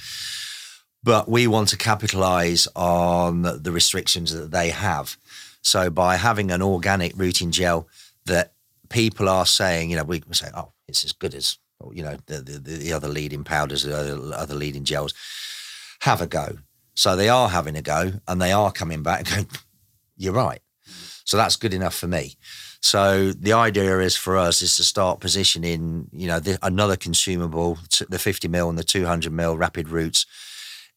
But 1.05 1.29
we 1.29 1.47
want 1.47 1.69
to 1.69 1.77
capitalize 1.77 2.69
on 2.77 3.43
the 3.43 3.73
restrictions 3.73 4.33
that 4.33 4.51
they 4.51 4.71
have. 4.71 5.17
So 5.63 5.91
by 5.91 6.17
having 6.17 6.51
an 6.51 6.63
organic 6.63 7.13
rooting 7.17 7.51
gel 7.51 7.89
that 8.27 8.53
people 8.89 9.29
are 9.29 9.47
saying, 9.47 9.91
you 9.91 9.97
know, 9.97 10.05
we 10.05 10.23
say, 10.33 10.49
oh, 10.55 10.73
it's 10.87 11.05
as 11.05 11.13
good 11.13 11.35
as 11.35 11.59
you 11.93 12.03
know 12.03 12.17
the 12.27 12.41
the, 12.41 12.59
the 12.59 12.93
other 12.93 13.09
leading 13.09 13.43
powders, 13.43 13.83
the 13.83 13.97
other, 13.97 14.37
other 14.37 14.55
leading 14.55 14.85
gels. 14.85 15.15
Have 16.01 16.21
a 16.21 16.27
go. 16.27 16.59
So 16.95 17.17
they 17.17 17.29
are 17.29 17.49
having 17.49 17.77
a 17.77 17.83
go 17.83 18.13
and 18.29 18.41
they 18.41 18.53
are 18.53 18.71
coming 18.71 19.03
back 19.03 19.21
and 19.21 19.29
going, 19.31 19.47
you're 20.17 20.33
right. 20.33 20.61
So 21.25 21.37
that's 21.37 21.57
good 21.57 21.75
enough 21.75 21.95
for 21.95 22.07
me. 22.07 22.35
So 22.81 23.31
the 23.31 23.53
idea 23.53 24.01
is 24.01 24.17
for 24.17 24.37
us 24.37 24.61
is 24.61 24.77
to 24.77 24.85
start 24.85 25.21
positioning, 25.21 26.09
you 26.13 26.27
know, 26.27 26.41
the, 26.41 26.59
another 26.63 26.97
consumable, 26.97 27.79
the 28.09 28.19
50 28.19 28.49
mil 28.49 28.69
and 28.69 28.77
the 28.77 28.85
200 28.85 29.33
mil 29.33 29.57
rapid 29.57 29.89
roots 29.89 30.27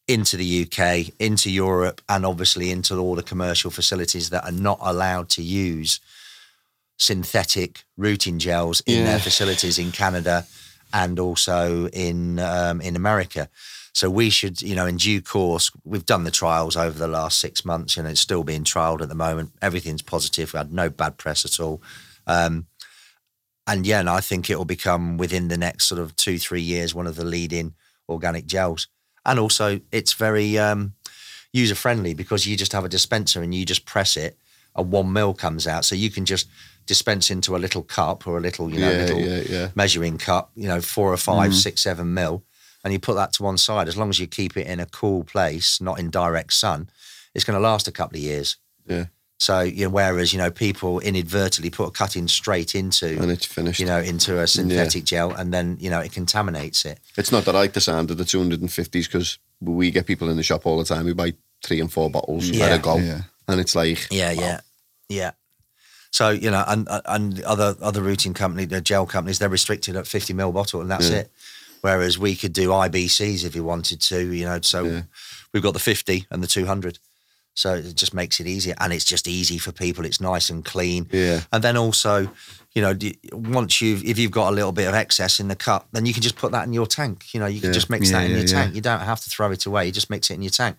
into 0.07 0.37
the 0.37 0.63
UK, 0.67 1.11
into 1.19 1.49
Europe, 1.49 2.01
and 2.07 2.25
obviously 2.25 2.69
into 2.71 2.97
all 2.97 3.15
the 3.15 3.23
commercial 3.23 3.71
facilities 3.71 4.29
that 4.29 4.45
are 4.45 4.51
not 4.51 4.77
allowed 4.81 5.29
to 5.29 5.41
use 5.41 5.99
synthetic 6.97 7.83
rooting 7.97 8.39
gels 8.39 8.81
in 8.81 8.99
Yeah. 8.99 9.05
their 9.05 9.19
facilities 9.19 9.77
in 9.77 9.91
Canada 9.91 10.45
and 10.93 11.19
also 11.19 11.87
in 11.89 12.39
um, 12.39 12.79
in 12.81 12.95
America. 12.95 13.49
So 13.93 14.09
we 14.09 14.29
should, 14.29 14.61
you 14.61 14.75
know, 14.75 14.85
in 14.85 14.97
due 14.97 15.21
course, 15.21 15.71
we've 15.85 16.05
done 16.05 16.25
the 16.25 16.31
trials 16.31 16.75
over 16.75 16.97
the 16.99 17.07
last 17.07 17.37
six 17.39 17.63
months, 17.63 17.95
and 17.97 18.07
it's 18.07 18.19
still 18.19 18.43
being 18.43 18.63
trialed 18.65 19.01
at 19.01 19.07
the 19.09 19.15
moment. 19.15 19.51
Everything's 19.61 20.01
positive. 20.01 20.53
We 20.53 20.57
had 20.57 20.73
no 20.73 20.89
bad 20.89 21.17
press 21.17 21.45
at 21.45 21.59
all. 21.59 21.81
Um, 22.27 22.67
and 23.65 23.85
yeah, 23.87 23.99
and 24.01 24.09
I 24.09 24.19
think 24.21 24.49
it 24.49 24.57
will 24.57 24.65
become 24.65 25.17
within 25.17 25.47
the 25.47 25.57
next 25.57 25.85
sort 25.85 25.99
of 25.99 26.15
two, 26.15 26.37
three 26.37 26.61
years 26.61 26.93
one 26.93 27.07
of 27.07 27.15
the 27.15 27.23
leading 27.25 27.73
organic 28.07 28.45
gels. 28.45 28.87
And 29.25 29.39
also, 29.39 29.79
it's 29.91 30.13
very 30.13 30.57
um, 30.57 30.93
user 31.53 31.75
friendly 31.75 32.13
because 32.13 32.45
you 32.45 32.55
just 32.57 32.73
have 32.73 32.85
a 32.85 32.89
dispenser 32.89 33.41
and 33.41 33.53
you 33.53 33.65
just 33.65 33.85
press 33.85 34.17
it, 34.17 34.37
a 34.75 34.81
one 34.81 35.11
mil 35.11 35.33
comes 35.33 35.67
out, 35.67 35.85
so 35.85 35.95
you 35.95 36.09
can 36.11 36.25
just 36.25 36.47
dispense 36.85 37.31
into 37.31 37.55
a 37.55 37.57
little 37.57 37.81
cup 37.81 38.27
or 38.27 38.37
a 38.37 38.41
little, 38.41 38.69
you 38.69 38.79
know, 38.79 38.91
Yeah, 38.91 38.97
little 38.97 39.19
yeah, 39.19 39.41
yeah. 39.49 39.69
measuring 39.73 40.17
cup, 40.17 40.51
you 40.55 40.67
know, 40.67 40.81
four 40.81 41.11
or 41.11 41.17
five, 41.17 41.55
six, 41.55 41.81
seven 41.81 42.13
mil, 42.13 42.43
and 42.83 42.93
you 42.93 42.99
put 42.99 43.15
that 43.15 43.33
to 43.33 43.43
one 43.43 43.57
side. 43.57 43.87
As 43.87 43.97
long 43.97 44.09
as 44.09 44.19
you 44.19 44.27
keep 44.27 44.55
it 44.57 44.67
in 44.67 44.79
a 44.79 44.85
cool 44.85 45.23
place, 45.23 45.81
not 45.81 45.97
in 45.99 46.09
direct 46.11 46.53
sun, 46.53 46.89
it's 47.33 47.43
going 47.43 47.55
to 47.57 47.67
last 47.67 47.87
a 47.87 47.91
couple 47.91 48.17
of 48.17 48.23
years. 48.23 48.57
Yeah. 48.85 49.05
So, 49.37 49.59
you 49.61 49.85
know, 49.85 49.89
whereas 49.89 50.31
you 50.31 50.39
know 50.39 50.49
people 50.49 50.99
inadvertently 51.01 51.69
put 51.69 51.87
a 51.89 51.91
cutting 51.91 52.27
straight 52.27 52.73
into, 52.73 53.21
And 53.21 53.29
it's 53.29 53.45
finished. 53.45 53.79
you 53.81 53.85
know, 53.85 53.99
into 53.99 54.39
a 54.39 54.47
synthetic 54.47 55.03
gel, 55.03 55.31
and 55.33 55.53
then 55.53 55.77
you 55.79 55.89
know 55.89 55.99
it 55.99 56.13
contaminates 56.13 56.85
it. 56.85 56.99
It's 57.17 57.31
not 57.31 57.43
that 57.45 57.55
I 57.55 57.59
like 57.59 57.73
the 57.73 57.81
sound 57.81 58.11
of 58.11 58.17
the 58.17 58.23
250s 58.23 58.91
because 58.91 59.37
we 59.59 59.91
get 59.91 60.05
people 60.05 60.29
in 60.29 60.37
the 60.37 60.43
shop 60.43 60.65
all 60.65 60.77
the 60.77 60.85
time 60.85 61.05
who 61.05 61.13
buy 61.15 61.33
three 61.63 61.81
and 61.81 61.91
four 61.91 62.09
bottles 62.09 62.49
Yeah. 62.49 62.67
at 62.67 62.79
a 62.79 62.81
go. 62.81 62.97
Yeah. 62.97 63.21
And 63.47 63.59
it's 63.59 63.75
like, 63.75 64.07
Yeah, 64.09 64.31
yeah, 64.31 64.61
yeah. 65.09 65.31
So 66.11 66.29
you 66.29 66.49
know, 66.49 66.63
and 66.65 66.87
and 67.05 67.41
other 67.43 67.75
other 67.81 68.01
rooting 68.01 68.33
company, 68.33 68.63
the 68.65 68.79
gel 68.79 69.05
companies, 69.05 69.39
they're 69.39 69.49
restricted 69.49 69.97
at 69.97 70.07
fifty 70.07 70.33
ml 70.33 70.53
bottle, 70.53 70.79
and 70.79 70.89
that's 70.89 71.09
Yeah. 71.09 71.17
it. 71.17 71.31
Whereas 71.81 72.17
we 72.17 72.35
could 72.37 72.53
do 72.53 72.69
IBCs 72.69 73.43
if 73.43 73.53
we 73.53 73.59
wanted 73.61 73.99
to, 74.01 74.33
you 74.33 74.45
know. 74.45 74.59
So 74.61 74.85
Yeah. 74.85 75.01
we've 75.53 75.61
got 75.61 75.73
the 75.73 75.79
fifty 75.79 76.25
and 76.31 76.41
the 76.41 76.47
two 76.47 76.65
hundred. 76.67 76.99
So 77.55 77.73
it 77.75 77.95
just 77.95 78.13
makes 78.13 78.39
it 78.41 78.47
easier, 78.47 78.75
and 78.79 78.91
it's 78.93 79.05
just 79.05 79.27
easy 79.27 79.57
for 79.57 79.71
people. 79.71 80.05
It's 80.05 80.19
nice 80.19 80.49
and 80.49 80.63
clean. 80.63 81.07
Yeah. 81.11 81.41
And 81.53 81.63
then 81.63 81.77
also, 81.77 82.29
you 82.73 82.81
know, 82.81 82.93
once 83.31 83.81
you've 83.81 84.03
if 84.03 84.19
you've 84.19 84.31
got 84.31 84.51
a 84.51 84.55
little 84.55 84.73
bit 84.73 84.87
of 84.87 84.93
excess 84.93 85.39
in 85.39 85.47
the 85.47 85.55
cup, 85.55 85.87
then 85.93 86.05
you 86.05 86.13
can 86.13 86.21
just 86.21 86.35
put 86.35 86.51
that 86.51 86.67
in 86.67 86.73
your 86.73 86.85
tank. 86.85 87.33
You 87.33 87.39
know, 87.39 87.45
you 87.45 87.61
can 87.61 87.69
Yeah. 87.69 87.73
just 87.73 87.89
mix 87.89 88.11
Yeah, 88.11 88.19
that 88.19 88.25
in 88.25 88.31
yeah, 88.31 88.37
your 88.39 88.47
tank. 88.47 88.75
You 88.75 88.81
don't 88.81 88.99
have 88.99 89.21
to 89.21 89.29
throw 89.29 89.51
it 89.51 89.65
away. 89.65 89.85
You 89.85 89.93
just 89.93 90.09
mix 90.09 90.29
it 90.29 90.33
in 90.33 90.41
your 90.41 90.51
tank. 90.51 90.75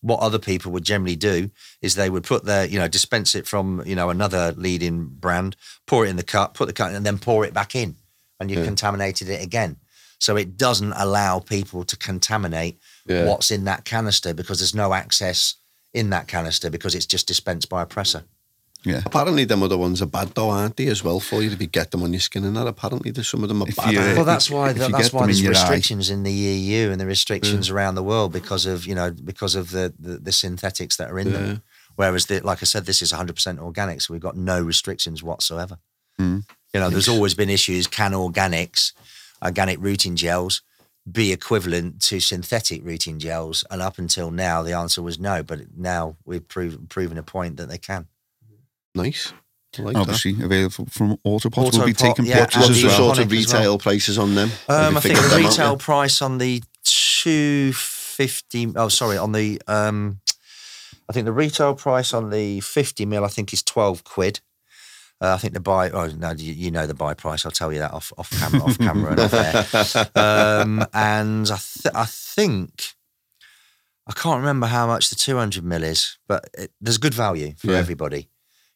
What 0.00 0.20
other 0.20 0.38
people 0.38 0.72
would 0.72 0.84
generally 0.84 1.16
do 1.16 1.50
is 1.82 1.94
they 1.94 2.08
would 2.10 2.24
put 2.24 2.44
their, 2.46 2.64
you 2.66 2.78
know, 2.78 2.88
dispense 2.88 3.34
it 3.34 3.46
from, 3.46 3.82
you 3.86 3.94
know, 3.94 4.08
another 4.10 4.52
leading 4.56 5.06
brand, 5.06 5.56
pour 5.86 6.06
it 6.06 6.10
in 6.10 6.16
the 6.16 6.22
cup, 6.22 6.54
put 6.54 6.66
the 6.66 6.72
cup, 6.74 6.88
in, 6.90 6.96
and 6.96 7.04
then 7.06 7.18
pour 7.18 7.44
it 7.44 7.52
back 7.54 7.74
in, 7.74 7.96
and 8.40 8.50
you 8.50 8.58
Yeah. 8.58 8.64
contaminated 8.64 9.28
it 9.28 9.42
again. 9.42 9.76
So 10.20 10.36
it 10.36 10.56
doesn't 10.56 10.92
allow 10.94 11.38
people 11.40 11.84
to 11.84 11.96
contaminate 11.96 12.78
what's 13.26 13.50
in 13.50 13.64
that 13.64 13.84
canister 13.84 14.32
because 14.32 14.58
there's 14.60 14.74
no 14.74 14.94
access 14.94 15.54
in 15.94 16.10
that 16.10 16.26
canister 16.28 16.68
because 16.70 16.94
it's 16.94 17.06
just 17.06 17.26
dispensed 17.26 17.68
by 17.68 17.80
a 17.82 17.86
presser. 17.86 18.24
Yeah. 18.86 19.00
apparently 19.06 19.46
them 19.46 19.62
other 19.62 19.78
ones 19.78 20.02
are 20.02 20.06
bad 20.06 20.28
though, 20.34 20.50
aren't 20.50 20.76
they, 20.76 20.88
as 20.88 21.02
well, 21.02 21.18
for 21.18 21.40
you 21.42 21.50
if 21.50 21.58
you 21.58 21.66
get 21.66 21.90
them 21.90 22.02
on 22.02 22.12
your 22.12 22.20
skin 22.20 22.44
and 22.44 22.54
that. 22.56 22.66
Apparently 22.66 23.10
there's 23.12 23.28
some 23.28 23.42
of 23.42 23.48
them 23.48 23.62
are 23.62 23.68
If 23.68 23.76
bad. 23.76 23.94
you- 23.94 23.98
Well, 24.00 24.26
that's 24.26 24.50
why 24.50 24.74
the, 24.74 24.88
that's 24.88 25.10
why 25.10 25.20
them 25.22 25.30
in 25.30 25.36
there's 25.36 25.40
your 25.42 25.54
eye- 25.54 25.60
restrictions 25.62 26.10
in 26.10 26.22
the 26.22 26.30
EU 26.32 26.90
and 26.90 27.00
the 27.00 27.06
restrictions 27.06 27.70
around 27.70 27.94
the 27.94 28.02
world 28.02 28.30
because 28.34 28.66
of 28.66 28.84
you 28.84 28.94
know 28.94 29.10
because 29.10 29.54
of 29.54 29.70
the 29.70 29.94
the, 29.98 30.18
the 30.18 30.32
synthetics 30.32 30.96
that 30.96 31.10
are 31.10 31.18
in 31.18 31.28
Yeah. 31.28 31.32
them. 31.38 31.62
Whereas, 31.96 32.26
the, 32.26 32.40
like 32.40 32.58
I 32.60 32.66
said, 32.66 32.84
this 32.86 33.00
is 33.00 33.12
100% 33.12 33.58
organic, 33.60 34.00
so 34.02 34.12
we've 34.12 34.20
got 34.20 34.36
no 34.36 34.60
restrictions 34.60 35.22
whatsoever. 35.22 35.78
Mm. 36.20 36.44
You 36.74 36.80
know, 36.80 36.90
there's 36.90 37.08
always 37.08 37.34
been 37.34 37.48
issues. 37.48 37.86
Can 37.86 38.10
organics, 38.12 38.92
organic 39.40 39.78
rooting 39.80 40.16
gels, 40.16 40.60
be 41.10 41.32
equivalent 41.32 42.00
to 42.02 42.20
synthetic 42.20 42.84
rooting 42.84 43.18
gels? 43.18 43.64
And 43.70 43.82
up 43.82 43.98
until 43.98 44.30
now, 44.30 44.62
the 44.62 44.72
answer 44.72 45.02
was 45.02 45.18
no. 45.18 45.42
But 45.42 45.76
now 45.76 46.16
we've 46.24 46.46
prov- 46.48 46.88
proven 46.88 47.18
a 47.18 47.22
point 47.22 47.56
that 47.58 47.68
they 47.68 47.78
can. 47.78 48.06
nice. 48.94 49.32
Like 49.76 49.86
And 49.88 49.96
that. 49.96 50.00
obviously 50.02 50.36
available 50.44 50.86
from 50.86 51.16
Autopot. 51.26 51.72
We'll 51.76 51.84
be 51.86 51.92
taking 51.92 52.26
yeah, 52.26 52.44
pictures 52.44 52.60
What's 52.62 52.70
as 52.70 52.76
the 52.76 52.82
the 52.82 52.88
well. 52.88 52.96
sort 52.96 53.18
of 53.18 53.26
Iconic 53.26 53.38
as 53.40 53.52
well. 53.52 53.60
retail 53.62 53.78
prices 53.78 54.18
on 54.18 54.34
them? 54.36 54.50
Um, 54.68 54.96
I 54.96 55.00
think 55.00 55.16
the 55.16 55.22
them 55.22 55.32
out 55.32 55.36
retail 55.50 55.76
price 55.76 56.22
on 56.22 56.38
the 56.38 56.62
two 56.84 57.72
fifty. 57.72 58.72
Oh, 58.76 58.86
sorry, 58.88 59.16
on 59.18 59.32
the 59.32 59.60
um, 59.66 60.20
I 61.08 61.12
think 61.12 61.24
the 61.24 61.32
retail 61.32 61.74
price 61.74 62.14
on 62.14 62.30
the 62.30 62.60
fifty 62.60 63.04
mil, 63.04 63.24
I 63.24 63.28
think, 63.28 63.52
is 63.52 63.64
twelve 63.64 64.04
quid. 64.04 64.38
Uh, 65.24 65.34
I 65.34 65.38
think 65.38 65.54
the 65.54 65.60
buy. 65.60 65.90
Oh 65.90 66.06
no, 66.08 66.32
you, 66.32 66.52
you 66.52 66.70
know 66.70 66.86
the 66.86 66.94
buy 66.94 67.14
price. 67.14 67.44
I'll 67.44 67.50
tell 67.52 67.72
you 67.72 67.78
that 67.78 67.92
off 67.92 68.12
off 68.18 68.30
camera, 68.30 68.62
off 68.62 68.78
camera 68.78 69.10
and 69.12 69.20
off 69.20 69.32
air. 69.34 70.06
Um, 70.14 70.84
and 70.92 71.50
I 71.50 71.56
th- 71.56 71.94
I 71.94 72.04
think 72.06 72.94
I 74.06 74.12
can't 74.12 74.38
remember 74.40 74.66
how 74.66 74.86
much 74.86 75.08
the 75.10 75.16
two 75.16 75.36
hundred 75.36 75.64
mil 75.64 75.82
is, 75.82 76.18
but 76.28 76.48
it, 76.58 76.72
there's 76.80 76.98
good 76.98 77.14
value 77.14 77.54
for 77.56 77.68
Yeah. 77.72 77.78
everybody. 77.78 78.28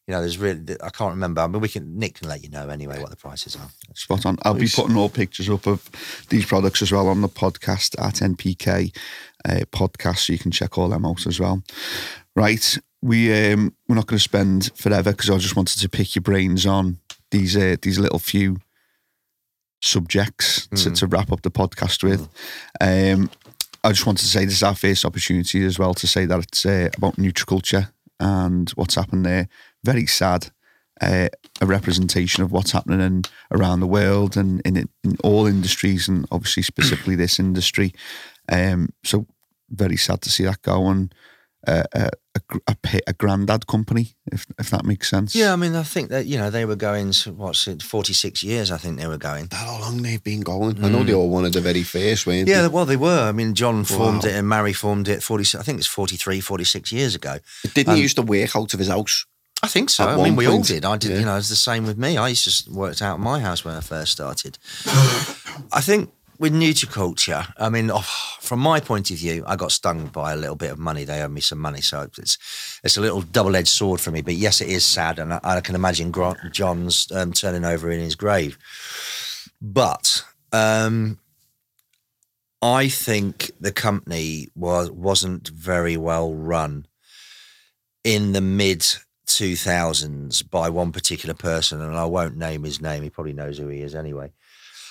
You 0.07 0.14
know, 0.14 0.20
there's 0.22 0.38
really. 0.38 0.64
I 0.82 0.88
can't 0.88 1.11
remember. 1.12 1.42
I 1.42 1.46
mean, 1.49 1.61
we 1.61 1.68
can. 1.68 1.99
Nick 1.99 2.14
can 2.14 2.28
let 2.28 2.42
you 2.42 2.49
know 2.49 2.70
anyway 2.70 2.99
what 2.99 3.11
the 3.11 3.16
prices 3.16 3.55
are. 3.57 3.68
Spot 3.94 4.24
on. 4.24 4.38
I'll 4.42 4.55
be 4.55 4.66
putting 4.66 4.96
all 4.96 5.11
pictures 5.11 5.51
up 5.51 5.66
of 5.66 5.86
these 6.30 6.46
products 6.46 6.80
as 6.80 6.90
well 6.90 7.09
on 7.09 7.20
the 7.20 7.28
podcast 7.28 7.94
at 8.03 8.14
NPK 8.14 8.96
uh, 9.44 9.61
podcast, 9.70 10.20
so 10.20 10.32
you 10.32 10.38
can 10.38 10.51
check 10.51 10.78
all 10.78 10.88
them 10.88 11.05
out 11.05 11.26
as 11.26 11.38
well. 11.38 11.62
Right, 12.34 12.78
we 13.03 13.53
um, 13.53 13.74
we're 13.88 13.96
not 13.96 14.07
going 14.07 14.18
to 14.18 14.22
spend 14.22 14.70
forever 14.74 15.12
because 15.12 15.30
I 15.30 15.38
just 15.38 15.57
wanted 15.57 15.78
to 15.80 15.88
pick 15.88 16.14
your 16.14 16.22
brains 16.22 16.66
on 16.66 16.99
these 17.30 17.57
uh, 17.57 17.76
these 17.82 17.99
little 17.99 18.18
few 18.18 18.59
subjects 19.80 20.66
to, 20.68 20.90
to 20.90 21.07
wrap 21.07 21.30
up 21.30 21.42
the 21.42 21.51
podcast 21.51 22.03
with. 22.03 22.28
Um, 22.80 23.30
I 23.84 23.90
just 23.90 24.07
wanted 24.07 24.22
to 24.22 24.28
say 24.28 24.44
this 24.44 24.55
is 24.55 24.62
our 24.64 24.74
first 24.74 25.05
opportunity 25.05 25.64
as 25.64 25.78
well 25.78 25.94
to 25.94 26.07
say 26.07 26.26
that 26.26 26.40
it's 26.40 26.66
uh, 26.66 26.88
about 26.96 27.16
Nutriculture 27.16 27.92
and 28.18 28.68
what's 28.70 28.96
happened 28.96 29.24
there. 29.24 29.49
Very 29.84 30.07
sad 30.07 30.51
uh, 31.01 31.28
a 31.61 31.66
representation 31.66 32.42
of 32.42 32.53
what's 32.53 32.72
happening 32.72 33.01
in, 33.01 33.22
around 33.53 33.80
the 33.80 33.86
world 33.86 34.36
and 34.36 34.60
in, 34.62 34.77
in 34.77 35.16
all 35.23 35.47
industries 35.47 36.09
and 36.09 36.27
obviously 36.31 36.62
specifically 36.62 37.14
this 37.14 37.39
industry. 37.39 37.93
Um, 38.48 38.90
so 39.05 39.27
very 39.70 39.97
sad 39.97 40.23
to 40.23 40.31
see 40.31 40.44
that 40.44 40.62
go 40.62 40.89
and 40.89 41.14
a, 41.66 41.85
a, 41.93 42.10
a, 42.68 42.76
pa- 42.82 42.98
a 43.06 43.12
granddad 43.12 43.66
company, 43.66 44.14
if 44.32 44.47
if 44.59 44.70
that 44.70 44.85
makes 44.85 45.09
sense. 45.10 45.35
Yeah, 45.35 45.52
I 45.52 45.56
mean, 45.56 45.74
I 45.74 45.82
think 45.82 46.09
that 46.10 46.26
you 46.26 46.39
know 46.39 46.51
they 46.51 46.64
were 46.64 46.76
going. 46.76 47.12
What's 47.36 47.66
it? 47.66 47.82
Forty 47.82 48.12
six 48.12 48.43
years, 48.43 48.70
I 48.70 48.76
think 48.78 48.98
they 48.98 49.06
were 49.09 49.18
going. 49.18 49.47
That 49.48 49.66
how 49.66 49.80
long 49.80 50.02
they've 50.02 50.22
been 50.22 50.43
going. 50.43 50.82
I 50.85 50.89
know 50.89 51.02
they 51.05 51.14
all 51.14 51.28
wanted 51.30 51.52
the 51.55 51.60
very 51.60 51.82
first, 51.82 52.26
weren't 52.26 52.48
Yeah, 52.48 52.62
they? 52.62 52.68
well, 52.68 52.86
they 52.86 52.97
were. 52.97 53.28
I 53.28 53.32
mean, 53.32 53.55
John 53.55 53.85
formed 53.85 54.22
Wow. 54.24 54.30
it 54.30 54.36
and 54.36 54.48
Mary 54.48 54.72
formed 54.72 55.09
it. 55.09 55.22
Forty, 55.22 55.44
I 55.59 55.62
think 55.62 55.78
it's 55.78 55.89
43, 55.89 56.40
46 56.40 56.93
years 56.93 57.14
ago. 57.14 57.39
Didn't 57.74 57.89
Um, 57.90 57.97
he 57.97 58.02
used 58.02 58.16
to 58.16 58.22
work 58.22 58.55
out 58.55 58.72
of 58.72 58.78
his 58.78 58.89
house? 58.89 59.26
I 59.60 59.66
think 59.66 59.90
so. 59.90 60.05
At 60.09 60.20
I 60.20 60.22
mean, 60.22 60.36
we 60.36 60.47
all 60.47 60.62
did. 60.62 60.85
I 60.85 60.97
did. 60.97 61.10
yeah. 61.10 61.18
You 61.18 61.24
know, 61.24 61.36
it's 61.36 61.48
the 61.48 61.56
same 61.56 61.85
with 61.85 61.98
me. 61.98 62.16
I 62.16 62.28
used 62.28 62.44
to 62.44 62.51
s- 62.51 62.68
worked 62.68 63.02
out 63.02 63.14
of 63.16 63.20
my 63.20 63.40
house 63.40 63.64
when 63.64 63.74
I 63.74 63.80
first 63.80 64.12
started. 64.12 64.56
I 65.72 65.80
think 65.80 66.10
with 66.39 66.52
Nutriculture, 66.52 67.52
I 67.56 67.69
mean, 67.69 67.90
oh, 67.90 68.05
from 68.40 68.60
my 68.60 68.78
point 68.81 69.10
of 69.10 69.16
view, 69.16 69.43
I 69.47 69.56
got 69.56 69.73
stung 69.73 70.06
by 70.06 70.32
a 70.32 70.36
little 70.36 70.56
bit 70.56 70.70
of 70.70 70.78
money. 70.78 71.05
They 71.05 71.20
owe 71.23 71.28
me 71.28 71.40
some 71.40 71.59
money, 71.59 71.81
so 71.81 72.02
it's 72.02 72.81
it's 72.85 72.97
a 72.97 73.01
little 73.01 73.23
double 73.23 73.56
edged 73.56 73.69
sword 73.69 74.01
for 74.01 74.10
me. 74.10 74.23
But 74.23 74.35
yes, 74.35 74.60
it 74.60 74.69
is 74.69 74.85
sad, 74.85 75.19
and 75.19 75.35
I, 75.35 75.40
I 75.43 75.60
can 75.60 75.74
imagine 75.74 76.10
Gro- 76.10 76.36
John's 76.51 77.10
um, 77.12 77.32
turning 77.32 77.65
over 77.65 77.90
in 77.90 78.01
his 78.01 78.15
grave. 78.15 78.56
But 79.60 80.24
um, 80.52 81.19
I 82.62 82.89
think 82.89 83.51
the 83.60 83.73
company 83.73 84.48
was 84.55 84.90
wasn't 84.90 85.48
very 85.48 85.97
well 85.97 86.35
run 86.35 86.86
in 88.05 88.32
the 88.32 88.40
mid 88.40 88.85
2000s 89.27 90.48
by 90.48 90.69
one 90.70 90.93
particular 90.93 91.35
person, 91.35 91.81
and 91.81 91.97
I 91.97 92.05
won't 92.05 92.36
name 92.36 92.62
his 92.62 92.81
name. 92.81 93.02
He 93.02 93.10
probably 93.10 93.32
knows 93.32 93.59
who 93.59 93.69
he 93.69 93.82
is 93.82 93.94
anyway. 93.94 94.32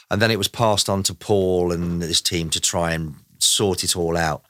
And 0.09 0.21
then 0.21 0.31
it 0.31 0.37
was 0.37 0.47
passed 0.47 0.89
on 0.89 1.03
to 1.03 1.13
Paul 1.13 1.71
and 1.71 2.01
his 2.01 2.21
team 2.21 2.49
to 2.51 2.59
try 2.61 2.93
and 2.93 3.15
sort 3.39 3.83
it 3.83 3.95
all 3.95 4.15
out. 4.17 4.43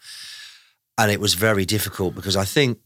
And 0.97 1.11
it 1.11 1.19
was 1.19 1.33
very 1.33 1.65
difficult 1.65 2.15
because 2.15 2.35
I 2.35 2.45
think 2.45 2.79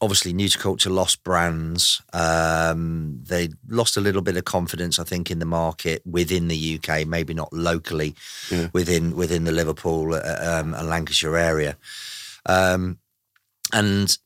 obviously 0.00 0.32
Nutriculture 0.34 0.90
lost 0.90 1.22
brands. 1.22 2.02
Um, 2.12 3.20
they 3.22 3.50
lost 3.68 3.96
a 3.96 4.00
little 4.00 4.22
bit 4.22 4.36
of 4.36 4.44
confidence, 4.44 4.98
I 4.98 5.04
think, 5.04 5.30
in 5.30 5.38
the 5.38 5.44
market 5.46 6.02
within 6.06 6.48
the 6.48 6.78
UK, 6.78 7.06
maybe 7.06 7.34
not 7.34 7.52
locally 7.52 8.14
Yeah. 8.50 8.68
within 8.72 9.16
within 9.16 9.44
the 9.44 9.52
Liverpool 9.52 10.14
uh, 10.14 10.20
um, 10.60 10.74
and 10.74 10.88
Lancashire 10.88 11.36
area. 11.36 11.76
Um, 12.46 12.98
and 13.72 14.16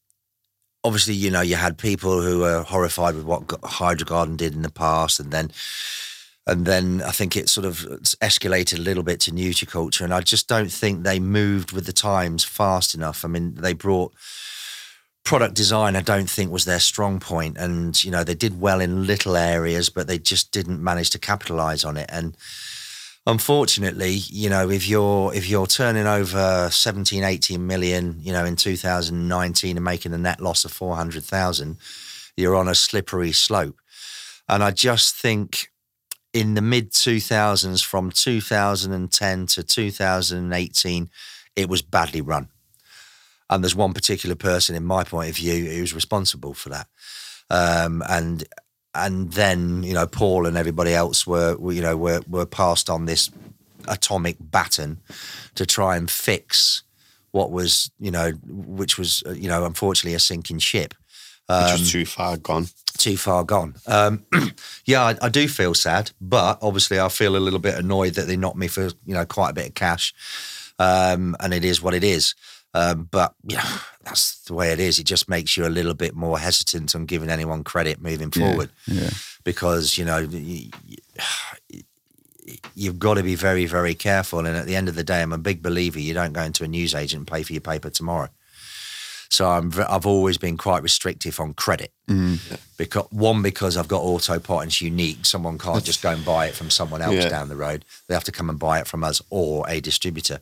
obviously, 0.84 1.14
you 1.14 1.30
know, 1.30 1.40
you 1.42 1.56
had 1.56 1.78
people 1.78 2.22
who 2.22 2.40
were 2.40 2.62
horrified 2.62 3.14
with 3.14 3.24
what 3.24 3.42
Hydro 3.64 4.06
Garden 4.06 4.36
did 4.36 4.54
in 4.54 4.62
the 4.62 4.70
past, 4.70 5.20
and 5.20 5.30
then 5.30 5.50
and 6.48 6.64
then 6.64 7.02
I 7.02 7.10
think 7.10 7.36
it 7.36 7.48
sort 7.48 7.66
of 7.66 7.76
escalated 8.22 8.78
a 8.78 8.82
little 8.82 9.02
bit 9.02 9.20
to 9.20 9.30
Nutriculture, 9.30 10.00
and 10.00 10.14
I 10.14 10.22
just 10.22 10.48
don't 10.48 10.72
think 10.72 11.02
they 11.02 11.20
moved 11.20 11.72
with 11.72 11.84
the 11.84 11.92
times 11.92 12.42
fast 12.42 12.94
enough. 12.94 13.24
I 13.24 13.28
mean, 13.28 13.54
they 13.56 13.74
brought 13.74 14.14
product 15.24 15.54
design. 15.54 15.94
I 15.94 16.00
don't 16.00 16.28
think 16.30 16.50
was 16.50 16.64
their 16.64 16.80
strong 16.80 17.20
point, 17.20 17.58
and 17.58 18.02
you 18.02 18.10
know 18.10 18.24
they 18.24 18.34
did 18.34 18.60
well 18.60 18.80
in 18.80 19.06
little 19.06 19.36
areas, 19.36 19.90
but 19.90 20.06
they 20.06 20.18
just 20.18 20.50
didn't 20.50 20.82
manage 20.82 21.10
to 21.10 21.18
capitalize 21.18 21.84
on 21.84 21.98
it. 21.98 22.08
And 22.08 22.34
unfortunately, 23.26 24.12
you 24.12 24.48
know, 24.48 24.70
if 24.70 24.88
you're 24.88 25.34
if 25.34 25.50
you're 25.50 25.66
turning 25.66 26.06
over 26.06 26.70
17, 26.72 27.24
18 27.24 27.66
million, 27.66 28.16
you 28.20 28.32
know, 28.32 28.46
in 28.46 28.56
2019 28.56 29.76
and 29.76 29.84
making 29.84 30.14
a 30.14 30.18
net 30.18 30.40
loss 30.40 30.64
of 30.64 30.72
400,000, 30.72 31.76
you're 32.38 32.56
on 32.56 32.68
a 32.68 32.74
slippery 32.74 33.32
slope. 33.32 33.78
And 34.48 34.64
I 34.64 34.70
just 34.70 35.14
think 35.14 35.70
in 36.32 36.54
the 36.54 36.62
mid 36.62 36.92
2000s, 36.92 37.84
from 37.84 38.10
2010 38.10 39.46
to 39.46 39.62
2018, 39.62 41.10
it 41.56 41.68
was 41.68 41.82
badly 41.82 42.20
run. 42.20 42.48
And 43.50 43.64
there's 43.64 43.74
one 43.74 43.94
particular 43.94 44.36
person, 44.36 44.76
in 44.76 44.84
my 44.84 45.04
point 45.04 45.30
of 45.30 45.36
view, 45.36 45.70
who's 45.70 45.94
responsible 45.94 46.54
for 46.54 46.68
that. 46.68 46.86
Um, 47.50 48.02
and 48.08 48.44
and 48.94 49.32
then 49.32 49.82
you 49.82 49.94
know 49.94 50.06
Paul 50.06 50.46
and 50.46 50.56
everybody 50.56 50.94
else 50.94 51.26
were, 51.26 51.56
were 51.56 51.72
you 51.72 51.82
know 51.82 51.96
were 51.96 52.20
were 52.28 52.46
passed 52.46 52.90
on 52.90 53.06
this 53.06 53.30
atomic 53.86 54.36
baton 54.40 54.98
to 55.54 55.64
try 55.64 55.96
and 55.96 56.10
fix 56.10 56.82
what 57.30 57.50
was 57.50 57.90
you 57.98 58.10
know 58.10 58.32
which 58.46 58.98
was 58.98 59.22
you 59.34 59.48
know 59.48 59.64
unfortunately 59.64 60.14
a 60.14 60.18
sinking 60.18 60.58
ship 60.58 60.94
Which 61.48 61.56
Um, 61.56 61.72
was 61.80 61.90
too 61.90 62.04
far 62.04 62.36
gone. 62.36 62.66
too 62.98 63.16
far 63.16 63.42
gone. 63.44 63.74
Um, 63.86 64.24
yeah, 64.84 65.02
I, 65.02 65.16
I 65.22 65.28
do 65.30 65.48
feel 65.48 65.72
sad, 65.74 66.10
but 66.20 66.58
obviously 66.60 67.00
I 67.00 67.08
feel 67.08 67.36
a 67.36 67.38
little 67.38 67.58
bit 67.58 67.74
annoyed 67.78 68.14
that 68.14 68.26
they 68.26 68.36
knocked 68.36 68.58
me 68.58 68.68
for 68.68 68.84
you 69.06 69.14
know 69.14 69.24
quite 69.24 69.50
a 69.50 69.54
bit 69.54 69.68
of 69.68 69.74
cash, 69.74 70.12
um, 70.78 71.34
and 71.40 71.54
it 71.54 71.64
is 71.64 71.80
what 71.80 71.94
it 71.94 72.04
is. 72.04 72.34
Um, 72.74 73.08
but 73.10 73.34
yeah, 73.44 73.66
that's 74.04 74.40
the 74.44 74.52
way 74.52 74.72
it 74.72 74.78
is. 74.80 74.98
It 74.98 75.04
just 75.04 75.28
makes 75.28 75.56
you 75.56 75.64
a 75.66 75.68
little 75.72 75.94
bit 75.94 76.14
more 76.14 76.38
hesitant 76.38 76.94
on 76.94 77.06
giving 77.06 77.30
anyone 77.30 77.64
credit 77.64 78.00
moving 78.02 78.30
forward 78.30 78.70
Yeah. 78.86 79.08
because 79.42 79.96
you 79.96 80.04
know 80.04 80.18
you, 80.18 80.68
you've 82.74 82.98
got 82.98 83.14
to 83.14 83.22
be 83.22 83.34
very 83.34 83.64
very 83.66 83.94
careful. 83.94 84.40
And 84.40 84.48
at 84.56 84.66
the 84.66 84.76
end 84.76 84.88
of 84.88 84.94
the 84.96 85.04
day, 85.04 85.22
I'm 85.22 85.32
a 85.32 85.38
big 85.38 85.62
believer 85.62 85.98
you 85.98 86.14
don't 86.14 86.32
go 86.32 86.42
into 86.42 86.64
a 86.64 86.68
newsagent 86.68 87.18
and 87.20 87.26
pay 87.26 87.42
for 87.42 87.52
your 87.52 87.60
paper 87.62 87.90
tomorrow. 87.90 88.28
So 89.30 89.48
I'm 89.48 89.70
I've 89.88 90.06
always 90.06 90.38
been 90.38 90.56
quite 90.56 90.82
restrictive 90.82 91.38
on 91.38 91.52
credit 91.54 91.92
because 92.78 93.06
one 93.10 93.42
because 93.42 93.76
I've 93.76 93.88
got 93.88 94.02
Autopot 94.02 94.62
and 94.62 94.68
it's 94.68 94.80
unique. 94.80 95.26
Someone 95.26 95.58
can't 95.58 95.84
just 95.84 96.02
go 96.02 96.10
and 96.10 96.24
buy 96.24 96.46
it 96.46 96.54
from 96.54 96.70
someone 96.70 97.02
else 97.02 97.14
Yeah. 97.16 97.28
down 97.28 97.48
the 97.48 97.56
road. 97.56 97.84
They 98.06 98.14
have 98.14 98.24
to 98.24 98.32
come 98.32 98.48
and 98.48 98.58
buy 98.58 98.80
it 98.80 98.86
from 98.86 99.04
us 99.04 99.20
or 99.30 99.68
a 99.68 99.80
distributor. 99.80 100.40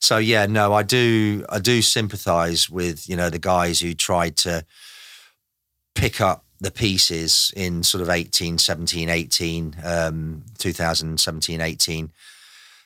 So 0.00 0.16
yeah, 0.18 0.46
no, 0.46 0.72
I 0.72 0.82
do 0.82 1.44
I 1.50 1.58
do 1.58 1.82
sympathise 1.82 2.70
with 2.70 3.08
you 3.08 3.16
know 3.16 3.28
the 3.30 3.38
guys 3.38 3.80
who 3.80 3.92
tried 3.94 4.36
to 4.38 4.64
pick 5.94 6.20
up 6.20 6.44
the 6.60 6.70
pieces 6.70 7.52
in 7.56 7.82
sort 7.82 8.00
of 8.00 8.08
18, 8.08 8.56
17, 8.58 9.08
18, 9.10 9.76
um, 9.84 10.42
2017, 10.58 11.60
18, 11.60 12.10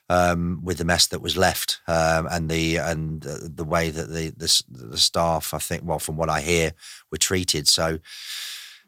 um, 0.08 0.60
with 0.62 0.78
the 0.78 0.84
mess 0.84 1.06
that 1.08 1.20
was 1.22 1.36
left 1.36 1.80
um, 1.86 2.26
and 2.30 2.48
the 2.48 2.76
and 2.76 3.22
the, 3.22 3.64
way 3.64 3.90
that 3.90 4.08
the, 4.08 4.30
the 4.30 4.62
the 4.70 4.96
staff, 4.98 5.52
I 5.52 5.58
think, 5.58 5.82
well, 5.84 5.98
from 5.98 6.16
what 6.16 6.30
I 6.30 6.40
hear, 6.40 6.72
were 7.10 7.18
treated. 7.18 7.68
So, 7.68 7.98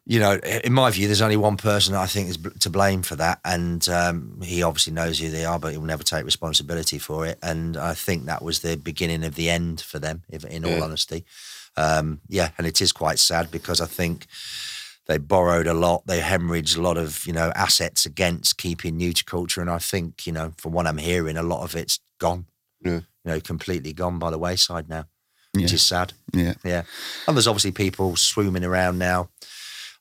you 0.06 0.18
know, 0.18 0.34
in 0.64 0.72
my 0.72 0.90
view, 0.90 1.06
there's 1.06 1.20
only 1.20 1.36
one 1.36 1.56
person 1.56 1.92
that 1.92 2.00
I 2.00 2.06
think 2.06 2.30
is 2.30 2.38
to 2.60 2.70
blame 2.70 3.02
for 3.02 3.16
that, 3.16 3.38
and 3.44 3.86
um, 3.88 4.40
he 4.42 4.62
obviously 4.62 4.92
knows 4.92 5.18
who 5.18 5.30
they 5.30 5.44
are, 5.44 5.58
but 5.58 5.72
he'll 5.72 5.82
never 5.82 6.02
take 6.02 6.24
responsibility 6.24 6.98
for 6.98 7.26
it. 7.26 7.38
And 7.42 7.76
I 7.76 7.94
think 7.94 8.24
that 8.24 8.42
was 8.42 8.60
the 8.60 8.76
beginning 8.76 9.24
of 9.24 9.34
the 9.34 9.50
end 9.50 9.80
for 9.82 9.98
them, 9.98 10.22
if, 10.30 10.44
in 10.44 10.64
all 10.64 10.78
Yeah. 10.78 10.82
honesty. 10.84 11.24
Um, 11.76 12.20
yeah, 12.28 12.50
and 12.58 12.66
it 12.66 12.80
is 12.80 12.92
quite 12.92 13.18
sad 13.18 13.50
because 13.50 13.80
I 13.80 13.86
think 13.86 14.26
they 15.06 15.18
borrowed 15.18 15.66
a 15.66 15.74
lot. 15.74 16.06
They 16.06 16.20
hemorrhaged 16.20 16.76
a 16.76 16.80
lot 16.82 16.96
of 16.96 17.26
you 17.26 17.32
know 17.32 17.52
assets 17.54 18.06
against 18.06 18.58
keeping 18.58 18.98
Nutriculture, 18.98 19.60
and 19.60 19.70
I 19.70 19.78
think 19.78 20.26
you 20.26 20.32
know 20.32 20.52
from 20.58 20.72
what 20.72 20.86
I'm 20.86 20.98
hearing, 20.98 21.36
a 21.36 21.42
lot 21.42 21.62
of 21.62 21.74
it's 21.74 21.98
gone. 22.18 22.46
Yeah. 22.84 23.00
You 23.24 23.32
know, 23.32 23.40
completely 23.40 23.92
gone 23.92 24.18
by 24.18 24.30
the 24.30 24.38
wayside 24.38 24.88
now, 24.88 25.04
which 25.52 25.70
Yeah. 25.70 25.74
is 25.74 25.82
sad. 25.82 26.12
Yeah. 26.32 26.54
Yeah, 26.64 26.82
and 27.26 27.36
there's 27.36 27.46
obviously 27.48 27.72
people 27.72 28.16
swimming 28.16 28.64
around 28.64 28.98
now, 28.98 29.28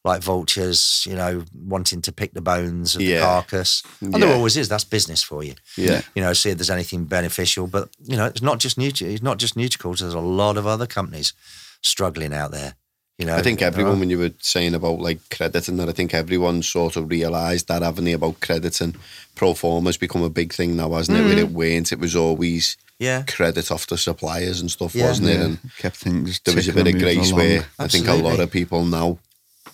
like 0.05 0.21
vultures, 0.23 1.05
you 1.09 1.15
know, 1.15 1.43
wanting 1.53 2.01
to 2.03 2.11
pick 2.13 2.33
the 2.33 2.41
bones 2.41 2.95
of 2.95 3.01
Yeah. 3.01 3.19
the 3.19 3.25
carcass. 3.25 3.83
And 3.99 4.13
there 4.13 4.33
always 4.33 4.55
is. 4.55 4.69
That's 4.69 4.85
business 4.85 5.21
for 5.21 5.43
you. 5.43 5.55
Yeah. 5.75 6.01
You 6.15 6.21
know, 6.21 6.31
see 6.33 6.51
if 6.51 6.57
there's 6.57 6.69
anything 6.69 7.03
beneficial. 7.05 7.67
But 7.67 7.89
you 8.01 8.15
know, 8.15 8.25
it's 8.27 8.41
not 8.41 8.59
just 8.59 8.77
Nutri. 8.77 9.11
It's 9.13 9.23
not 9.23 9.37
just 9.39 9.55
Nutriculture. 9.55 9.99
There's 10.01 10.13
a 10.13 10.19
lot 10.19 10.55
of 10.57 10.65
other 10.65 10.87
companies 10.87 11.33
struggling 11.81 12.33
out 12.33 12.51
there. 12.51 12.75
You 13.19 13.25
know, 13.25 13.35
I 13.35 13.41
think 13.41 13.61
everyone, 13.61 13.93
are- 13.93 13.95
ah. 13.97 13.99
when 13.99 14.09
you 14.09 14.17
were 14.17 14.31
saying 14.39 14.73
about 14.73 14.99
like 14.99 15.19
crediting 15.29 15.75
that, 15.77 15.89
I 15.89 15.91
think 15.91 16.13
everyone 16.13 16.63
sort 16.63 16.95
of 16.95 17.09
realised 17.09 17.67
that 17.67 17.83
avenue 17.83 18.15
about 18.15 18.39
crediting 18.39 18.95
pro 19.35 19.53
forma's 19.53 19.97
become 19.97 20.23
a 20.23 20.29
big 20.29 20.53
thing 20.53 20.77
now, 20.77 20.91
hasn't 20.91 21.17
it? 21.17 21.21
Where 21.21 21.31
mm-hmm. 21.31 21.39
it 21.39 21.51
weren't, 21.51 21.91
it 21.91 21.99
was 21.99 22.15
always 22.15 22.77
Yeah, 22.97 23.23
credit 23.23 23.71
off 23.71 23.87
the 23.87 23.97
suppliers 23.97 24.61
and 24.61 24.71
stuff, 24.71 24.95
Yeah. 24.95 25.07
wasn't 25.07 25.29
it? 25.29 25.41
And 25.41 25.59
Kept 25.79 25.97
things. 25.97 26.39
there 26.45 26.55
was 26.55 26.69
a 26.69 26.73
bit 26.73 26.87
of 26.87 26.97
grace 26.97 27.31
along. 27.31 27.39
where 27.39 27.65
I 27.77 27.87
think 27.89 28.07
a 28.07 28.13
lot 28.13 28.39
of 28.39 28.51
people 28.51 28.85
now 28.85 29.19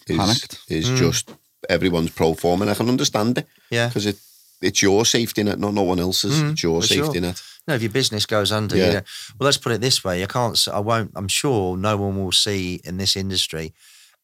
is, 0.07 0.17
Panicked. 0.17 0.59
is 0.67 0.89
mm. 0.89 0.97
just 0.97 1.31
everyone's 1.69 2.09
pro 2.09 2.33
forma, 2.33 2.63
and 2.63 2.71
I 2.71 2.75
can 2.75 2.89
understand 2.89 3.37
it 3.37 3.47
yeah. 3.69 3.89
because 3.89 4.07
it 4.07 4.17
it's 4.61 4.81
your 4.81 5.05
safety 5.05 5.43
net, 5.43 5.59
not 5.59 5.73
no 5.73 5.83
one 5.83 5.99
else's. 5.99 6.41
Mm, 6.41 6.51
it's 6.53 6.63
your 6.63 6.81
for 6.81 6.87
safety 6.87 7.19
sure. 7.19 7.21
net. 7.21 7.41
No, 7.67 7.73
if 7.73 7.81
your 7.81 7.91
business 7.91 8.25
goes 8.25 8.51
under, 8.51 8.77
Yeah. 8.77 8.85
you 8.85 8.93
know, 8.93 9.01
well, 9.39 9.45
let's 9.45 9.57
put 9.57 9.71
it 9.71 9.81
this 9.81 10.03
way: 10.03 10.23
I 10.23 10.27
can't, 10.27 10.67
I 10.71 10.79
won't, 10.79 11.11
I'm 11.15 11.27
sure 11.27 11.75
no 11.77 11.97
one 11.97 12.23
will 12.23 12.31
see 12.31 12.81
in 12.83 12.97
this 12.97 13.15
industry 13.15 13.73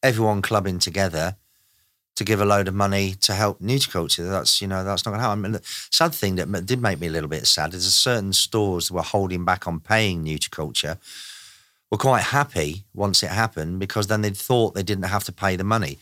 everyone 0.02 0.42
clubbing 0.42 0.78
together 0.78 1.36
to 2.14 2.24
give 2.24 2.40
a 2.40 2.44
load 2.44 2.68
of 2.68 2.74
money 2.74 3.14
to 3.14 3.32
help 3.34 3.60
Nutriculture. 3.60 4.28
That's 4.28 4.60
you 4.60 4.68
know 4.68 4.84
that's 4.84 5.04
not 5.04 5.12
going 5.12 5.20
to 5.20 5.26
happen. 5.26 5.38
I 5.38 5.42
mean, 5.42 5.52
the 5.52 5.62
sad 5.90 6.14
thing 6.14 6.36
that 6.36 6.66
did 6.66 6.80
make 6.80 7.00
me 7.00 7.06
a 7.06 7.10
little 7.10 7.28
bit 7.28 7.46
sad 7.46 7.74
is 7.74 7.84
that 7.84 7.90
certain 7.90 8.32
stores 8.32 8.88
that 8.88 8.94
were 8.94 9.02
holding 9.02 9.44
back 9.44 9.66
on 9.66 9.80
paying 9.80 10.24
Nutriculture 10.24 10.98
were 11.90 11.98
quite 11.98 12.22
happy 12.22 12.84
once 12.94 13.22
it 13.22 13.30
happened 13.30 13.78
because 13.78 14.06
then 14.06 14.22
they 14.22 14.30
thought 14.30 14.74
they 14.74 14.82
didn't 14.82 15.04
have 15.04 15.24
to 15.24 15.32
pay 15.32 15.56
the 15.56 15.64
money. 15.64 15.98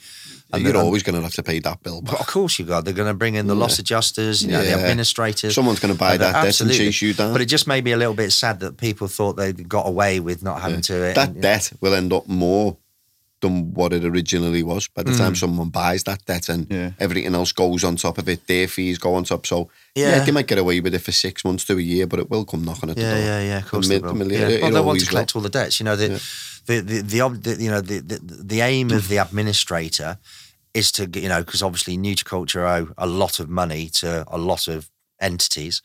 And 0.52 0.62
You're 0.62 0.72
the- 0.72 0.80
always 0.80 1.02
going 1.02 1.14
to 1.16 1.22
have 1.22 1.34
to 1.34 1.42
pay 1.42 1.60
that 1.60 1.82
bill. 1.82 2.00
But 2.02 2.12
back. 2.12 2.20
of 2.20 2.26
course 2.26 2.58
you 2.58 2.64
got. 2.64 2.84
They're 2.84 2.94
going 2.94 3.08
to 3.08 3.14
bring 3.14 3.34
in 3.36 3.46
the 3.46 3.54
loss 3.54 3.78
adjusters, 3.78 4.42
you 4.42 4.50
know, 4.50 4.62
the 4.62 4.72
administrators. 4.72 5.54
Someone's 5.54 5.78
going 5.80 5.94
to 5.94 5.98
buy 5.98 6.16
that 6.16 6.44
debt 6.44 6.60
and 6.60 6.72
chase 6.72 7.00
you 7.02 7.14
down. 7.14 7.32
But 7.32 7.40
it 7.40 7.46
just 7.46 7.66
made 7.66 7.84
me 7.84 7.92
a 7.92 7.96
little 7.96 8.14
bit 8.14 8.32
sad 8.32 8.60
that 8.60 8.76
people 8.76 9.06
thought 9.06 9.34
they 9.34 9.52
got 9.52 9.86
away 9.86 10.18
with 10.20 10.42
not 10.42 10.60
having 10.60 10.80
to. 10.82 11.10
Uh, 11.10 11.14
that 11.14 11.28
and- 11.30 11.42
debt 11.42 11.72
will 11.80 11.94
end 11.94 12.12
up 12.12 12.26
more 12.26 12.76
than 13.40 13.72
what 13.72 13.92
it 13.94 14.04
originally 14.04 14.62
was 14.62 14.86
by 14.88 15.02
the 15.02 15.14
time 15.16 15.32
mm. 15.32 15.36
someone 15.36 15.70
buys 15.70 16.04
that 16.04 16.22
debt 16.26 16.50
and 16.50 16.66
Yeah. 16.70 16.90
everything 17.00 17.34
else 17.34 17.52
goes 17.52 17.84
on 17.84 17.96
top 17.96 18.18
of 18.18 18.28
it. 18.28 18.46
Their 18.46 18.68
fees 18.68 18.98
go 18.98 19.14
on 19.14 19.24
top. 19.24 19.46
So 19.46 19.70
yeah. 19.94 20.16
Yeah. 20.16 20.24
they 20.24 20.32
might 20.32 20.46
get 20.46 20.58
away 20.58 20.80
with 20.80 20.94
it 20.94 20.98
for 21.00 21.12
six 21.12 21.42
months 21.42 21.64
to 21.64 21.78
a 21.78 21.80
year, 21.80 22.06
but 22.06 22.18
it 22.18 22.28
will 22.28 22.44
come 22.44 22.64
knocking 22.64 22.90
at 22.90 22.96
the 22.96 23.02
Yeah, 23.02 23.14
door. 23.14 23.22
yeah, 23.24 23.40
yeah. 23.42 23.58
Of 23.58 23.68
course 23.68 23.88
the, 23.88 23.98
the 23.98 24.12
million- 24.12 24.50
Yeah. 24.50 24.60
Well, 24.60 24.72
they 24.72 24.80
want 24.82 25.00
to 25.00 25.06
collect 25.06 25.34
all 25.34 25.40
the 25.40 25.48
debts. 25.48 25.80
You 25.80 25.84
know, 25.84 25.96
the, 25.96 26.22
the, 26.78 27.00
the, 27.02 27.28
the, 27.28 27.56
you 27.62 27.70
know, 27.70 27.80
the, 27.80 27.98
the, 27.98 28.18
the 28.22 28.60
aim 28.60 28.90
of 28.90 29.08
the 29.08 29.16
administrator 29.16 30.18
is 30.72 30.92
to, 30.92 31.08
you 31.08 31.28
know, 31.28 31.42
because 31.42 31.62
obviously 31.62 31.96
Nutriculture 31.96 32.66
owe 32.66 32.92
a 32.96 33.06
lot 33.06 33.40
of 33.40 33.48
money 33.48 33.88
to 33.88 34.24
a 34.28 34.38
lot 34.38 34.68
of 34.68 34.88
entities. 35.20 35.82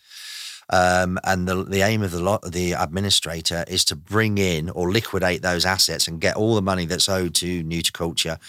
Um, 0.72 1.20
and 1.24 1.48
the 1.48 1.64
the 1.64 1.82
aim 1.82 2.02
of 2.02 2.10
the 2.10 2.22
lot 2.24 2.42
the 2.42 2.74
administrator 2.74 3.66
is 3.68 3.86
to 3.86 3.96
bring 3.96 4.40
in 4.40 4.72
or 4.72 4.92
liquidate 4.92 5.44
those 5.44 5.64
assets 5.64 6.08
and 6.08 6.20
get 6.20 6.36
all 6.36 6.56
the 6.56 6.62
money 6.62 6.86
that's 6.86 7.08
owed 7.08 7.36
to 7.36 7.64
Nutriculture 7.64 8.40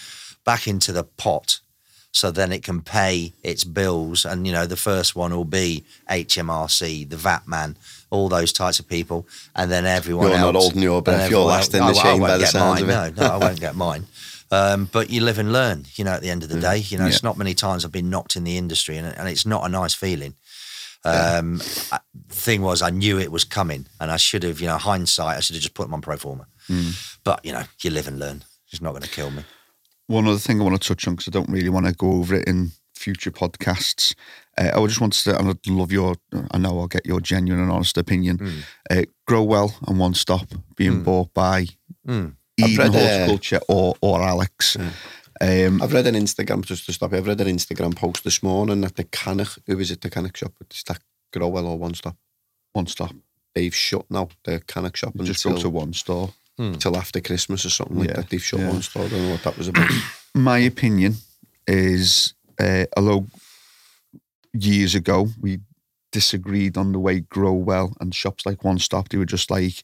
back 0.43 0.67
into 0.67 0.91
the 0.91 1.03
pot, 1.03 1.59
So 2.11 2.31
then 2.31 2.51
it 2.51 2.63
can 2.63 2.81
pay 2.81 3.33
its 3.43 3.63
bills, 3.63 4.25
and 4.25 4.47
you 4.47 4.53
know 4.53 4.65
the 4.65 4.77
first 4.77 5.15
one 5.15 5.35
will 5.35 5.45
be 5.45 5.83
HMRC, 6.09 7.07
the 7.07 7.17
VAT 7.17 7.47
man, 7.47 7.77
all 8.09 8.29
those 8.29 8.53
types 8.53 8.79
of 8.79 8.87
people, 8.87 9.27
and 9.55 9.69
then 9.71 9.85
everyone 9.85 10.27
You're 10.27 10.37
else. 10.37 10.53
not 10.53 10.61
holding 10.61 10.81
your 10.81 11.01
breath, 11.01 11.21
and 11.23 11.31
you're 11.31 11.39
everyone 11.41 11.57
last 11.57 11.73
else- 11.75 11.87
in 11.89 11.93
the 11.93 11.99
I- 11.99 12.01
I 12.01 12.13
chain 12.13 12.21
by 12.21 12.37
the 12.37 12.45
sounds 12.47 12.81
mine. 12.81 12.89
of 12.89 13.17
it. 13.17 13.19
No, 13.21 13.27
no, 13.27 13.33
I 13.33 13.37
won't 13.37 13.59
get 13.59 13.75
mine. 13.75 14.05
Um, 14.49 14.87
but 14.93 15.09
you 15.09 15.19
live 15.19 15.39
and 15.39 15.51
learn, 15.51 15.83
you 15.95 16.05
know, 16.05 16.13
at 16.13 16.21
the 16.21 16.29
end 16.29 16.41
of 16.41 16.47
the 16.47 16.57
day. 16.57 16.77
You 16.77 16.97
know, 16.97 17.05
it's 17.05 17.21
not 17.21 17.37
many 17.37 17.53
times 17.53 17.83
I've 17.83 17.91
been 17.91 18.09
knocked 18.09 18.37
in 18.37 18.45
the 18.45 18.57
industry 18.57 18.95
and, 18.95 19.05
and 19.05 19.27
it's 19.27 19.45
not 19.45 19.65
a 19.65 19.67
nice 19.67 19.93
feeling. 19.93 20.35
Um, 21.03 21.61
I- 21.91 21.99
thing 22.29 22.61
was, 22.61 22.81
I 22.81 22.89
knew 22.89 23.19
it 23.19 23.29
was 23.29 23.43
coming 23.43 23.87
and 23.99 24.09
I 24.09 24.15
should 24.15 24.43
have, 24.43 24.61
you 24.61 24.67
know, 24.67 24.77
hindsight, 24.77 25.35
I 25.35 25.39
should 25.41 25.55
have 25.57 25.63
just 25.63 25.73
put 25.73 25.83
them 25.87 25.93
on 25.93 25.99
pro 26.01 26.15
forma. 26.15 26.47
But, 27.25 27.43
you 27.43 27.51
know, 27.51 27.63
you 27.81 27.89
live 27.89 28.07
and 28.07 28.19
learn. 28.19 28.43
It's 28.71 28.81
not 28.81 28.91
going 28.91 29.03
to 29.03 29.09
kill 29.09 29.31
me. 29.31 29.43
One 30.07 30.25
other 30.29 30.37
thing 30.39 30.61
I 30.61 30.63
want 30.63 30.81
to 30.81 30.87
touch 30.87 31.05
on 31.09 31.15
because 31.15 31.27
I 31.27 31.31
don't 31.31 31.49
really 31.49 31.67
want 31.67 31.85
to 31.87 31.91
go 31.91 32.11
over 32.13 32.35
it 32.35 32.47
in 32.47 32.71
future 32.95 33.31
podcasts. 33.31 34.15
Uh, 34.59 34.71
I 34.81 34.87
just 34.87 34.99
wanted 35.01 35.23
to, 35.25 35.37
and 35.39 35.49
I'd 35.49 35.67
love 35.67 35.91
your, 35.91 36.15
I 36.51 36.57
know 36.57 36.79
I'll 36.79 36.87
get 36.87 37.05
your 37.05 37.19
genuine 37.21 37.61
and 37.61 37.71
honest 37.71 37.97
opinion. 37.97 38.37
Hmm. 38.37 38.59
Uh, 38.89 39.01
Grow 39.27 39.43
Well 39.43 39.75
and 39.87 39.99
One 39.99 40.13
Stop 40.13 40.47
being 40.75 41.03
bought 41.03 41.33
by 41.33 41.67
Mm. 42.07 42.35
Eden 42.57 42.77
read, 42.77 42.95
uh, 42.95 42.99
Horticulture 43.27 43.59
or, 43.67 43.95
or 44.01 44.21
Alex. 44.23 44.77
Um, 45.39 45.81
I've 45.81 45.93
read 45.93 46.07
an 46.07 46.15
Instagram, 46.15 46.63
just 46.65 46.85
to 46.87 46.93
stop 46.93 47.11
you, 47.11 47.17
I've 47.19 47.27
read 47.27 47.41
an 47.41 47.47
Instagram 47.47 47.95
post 47.95 48.23
this 48.23 48.41
morning 48.41 48.81
that 48.81 48.95
the 48.95 49.03
Cannock, 49.03 49.49
who 49.67 49.77
is 49.79 49.91
it, 49.91 50.01
the 50.01 50.09
Cannock 50.09 50.35
shop, 50.37 50.53
it's 50.61 50.81
that 50.83 50.99
Grow 51.33 51.49
Well 51.49 51.67
or 51.67 51.77
One 51.77 51.93
Stop, 51.93 52.15
one 52.73 52.87
Stop. 52.87 53.13
they've 53.53 53.75
shut 53.75 54.05
now, 54.09 54.29
the 54.45 54.61
Cannock 54.61 54.95
shop 54.95 55.13
You 55.15 55.25
just 55.25 55.43
go 55.43 55.49
until, 55.51 55.63
to 55.63 55.69
one 55.69 55.93
store. 55.93 56.33
till 56.79 56.97
after 56.97 57.19
Christmas 57.21 57.65
or 57.65 57.69
something 57.69 57.99
like 57.99 58.07
Yeah, 58.07 58.15
that. 58.15 58.29
They've 58.29 58.43
shut 58.43 58.61
yeah. 58.61 58.69
one 58.69 58.81
store, 58.81 59.03
I 59.03 59.07
don't 59.09 59.21
know 59.25 59.31
what 59.31 59.43
that 59.43 59.57
was 59.57 59.67
about. 59.67 59.91
my 60.33 60.57
opinion 60.59 61.15
is, 61.67 62.33
uh, 62.59 62.85
although 62.95 63.27
years 64.63 64.95
ago 64.95 65.27
we 65.39 65.59
disagreed 66.11 66.77
on 66.77 66.91
the 66.91 66.99
way 66.99 67.19
Grow 67.19 67.53
Well 67.53 67.93
and 67.99 68.13
shops 68.13 68.45
like 68.45 68.63
One 68.63 68.79
Stop, 68.79 69.09
they 69.09 69.17
were 69.17 69.25
just 69.25 69.51
like, 69.51 69.83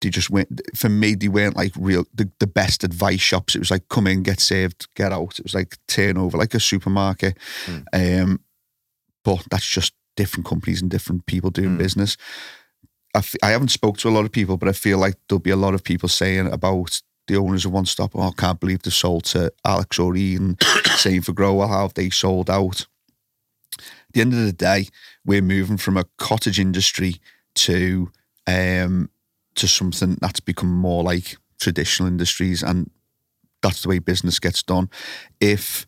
they 0.00 0.10
just 0.10 0.30
went, 0.30 0.60
for 0.76 0.88
me, 0.88 1.14
they 1.14 1.28
weren't 1.28 1.56
like 1.56 1.72
real, 1.76 2.04
the, 2.14 2.30
the 2.38 2.46
best 2.46 2.84
advice 2.84 3.20
shops. 3.20 3.54
It 3.54 3.58
was 3.60 3.70
like, 3.70 3.88
come 3.88 4.06
in, 4.06 4.22
get 4.22 4.40
saved, 4.40 4.86
get 4.94 5.12
out. 5.12 5.38
It 5.38 5.44
was 5.44 5.54
like 5.54 5.78
turnover, 5.88 6.38
like 6.38 6.54
a 6.54 6.60
supermarket. 6.60 7.38
Um, 7.92 8.40
but 9.24 9.44
that's 9.50 9.66
just 9.68 9.94
different 10.16 10.46
companies 10.46 10.82
and 10.82 10.90
different 10.90 11.26
people 11.26 11.50
doing 11.50 11.70
business. 11.78 12.16
I 13.14 13.18
f- 13.18 13.34
I 13.42 13.50
haven't 13.50 13.68
spoke 13.68 13.96
to 13.98 14.08
a 14.08 14.10
lot 14.10 14.24
of 14.24 14.32
people, 14.32 14.56
but 14.56 14.68
I 14.68 14.72
feel 14.72 14.98
like 14.98 15.14
there'll 15.28 15.40
be 15.40 15.50
a 15.50 15.56
lot 15.56 15.74
of 15.74 15.82
people 15.82 16.08
saying 16.08 16.52
about 16.52 17.00
the 17.26 17.36
owners 17.36 17.64
of 17.64 17.72
One 17.72 17.86
Stop, 17.86 18.12
oh, 18.14 18.28
I 18.28 18.30
can't 18.36 18.60
believe 18.60 18.82
they 18.82 18.90
sold 18.90 19.24
to 19.24 19.52
Alex 19.64 19.98
or 19.98 20.14
Ian, 20.14 20.56
same 20.96 21.22
for 21.22 21.32
Grower, 21.32 21.66
how 21.66 21.82
have 21.82 21.94
they 21.94 22.10
sold 22.10 22.50
out? 22.50 22.86
The 24.14 24.20
end 24.20 24.32
of 24.32 24.40
the 24.44 24.52
day, 24.52 24.88
we're 25.24 25.42
moving 25.42 25.76
from 25.76 25.96
a 25.96 26.06
cottage 26.18 26.58
industry 26.58 27.16
to 27.56 28.10
um, 28.46 29.10
to 29.56 29.68
something 29.68 30.18
that's 30.20 30.40
become 30.40 30.72
more 30.72 31.02
like 31.02 31.36
traditional 31.60 32.08
industries, 32.08 32.62
and 32.62 32.90
that's 33.62 33.82
the 33.82 33.88
way 33.88 33.98
business 33.98 34.38
gets 34.38 34.62
done. 34.62 34.88
If 35.40 35.86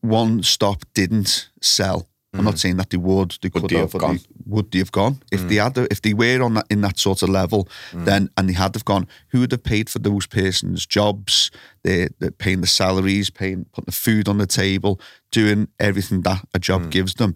One 0.00 0.42
Stop 0.42 0.84
didn't 0.94 1.50
sell, 1.60 2.09
I'm 2.32 2.44
not 2.44 2.54
mm. 2.54 2.58
saying 2.58 2.76
that 2.76 2.90
they 2.90 2.96
would. 2.96 3.36
They 3.42 3.50
could 3.50 3.68
they 3.68 3.76
have, 3.76 3.92
have 3.92 4.00
they- 4.00 4.06
gone? 4.06 4.20
would 4.46 4.70
they 4.70 4.78
have 4.78 4.92
gone? 4.92 5.20
If 5.32 5.48
they 5.48 5.56
mm. 5.56 5.76
had, 5.76 5.88
if 5.90 6.02
they 6.02 6.14
were 6.14 6.42
on 6.42 6.54
that 6.54 6.66
in 6.70 6.80
that 6.82 6.98
sort 6.98 7.22
of 7.22 7.28
level, 7.28 7.68
mm. 7.90 8.04
then 8.04 8.30
and 8.36 8.48
they 8.48 8.52
had 8.52 8.74
have 8.74 8.84
gone, 8.84 9.08
who 9.28 9.40
would 9.40 9.50
have 9.50 9.64
paid 9.64 9.90
for 9.90 9.98
those 9.98 10.26
persons' 10.26 10.86
jobs? 10.86 11.50
They're, 11.82 12.08
they're 12.20 12.30
paying 12.30 12.60
the 12.60 12.66
salaries, 12.66 13.30
paying 13.30 13.64
putting 13.72 13.86
the 13.86 13.92
food 13.92 14.28
on 14.28 14.38
the 14.38 14.46
table, 14.46 15.00
doing 15.32 15.68
everything 15.80 16.22
that 16.22 16.44
a 16.54 16.58
job 16.58 16.90
gives 16.90 17.14
them. 17.14 17.34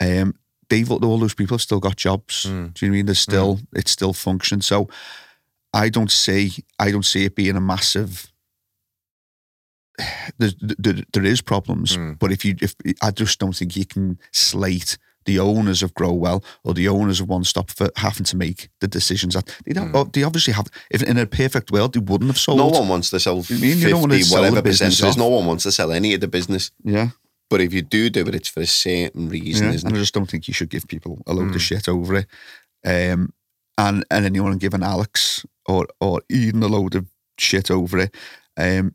Um, 0.00 0.34
they've 0.72 0.90
all 0.90 1.18
those 1.18 1.34
people 1.34 1.56
have 1.56 1.62
still 1.62 1.80
got 1.80 1.96
jobs. 1.96 2.44
Do 2.44 2.48
you 2.48 2.54
know 2.54 2.70
what 2.70 2.82
I 2.82 2.88
mean? 2.88 3.06
There's 3.06 3.18
still 3.18 3.60
it's 3.74 3.90
still 3.90 4.14
functioning. 4.14 4.62
So 4.62 4.88
I 5.74 5.90
don't 5.90 6.10
see 6.10 6.52
I 6.78 6.90
don't 6.90 7.04
see 7.04 7.26
it 7.26 7.36
being 7.36 7.56
a 7.56 7.60
massive. 7.60 8.31
There's, 10.38 10.54
there, 10.60 11.04
there 11.12 11.24
is 11.24 11.42
problems, 11.42 11.98
but 12.18 12.32
if 12.32 12.44
you 12.44 12.56
if 12.60 12.74
I 13.02 13.10
just 13.10 13.38
don't 13.38 13.54
think 13.54 13.76
you 13.76 13.84
can 13.84 14.18
slate 14.32 14.96
the 15.24 15.38
owners 15.38 15.82
of 15.82 15.94
Grow 15.94 16.12
Well 16.12 16.42
or 16.64 16.74
the 16.74 16.88
owners 16.88 17.20
of 17.20 17.28
One 17.28 17.44
Stop 17.44 17.70
for 17.70 17.90
having 17.96 18.24
to 18.24 18.36
make 18.36 18.70
the 18.80 18.88
decisions 18.88 19.34
that 19.34 19.54
they 19.64 19.72
don't. 19.72 19.94
oh, 19.94 20.04
They 20.04 20.24
obviously 20.24 20.52
have. 20.54 20.66
If 20.90 21.02
in 21.02 21.16
a 21.18 21.26
perfect 21.26 21.70
world, 21.70 21.92
they 21.94 22.00
wouldn't 22.00 22.30
have 22.30 22.38
sold. 22.38 22.58
no 22.58 22.66
one 22.68 22.88
wants 22.88 23.10
to 23.10 23.20
sell 23.20 23.36
You 23.36 23.58
mean 23.58 23.74
50, 23.74 23.78
you 23.78 23.88
don't 23.90 24.00
want 24.00 24.12
to 24.12 24.24
sell 24.24 24.40
whatever 24.40 24.56
the 24.56 24.62
business 24.62 25.02
off? 25.02 25.16
No 25.16 25.28
one 25.28 25.46
wants 25.46 25.62
to 25.64 25.72
sell 25.72 25.92
any 25.92 26.14
of 26.14 26.20
the 26.20 26.28
business. 26.28 26.70
Yeah, 26.82 27.10
But 27.50 27.60
if 27.60 27.72
you 27.72 27.82
do 27.82 28.10
do 28.10 28.26
it, 28.26 28.34
it's 28.34 28.48
for 28.48 28.60
a 28.60 28.66
certain 28.66 29.28
reason, 29.28 29.68
yeah. 29.68 29.74
isn't 29.74 29.88
and 29.88 29.96
I 29.96 30.00
just 30.00 30.14
don't 30.14 30.28
think 30.28 30.48
you 30.48 30.54
should 30.54 30.70
give 30.70 30.88
people 30.88 31.22
a 31.26 31.34
load 31.34 31.54
of 31.54 31.62
shit 31.62 31.88
over 31.88 32.16
it. 32.16 32.26
Um, 32.84 33.32
and 33.78 34.04
and 34.10 34.24
then 34.24 34.34
you 34.34 34.42
want 34.42 34.54
to 34.54 34.58
give 34.64 34.74
an 34.74 34.82
Alex 34.82 35.46
or 35.66 35.86
or 36.00 36.22
Eden 36.28 36.62
a 36.62 36.66
load 36.66 36.94
of 36.96 37.06
shit 37.38 37.70
over 37.70 37.98
it. 37.98 38.14
Um, 38.56 38.94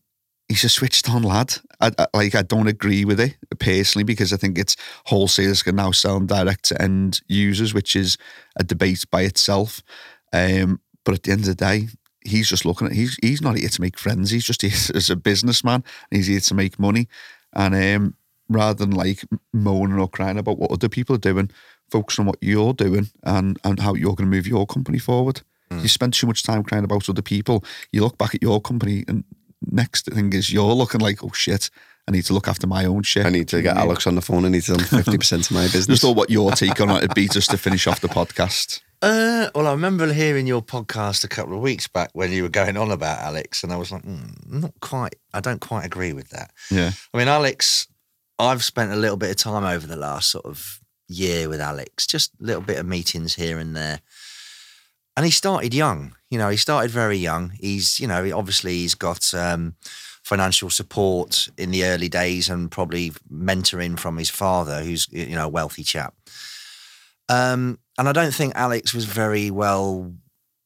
he's 0.49 0.63
a 0.63 0.69
switched 0.69 1.09
on 1.09 1.23
lad. 1.23 1.55
I, 1.79 1.91
I, 1.97 2.07
like 2.13 2.35
I 2.35 2.41
don't 2.41 2.67
agree 2.67 3.05
with 3.05 3.19
it 3.19 3.35
personally 3.59 4.03
because 4.03 4.33
I 4.33 4.37
think 4.37 4.57
it's 4.57 4.75
wholesalers 5.05 5.63
can 5.63 5.75
now 5.75 5.91
sell 5.91 6.15
them 6.15 6.27
direct 6.27 6.65
to 6.65 6.81
end 6.81 7.21
users, 7.27 7.73
which 7.73 7.95
is 7.95 8.17
a 8.55 8.63
debate 8.63 9.05
by 9.11 9.21
itself. 9.21 9.81
Um, 10.33 10.81
but 11.03 11.15
at 11.15 11.23
the 11.23 11.31
end 11.31 11.41
of 11.41 11.47
the 11.47 11.55
day, 11.55 11.87
he's 12.21 12.49
just 12.49 12.65
looking 12.65 12.87
at 12.87 12.93
he's 12.93 13.17
he's 13.21 13.41
not 13.41 13.57
here 13.57 13.69
to 13.69 13.81
make 13.81 13.97
friends. 13.97 14.31
He's 14.31 14.45
just 14.45 14.61
here 14.63 14.71
as 14.95 15.09
a 15.09 15.15
businessman. 15.15 15.83
And 16.11 16.17
he's 16.17 16.27
here 16.27 16.39
to 16.39 16.53
make 16.53 16.79
money. 16.79 17.07
And 17.53 17.75
um, 17.75 18.15
rather 18.49 18.85
than 18.85 18.91
like 18.91 19.23
moaning 19.53 19.99
or 19.99 20.07
crying 20.07 20.37
about 20.37 20.59
what 20.59 20.71
other 20.71 20.89
people 20.89 21.15
are 21.15 21.19
doing, 21.19 21.51
focus 21.89 22.19
on 22.19 22.25
what 22.25 22.37
you're 22.41 22.73
doing 22.73 23.09
and 23.23 23.59
and 23.63 23.79
how 23.79 23.93
you're 23.93 24.15
going 24.15 24.29
to 24.29 24.35
move 24.35 24.47
your 24.47 24.65
company 24.65 24.99
forward. 24.99 25.41
You 25.81 25.89
spend 25.89 26.13
too 26.13 26.27
much 26.27 26.43
time 26.43 26.63
crying 26.63 26.85
about 26.85 27.09
other 27.09 27.21
people. 27.21 27.63
You 27.91 28.01
look 28.01 28.17
back 28.17 28.33
at 28.33 28.41
your 28.41 28.61
company, 28.61 29.03
and 29.07 29.25
next 29.65 30.05
thing 30.05 30.33
is 30.33 30.51
you're 30.51 30.73
looking 30.73 31.01
like, 31.01 31.23
oh 31.23 31.31
shit, 31.33 31.69
I 32.07 32.11
need 32.11 32.25
to 32.25 32.33
look 32.33 32.47
after 32.47 32.67
my 32.67 32.85
own 32.85 33.03
shit. 33.03 33.25
I 33.25 33.29
need 33.29 33.49
to 33.49 33.61
get 33.61 33.75
Alex 33.75 34.07
on 34.07 34.15
the 34.15 34.21
phone. 34.21 34.45
I 34.45 34.49
need 34.49 34.61
to 34.63 34.77
tell 34.77 34.79
him 34.79 35.03
50% 35.03 35.49
of 35.49 35.51
my 35.51 35.63
business. 35.63 35.87
Just 35.87 36.01
thought 36.03 36.15
what 36.15 36.29
your 36.29 36.51
take 36.51 36.79
on 36.79 36.89
it 36.89 37.01
would 37.01 37.13
be 37.13 37.27
just 37.27 37.49
to 37.51 37.57
finish 37.57 37.85
off 37.85 37.99
the 37.99 38.07
podcast. 38.07 38.81
Uh, 39.01 39.49
well, 39.53 39.67
I 39.67 39.71
remember 39.71 40.11
hearing 40.11 40.47
your 40.47 40.61
podcast 40.61 41.23
a 41.23 41.27
couple 41.27 41.53
of 41.53 41.61
weeks 41.61 41.87
back 41.87 42.09
when 42.13 42.31
you 42.31 42.43
were 42.43 42.49
going 42.49 42.77
on 42.77 42.91
about 42.91 43.19
Alex, 43.19 43.63
and 43.63 43.71
I 43.71 43.77
was 43.77 43.91
like, 43.91 44.03
mm, 44.03 44.33
not 44.49 44.73
quite. 44.79 45.15
I 45.33 45.39
don't 45.39 45.61
quite 45.61 45.85
agree 45.85 46.13
with 46.13 46.29
that. 46.29 46.51
Yeah. 46.71 46.91
I 47.13 47.17
mean, 47.17 47.27
Alex, 47.27 47.87
I've 48.39 48.63
spent 48.63 48.91
a 48.91 48.95
little 48.95 49.17
bit 49.17 49.29
of 49.29 49.35
time 49.35 49.65
over 49.65 49.85
the 49.85 49.97
last 49.97 50.31
sort 50.31 50.45
of 50.45 50.79
year 51.07 51.47
with 51.49 51.61
Alex, 51.61 52.07
just 52.07 52.31
a 52.41 52.43
little 52.43 52.61
bit 52.61 52.79
of 52.79 52.85
meetings 52.85 53.35
here 53.35 53.59
and 53.59 53.75
there. 53.75 53.99
And 55.17 55.25
he 55.25 55.31
started 55.31 55.73
young. 55.73 56.15
You 56.29 56.37
know, 56.37 56.47
he 56.47 56.57
started 56.57 56.91
very 56.91 57.17
young. 57.17 57.49
He's, 57.59 57.99
you 57.99 58.07
know, 58.07 58.37
obviously 58.37 58.73
he's 58.73 58.93
got 58.93 59.33
um, 59.33 59.75
financial 60.23 60.69
support 60.69 61.49
in 61.57 61.71
the 61.71 61.85
early 61.85 62.07
days 62.07 62.49
and 62.49 62.69
probably 62.69 63.09
mentoring 63.31 63.97
from 63.97 64.17
his 64.17 64.29
father, 64.29 64.83
who's, 64.83 65.07
you 65.11 65.35
know, 65.35 65.45
a 65.45 65.49
wealthy 65.49 65.83
chap. 65.83 66.13
Um, 67.29 67.79
and 67.97 68.07
I 68.07 68.11
don't 68.11 68.33
think 68.33 68.53
Alex 68.55 68.93
was 68.93 69.05
very 69.05 69.49
well 69.49 70.13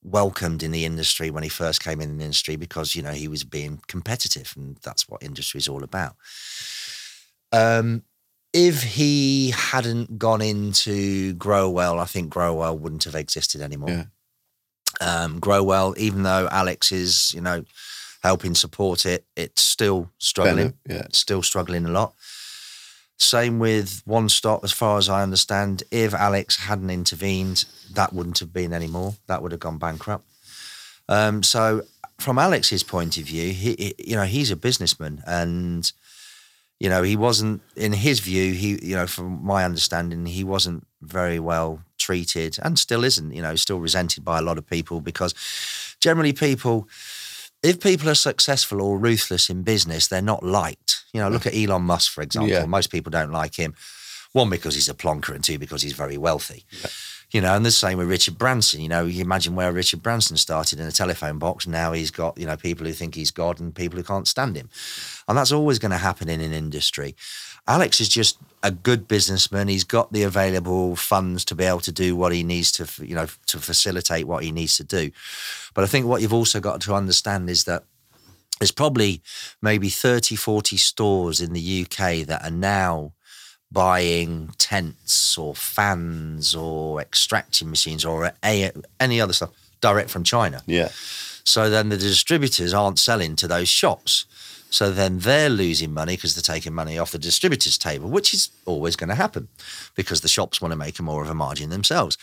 welcomed 0.04 0.64
in 0.64 0.72
the 0.72 0.84
industry 0.84 1.32
when 1.32 1.44
he 1.44 1.50
first 1.50 1.82
came 1.82 2.02
in 2.02 2.18
the 2.18 2.24
industry 2.24 2.56
because 2.56 2.96
you 2.96 3.04
know 3.04 3.12
he 3.12 3.28
was 3.28 3.44
being 3.44 3.80
competitive 3.88 4.52
and 4.58 4.78
that's 4.82 5.08
what 5.08 5.24
industry 5.24 5.60
is 5.60 5.68
all 5.68 5.84
about. 5.84 6.16
Um, 7.52 8.04
if 8.54 8.84
he 8.84 9.52
hadn't 9.52 10.18
gone 10.18 10.42
into 10.42 11.34
Grow 11.36 11.70
Well, 11.70 12.00
I 12.00 12.06
think 12.06 12.30
Grow 12.30 12.56
Well 12.56 12.78
wouldn't 12.78 13.06
have 13.06 13.16
existed 13.16 13.62
anymore. 13.62 13.90
Yeah. 13.90 14.04
Um, 15.02 15.40
Grow 15.40 15.64
Well, 15.64 15.94
even 15.98 16.24
though 16.24 16.48
Alex 16.52 16.92
is 16.92 17.34
you 17.34 17.42
know 17.42 17.64
helping 18.24 18.54
support 18.56 19.06
it, 19.06 19.26
it's 19.36 19.62
still 19.62 20.10
struggling. 20.20 20.74
yeah. 20.88 21.04
It's 21.06 21.18
still 21.18 21.42
struggling 21.42 21.86
a 21.86 21.90
lot. 21.92 22.14
Same 23.18 23.60
with 23.60 24.02
One 24.06 24.30
Stop, 24.30 24.64
as 24.64 24.72
far 24.72 24.98
as 24.98 25.08
I 25.10 25.22
understand. 25.24 25.84
If 25.92 26.14
Alex 26.14 26.56
hadn't 26.58 26.90
intervened, 26.90 27.66
that 27.94 28.14
wouldn't 28.14 28.40
have 28.40 28.52
been 28.54 28.74
anymore. 28.74 29.16
That 29.28 29.42
would 29.42 29.52
have 29.52 29.60
gone 29.62 29.78
bankrupt. 29.78 30.26
Um, 31.08 31.44
so, 31.44 31.84
from 32.20 32.40
Alex's 32.40 32.84
point 32.84 33.18
of 33.18 33.24
view, 33.26 33.52
he, 33.54 33.76
he- 33.78 33.96
you 34.10 34.16
know, 34.16 34.24
he's 34.24 34.50
a 34.52 34.56
businessman, 34.56 35.22
and 35.28 35.92
you 36.80 36.90
know, 36.90 37.04
he 37.04 37.16
wasn't, 37.16 37.62
in 37.76 37.94
his 37.94 38.20
view, 38.22 38.54
he, 38.54 38.70
you 38.84 38.96
know, 38.96 39.06
from 39.06 39.44
my 39.46 39.64
understanding, 39.66 40.26
he 40.26 40.44
wasn't 40.44 40.88
very 41.04 41.40
well 41.40 41.80
treated, 42.02 42.58
and 42.62 42.78
still 42.78 43.04
isn't. 43.04 43.32
You 43.32 43.42
know, 43.42 43.56
still 43.56 43.80
resented 43.80 44.26
by 44.26 44.40
a 44.40 44.42
lot 44.42 44.58
of 44.58 44.68
people 44.68 45.00
because 45.00 45.34
generally 46.00 46.34
people 46.34 46.88
if 47.64 47.80
people 47.80 48.10
are 48.10 48.16
successful 48.16 48.82
or 48.82 48.98
ruthless 48.98 49.50
in 49.50 49.64
business, 49.64 50.08
they're 50.08 50.22
not 50.22 50.44
liked. 50.44 51.04
You 51.14 51.22
know, 51.22 51.30
look 51.30 51.46
at 51.46 51.54
mm. 51.54 51.68
Elon 51.68 51.84
Musk, 51.84 52.12
for 52.12 52.22
example. 52.22 52.50
Yeah. 52.50 52.66
Most 52.66 52.92
people 52.92 53.12
don't 53.12 53.32
like 53.32 53.56
him. 53.56 53.76
One, 54.32 54.50
because 54.50 54.76
he's 54.76 54.90
a 54.90 54.94
plonker, 54.94 55.36
and 55.36 55.44
two, 55.44 55.60
because 55.60 55.82
he's 55.82 55.94
very 55.94 56.18
wealthy. 56.18 56.64
You 57.32 57.42
know, 57.42 57.54
and 57.54 57.66
the 57.66 57.72
same 57.72 57.98
with 57.98 58.10
Richard 58.10 58.38
Branson. 58.38 58.82
You 58.82 58.90
know, 58.90 59.06
you 59.06 59.22
imagine 59.22 59.56
where 59.56 59.72
Richard 59.72 60.02
Branson 60.02 60.38
started 60.38 60.80
in 60.80 60.88
a 60.88 60.92
telephone 60.92 61.38
box. 61.38 61.68
Now 61.68 61.92
he's 61.92 62.12
got, 62.12 62.38
you 62.38 62.46
know, 62.46 62.58
people 62.58 62.86
who 62.86 62.94
think 62.94 63.16
he's 63.16 63.32
God 63.32 63.60
and 63.60 63.76
people 63.76 63.98
who 63.98 64.04
can't 64.04 64.28
stand 64.28 64.56
him. 64.56 64.70
And 65.28 65.38
that's 65.38 65.52
always 65.52 65.80
going 65.80 65.92
to 65.92 65.98
happen 65.98 66.30
in 66.30 66.42
an 66.42 66.54
industry. 66.54 67.16
Alex 67.68 68.02
is 68.02 68.10
just 68.10 68.38
a 68.64 68.72
good 68.72 69.08
businessman. 69.08 69.68
He's 69.68 69.84
got 69.84 70.12
the 70.14 70.24
available 70.24 70.96
funds 70.96 71.44
to 71.46 71.56
be 71.56 71.64
able 71.64 71.80
to 71.82 71.92
do 71.92 72.16
what 72.16 72.32
he 72.32 72.44
needs 72.44 72.72
to, 72.74 72.88
you 73.06 73.16
know, 73.16 73.28
to 73.48 73.58
facilitate 73.58 74.28
what 74.28 74.44
he 74.44 74.52
needs 74.52 74.78
to 74.78 74.84
do. 74.84 75.12
But 75.74 75.84
I 75.84 75.88
think 75.88 76.06
what 76.06 76.22
you've 76.22 76.34
also 76.34 76.60
got 76.60 76.82
to 76.82 76.94
understand 76.94 77.50
is 77.50 77.64
that 77.64 77.84
there's 78.60 78.72
probably 78.72 79.22
maybe 79.62 79.90
30, 79.90 80.36
40 80.36 80.78
stores 80.78 81.42
in 81.42 81.54
the 81.54 81.82
UK 81.82 82.28
that 82.28 82.44
are 82.44 82.52
now 82.52 83.14
buying 83.72 84.52
tents 84.58 85.38
or 85.38 85.56
fans 85.56 86.54
or 86.54 87.02
extracting 87.02 87.70
machines 87.70 88.06
or 88.06 88.32
any 88.44 89.22
other 89.22 89.34
stuff 89.34 89.50
direct 89.80 90.10
from 90.12 90.24
China. 90.24 90.62
Yeah. 90.68 90.90
So 91.44 91.72
then 91.72 91.90
the 91.90 91.98
distributors 91.98 92.74
aren't 92.74 93.00
selling 93.00 93.36
to 93.38 93.48
those 93.48 93.68
shops. 93.70 94.26
So 94.72 94.90
then 94.90 95.20
they're 95.20 95.50
losing 95.50 95.94
money 95.94 96.16
because 96.16 96.34
they're 96.34 96.56
taking 96.56 96.74
money 96.74 96.98
off 96.98 97.12
the 97.12 97.20
distributor's 97.20 97.78
table, 97.78 98.10
which 98.10 98.34
is 98.34 98.50
always 98.66 98.96
going 98.96 99.10
to 99.10 99.16
happen 99.16 99.50
because 99.96 100.22
the 100.22 100.30
shops 100.30 100.62
want 100.62 100.72
to 100.72 100.78
make 100.78 101.00
more 101.00 101.22
of 101.22 101.30
a 101.30 101.36
margin 101.36 101.70
themselves. 101.70 102.18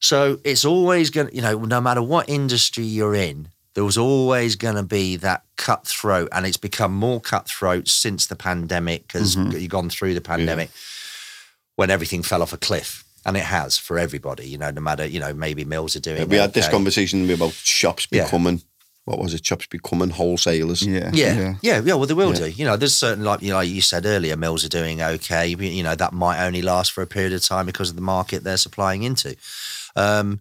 So 0.00 0.38
it's 0.42 0.64
always 0.64 1.10
going 1.10 1.28
to, 1.28 1.34
you 1.34 1.42
know, 1.42 1.58
no 1.58 1.80
matter 1.80 2.02
what 2.02 2.28
industry 2.28 2.84
you're 2.84 3.14
in, 3.14 3.48
there 3.74 3.84
was 3.84 3.98
always 3.98 4.56
going 4.56 4.76
to 4.76 4.82
be 4.82 5.16
that 5.16 5.44
cutthroat, 5.56 6.30
and 6.32 6.46
it's 6.46 6.56
become 6.56 6.94
more 6.94 7.20
cutthroat 7.20 7.88
since 7.88 8.26
the 8.26 8.36
pandemic 8.36 9.06
because 9.06 9.36
mm-hmm. 9.36 9.50
you've 9.52 9.70
gone 9.70 9.90
through 9.90 10.14
the 10.14 10.22
pandemic 10.22 10.70
when 11.76 11.90
everything 11.90 12.22
fell 12.22 12.42
off 12.42 12.54
a 12.54 12.56
cliff. 12.56 13.04
And 13.26 13.36
it 13.36 13.42
has 13.42 13.76
for 13.76 13.98
everybody, 13.98 14.48
you 14.48 14.56
know, 14.56 14.70
no 14.70 14.80
matter, 14.80 15.04
you 15.04 15.20
know, 15.20 15.34
maybe 15.34 15.64
mills 15.64 15.96
are 15.96 16.00
doing 16.00 16.28
we 16.28 16.36
had 16.36 16.54
this 16.54 16.68
conversation 16.68 17.28
about 17.28 17.52
shops 17.52 18.06
Yeah. 18.10 18.24
becoming, 18.24 18.62
what 19.06 19.18
was 19.18 19.32
it, 19.32 19.46
shops 19.46 19.66
becoming 19.66 20.10
wholesalers. 20.10 20.82
Yeah. 20.82 21.10
Yeah, 21.14 21.54
yeah, 21.62 21.80
yeah. 21.84 21.94
Well, 21.94 22.06
they 22.06 22.12
will 22.14 22.32
Yeah. 22.34 22.46
do. 22.46 22.50
You 22.50 22.64
know, 22.66 22.76
there's 22.76 22.94
certain 22.94 23.24
like 23.24 23.40
you 23.40 23.50
know, 23.50 23.56
like 23.56 23.68
you 23.70 23.80
said 23.80 24.04
earlier, 24.04 24.36
mills 24.36 24.64
are 24.64 24.68
doing 24.68 25.00
okay. 25.00 25.46
You 25.48 25.82
know, 25.82 25.94
that 25.94 26.12
might 26.12 26.44
only 26.44 26.60
last 26.60 26.92
for 26.92 27.02
a 27.02 27.06
period 27.06 27.32
of 27.32 27.42
time 27.42 27.64
because 27.66 27.88
of 27.90 27.96
the 27.96 28.02
market 28.02 28.44
they're 28.44 28.56
supplying 28.58 29.02
into. 29.04 29.34
Um, 29.96 30.40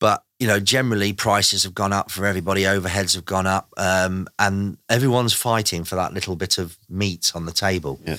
but 0.00 0.24
you 0.38 0.46
know, 0.46 0.58
generally 0.60 1.12
prices 1.12 1.64
have 1.64 1.74
gone 1.74 1.92
up 1.92 2.10
for 2.10 2.24
everybody. 2.24 2.62
Overheads 2.62 3.14
have 3.14 3.24
gone 3.24 3.46
up, 3.46 3.68
um, 3.76 4.26
and 4.38 4.78
everyone's 4.88 5.34
fighting 5.34 5.84
for 5.84 5.96
that 5.96 6.14
little 6.14 6.34
bit 6.36 6.56
of 6.58 6.78
meat 6.88 7.32
on 7.34 7.44
the 7.46 7.52
table. 7.52 8.00
Yeah. 8.06 8.16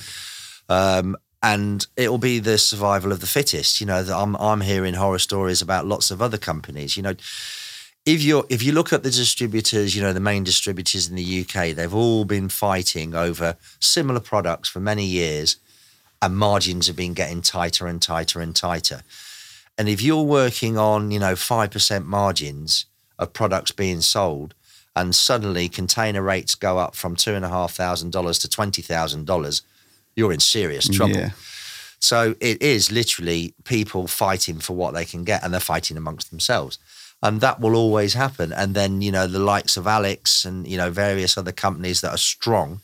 Um, 0.68 1.16
and 1.42 1.86
it 1.96 2.10
will 2.10 2.18
be 2.18 2.38
the 2.38 2.58
survival 2.58 3.12
of 3.12 3.20
the 3.20 3.26
fittest. 3.26 3.80
You 3.80 3.86
know, 3.86 4.04
I'm 4.14 4.36
I'm 4.36 4.60
hearing 4.60 4.94
horror 4.94 5.18
stories 5.18 5.62
about 5.62 5.86
lots 5.86 6.10
of 6.10 6.20
other 6.20 6.36
companies. 6.38 6.96
You 6.98 7.02
know, 7.02 7.14
if 8.06 8.22
you 8.22 8.46
if 8.48 8.62
you 8.62 8.72
look 8.72 8.92
at 8.92 9.02
the 9.02 9.10
distributors, 9.10 9.94
you 9.94 10.02
know 10.02 10.12
the 10.12 10.20
main 10.20 10.44
distributors 10.44 11.08
in 11.08 11.16
the 11.16 11.40
UK, 11.42 11.74
they've 11.74 11.94
all 11.94 12.24
been 12.24 12.48
fighting 12.48 13.14
over 13.14 13.56
similar 13.78 14.20
products 14.20 14.68
for 14.68 14.80
many 14.80 15.04
years, 15.04 15.56
and 16.22 16.36
margins 16.36 16.86
have 16.86 16.96
been 16.96 17.14
getting 17.14 17.42
tighter 17.42 17.86
and 17.86 18.00
tighter 18.00 18.40
and 18.40 18.56
tighter. 18.56 19.02
And 19.76 19.88
if 19.88 20.02
you're 20.02 20.22
working 20.22 20.78
on 20.78 21.10
you 21.10 21.18
know 21.18 21.36
five 21.36 21.70
percent 21.70 22.06
margins 22.06 22.86
of 23.18 23.32
products 23.32 23.70
being 23.70 24.00
sold, 24.00 24.54
and 24.96 25.14
suddenly 25.14 25.68
container 25.68 26.22
rates 26.22 26.54
go 26.54 26.78
up 26.78 26.94
from 26.94 27.16
two 27.16 27.34
and 27.34 27.44
a 27.44 27.48
half 27.48 27.72
thousand 27.72 28.12
dollars 28.12 28.38
to 28.40 28.48
twenty 28.48 28.82
thousand 28.82 29.26
dollars, 29.26 29.62
you're 30.16 30.32
in 30.32 30.40
serious 30.40 30.88
trouble. 30.88 31.16
Yeah. 31.16 31.30
So 32.00 32.34
it 32.40 32.62
is 32.62 32.90
literally 32.90 33.52
people 33.64 34.06
fighting 34.06 34.58
for 34.58 34.74
what 34.74 34.94
they 34.94 35.04
can 35.04 35.22
get, 35.22 35.44
and 35.44 35.52
they're 35.52 35.60
fighting 35.60 35.98
amongst 35.98 36.30
themselves, 36.30 36.78
and 37.22 37.40
that 37.40 37.60
will 37.60 37.74
always 37.74 38.14
happen. 38.14 38.52
And 38.52 38.74
then 38.74 39.02
you 39.02 39.12
know 39.12 39.26
the 39.26 39.38
likes 39.38 39.76
of 39.76 39.86
Alex 39.86 40.44
and 40.44 40.66
you 40.66 40.76
know 40.76 40.90
various 40.90 41.36
other 41.36 41.52
companies 41.52 42.00
that 42.00 42.12
are 42.12 42.18
strong 42.18 42.80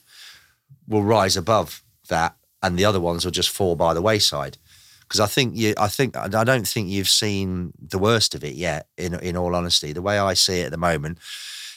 will 0.88 1.02
rise 1.02 1.36
above 1.36 1.82
that, 2.08 2.36
and 2.62 2.78
the 2.78 2.84
other 2.84 3.00
ones 3.00 3.24
will 3.24 3.32
just 3.32 3.50
fall 3.50 3.76
by 3.76 3.94
the 3.94 4.02
wayside. 4.02 4.58
Because 5.00 5.20
I 5.20 5.26
think 5.26 5.56
you, 5.56 5.74
I 5.78 5.88
think 5.88 6.16
I 6.16 6.44
don't 6.44 6.66
think 6.66 6.88
you've 6.88 7.08
seen 7.08 7.72
the 7.80 7.98
worst 7.98 8.34
of 8.34 8.42
it 8.44 8.54
yet. 8.54 8.88
In 8.96 9.14
in 9.14 9.36
all 9.36 9.54
honesty, 9.54 9.92
the 9.92 10.02
way 10.02 10.18
I 10.18 10.34
see 10.34 10.60
it 10.60 10.66
at 10.66 10.70
the 10.72 10.76
moment, 10.76 11.18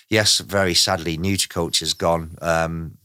yes, 0.10 0.40
very 0.40 0.74
sadly, 0.74 1.18
Nutriculture's 1.18 1.94
gone. 1.94 2.38
Um, 2.42 2.98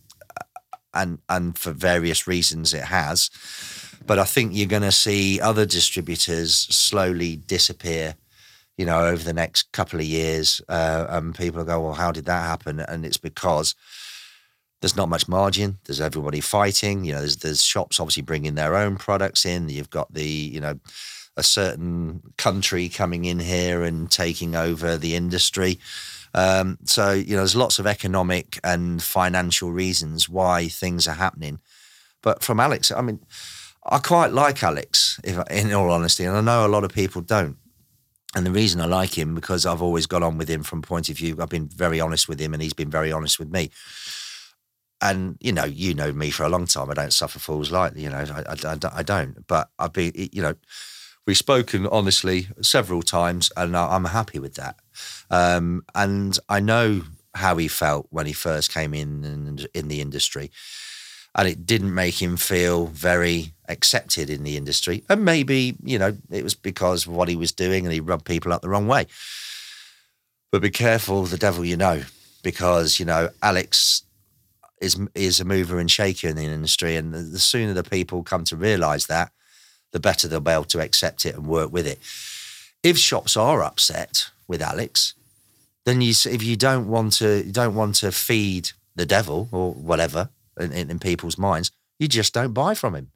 and 0.94 1.18
and 1.28 1.59
for 1.59 1.72
various 1.72 2.26
reasons 2.26 2.72
it 2.72 2.85
has. 2.85 3.31
But 4.06 4.18
I 4.18 4.24
think 4.24 4.52
you're 4.55 4.68
going 4.68 4.82
to 4.82 4.93
see 4.93 5.40
other 5.40 5.66
distributors 5.66 6.55
slowly 6.55 7.36
disappear, 7.36 8.16
you 8.76 8.86
know, 8.86 9.06
over 9.06 9.22
the 9.22 9.32
next 9.32 9.70
couple 9.72 10.01
of 10.01 10.06
years. 10.06 10.60
Uh, 10.68 11.06
and 11.09 11.34
people 11.34 11.64
go, 11.64 11.80
well, 11.80 11.94
how 11.94 12.12
did 12.12 12.24
that 12.26 12.42
happen? 12.42 12.80
And 12.80 13.05
it's 13.05 13.16
because 13.16 13.74
there's 14.80 14.96
not 14.96 15.09
much 15.09 15.28
margin. 15.28 15.78
There's 15.84 16.01
everybody 16.01 16.40
fighting. 16.40 17.05
You 17.05 17.14
know, 17.14 17.20
there's 17.20 17.36
there's 17.36 17.62
shops 17.62 17.98
obviously 17.98 18.22
bringing 18.22 18.55
their 18.55 18.76
own 18.76 18.96
products 18.96 19.46
in. 19.46 19.68
You've 19.68 19.90
got 19.90 20.12
the 20.12 20.26
you 20.26 20.60
know 20.60 20.78
a 21.36 21.42
certain 21.42 22.22
country 22.36 22.88
coming 22.88 23.24
in 23.24 23.40
here 23.40 23.82
and 23.82 24.10
taking 24.10 24.55
over 24.55 24.96
the 24.96 25.16
industry. 25.16 25.78
Um, 26.34 26.78
so 26.84 27.12
you 27.12 27.30
know, 27.30 27.38
there's 27.38 27.56
lots 27.56 27.78
of 27.78 27.86
economic 27.86 28.59
and 28.62 29.02
financial 29.02 29.72
reasons 29.72 30.28
why 30.28 30.68
things 30.68 31.09
are 31.09 31.14
happening. 31.14 31.60
But 32.22 32.42
from 32.42 32.60
Alex, 32.60 32.90
I 32.90 33.01
mean, 33.01 33.20
I 33.86 33.98
quite 33.98 34.32
like 34.32 34.62
Alex, 34.62 35.20
if 35.24 35.38
in 35.51 35.72
all 35.72 35.90
honesty, 35.90 36.24
and 36.24 36.36
I 36.36 36.40
know 36.40 36.66
a 36.66 36.68
lot 36.68 36.84
of 36.84 36.92
people 36.92 37.22
don't. 37.22 37.56
And 38.35 38.44
the 38.44 38.51
reason 38.51 38.81
I 38.81 38.86
like 38.86 39.16
him 39.16 39.35
because 39.35 39.65
I've 39.65 39.82
always 39.82 40.06
got 40.06 40.23
on 40.23 40.39
with 40.39 40.48
him 40.48 40.62
from 40.62 40.81
a 40.81 40.82
point 40.82 41.09
of 41.09 41.16
view. 41.16 41.36
I've 41.40 41.48
been 41.48 41.69
very 41.69 42.01
honest 42.01 42.28
with 42.28 42.40
him, 42.40 42.52
and 42.52 42.62
he's 42.62 42.73
been 42.73 42.90
very 42.90 43.12
honest 43.12 43.39
with 43.39 43.51
me. 43.51 43.70
And 45.01 45.36
you 45.40 45.52
know, 45.52 45.65
you 45.65 45.94
know 45.94 46.12
me 46.12 46.31
for 46.31 46.44
a 46.44 46.48
long 46.48 46.66
time. 46.66 46.90
I 46.90 46.94
don't 46.94 47.12
suffer 47.12 47.39
fools 47.39 47.70
lightly. 47.70 48.02
You 48.02 48.11
know, 48.11 48.19
I, 48.19 48.55
I, 48.55 48.78
I 48.93 49.02
don't-. 49.02 49.47
But 49.47 49.70
I've 49.78 49.93
been, 49.93 50.12
you 50.15 50.43
know, 50.43 50.55
we've 51.27 51.36
spoken 51.36 51.86
honestly 51.86 52.48
several 52.61 53.02
times, 53.02 53.52
and 53.56 53.77
I'm 53.77 54.06
happy 54.06 54.39
with 54.39 54.55
that. 54.55 54.77
Um, 55.31 55.85
and 55.94 56.39
I 56.48 56.61
know 56.61 57.02
how 57.35 57.56
he 57.56 57.69
felt 57.69 58.06
when 58.11 58.27
he 58.27 58.32
first 58.32 58.73
came 58.73 58.94
in, 58.94 59.66
in 59.74 59.89
the 59.89 60.01
industry, 60.01 60.51
and 61.35 61.48
it 61.48 61.66
didn't 61.66 61.94
make 61.94 62.20
him 62.20 62.36
feel 62.36 62.86
very 62.86 63.52
accepted 63.69 64.31
in 64.31 64.44
the 64.44 64.56
industry. 64.56 65.02
And 65.09 65.24
maybe 65.24 65.77
you 65.82 65.98
know 65.98 66.16
it 66.31 66.44
was 66.44 66.55
because 66.55 67.06
of 67.06 67.12
what 67.12 67.28
he 67.28 67.36
was 67.36 67.52
doing, 67.52 67.85
and 67.85 67.93
he 67.93 68.01
rubbed 68.01 68.24
people 68.24 68.52
up 68.52 68.62
the 68.62 68.69
wrong 68.69 68.86
way. 68.86 69.06
But 70.52 70.62
be 70.62 70.70
careful 70.70 71.24
the 71.24 71.36
devil 71.36 71.65
you 71.65 71.77
know, 71.77 72.02
because 72.43 72.98
you 73.01 73.05
know 73.05 73.31
Alex 73.43 74.05
is 74.81 74.98
is 75.15 75.40
a 75.40 75.44
mover 75.44 75.78
and 75.78 75.90
shaker 75.90 76.28
in 76.28 76.36
the 76.36 76.44
industry, 76.44 76.97
and 76.97 77.12
the, 77.12 77.19
the 77.19 77.39
sooner 77.39 77.74
the 77.74 77.82
people 77.82 78.23
come 78.23 78.44
to 78.44 78.56
realise 78.56 79.06
that, 79.06 79.32
the 79.93 80.01
better 80.01 80.28
they'll 80.28 80.40
be 80.40 80.52
able 80.52 80.65
to 80.65 80.81
accept 80.81 81.27
it 81.27 81.35
and 81.35 81.47
work 81.47 81.73
with 81.73 81.86
it. 81.86 81.98
If 82.82 82.98
shops 82.98 83.36
are 83.36 83.62
upset 83.62 84.31
with 84.47 84.62
Alex, 84.62 85.15
then 85.85 86.01
you 86.01 86.11
if 86.11 86.43
you 86.43 86.56
don't 86.56 86.86
want 86.86 87.15
to 87.15 87.44
you 87.44 87.52
don't 87.52 87.74
want 87.74 87.97
to 87.97 88.12
feed 88.12 88.70
the 88.94 89.06
devil 89.06 89.48
or 89.51 89.73
whatever 89.73 90.28
in, 90.59 90.72
in, 90.72 90.90
in 90.90 90.98
people's 90.98 91.39
minds, 91.39 91.70
you 91.98 92.09
just 92.09 92.35
don't 92.35 92.52
buy 92.52 92.74
from 92.74 92.94
him. 92.94 93.10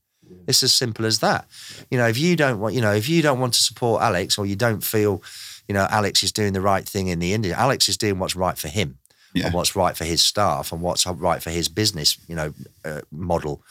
It's 0.46 0.62
as 0.62 0.72
simple 0.74 1.06
as 1.06 1.20
that. 1.20 1.46
You 1.90 1.96
know, 1.98 2.06
if 2.06 2.18
you 2.18 2.36
don't 2.36 2.60
want, 2.60 2.74
you 2.74 2.80
know, 2.82 2.92
if 2.92 3.08
you 3.08 3.22
don't 3.22 3.40
want 3.40 3.54
to 3.54 3.60
support 3.62 4.02
Alex 4.02 4.36
or 4.38 4.44
you 4.44 4.56
don't 4.56 4.84
feel, 4.84 5.22
you 5.66 5.72
know, 5.74 5.86
Alex 5.90 6.22
is 6.22 6.32
doing 6.32 6.52
the 6.52 6.60
right 6.60 6.86
thing 6.86 7.08
in 7.08 7.18
the 7.18 7.32
industry, 7.32 7.54
Alex 7.58 7.88
is 7.88 7.96
doing 7.96 8.18
what's 8.18 8.36
right 8.36 8.58
for 8.58 8.68
him 8.68 8.98
Yeah. 9.34 9.46
and 9.46 9.54
what's 9.54 9.74
right 9.74 9.96
for 9.96 10.04
his 10.04 10.20
staff 10.22 10.70
and 10.70 10.82
what's 10.82 11.06
right 11.06 11.42
for 11.42 11.50
his 11.50 11.68
business, 11.68 12.18
you 12.28 12.36
know, 12.36 12.52
uh, 12.84 13.00
model. 13.10 13.62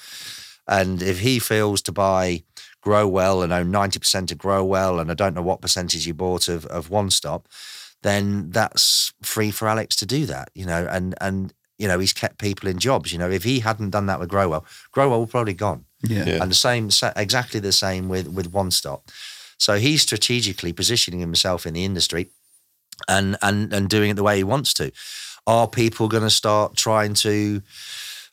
And 0.67 1.01
if 1.01 1.19
he 1.19 1.39
feels 1.39 1.81
to 1.83 1.91
buy 1.91 2.43
Grow 2.81 3.07
Well 3.07 3.41
and 3.43 3.53
own 3.53 3.71
90% 3.71 4.31
of 4.31 4.37
Grow 4.37 4.63
Well, 4.65 4.99
and 4.99 5.11
I 5.11 5.13
don't 5.13 5.35
know 5.35 5.41
what 5.43 5.61
percentage 5.61 6.07
you 6.07 6.13
bought 6.13 6.47
of, 6.47 6.65
of 6.67 6.89
One 6.89 7.09
Stop, 7.11 7.47
then 8.01 8.49
that's 8.51 9.13
free 9.21 9.51
for 9.51 9.67
Alex 9.67 9.95
to 9.97 10.05
do 10.05 10.25
that, 10.25 10.49
you 10.55 10.65
know, 10.65 10.87
and, 10.89 11.13
and, 11.21 11.53
you 11.77 11.87
know, 11.87 11.99
he's 11.99 12.13
kept 12.13 12.39
people 12.39 12.69
in 12.69 12.79
jobs. 12.79 13.11
You 13.11 13.19
know, 13.19 13.29
if 13.29 13.43
he 13.43 13.59
hadn't 13.59 13.91
done 13.91 14.07
that 14.07 14.19
with 14.19 14.29
Grow 14.29 14.49
Well, 14.49 14.65
Grow 14.91 15.09
Well 15.09 15.19
would 15.21 15.29
probably 15.29 15.53
gone. 15.53 15.85
Yeah. 16.03 16.25
Yeah. 16.25 16.41
And 16.41 16.51
the 16.51 16.55
same, 16.55 16.89
exactly 17.15 17.59
the 17.59 17.71
same 17.71 18.09
with, 18.09 18.27
with 18.27 18.51
One 18.51 18.71
Stop. 18.71 19.09
So 19.57 19.77
he's 19.77 20.01
strategically 20.01 20.73
positioning 20.73 21.19
himself 21.19 21.65
in 21.65 21.73
the 21.73 21.83
industry 21.83 22.29
and, 23.07 23.37
and, 23.41 23.73
and 23.73 23.89
doing 23.89 24.11
it 24.11 24.15
the 24.15 24.23
way 24.23 24.37
he 24.37 24.43
wants 24.43 24.73
to. 24.75 24.91
Are 25.47 25.67
people 25.67 26.07
going 26.07 26.23
to 26.23 26.29
start 26.29 26.75
trying 26.75 27.13
to 27.15 27.61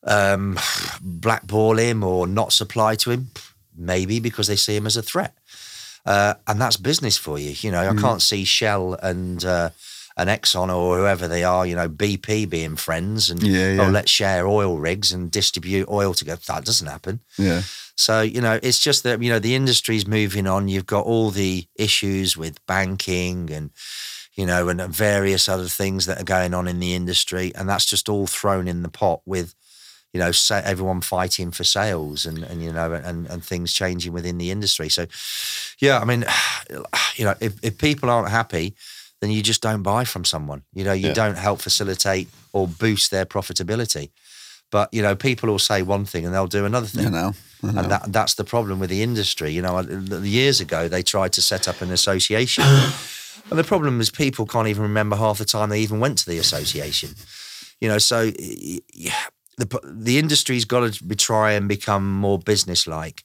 um, 0.02 0.58
blackball 1.00 1.78
him 1.78 2.02
or 2.02 2.26
not 2.26 2.52
supply 2.52 2.96
to 2.96 3.10
him? 3.10 3.30
Maybe 3.76 4.20
because 4.20 4.46
they 4.46 4.56
see 4.56 4.76
him 4.76 4.86
as 4.86 4.96
a 4.96 5.02
threat. 5.02 5.34
Uh, 6.04 6.34
and 6.46 6.60
that's 6.60 6.76
business 6.76 7.16
for 7.16 7.38
you. 7.38 7.54
You 7.58 7.70
know, 7.70 7.88
I 7.88 7.94
can't 7.94 8.20
see 8.20 8.44
Shell 8.44 8.94
and 9.02 9.42
uh, 9.44 9.70
and 10.16 10.30
Exxon 10.30 10.74
or 10.74 10.98
whoever 10.98 11.26
they 11.26 11.42
are, 11.42 11.66
you 11.66 11.74
know, 11.74 11.88
BP 11.88 12.48
being 12.48 12.76
friends 12.76 13.30
and 13.30 13.42
Yeah, 13.42 13.58
oh, 13.58 13.72
yeah. 13.72 13.86
oh, 13.86 13.90
let's 13.90 14.10
share 14.10 14.46
oil 14.46 14.78
rigs 14.78 15.12
and 15.12 15.30
distribute 15.30 15.88
oil 15.88 16.14
together. 16.14 16.40
That 16.46 16.64
doesn't 16.64 16.86
happen. 16.86 17.20
Yeah. 17.36 17.62
So, 17.96 18.22
you 18.22 18.40
know, 18.40 18.58
it's 18.62 18.78
just 18.78 19.02
that, 19.04 19.22
you 19.22 19.30
know, 19.30 19.38
the 19.38 19.54
industry's 19.54 20.06
moving 20.06 20.46
on. 20.46 20.68
You've 20.68 20.86
got 20.86 21.04
all 21.04 21.30
the 21.30 21.66
issues 21.76 22.36
with 22.36 22.64
banking 22.66 23.50
and, 23.50 23.70
you 24.34 24.46
know, 24.46 24.68
and 24.68 24.80
various 24.82 25.48
other 25.48 25.66
things 25.66 26.06
that 26.06 26.20
are 26.20 26.24
going 26.24 26.54
on 26.54 26.68
in 26.68 26.80
the 26.80 26.94
industry. 26.94 27.52
And 27.54 27.68
that's 27.68 27.86
just 27.86 28.08
all 28.08 28.26
thrown 28.26 28.66
in 28.68 28.82
the 28.82 28.88
pot 28.88 29.20
with, 29.26 29.54
you 30.12 30.20
know, 30.20 30.30
everyone 30.50 31.00
fighting 31.00 31.50
for 31.50 31.64
sales 31.64 32.24
and, 32.24 32.42
and 32.44 32.62
you 32.62 32.72
know, 32.72 32.92
and, 32.92 33.26
and 33.26 33.44
things 33.44 33.72
changing 33.72 34.12
within 34.12 34.38
the 34.38 34.52
industry. 34.52 34.88
So, 34.88 35.06
yeah, 35.80 35.98
I 35.98 36.04
mean, 36.04 36.24
you 37.16 37.24
know, 37.24 37.34
if, 37.40 37.54
if 37.64 37.78
people 37.78 38.10
aren't 38.10 38.30
happy, 38.30 38.74
then 39.24 39.30
you 39.32 39.42
just 39.42 39.62
don't 39.62 39.82
buy 39.82 40.04
from 40.04 40.24
someone. 40.24 40.62
You 40.74 40.84
know, 40.84 40.92
you 40.92 41.08
Yeah. 41.08 41.14
don't 41.14 41.38
help 41.38 41.60
facilitate 41.60 42.28
or 42.52 42.68
boost 42.68 43.10
their 43.10 43.24
profitability. 43.26 44.10
But, 44.70 44.88
you 44.92 45.02
know, 45.02 45.14
people 45.16 45.48
will 45.50 45.58
say 45.60 45.82
one 45.82 46.04
thing 46.04 46.24
and 46.26 46.34
they'll 46.34 46.46
do 46.58 46.64
another 46.64 46.86
thing 46.88 47.04
You 47.04 47.10
know. 47.10 47.32
I 47.62 47.72
know. 47.72 47.80
and 47.80 47.90
that 47.90 48.12
that's 48.12 48.34
the 48.34 48.44
problem 48.44 48.78
with 48.80 48.90
the 48.90 49.02
industry. 49.02 49.50
You 49.52 49.62
know, 49.62 49.80
years 50.22 50.60
ago 50.60 50.88
they 50.88 51.02
tried 51.02 51.32
to 51.34 51.42
set 51.42 51.66
up 51.68 51.80
an 51.82 51.90
association, 51.90 52.64
and 53.50 53.58
the 53.58 53.64
problem 53.64 54.00
is 54.00 54.10
people 54.10 54.46
can't 54.46 54.68
even 54.68 54.82
remember 54.82 55.16
half 55.16 55.38
the 55.38 55.44
time 55.44 55.68
they 55.70 55.80
even 55.80 56.00
went 56.00 56.18
to 56.18 56.26
the 56.30 56.38
association. 56.38 57.10
You 57.80 57.88
know, 57.88 57.98
so 57.98 58.18
y- 58.38 58.80
y- 59.04 59.12
the 59.58 59.66
the 59.84 60.18
industry's 60.18 60.64
got 60.66 60.92
to 60.92 61.04
be, 61.04 61.14
try 61.14 61.52
and 61.52 61.68
become 61.68 62.04
more 62.20 62.38
businesslike, 62.38 63.22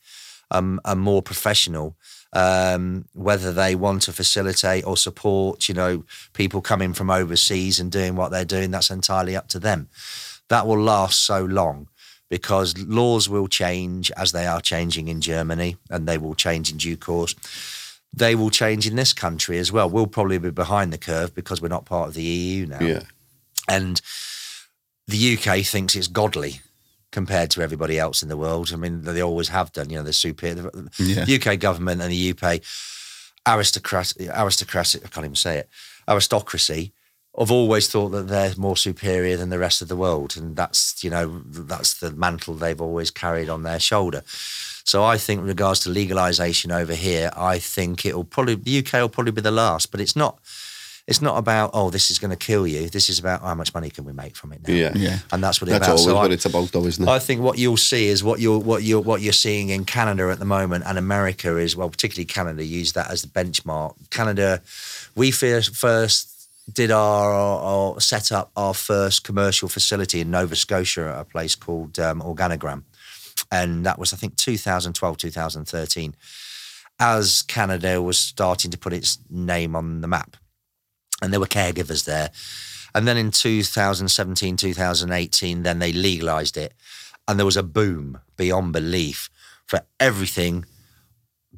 um, 0.51 0.79
and 0.85 0.99
more 0.99 1.21
professional. 1.21 1.95
Um, 2.31 3.05
whether 3.13 3.51
they 3.51 3.73
want 3.73 4.03
to 4.03 4.13
facilitate 4.13 4.85
or 4.85 4.95
support, 4.95 5.67
you 5.67 5.73
know, 5.73 6.03
people 6.33 6.61
coming 6.61 6.93
from 6.93 7.09
overseas 7.09 7.79
and 7.79 7.91
doing 7.91 8.15
what 8.15 8.29
they're 8.29 8.45
doing, 8.45 8.69
that's 8.69 8.91
entirely 8.91 9.35
up 9.35 9.47
to 9.47 9.59
them. 9.59 9.89
That 10.49 10.67
will 10.67 10.79
last 10.79 11.21
so 11.21 11.43
long 11.43 11.87
because 12.29 12.77
laws 12.77 13.27
will 13.27 13.47
change 13.47 14.11
as 14.11 14.31
they 14.31 14.45
are 14.45 14.61
changing 14.61 15.07
in 15.07 15.21
Germany 15.21 15.77
and 15.89 16.07
they 16.07 16.17
will 16.17 16.35
change 16.35 16.71
in 16.71 16.77
due 16.77 16.97
course. 16.97 17.33
They 18.13 18.35
will 18.35 18.51
change 18.51 18.87
in 18.87 18.95
this 18.95 19.13
country 19.13 19.57
as 19.57 19.71
well. 19.71 19.89
We'll 19.89 20.07
probably 20.07 20.37
be 20.37 20.51
behind 20.51 20.93
the 20.93 20.97
curve 20.97 21.33
because 21.33 21.61
we're 21.61 21.67
not 21.67 21.85
part 21.85 22.09
of 22.09 22.13
the 22.13 22.23
EU 22.23 22.67
now. 22.67 22.79
Yeah. 22.79 23.03
And 23.67 24.01
the 25.07 25.37
UK 25.37 25.65
thinks 25.65 25.95
it's 25.95 26.07
godly 26.07 26.61
compared 27.11 27.49
to 27.51 27.61
everybody 27.61 27.97
else 27.97 28.21
in 28.21 28.29
the 28.29 28.37
world. 28.37 28.71
I 28.73 28.75
mean, 28.75 29.01
they 29.03 29.21
always 29.21 29.49
have 29.49 29.71
done, 29.73 29.89
you 29.89 29.97
know, 29.97 30.03
the 30.03 30.13
superior. 30.13 30.69
Yeah. 30.97 31.25
The 31.25 31.41
UK 31.41 31.59
government 31.59 32.01
and 32.01 32.11
the 32.11 32.33
UK 32.33 32.61
aristocracy, 33.47 34.29
aristocracy, 34.29 34.99
I 35.03 35.07
can't 35.07 35.25
even 35.25 35.35
say 35.35 35.57
it, 35.59 35.69
aristocracy 36.07 36.93
I've 37.37 37.51
always 37.51 37.87
thought 37.87 38.09
that 38.09 38.27
they're 38.27 38.53
more 38.57 38.75
superior 38.75 39.37
than 39.37 39.49
the 39.49 39.59
rest 39.59 39.81
of 39.81 39.87
the 39.87 39.95
world. 39.95 40.35
And 40.35 40.55
that's, 40.55 41.03
you 41.03 41.09
know, 41.09 41.41
that's 41.45 41.99
the 41.99 42.11
mantle 42.11 42.55
they've 42.55 42.81
always 42.81 43.11
carried 43.11 43.49
on 43.49 43.63
their 43.63 43.79
shoulder. 43.79 44.23
So 44.83 45.03
I 45.03 45.17
think, 45.17 45.41
in 45.41 45.47
regards 45.47 45.79
to 45.81 45.89
legalization 45.89 46.71
over 46.71 46.95
here, 46.95 47.31
I 47.37 47.59
think 47.59 48.05
it'll 48.05 48.23
probably 48.23 48.55
the 48.55 48.79
UK 48.79 48.93
will 48.93 49.09
probably 49.09 49.31
be 49.31 49.41
the 49.41 49.51
last. 49.51 49.91
But 49.91 50.01
it's 50.01 50.15
not. 50.15 50.39
It's 51.09 51.21
not 51.23 51.37
about 51.37 51.71
oh, 51.73 51.89
this 51.89 52.11
is 52.11 52.19
going 52.19 52.29
to 52.29 52.37
kill 52.37 52.67
you. 52.67 52.87
This 52.87 53.09
is 53.09 53.17
about 53.17 53.41
how 53.41 53.55
much 53.55 53.73
money 53.73 53.89
can 53.89 54.05
we 54.05 54.13
make 54.13 54.35
from 54.35 54.53
it 54.53 54.61
now. 54.67 54.73
Yeah. 54.73 54.91
Yeah. 54.95 55.17
and 55.31 55.43
that's 55.43 55.59
what 55.59 55.67
it's 55.69 55.79
That's 55.79 55.87
about. 55.87 55.97
always 55.99 56.05
So 56.05 56.17
I- 56.17 56.21
what 56.21 56.31
it's 56.31 56.45
about, 56.45 56.71
though, 56.71 56.85
isn't 56.85 57.03
it? 57.03 57.09
I 57.09 57.19
think 57.19 57.41
what 57.41 57.57
you'll 57.57 57.77
see 57.77 58.07
is 58.07 58.23
what 58.23 58.39
you're 58.39 58.59
what 58.59 58.83
you're 58.83 59.01
what 59.01 59.21
you're 59.21 59.33
seeing 59.33 59.69
in 59.69 59.85
Canada 59.85 60.29
at 60.29 60.37
the 60.39 60.45
moment 60.45 60.83
and 60.85 60.97
America 60.97 61.57
is 61.57 61.75
well, 61.75 61.89
particularly 61.89 62.25
Canada 62.25 62.63
use 62.63 62.93
that 62.93 63.09
as 63.09 63.23
the 63.23 63.27
benchmark. 63.27 63.95
Canada, 64.11 64.61
we 65.15 65.31
first 65.31 65.75
first 65.75 66.27
did 66.71 66.91
our, 66.91 67.31
our 67.31 67.99
set 67.99 68.31
up 68.31 68.51
our 68.55 68.75
first 68.75 69.23
commercial 69.23 69.67
facility 69.67 70.19
in 70.21 70.29
Nova 70.29 70.55
Scotia 70.55 71.11
at 71.15 71.21
a 71.21 71.25
place 71.25 71.55
called 71.55 71.97
um, 71.97 72.21
Organigram, 72.21 72.83
and 73.51 73.83
that 73.87 73.97
was 73.97 74.13
I 74.13 74.17
think 74.17 74.35
2012 74.35 75.17
2013 75.17 76.13
as 76.99 77.43
Canada 77.43 78.01
was 78.01 78.17
starting 78.19 78.69
to 78.71 78.77
put 78.77 78.93
its 78.93 79.17
name 79.29 79.75
on 79.75 80.01
the 80.01 80.07
map 80.07 80.35
and 81.21 81.31
there 81.31 81.39
were 81.39 81.45
caregivers 81.45 82.05
there. 82.05 82.31
And 82.95 83.07
then 83.07 83.17
in 83.17 83.31
2017, 83.31 84.57
2018, 84.57 85.63
then 85.63 85.79
they 85.79 85.93
legalized 85.93 86.57
it. 86.57 86.73
And 87.27 87.37
there 87.37 87.45
was 87.45 87.57
a 87.57 87.63
boom 87.63 88.19
beyond 88.35 88.73
belief 88.73 89.29
for 89.67 89.81
everything 89.99 90.65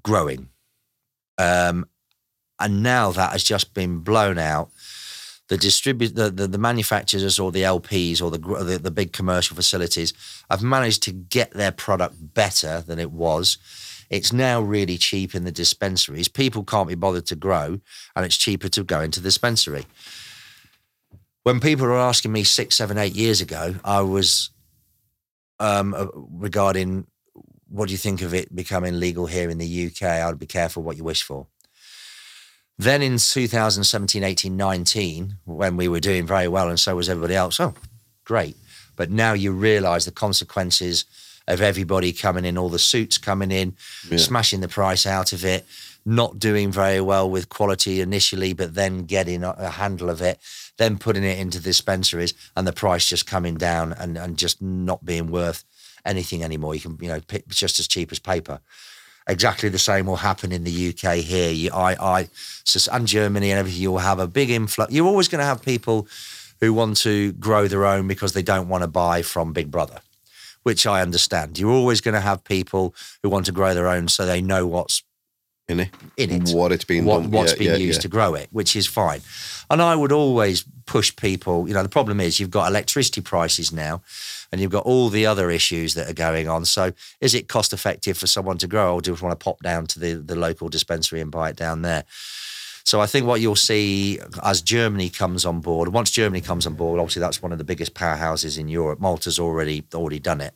growing. 0.03 0.49
Um, 1.37 1.85
and 2.59 2.83
now 2.83 3.11
that 3.11 3.31
has 3.31 3.43
just 3.43 3.73
been 3.73 3.99
blown 3.99 4.37
out. 4.37 4.69
The 5.47 5.57
distribute 5.57 6.15
the, 6.15 6.29
the, 6.29 6.47
the 6.47 6.57
manufacturers 6.57 7.37
or 7.37 7.51
the 7.51 7.63
LPs 7.63 8.21
or 8.21 8.31
the, 8.31 8.37
the 8.37 8.77
the 8.77 8.91
big 8.91 9.11
commercial 9.11 9.55
facilities 9.55 10.13
have 10.49 10.63
managed 10.63 11.03
to 11.03 11.11
get 11.11 11.51
their 11.51 11.73
product 11.73 12.15
better 12.33 12.79
than 12.79 12.99
it 12.99 13.11
was. 13.11 13.57
It's 14.11 14.33
now 14.33 14.61
really 14.61 14.97
cheap 14.97 15.33
in 15.33 15.45
the 15.45 15.53
dispensaries. 15.53 16.27
People 16.27 16.65
can't 16.65 16.89
be 16.89 16.95
bothered 16.95 17.25
to 17.27 17.35
grow, 17.35 17.79
and 18.13 18.25
it's 18.25 18.37
cheaper 18.37 18.67
to 18.69 18.83
go 18.83 18.99
into 18.99 19.21
the 19.21 19.29
dispensary. 19.29 19.85
When 21.43 21.61
people 21.61 21.87
were 21.87 21.97
asking 21.97 22.33
me 22.33 22.43
six, 22.43 22.75
seven, 22.75 22.97
eight 22.97 23.15
years 23.15 23.39
ago, 23.39 23.75
I 23.85 24.01
was 24.01 24.49
um, 25.59 25.93
uh, 25.93 26.07
regarding 26.13 27.07
what 27.69 27.87
do 27.87 27.93
you 27.93 27.97
think 27.97 28.21
of 28.21 28.33
it 28.33 28.53
becoming 28.53 28.99
legal 28.99 29.27
here 29.27 29.49
in 29.49 29.57
the 29.57 29.87
UK? 29.87 30.03
I'd 30.03 30.37
be 30.37 30.45
careful 30.45 30.83
what 30.83 30.97
you 30.97 31.05
wish 31.05 31.23
for. 31.23 31.47
Then 32.77 33.01
in 33.01 33.17
2017, 33.17 34.23
18, 34.23 34.57
19, 34.57 35.37
when 35.45 35.77
we 35.77 35.87
were 35.87 36.01
doing 36.01 36.27
very 36.27 36.49
well 36.49 36.67
and 36.67 36.79
so 36.79 36.97
was 36.97 37.07
everybody 37.07 37.35
else, 37.35 37.61
oh, 37.61 37.75
great. 38.25 38.57
But 38.97 39.09
now 39.09 39.31
you 39.31 39.53
realize 39.53 40.03
the 40.03 40.11
consequences 40.11 41.05
of 41.51 41.61
everybody 41.61 42.13
coming 42.13 42.45
in, 42.45 42.57
all 42.57 42.69
the 42.69 42.79
suits 42.79 43.17
coming 43.17 43.51
in, 43.51 43.75
smashing 44.17 44.61
the 44.61 44.67
price 44.67 45.05
out 45.05 45.33
of 45.33 45.43
it, 45.45 45.65
not 46.05 46.39
doing 46.39 46.71
very 46.71 47.01
well 47.01 47.29
with 47.29 47.49
quality 47.49 48.01
initially, 48.01 48.53
but 48.53 48.73
then 48.73 49.03
getting 49.05 49.43
a, 49.43 49.51
a 49.57 49.69
handle 49.69 50.09
of 50.09 50.21
it, 50.21 50.39
then 50.77 50.97
putting 50.97 51.23
it 51.23 51.37
into 51.37 51.59
dispensaries 51.59 52.33
and 52.55 52.65
the 52.65 52.73
price 52.73 53.07
just 53.07 53.27
coming 53.27 53.55
down 53.55 53.93
and, 53.93 54.17
and 54.17 54.37
just 54.37 54.61
not 54.61 55.05
being 55.05 55.29
worth 55.31 55.63
anything 56.05 56.43
anymore. 56.43 56.73
You 56.73 56.81
can, 56.81 56.97
you 57.01 57.07
know, 57.07 57.21
pick, 57.21 57.43
it's 57.47 57.59
just 57.59 57.79
as 57.79 57.87
cheap 57.87 58.11
as 58.11 58.19
paper. 58.19 58.59
Exactly 59.27 59.69
the 59.69 59.79
same 59.79 60.07
will 60.07 60.15
happen 60.15 60.51
in 60.51 60.63
the 60.63 60.89
UK 60.89 61.17
here. 61.17 61.51
You, 61.51 61.69
I, 61.71 61.93
I, 61.93 62.29
and 62.91 63.07
Germany 63.07 63.51
and 63.51 63.59
everything. 63.59 63.81
You'll 63.81 63.99
have 63.99 64.19
a 64.19 64.27
big 64.27 64.49
influx. 64.49 64.91
You're 64.91 65.05
always 65.05 65.27
going 65.27 65.39
to 65.39 65.45
have 65.45 65.61
people 65.61 66.07
who 66.59 66.73
want 66.73 66.97
to 66.97 67.33
grow 67.33 67.67
their 67.67 67.85
own 67.85 68.07
because 68.07 68.33
they 68.33 68.43
don't 68.43 68.67
want 68.67 68.83
to 68.83 68.87
buy 68.87 69.21
from 69.21 69.53
Big 69.53 69.69
Brother, 69.69 69.99
which 70.63 70.85
I 70.85 71.01
understand. 71.01 71.59
You're 71.59 71.71
always 71.71 72.01
going 72.01 72.15
to 72.15 72.21
have 72.21 72.43
people 72.43 72.93
who 73.23 73.29
want 73.29 73.45
to 73.47 73.51
grow 73.51 73.73
their 73.73 73.87
own 73.87 74.07
so 74.07 74.25
they 74.25 74.41
know 74.41 74.67
what's 74.67 75.03
in 75.67 75.79
it. 75.79 75.89
in 76.17 76.29
it, 76.31 76.49
What 76.49 76.71
it's 76.71 76.83
been 76.83 77.05
what, 77.05 77.23
what's 77.23 77.53
yeah, 77.53 77.57
been 77.57 77.67
yeah, 77.67 77.87
used 77.87 77.99
yeah. 77.99 78.01
to 78.03 78.07
grow 78.09 78.33
it, 78.35 78.49
which 78.51 78.75
is 78.75 78.87
fine. 78.87 79.21
And 79.69 79.81
I 79.81 79.95
would 79.95 80.11
always 80.11 80.65
push 80.85 81.15
people. 81.15 81.67
You 81.67 81.73
know, 81.73 81.83
the 81.83 81.89
problem 81.89 82.19
is 82.19 82.39
you've 82.39 82.51
got 82.51 82.67
electricity 82.67 83.21
prices 83.21 83.71
now, 83.71 84.01
and 84.51 84.59
you've 84.59 84.71
got 84.71 84.85
all 84.85 85.09
the 85.09 85.25
other 85.25 85.49
issues 85.49 85.93
that 85.93 86.09
are 86.09 86.13
going 86.13 86.49
on. 86.49 86.65
So, 86.65 86.91
is 87.21 87.33
it 87.33 87.47
cost 87.47 87.71
effective 87.71 88.17
for 88.17 88.27
someone 88.27 88.57
to 88.57 88.67
grow, 88.67 88.95
or 88.95 89.01
do 89.01 89.11
you 89.11 89.17
want 89.21 89.39
to 89.39 89.43
pop 89.43 89.61
down 89.61 89.87
to 89.87 89.99
the 89.99 90.15
the 90.15 90.35
local 90.35 90.67
dispensary 90.67 91.21
and 91.21 91.31
buy 91.31 91.49
it 91.49 91.55
down 91.55 91.83
there? 91.83 92.03
So 92.91 92.99
I 92.99 93.05
think 93.05 93.25
what 93.25 93.39
you'll 93.39 93.55
see 93.55 94.19
as 94.43 94.61
Germany 94.61 95.09
comes 95.09 95.45
on 95.45 95.61
board, 95.61 95.93
once 95.93 96.11
Germany 96.11 96.41
comes 96.41 96.67
on 96.67 96.73
board, 96.73 96.99
obviously 96.99 97.21
that's 97.21 97.41
one 97.41 97.53
of 97.53 97.57
the 97.57 97.63
biggest 97.63 97.93
powerhouses 97.93 98.59
in 98.59 98.67
Europe. 98.67 98.99
Malta's 98.99 99.39
already 99.39 99.85
already 99.93 100.19
done 100.19 100.41
it. 100.41 100.53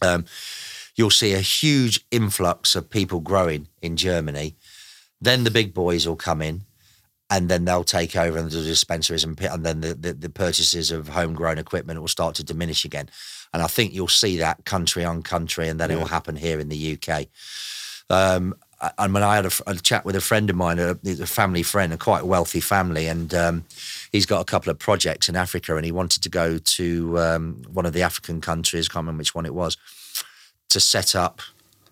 Um, 0.00 0.26
you'll 0.94 1.10
see 1.10 1.32
a 1.34 1.40
huge 1.40 2.06
influx 2.12 2.76
of 2.76 2.88
people 2.88 3.18
growing 3.18 3.66
in 3.82 3.96
Germany. 3.96 4.54
Then 5.20 5.42
the 5.42 5.50
big 5.50 5.74
boys 5.74 6.06
will 6.06 6.14
come 6.14 6.40
in, 6.40 6.60
and 7.30 7.48
then 7.48 7.64
they'll 7.64 7.82
take 7.82 8.14
over 8.14 8.38
and 8.38 8.48
the 8.48 8.62
dispensaries, 8.62 9.24
and, 9.24 9.40
and 9.40 9.66
then 9.66 9.80
the, 9.80 9.94
the, 9.94 10.12
the 10.12 10.30
purchases 10.30 10.92
of 10.92 11.08
homegrown 11.08 11.58
equipment 11.58 12.00
will 12.00 12.06
start 12.06 12.36
to 12.36 12.44
diminish 12.44 12.84
again. 12.84 13.08
And 13.52 13.60
I 13.60 13.66
think 13.66 13.92
you'll 13.92 14.06
see 14.06 14.36
that 14.36 14.64
country 14.66 15.04
on 15.04 15.24
country, 15.24 15.68
and 15.68 15.80
then 15.80 15.90
it 15.90 15.98
will 15.98 16.06
happen 16.06 16.36
here 16.36 16.60
in 16.60 16.68
the 16.68 16.96
UK. 16.96 17.26
Um, 18.08 18.54
and 18.98 19.14
when 19.14 19.22
I 19.22 19.36
had 19.36 19.46
a 19.66 19.74
chat 19.76 20.04
with 20.04 20.16
a 20.16 20.20
friend 20.20 20.50
of 20.50 20.56
mine, 20.56 20.78
a, 20.78 20.98
a 21.04 21.26
family 21.26 21.62
friend, 21.62 21.92
a 21.92 21.96
quite 21.96 22.26
wealthy 22.26 22.60
family, 22.60 23.06
and 23.06 23.32
um, 23.32 23.64
he's 24.12 24.26
got 24.26 24.40
a 24.40 24.44
couple 24.44 24.70
of 24.70 24.78
projects 24.78 25.28
in 25.28 25.36
Africa, 25.36 25.76
and 25.76 25.84
he 25.84 25.92
wanted 25.92 26.22
to 26.22 26.28
go 26.28 26.58
to 26.58 27.18
um, 27.18 27.62
one 27.72 27.86
of 27.86 27.92
the 27.92 28.02
African 28.02 28.40
countries, 28.40 28.88
can't 28.88 29.04
remember 29.04 29.20
which 29.20 29.34
one 29.34 29.46
it 29.46 29.54
was, 29.54 29.76
to 30.68 30.80
set 30.80 31.14
up 31.14 31.40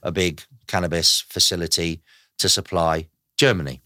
a 0.03 0.13
big 0.13 0.43
cannabis 0.67 1.21
facility 1.21 2.01
to 2.39 2.49
supply 2.49 3.09
Germany. 3.37 3.81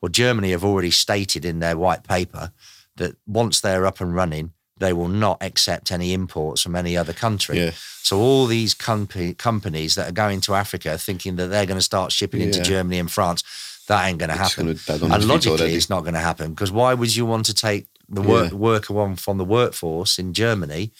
Well, 0.00 0.10
Germany 0.10 0.50
have 0.50 0.64
already 0.64 0.90
stated 0.90 1.44
in 1.44 1.60
their 1.60 1.78
white 1.78 2.02
paper 2.02 2.52
that 2.96 3.16
once 3.26 3.60
they're 3.60 3.86
up 3.86 4.00
and 4.00 4.14
running, 4.14 4.52
they 4.82 4.92
will 4.92 5.08
not 5.08 5.38
accept 5.40 5.90
any 5.92 6.12
imports 6.12 6.60
from 6.62 6.74
any 6.76 6.96
other 6.96 7.12
country. 7.12 7.56
Yeah. 7.58 7.70
So 8.02 8.18
all 8.18 8.46
these 8.46 8.74
compa- 8.74 9.36
companies 9.38 9.94
that 9.94 10.08
are 10.08 10.12
going 10.24 10.40
to 10.42 10.54
Africa 10.54 10.98
thinking 10.98 11.36
that 11.36 11.48
they're 11.48 11.66
going 11.66 11.78
to 11.78 11.88
start 11.92 12.10
shipping 12.12 12.40
into 12.42 12.60
Germany 12.62 12.98
and 12.98 13.10
France, 13.10 13.42
That 13.88 14.06
ain't 14.06 14.18
going 14.18 14.30
to 14.30 14.36
happen. 14.36 14.68
and 15.12 15.24
logically, 15.24 15.74
it's 15.74 15.88
not 15.88 16.02
going 16.02 16.14
to 16.14 16.20
happen 16.30 16.50
because 16.54 16.72
why 16.72 16.94
would 16.94 17.14
you 17.16 17.24
want 17.26 17.46
to 17.46 17.54
take 17.54 17.86
the 18.08 18.22
work, 18.22 18.50
Yeah. 18.52 18.58
worker 18.58 19.00
on 19.00 19.16
from 19.16 19.38
the 19.38 19.44
workforce 19.58 20.18
in 20.18 20.32
Germany 20.34 20.90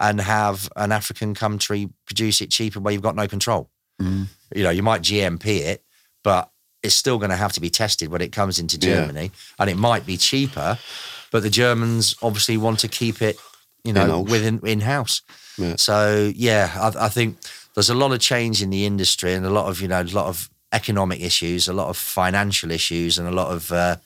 and 0.00 0.20
have 0.20 0.68
an 0.76 0.92
African 0.92 1.34
country 1.34 1.88
produce 2.06 2.40
it 2.40 2.50
cheaper 2.50 2.80
where 2.80 2.92
you've 2.92 3.02
got 3.08 3.16
no 3.16 3.28
control? 3.28 3.70
Mm. 4.00 4.26
You 4.54 4.62
know, 4.64 4.70
you 4.78 4.82
might 4.82 5.02
GMP 5.02 5.44
it, 5.72 5.84
but 6.24 6.50
it's 6.82 6.94
still 6.94 7.18
going 7.18 7.30
to 7.30 7.36
have 7.44 7.52
to 7.52 7.60
be 7.60 7.70
tested 7.70 8.08
when 8.08 8.20
it 8.20 8.32
comes 8.32 8.58
into 8.58 8.76
Yeah. 8.76 8.94
Germany, 8.94 9.30
and 9.58 9.70
it 9.70 9.76
might 9.76 10.04
be 10.04 10.16
cheaper. 10.16 10.78
But 11.32 11.42
the 11.42 11.50
Germans 11.50 12.14
obviously 12.22 12.56
want 12.56 12.78
to 12.80 12.88
keep 12.88 13.20
it, 13.22 13.36
you 13.84 13.92
know, 13.92 14.04
In-house. 14.04 14.30
within 14.30 14.60
in 14.64 14.80
house. 14.80 15.22
Yeah. 15.58 15.76
So 15.76 16.30
yeah, 16.36 16.70
I, 16.74 17.06
I 17.06 17.08
think 17.08 17.38
there's 17.74 17.90
a 17.90 17.94
lot 17.94 18.12
of 18.12 18.20
change 18.20 18.62
in 18.62 18.70
the 18.70 18.86
industry 18.86 19.34
and 19.34 19.44
a 19.44 19.50
lot 19.50 19.66
of 19.66 19.80
you 19.80 19.88
know 19.88 20.02
a 20.02 20.04
lot 20.04 20.26
of 20.26 20.48
economic 20.72 21.20
issues, 21.20 21.68
a 21.68 21.72
lot 21.72 21.88
of 21.88 21.96
financial 21.96 22.70
issues, 22.70 23.18
and 23.18 23.28
a 23.28 23.32
lot 23.32 23.50
of 23.50 23.72
uh, 23.72 23.96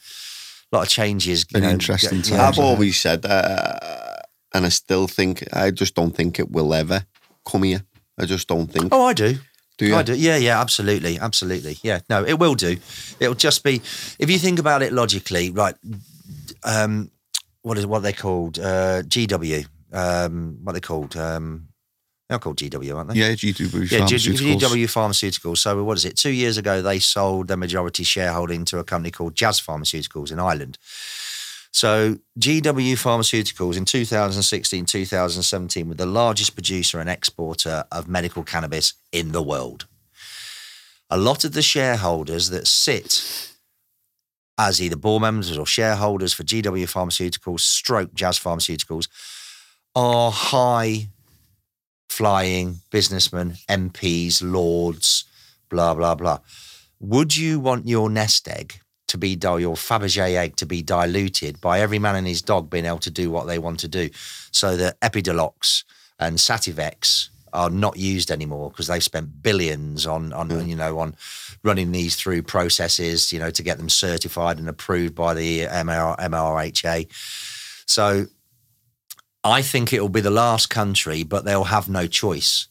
lot 0.73 0.83
of 0.83 0.89
changes. 0.89 1.45
You 1.51 1.55
Been 1.55 1.63
know, 1.63 1.71
interesting 1.71 2.19
yeah, 2.19 2.39
times. 2.39 2.59
I've 2.59 2.65
always 2.65 3.01
said, 3.01 3.25
uh, 3.25 4.17
and 4.55 4.67
I 4.67 4.71
still 4.71 5.07
think, 5.07 5.45
I 5.53 5.71
just 5.71 5.95
don't 5.95 6.15
think 6.15 6.39
it 6.39 6.51
will 6.51 6.75
ever 6.75 7.05
come 7.45 7.65
here. 7.65 7.83
I 8.19 8.25
just 8.25 8.49
don't 8.49 8.71
think. 8.73 8.89
Oh, 8.93 9.07
I 9.07 9.13
do. 9.13 9.39
Do 9.79 9.87
you? 9.87 9.95
I 9.95 10.03
do. 10.03 10.15
Yeah, 10.15 10.37
yeah, 10.39 10.61
absolutely, 10.61 11.19
absolutely. 11.19 11.77
Yeah, 11.83 12.01
no, 12.09 12.25
it 12.25 12.39
will 12.39 12.55
do. 12.55 12.79
It'll 13.21 13.35
just 13.35 13.63
be 13.63 13.83
if 14.19 14.31
you 14.31 14.39
think 14.39 14.59
about 14.59 14.83
it 14.83 14.93
logically, 14.93 15.51
right? 15.51 15.75
Um, 16.65 17.11
what 17.67 17.79
is 17.79 17.85
what 17.85 18.05
they 18.05 18.13
called? 18.13 18.61
Uh, 18.61 19.03
GW. 19.03 19.67
Um, 19.93 20.59
what 20.63 20.75
they 20.75 20.81
called? 20.81 21.17
Um, 21.17 21.67
they're 22.29 22.39
called 22.39 22.59
GW, 22.59 22.95
aren't 22.95 23.11
they? 23.11 23.17
Yeah, 23.17 23.33
GW 23.33 23.91
Yeah, 23.91 24.01
Pharmaceuticals. 24.01 24.61
GW 24.61 24.85
Pharmaceuticals. 24.85 25.59
So 25.59 25.83
what 25.83 25.97
is 25.97 26.05
it? 26.05 26.17
Two 26.17 26.31
years 26.31 26.59
ago, 26.59 26.81
they 26.81 27.01
sold 27.01 27.49
their 27.49 27.57
majority 27.57 28.05
shareholding 28.05 28.67
to 28.67 28.79
a 28.79 28.85
company 28.85 29.11
called 29.11 29.35
Jazz 29.35 29.61
Pharmaceuticals 29.61 30.31
in 30.31 30.39
Ireland. 30.39 30.79
So 31.73 32.19
GW 32.39 32.93
Pharmaceuticals 32.93 33.77
in 33.77 33.85
2016, 33.85 34.87
2017 34.87 35.89
were 35.89 35.95
the 35.97 36.07
largest 36.07 36.55
producer 36.55 37.01
and 37.01 37.11
exporter 37.11 37.85
of 37.91 38.09
medical 38.09 38.45
cannabis 38.45 38.95
in 39.11 39.33
the 39.33 39.43
world. 39.43 39.87
A 41.11 41.17
lot 41.19 41.45
of 41.45 41.53
the 41.53 41.63
shareholders 41.63 42.51
that 42.51 42.69
sit 42.69 43.56
as 44.59 44.81
either 44.81 44.97
board 44.97 45.23
members 45.23 45.57
or 45.57 45.67
shareholders 45.67 46.33
for 46.33 46.45
GW 46.45 46.85
Pharmaceuticals, 46.85 47.61
stroke 47.61 48.15
Jazz 48.15 48.39
Pharmaceuticals, 48.39 49.09
are 49.95 50.31
high 50.31 51.09
flying 52.09 52.81
businessmen, 52.91 53.57
MPs, 53.69 54.43
lords, 54.43 55.25
blah, 55.69 55.95
blah, 55.95 56.15
blah. 56.15 56.39
Would 57.01 57.37
you 57.37 57.61
want 57.61 57.87
your 57.87 58.09
nest 58.09 58.49
egg 58.49 58.81
to 59.09 59.19
be, 59.19 59.31
your 59.31 59.77
Fabergé 59.77 60.35
egg 60.35 60.57
to 60.57 60.67
be 60.67 60.83
diluted 60.83 61.61
by 61.61 61.81
every 61.81 61.99
man 61.99 62.17
and 62.17 62.27
his 62.27 62.43
dog 62.43 62.71
being 62.71 62.87
able 62.87 62.99
to 62.99 63.11
do 63.11 63.31
what 63.31 63.47
they 63.47 63.59
want 63.59 63.81
to 63.81 63.89
do 63.89 64.09
so 64.51 64.77
that 64.77 64.99
Epidiolex 65.01 65.85
and 66.19 66.39
Sativex 66.39 67.29
are 67.57 67.71
not 67.71 67.97
used 67.97 68.31
anymore 68.31 68.71
because 68.71 68.87
they've 68.87 69.03
spent 69.03 69.43
billions 69.43 70.07
on, 70.07 70.33
on 70.33 70.51
hmm. 70.51 70.69
you 70.69 70.77
know, 70.77 70.99
on 70.99 71.17
running 71.63 71.91
these 71.91 72.15
through 72.15 72.43
processes, 72.43 73.33
you 73.33 73.39
know, 73.39 73.51
to 73.51 73.63
get 73.63 73.79
them 73.79 73.89
certified 73.89 74.59
and 74.59 74.69
approved 74.69 75.15
by 75.15 75.35
the 75.35 75.63
MR, 75.63 76.17
MRHA. 76.19 77.09
So 77.87 78.27
I 79.43 79.63
think 79.63 79.93
it 79.93 80.01
will 80.01 80.09
be 80.09 80.21
the 80.21 80.31
last 80.31 80.69
country, 80.69 81.23
but 81.23 81.45
they'll 81.45 81.65
have 81.65 81.89
no 81.89 82.07
choice 82.07 82.69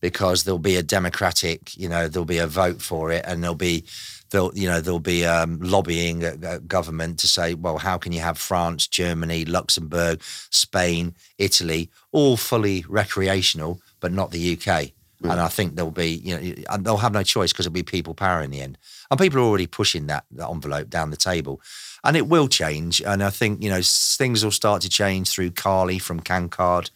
because 0.00 0.44
there'll 0.44 0.58
be 0.58 0.76
a 0.76 0.82
democratic, 0.82 1.76
you 1.76 1.88
know, 1.88 2.08
there'll 2.08 2.24
be 2.24 2.38
a 2.38 2.46
vote 2.46 2.80
for 2.80 3.10
it, 3.10 3.24
and 3.26 3.42
there'll 3.42 3.54
be, 3.54 3.84
there'll, 4.30 4.56
you 4.56 4.68
know, 4.68 4.80
there'll 4.80 5.00
be 5.00 5.24
um, 5.24 5.58
lobbying 5.60 6.24
a, 6.24 6.36
a 6.42 6.60
government 6.60 7.18
to 7.20 7.28
say, 7.28 7.54
well, 7.54 7.78
how 7.78 7.98
can 7.98 8.12
you 8.12 8.20
have 8.20 8.38
France, 8.38 8.86
Germany, 8.86 9.44
Luxembourg, 9.44 10.22
Spain, 10.50 11.14
Italy, 11.38 11.90
all 12.12 12.36
fully 12.36 12.84
recreational, 12.88 13.80
but 14.00 14.12
not 14.12 14.30
the 14.30 14.56
UK? 14.56 14.92
And 15.22 15.38
I 15.38 15.48
think 15.48 15.74
there'll 15.74 15.90
be, 15.90 16.12
you 16.12 16.34
know, 16.34 16.54
and 16.70 16.84
they'll 16.84 16.96
have 16.96 17.12
no 17.12 17.22
choice 17.22 17.52
because 17.52 17.66
it'll 17.66 17.74
be 17.74 17.82
people 17.82 18.14
power 18.14 18.40
in 18.40 18.50
the 18.50 18.62
end. 18.62 18.78
And 19.10 19.20
people 19.20 19.38
are 19.40 19.42
already 19.42 19.66
pushing 19.66 20.06
that, 20.06 20.24
that 20.30 20.48
envelope 20.48 20.88
down 20.88 21.10
the 21.10 21.16
table. 21.16 21.60
And 22.02 22.16
it 22.16 22.26
will 22.26 22.48
change. 22.48 23.02
And 23.02 23.22
I 23.22 23.28
think, 23.28 23.62
you 23.62 23.68
know, 23.68 23.82
things 23.82 24.42
will 24.42 24.50
start 24.50 24.80
to 24.82 24.88
change 24.88 25.28
through 25.28 25.50
Carly 25.50 25.98
from 25.98 26.20
Cancard. 26.20 26.90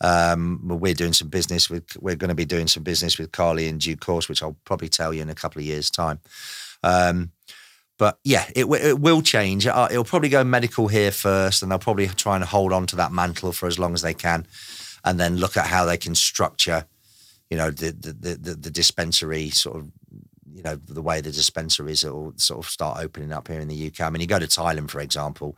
Um, 0.00 0.60
we're 0.64 0.94
doing 0.94 1.12
some 1.12 1.28
business 1.28 1.68
with, 1.68 1.96
we're 2.00 2.16
going 2.16 2.28
to 2.28 2.34
be 2.34 2.44
doing 2.44 2.68
some 2.68 2.82
business 2.82 3.18
with 3.18 3.32
Carly 3.32 3.66
in 3.68 3.78
due 3.78 3.96
course, 3.96 4.28
which 4.28 4.42
I'll 4.42 4.56
probably 4.64 4.88
tell 4.88 5.12
you 5.12 5.22
in 5.22 5.30
a 5.30 5.34
couple 5.34 5.60
of 5.60 5.66
years' 5.66 5.90
time. 5.90 6.20
Um, 6.82 7.32
but 7.98 8.18
yeah, 8.22 8.44
it, 8.54 8.64
it 8.66 9.00
will 9.00 9.22
change. 9.22 9.66
Uh, 9.66 9.88
It'll 9.90 10.04
probably 10.04 10.28
go 10.28 10.44
medical 10.44 10.86
here 10.86 11.10
first, 11.10 11.62
and 11.62 11.70
they'll 11.70 11.80
probably 11.80 12.06
try 12.06 12.36
and 12.36 12.44
hold 12.44 12.72
on 12.72 12.86
to 12.86 12.96
that 12.96 13.12
mantle 13.12 13.52
for 13.52 13.66
as 13.66 13.78
long 13.78 13.92
as 13.92 14.02
they 14.02 14.14
can, 14.14 14.46
and 15.04 15.18
then 15.18 15.36
look 15.36 15.56
at 15.56 15.66
how 15.66 15.84
they 15.84 15.96
can 15.96 16.14
structure, 16.14 16.86
you 17.50 17.56
know, 17.56 17.70
the 17.70 17.90
the 17.90 18.12
the, 18.12 18.34
the, 18.36 18.54
the 18.54 18.70
dispensary 18.70 19.50
sort 19.50 19.78
of, 19.78 19.90
you 20.52 20.62
know, 20.62 20.76
the 20.76 21.02
way 21.02 21.20
the 21.20 21.32
dispensaries 21.32 22.04
will 22.04 22.32
sort 22.36 22.64
of 22.64 22.70
start 22.70 23.00
opening 23.00 23.32
up 23.32 23.48
here 23.48 23.60
in 23.60 23.68
the 23.68 23.86
UK. 23.88 24.02
I 24.02 24.10
mean, 24.10 24.20
you 24.20 24.28
go 24.28 24.38
to 24.38 24.46
Thailand, 24.46 24.90
for 24.90 25.00
example. 25.00 25.56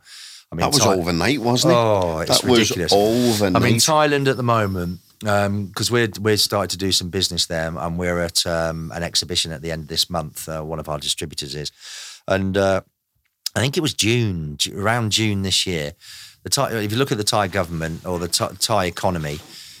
I 0.51 0.55
mean, 0.55 0.61
that 0.61 0.73
was 0.73 0.83
Thai- 0.83 0.95
overnight, 0.95 1.39
wasn't 1.39 1.71
it? 1.71 1.77
Oh, 1.77 2.19
it's 2.19 2.41
that 2.41 2.49
was 2.49 2.59
ridiculous. 2.59 2.91
overnight. 2.93 3.61
I 3.61 3.65
mean, 3.65 3.77
Thailand 3.79 4.27
at 4.27 4.35
the 4.35 4.43
moment, 4.43 4.99
because 5.19 5.89
we're 5.89 6.09
we're 6.19 6.37
starting 6.37 6.69
to 6.69 6.77
do 6.77 6.91
some 6.91 7.09
business 7.09 7.45
there, 7.45 7.67
and 7.67 7.97
we're 7.97 8.19
at 8.19 8.45
um, 8.45 8.91
an 8.93 9.01
exhibition 9.01 9.51
at 9.51 9.61
the 9.61 9.71
end 9.71 9.83
of 9.83 9.87
this 9.87 10.09
month. 10.09 10.49
Uh, 10.49 10.61
one 10.61 10.79
of 10.79 10.89
our 10.89 10.99
distributors 10.99 11.55
is, 11.55 11.71
and 12.27 12.57
uh, 12.57 12.81
I 13.55 13.59
think 13.61 13.77
it 13.77 13.81
was 13.81 13.93
June, 13.93 14.57
around 14.75 15.13
June 15.13 15.43
this 15.43 15.65
year. 15.65 15.93
The 16.43 16.49
Thai, 16.49 16.73
if 16.73 16.91
you 16.91 16.97
look 16.97 17.11
at 17.11 17.17
the 17.17 17.23
Thai 17.23 17.47
government 17.47 18.05
or 18.05 18.19
the 18.19 18.27
Thai, 18.27 18.49
Thai 18.59 18.85
economy, 18.85 19.39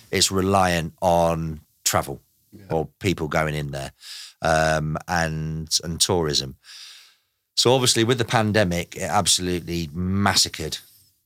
it's 0.09 0.31
reliant 0.31 0.93
on 1.01 1.61
travel 1.83 2.21
or 2.69 2.87
people 2.99 3.27
going 3.27 3.55
in 3.55 3.71
there 3.71 3.91
um, 4.41 4.97
and 5.07 5.77
and 5.83 5.99
tourism. 5.99 6.55
So 7.55 7.73
obviously, 7.73 8.03
with 8.03 8.17
the 8.17 8.25
pandemic, 8.25 8.95
it 8.95 9.09
absolutely 9.09 9.89
massacred 9.93 10.77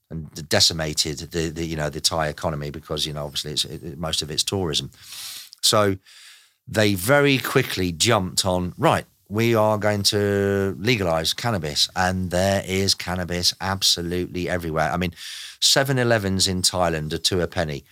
and 0.09 0.49
decimated 0.49 1.19
the, 1.31 1.49
the 1.49 1.65
you 1.65 1.75
know 1.75 1.89
the 1.89 2.01
Thai 2.01 2.27
economy 2.27 2.69
because 2.69 3.05
you 3.05 3.13
know 3.13 3.25
obviously 3.25 3.51
it's 3.53 3.65
it, 3.65 3.97
most 3.97 4.21
of 4.21 4.31
it's 4.31 4.43
tourism. 4.43 4.91
So 5.61 5.97
they 6.67 6.93
very 6.93 7.37
quickly 7.37 7.91
jumped 7.91 8.45
on 8.45 8.73
right. 8.77 9.05
We 9.27 9.55
are 9.55 9.79
going 9.79 10.03
to 10.03 10.75
legalize 10.79 11.33
cannabis, 11.33 11.89
and 11.95 12.29
there 12.29 12.63
is 12.67 12.93
cannabis 12.93 13.55
absolutely 13.59 14.47
everywhere. 14.47 14.91
I 14.91 14.97
mean, 14.97 15.15
7 15.59 15.97
Elevens 15.97 16.47
in 16.47 16.61
Thailand 16.61 17.11
are 17.11 17.17
two 17.17 17.41
a 17.41 17.47
penny. 17.47 17.83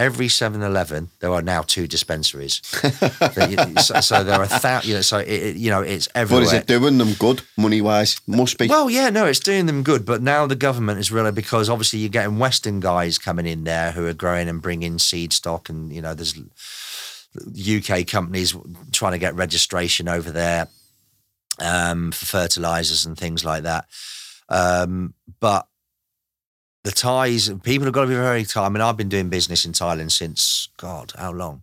Every 0.00 0.28
7 0.28 0.62
Eleven, 0.62 1.10
there 1.20 1.30
are 1.30 1.42
now 1.42 1.60
two 1.60 1.86
dispensaries. 1.86 2.62
so, 3.84 4.00
so 4.00 4.24
there 4.24 4.40
are 4.40 4.46
thou- 4.46 4.80
you 4.82 4.94
know, 4.94 5.00
so 5.02 5.18
it, 5.18 5.28
it- 5.28 5.56
you 5.56 5.70
know, 5.70 5.82
it's 5.82 6.06
but 6.08 6.16
everywhere. 6.20 6.44
is 6.44 6.52
it 6.54 6.66
doing 6.66 6.96
them 6.96 7.12
good 7.18 7.42
money 7.58 7.82
wise? 7.82 8.18
Must 8.26 8.56
be. 8.56 8.66
Well, 8.66 8.88
yeah, 8.88 9.10
no, 9.10 9.26
it's 9.26 9.40
doing 9.40 9.66
them 9.66 9.82
good. 9.82 10.06
But 10.06 10.22
now 10.22 10.46
the 10.46 10.56
government 10.56 11.00
is 11.00 11.12
really 11.12 11.32
because 11.32 11.68
obviously 11.68 11.98
you're 11.98 12.08
getting 12.08 12.38
Western 12.38 12.80
guys 12.80 13.18
coming 13.18 13.44
in 13.44 13.64
there 13.64 13.92
who 13.92 14.06
are 14.06 14.14
growing 14.14 14.48
and 14.48 14.62
bringing 14.62 14.98
seed 14.98 15.34
stock, 15.34 15.68
and 15.68 15.92
you 15.92 16.00
know 16.00 16.14
there's 16.14 16.34
UK 17.36 18.06
companies 18.06 18.56
trying 18.92 19.12
to 19.12 19.18
get 19.18 19.34
registration 19.34 20.08
over 20.08 20.30
there 20.30 20.68
um, 21.58 22.10
for 22.10 22.24
fertilizers 22.24 23.04
and 23.04 23.18
things 23.18 23.44
like 23.44 23.64
that. 23.64 23.84
Um, 24.48 25.12
but 25.40 25.66
the 26.82 26.90
Thais, 26.90 27.50
people 27.62 27.84
have 27.84 27.94
got 27.94 28.02
to 28.02 28.08
be 28.08 28.14
very. 28.14 28.46
I 28.56 28.68
mean, 28.68 28.80
I've 28.80 28.96
been 28.96 29.08
doing 29.08 29.28
business 29.28 29.64
in 29.64 29.72
Thailand 29.72 30.12
since 30.12 30.68
God, 30.76 31.12
how 31.18 31.32
long? 31.32 31.62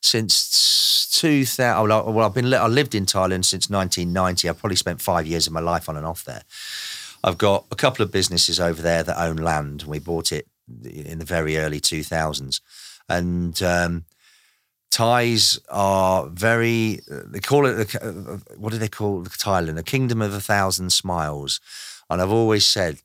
Since 0.00 1.10
2000. 1.12 1.88
Well, 1.88 2.20
I've 2.20 2.34
been 2.34 2.52
I 2.52 2.66
lived 2.66 2.94
in 2.94 3.04
Thailand 3.04 3.44
since 3.44 3.68
1990. 3.68 4.48
I've 4.48 4.58
probably 4.58 4.76
spent 4.76 5.00
five 5.02 5.26
years 5.26 5.46
of 5.46 5.52
my 5.52 5.60
life 5.60 5.88
on 5.88 5.96
and 5.96 6.06
off 6.06 6.24
there. 6.24 6.42
I've 7.22 7.38
got 7.38 7.66
a 7.70 7.76
couple 7.76 8.02
of 8.02 8.12
businesses 8.12 8.60
over 8.60 8.80
there 8.80 9.02
that 9.02 9.20
own 9.20 9.36
land. 9.36 9.82
And 9.82 9.90
we 9.90 9.98
bought 9.98 10.32
it 10.32 10.46
in 10.84 11.18
the 11.18 11.24
very 11.24 11.58
early 11.58 11.80
2000s, 11.80 12.60
and 13.08 13.62
um, 13.62 14.04
Thais 14.90 15.58
are 15.68 16.28
very. 16.28 17.00
They 17.08 17.40
call 17.40 17.66
it 17.66 17.94
uh, 17.96 18.38
what 18.56 18.72
do 18.72 18.78
they 18.78 18.88
call 18.88 19.22
Thailand? 19.24 19.74
The 19.74 19.82
kingdom 19.82 20.22
of 20.22 20.32
a 20.32 20.40
thousand 20.40 20.90
smiles. 20.90 21.60
And 22.08 22.22
I've 22.22 22.30
always 22.30 22.64
said 22.64 23.02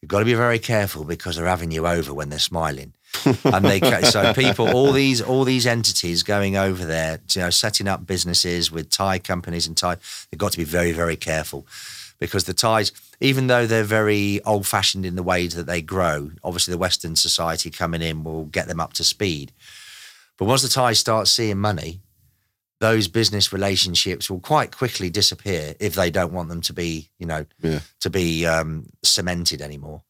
you've 0.00 0.08
got 0.08 0.20
to 0.20 0.24
be 0.24 0.34
very 0.34 0.58
careful 0.58 1.04
because 1.04 1.36
they're 1.36 1.46
having 1.46 1.70
you 1.70 1.86
over 1.86 2.12
when 2.14 2.28
they're 2.28 2.38
smiling. 2.38 2.92
and 3.44 3.64
they 3.64 3.80
so 4.02 4.34
people 4.34 4.68
all 4.68 4.92
these 4.92 5.22
all 5.22 5.44
these 5.44 5.66
entities 5.66 6.22
going 6.22 6.56
over 6.56 6.84
there, 6.84 7.20
you 7.30 7.40
know, 7.40 7.50
setting 7.50 7.88
up 7.88 8.06
businesses 8.06 8.70
with 8.70 8.90
Thai 8.90 9.18
companies 9.18 9.66
and 9.66 9.76
Thai, 9.76 9.96
they've 10.30 10.38
got 10.38 10.52
to 10.52 10.58
be 10.58 10.64
very 10.64 10.92
very 10.92 11.16
careful 11.16 11.66
because 12.18 12.44
the 12.44 12.54
Thais, 12.54 12.92
even 13.20 13.46
though 13.46 13.66
they're 13.66 13.82
very 13.82 14.42
old 14.44 14.66
fashioned 14.66 15.06
in 15.06 15.16
the 15.16 15.22
ways 15.22 15.54
that 15.54 15.66
they 15.66 15.80
grow, 15.80 16.32
obviously 16.44 16.72
the 16.72 16.78
Western 16.78 17.16
society 17.16 17.70
coming 17.70 18.02
in 18.02 18.24
will 18.24 18.44
get 18.44 18.68
them 18.68 18.80
up 18.80 18.92
to 18.94 19.04
speed. 19.04 19.52
But 20.36 20.46
once 20.46 20.62
the 20.62 20.68
Thais 20.68 20.98
start 20.98 21.28
seeing 21.28 21.58
money, 21.58 22.00
those 22.80 23.08
business 23.08 23.52
relationships 23.52 24.30
will 24.30 24.40
quite 24.40 24.76
quickly 24.76 25.10
disappear 25.10 25.74
if 25.80 25.94
they 25.94 26.10
don't 26.10 26.32
want 26.32 26.48
them 26.48 26.60
to 26.62 26.72
be, 26.72 27.08
you 27.18 27.26
know, 27.26 27.44
Yeah. 27.60 27.80
to 28.00 28.10
be 28.10 28.46
um, 28.46 28.86
cemented 29.02 29.60
anymore. 29.60 30.02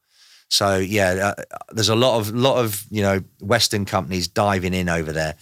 So 0.50 0.76
yeah, 0.76 1.34
uh, 1.38 1.42
there's 1.72 1.88
a 1.90 1.94
lot 1.94 2.18
of 2.18 2.34
lot 2.34 2.64
of 2.64 2.84
you 2.90 3.02
know 3.02 3.22
Western 3.40 3.84
companies 3.84 4.28
diving 4.28 4.74
in 4.74 4.88
over 4.88 5.12
there, 5.12 5.34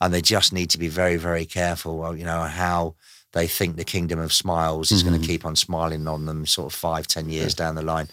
and 0.00 0.12
they 0.12 0.20
just 0.20 0.52
need 0.52 0.70
to 0.70 0.78
be 0.78 0.88
very 0.88 1.16
very 1.16 1.44
careful. 1.46 1.98
Well, 1.98 2.16
you 2.16 2.24
know 2.24 2.42
how 2.42 2.94
they 3.32 3.46
think 3.46 3.76
the 3.76 3.84
kingdom 3.84 4.18
of 4.18 4.32
smiles 4.32 4.90
is 4.90 5.02
going 5.02 5.20
to 5.20 5.26
keep 5.26 5.44
on 5.44 5.54
smiling 5.54 6.08
on 6.08 6.26
them, 6.26 6.44
sort 6.46 6.72
of 6.72 6.78
five 6.78 7.06
ten 7.06 7.28
years 7.28 7.54
down 7.54 7.74
the 7.76 7.82
line, 7.82 8.08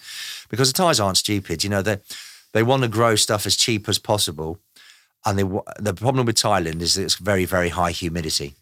because 0.50 0.72
the 0.72 0.78
Thais 0.78 1.00
aren't 1.00 1.18
stupid. 1.18 1.64
You 1.64 1.70
know 1.72 1.82
they 1.82 1.98
they 2.52 2.64
want 2.64 2.84
to 2.84 2.90
grow 2.90 3.16
stuff 3.16 3.46
as 3.48 3.56
cheap 3.56 3.90
as 3.90 3.98
possible, 3.98 4.60
and 5.26 5.39
they 5.39 5.43
the 5.80 5.93
problem 5.93 6.26
with 6.26 6.35
Thailand 6.35 6.81
is 6.81 6.95
that 6.95 7.03
it's 7.03 7.15
very 7.15 7.45
very 7.45 7.69
high 7.69 7.91
humidity. 7.91 8.56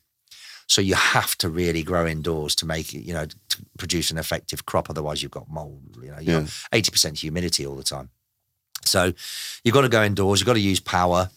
So 0.67 0.81
you 0.81 0.95
have 0.95 1.37
to 1.39 1.49
really 1.49 1.83
grow 1.83 2.07
indoors 2.07 2.55
to 2.55 2.65
make 2.65 2.93
it, 2.93 3.01
you 3.01 3.13
know, 3.13 3.25
to 3.25 3.57
produce 3.77 4.11
an 4.11 4.17
effective 4.17 4.65
crop. 4.65 4.89
Otherwise, 4.89 5.21
you've 5.21 5.31
got 5.31 5.49
mold. 5.49 5.97
You 6.01 6.11
know, 6.11 6.19
you've 6.19 6.45
got 6.45 6.53
eighty 6.71 6.89
percent 6.89 7.19
humidity 7.19 7.65
all 7.67 7.75
the 7.75 7.83
time. 7.83 8.09
So 8.85 9.11
you've 9.63 9.73
got 9.73 9.81
to 9.81 9.89
go 9.89 10.03
indoors. 10.03 10.39
You've 10.39 10.47
got 10.47 10.53
to 10.53 10.59
use 10.61 10.79
power. 10.79 11.29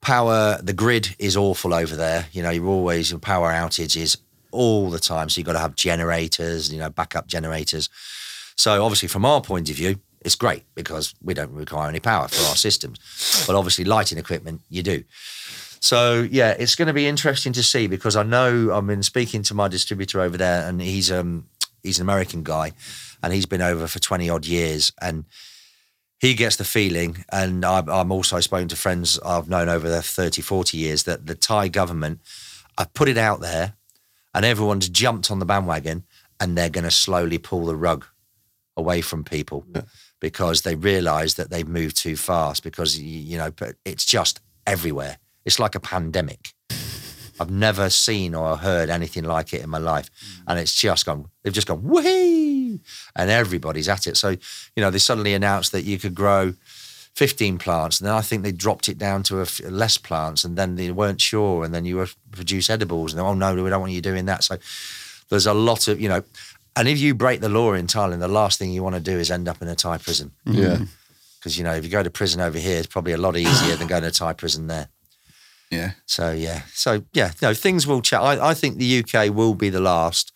Power. 0.00 0.58
The 0.62 0.72
grid 0.72 1.14
is 1.18 1.36
awful 1.36 1.72
over 1.72 1.94
there. 1.94 2.26
You 2.32 2.42
know, 2.42 2.50
you're 2.50 2.66
always 2.66 3.10
your 3.10 3.20
power 3.20 3.52
outages 3.52 4.16
all 4.50 4.90
the 4.90 4.98
time. 4.98 5.28
So 5.28 5.38
you've 5.38 5.46
got 5.46 5.52
to 5.52 5.60
have 5.60 5.76
generators. 5.76 6.72
You 6.72 6.80
know, 6.80 6.90
backup 6.90 7.28
generators. 7.28 7.88
So 8.56 8.84
obviously, 8.84 9.08
from 9.08 9.24
our 9.24 9.40
point 9.40 9.70
of 9.70 9.76
view, 9.76 10.00
it's 10.20 10.34
great 10.34 10.64
because 10.74 11.14
we 11.22 11.34
don't 11.34 11.52
require 11.52 11.88
any 11.88 12.00
power 12.00 12.28
for 12.28 12.46
our 12.48 12.56
systems. 12.56 13.44
But 13.46 13.56
obviously, 13.56 13.84
lighting 13.84 14.18
equipment, 14.18 14.60
you 14.68 14.82
do. 14.82 15.04
So 15.80 16.28
yeah, 16.30 16.54
it's 16.58 16.74
going 16.74 16.88
to 16.88 16.94
be 16.94 17.06
interesting 17.06 17.52
to 17.54 17.62
see 17.62 17.86
because 17.86 18.16
I 18.16 18.22
know 18.22 18.74
I've 18.74 18.86
been 18.86 19.02
speaking 19.02 19.42
to 19.44 19.54
my 19.54 19.68
distributor 19.68 20.20
over 20.20 20.36
there, 20.36 20.68
and 20.68 20.80
he's 20.80 21.10
um 21.10 21.46
he's 21.82 21.98
an 21.98 22.02
American 22.02 22.42
guy, 22.42 22.72
and 23.22 23.32
he's 23.32 23.46
been 23.46 23.62
over 23.62 23.86
for 23.86 23.98
twenty 23.98 24.28
odd 24.28 24.44
years, 24.46 24.92
and 25.00 25.24
he 26.20 26.34
gets 26.34 26.56
the 26.56 26.64
feeling, 26.64 27.24
and 27.32 27.64
I'm, 27.64 27.88
I'm 27.88 28.12
also 28.12 28.40
spoken 28.40 28.68
to 28.68 28.76
friends 28.76 29.18
I've 29.24 29.48
known 29.48 29.70
over 29.70 29.88
the 29.88 30.02
30, 30.02 30.42
40 30.42 30.76
years 30.76 31.04
that 31.04 31.26
the 31.26 31.34
Thai 31.34 31.68
government 31.68 32.20
have 32.76 32.92
put 32.92 33.08
it 33.08 33.16
out 33.16 33.40
there, 33.40 33.72
and 34.34 34.44
everyone's 34.44 34.90
jumped 34.90 35.30
on 35.30 35.38
the 35.38 35.46
bandwagon, 35.46 36.04
and 36.38 36.58
they're 36.58 36.68
going 36.68 36.84
to 36.84 36.90
slowly 36.90 37.38
pull 37.38 37.64
the 37.64 37.74
rug 37.74 38.04
away 38.76 39.00
from 39.00 39.24
people 39.24 39.64
because 40.20 40.62
they 40.62 40.74
realise 40.74 41.34
that 41.34 41.50
they've 41.50 41.66
moved 41.66 41.96
too 41.96 42.16
fast 42.16 42.62
because 42.62 42.98
you 42.98 43.36
know 43.38 43.50
but 43.50 43.76
it's 43.84 44.04
just 44.04 44.40
everywhere. 44.66 45.18
It's 45.44 45.58
like 45.58 45.74
a 45.74 45.80
pandemic. 45.80 46.52
I've 47.40 47.50
never 47.50 47.88
seen 47.88 48.34
or 48.34 48.58
heard 48.58 48.90
anything 48.90 49.24
like 49.24 49.54
it 49.54 49.62
in 49.62 49.70
my 49.70 49.78
life, 49.78 50.10
mm. 50.10 50.42
and 50.46 50.58
it's 50.58 50.74
just 50.74 51.06
gone. 51.06 51.26
They've 51.42 51.52
just 51.52 51.66
gone 51.66 51.82
whee, 51.82 52.80
and 53.16 53.30
everybody's 53.30 53.88
at 53.88 54.06
it. 54.06 54.18
So 54.18 54.30
you 54.30 54.82
know 54.82 54.90
they 54.90 54.98
suddenly 54.98 55.34
announced 55.34 55.72
that 55.72 55.82
you 55.82 55.98
could 55.98 56.14
grow. 56.14 56.54
15 57.16 57.58
plants, 57.58 57.98
and 57.98 58.06
then 58.06 58.14
I 58.14 58.20
think 58.20 58.44
they 58.44 58.52
dropped 58.52 58.88
it 58.88 58.96
down 58.96 59.24
to 59.24 59.40
a 59.40 59.42
f- 59.42 59.60
less 59.68 59.98
plants, 59.98 60.44
and 60.44 60.56
then 60.56 60.76
they 60.76 60.92
weren't 60.92 61.20
sure, 61.20 61.64
and 61.64 61.74
then 61.74 61.84
you 61.84 61.96
were 61.96 62.08
produce 62.30 62.70
edibles, 62.70 63.12
and 63.12 63.20
oh 63.20 63.34
no, 63.34 63.52
we 63.52 63.68
don't 63.68 63.80
want 63.80 63.92
you 63.92 64.00
doing 64.00 64.26
that. 64.26 64.44
So 64.44 64.56
there's 65.28 65.46
a 65.46 65.52
lot 65.52 65.88
of 65.88 66.00
you 66.00 66.08
know, 66.08 66.22
and 66.80 66.88
if 66.88 66.98
you 66.98 67.14
break 67.14 67.42
the 67.42 67.50
law 67.50 67.74
in 67.74 67.86
Thailand, 67.86 68.20
the 68.20 68.28
last 68.28 68.58
thing 68.58 68.72
you 68.72 68.82
want 68.82 68.94
to 68.94 69.02
do 69.02 69.18
is 69.18 69.30
end 69.30 69.48
up 69.48 69.60
in 69.60 69.68
a 69.68 69.74
Thai 69.74 69.98
prison 69.98 70.32
mm. 70.46 70.54
Yeah. 70.54 70.86
because 71.38 71.58
you 71.58 71.62
know 71.62 71.74
if 71.74 71.84
you 71.84 71.90
go 71.90 72.02
to 72.02 72.08
prison 72.10 72.40
over 72.40 72.58
here, 72.58 72.78
it's 72.78 72.86
probably 72.86 73.12
a 73.12 73.18
lot 73.18 73.36
easier 73.36 73.76
than 73.76 73.86
going 73.86 74.02
to 74.02 74.10
Thai 74.10 74.32
prison 74.32 74.66
there. 74.66 74.88
Yeah. 75.70 75.92
So 76.06 76.32
yeah, 76.32 76.62
so 76.72 77.04
yeah, 77.12 77.32
no, 77.42 77.52
things 77.52 77.86
will 77.86 78.00
change. 78.00 78.22
I, 78.22 78.48
I 78.48 78.54
think 78.54 78.78
the 78.78 79.04
UK 79.04 79.34
will 79.34 79.54
be 79.54 79.68
the 79.68 79.78
last, 79.80 80.32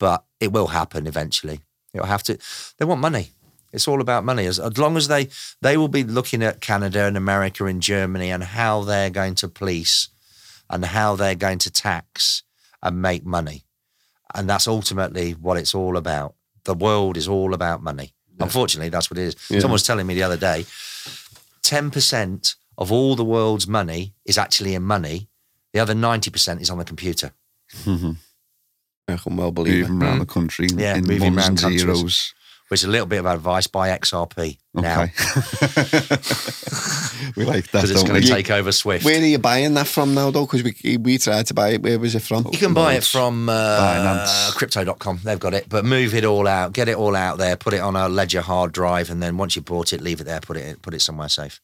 but 0.00 0.24
it 0.40 0.50
will 0.50 0.66
happen 0.66 1.06
eventually. 1.06 1.60
It'll 1.92 2.08
have 2.08 2.24
to. 2.24 2.38
They 2.78 2.84
want 2.84 3.00
money. 3.00 3.30
It's 3.72 3.86
all 3.86 4.00
about 4.00 4.24
money. 4.24 4.46
As, 4.46 4.58
as 4.58 4.76
long 4.76 4.96
as 4.96 5.06
they 5.06 5.28
they 5.62 5.76
will 5.76 5.86
be 5.86 6.02
looking 6.02 6.42
at 6.42 6.60
Canada 6.60 7.04
and 7.04 7.16
America 7.16 7.66
and 7.66 7.80
Germany 7.80 8.30
and 8.30 8.42
how 8.42 8.82
they're 8.82 9.10
going 9.10 9.36
to 9.36 9.48
police 9.48 10.08
and 10.68 10.84
how 10.84 11.14
they're 11.14 11.36
going 11.36 11.58
to 11.60 11.70
tax 11.70 12.42
and 12.82 13.00
make 13.00 13.24
money, 13.24 13.64
and 14.34 14.48
that's 14.48 14.66
ultimately 14.68 15.32
what 15.32 15.56
it's 15.56 15.74
all 15.74 15.96
about. 15.96 16.34
The 16.64 16.74
world 16.74 17.16
is 17.16 17.28
all 17.28 17.54
about 17.54 17.82
money. 17.82 18.14
Unfortunately, 18.40 18.88
that's 18.88 19.10
what 19.10 19.18
it 19.18 19.24
is. 19.28 19.36
Someone 19.60 19.72
was 19.72 19.84
telling 19.86 20.06
me 20.06 20.14
the 20.14 20.22
other 20.24 20.36
day, 20.36 20.66
ten 21.62 21.90
percent 21.90 22.56
of 22.76 22.90
all 22.90 23.14
the 23.16 23.24
world's 23.24 23.68
money 23.68 24.14
is 24.24 24.36
actually 24.38 24.74
in 24.74 24.82
money. 24.82 25.28
The 25.72 25.80
other 25.80 25.94
ninety 25.94 26.30
percent 26.30 26.60
is 26.60 26.70
on 26.70 26.78
the 26.78 26.84
computer. 26.84 27.32
I 29.06 29.16
can 29.16 29.36
well 29.36 29.52
believe 29.52 29.84
it. 29.84 29.88
Moving 29.90 30.02
around 30.08 30.18
the 30.20 30.26
country 30.26 30.66
Yeah, 30.74 30.96
in 30.96 31.04
moving 31.06 31.34
ones 31.34 31.36
around 31.36 31.48
and 31.50 31.60
countries. 31.60 31.80
zeros. 31.82 32.34
Which 32.68 32.80
is 32.80 32.84
a 32.84 32.90
little 32.90 33.06
bit 33.06 33.18
of 33.18 33.26
advice 33.26 33.66
by 33.66 33.90
XRP 33.90 34.56
now 34.72 35.02
Okay. 35.02 35.12
we 37.36 37.44
like 37.44 37.70
that, 37.70 37.82
because 37.82 37.90
it's 37.90 38.02
going 38.02 38.22
to 38.22 38.26
take 38.26 38.50
over 38.50 38.72
Swift. 38.72 39.04
Where 39.04 39.20
are 39.20 39.24
you 39.24 39.38
buying 39.38 39.74
that 39.74 39.86
from 39.86 40.14
now, 40.14 40.30
though? 40.30 40.46
Because 40.46 40.62
we 40.64 40.96
we 40.96 41.18
tried 41.18 41.46
to 41.48 41.54
buy 41.54 41.70
it. 41.74 41.82
Where 41.82 41.98
was 41.98 42.14
it 42.14 42.22
from? 42.22 42.46
You 42.50 42.58
can 42.58 42.72
buy 42.74 42.94
it 42.94 43.04
from 43.04 43.48
uh, 43.48 43.52
Binance. 43.52 44.56
crypto.com. 44.56 45.20
They've 45.22 45.38
got 45.38 45.52
it, 45.54 45.68
but 45.68 45.84
move 45.84 46.14
it 46.14 46.24
all 46.24 46.48
out, 46.48 46.72
get 46.72 46.88
it 46.88 46.96
all 46.96 47.14
out 47.14 47.38
there, 47.38 47.56
put 47.56 47.74
it 47.74 47.80
on 47.80 47.94
a 47.96 48.08
ledger 48.08 48.40
hard 48.40 48.72
drive, 48.72 49.10
and 49.10 49.22
then 49.22 49.36
once 49.36 49.54
you 49.56 49.62
bought 49.62 49.92
it, 49.92 50.00
leave 50.00 50.20
it 50.20 50.24
there, 50.24 50.40
put 50.40 50.56
it 50.56 50.80
put 50.82 50.94
it 50.94 51.00
somewhere 51.02 51.28
safe. 51.28 51.60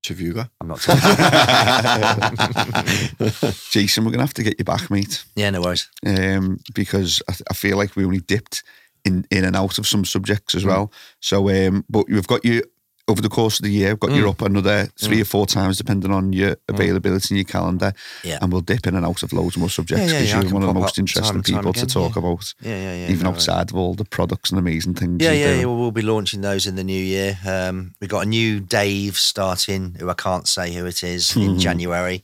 Which 0.00 0.08
have 0.08 0.20
you 0.20 0.32
got? 0.32 0.48
I'm 0.62 0.68
not 0.68 0.80
telling. 0.80 1.02
Jason, 3.70 4.04
we're 4.04 4.10
going 4.12 4.20
to 4.20 4.24
have 4.24 4.34
to 4.34 4.42
get 4.42 4.58
you 4.58 4.64
back, 4.64 4.90
mate, 4.90 5.24
yeah, 5.36 5.50
no 5.50 5.60
worries. 5.60 5.88
um, 6.06 6.58
because 6.74 7.20
I, 7.28 7.34
I 7.50 7.54
feel 7.54 7.76
like 7.76 7.94
we 7.96 8.04
only 8.06 8.20
dipped 8.20 8.62
in, 9.04 9.26
in 9.30 9.44
and 9.44 9.56
out 9.56 9.78
of 9.78 9.86
some 9.86 10.04
subjects 10.04 10.54
Mm. 10.54 10.58
as 10.58 10.64
well. 10.64 10.92
So, 11.20 11.48
um, 11.50 11.84
but 11.88 12.08
we've 12.08 12.26
got 12.26 12.44
you 12.44 12.62
over 13.08 13.22
the 13.22 13.28
course 13.28 13.58
of 13.58 13.64
the 13.64 13.70
year, 13.72 13.88
we've 13.88 13.98
got 14.00 14.12
you 14.12 14.24
Mm. 14.24 14.30
up 14.30 14.42
another 14.42 14.88
three 14.96 15.20
or 15.20 15.24
four 15.24 15.44
times, 15.44 15.76
depending 15.78 16.12
on 16.12 16.32
your 16.32 16.56
availability 16.68 17.34
and 17.34 17.38
your 17.38 17.44
calendar. 17.44 17.92
Yeah. 18.22 18.38
And 18.40 18.52
we'll 18.52 18.60
dip 18.60 18.86
in 18.86 18.94
and 18.94 19.04
out 19.04 19.24
of 19.24 19.32
loads 19.32 19.56
more 19.56 19.68
subjects 19.68 20.00
Yeah, 20.04 20.06
yeah, 20.12 20.18
because 20.20 20.32
yeah, 20.34 20.42
you're 20.42 20.52
one 20.52 20.62
of 20.62 20.72
the 20.72 20.80
most 20.80 20.96
interesting 20.96 21.42
people 21.42 21.72
to 21.72 21.86
talk 21.86 22.14
yeah. 22.14 22.18
about, 22.20 22.54
Yeah, 22.60 22.70
yeah, 22.76 22.94
yeah. 23.06 23.10
even 23.10 23.24
no, 23.24 23.30
outside 23.30 23.70
of 23.70 23.76
all 23.76 23.94
the 23.94 24.04
products 24.04 24.50
and 24.50 24.60
amazing 24.60 24.94
things. 24.94 25.20
Yeah, 25.20 25.32
you 25.32 25.40
yeah, 25.40 25.54
yeah. 25.56 25.64
We'll 25.64 25.90
be 25.90 26.02
launching 26.02 26.42
those 26.42 26.66
in 26.68 26.76
the 26.76 26.84
new 26.84 27.02
year. 27.02 27.36
Um, 27.44 27.94
we've 28.00 28.10
got 28.10 28.26
a 28.26 28.28
new 28.28 28.60
Dave 28.60 29.16
starting, 29.16 29.96
who 29.98 30.08
I 30.08 30.14
can't 30.14 30.46
say 30.46 30.72
who 30.72 30.86
it 30.86 31.02
is, 31.02 31.34
in 31.34 31.58
January. 31.58 32.22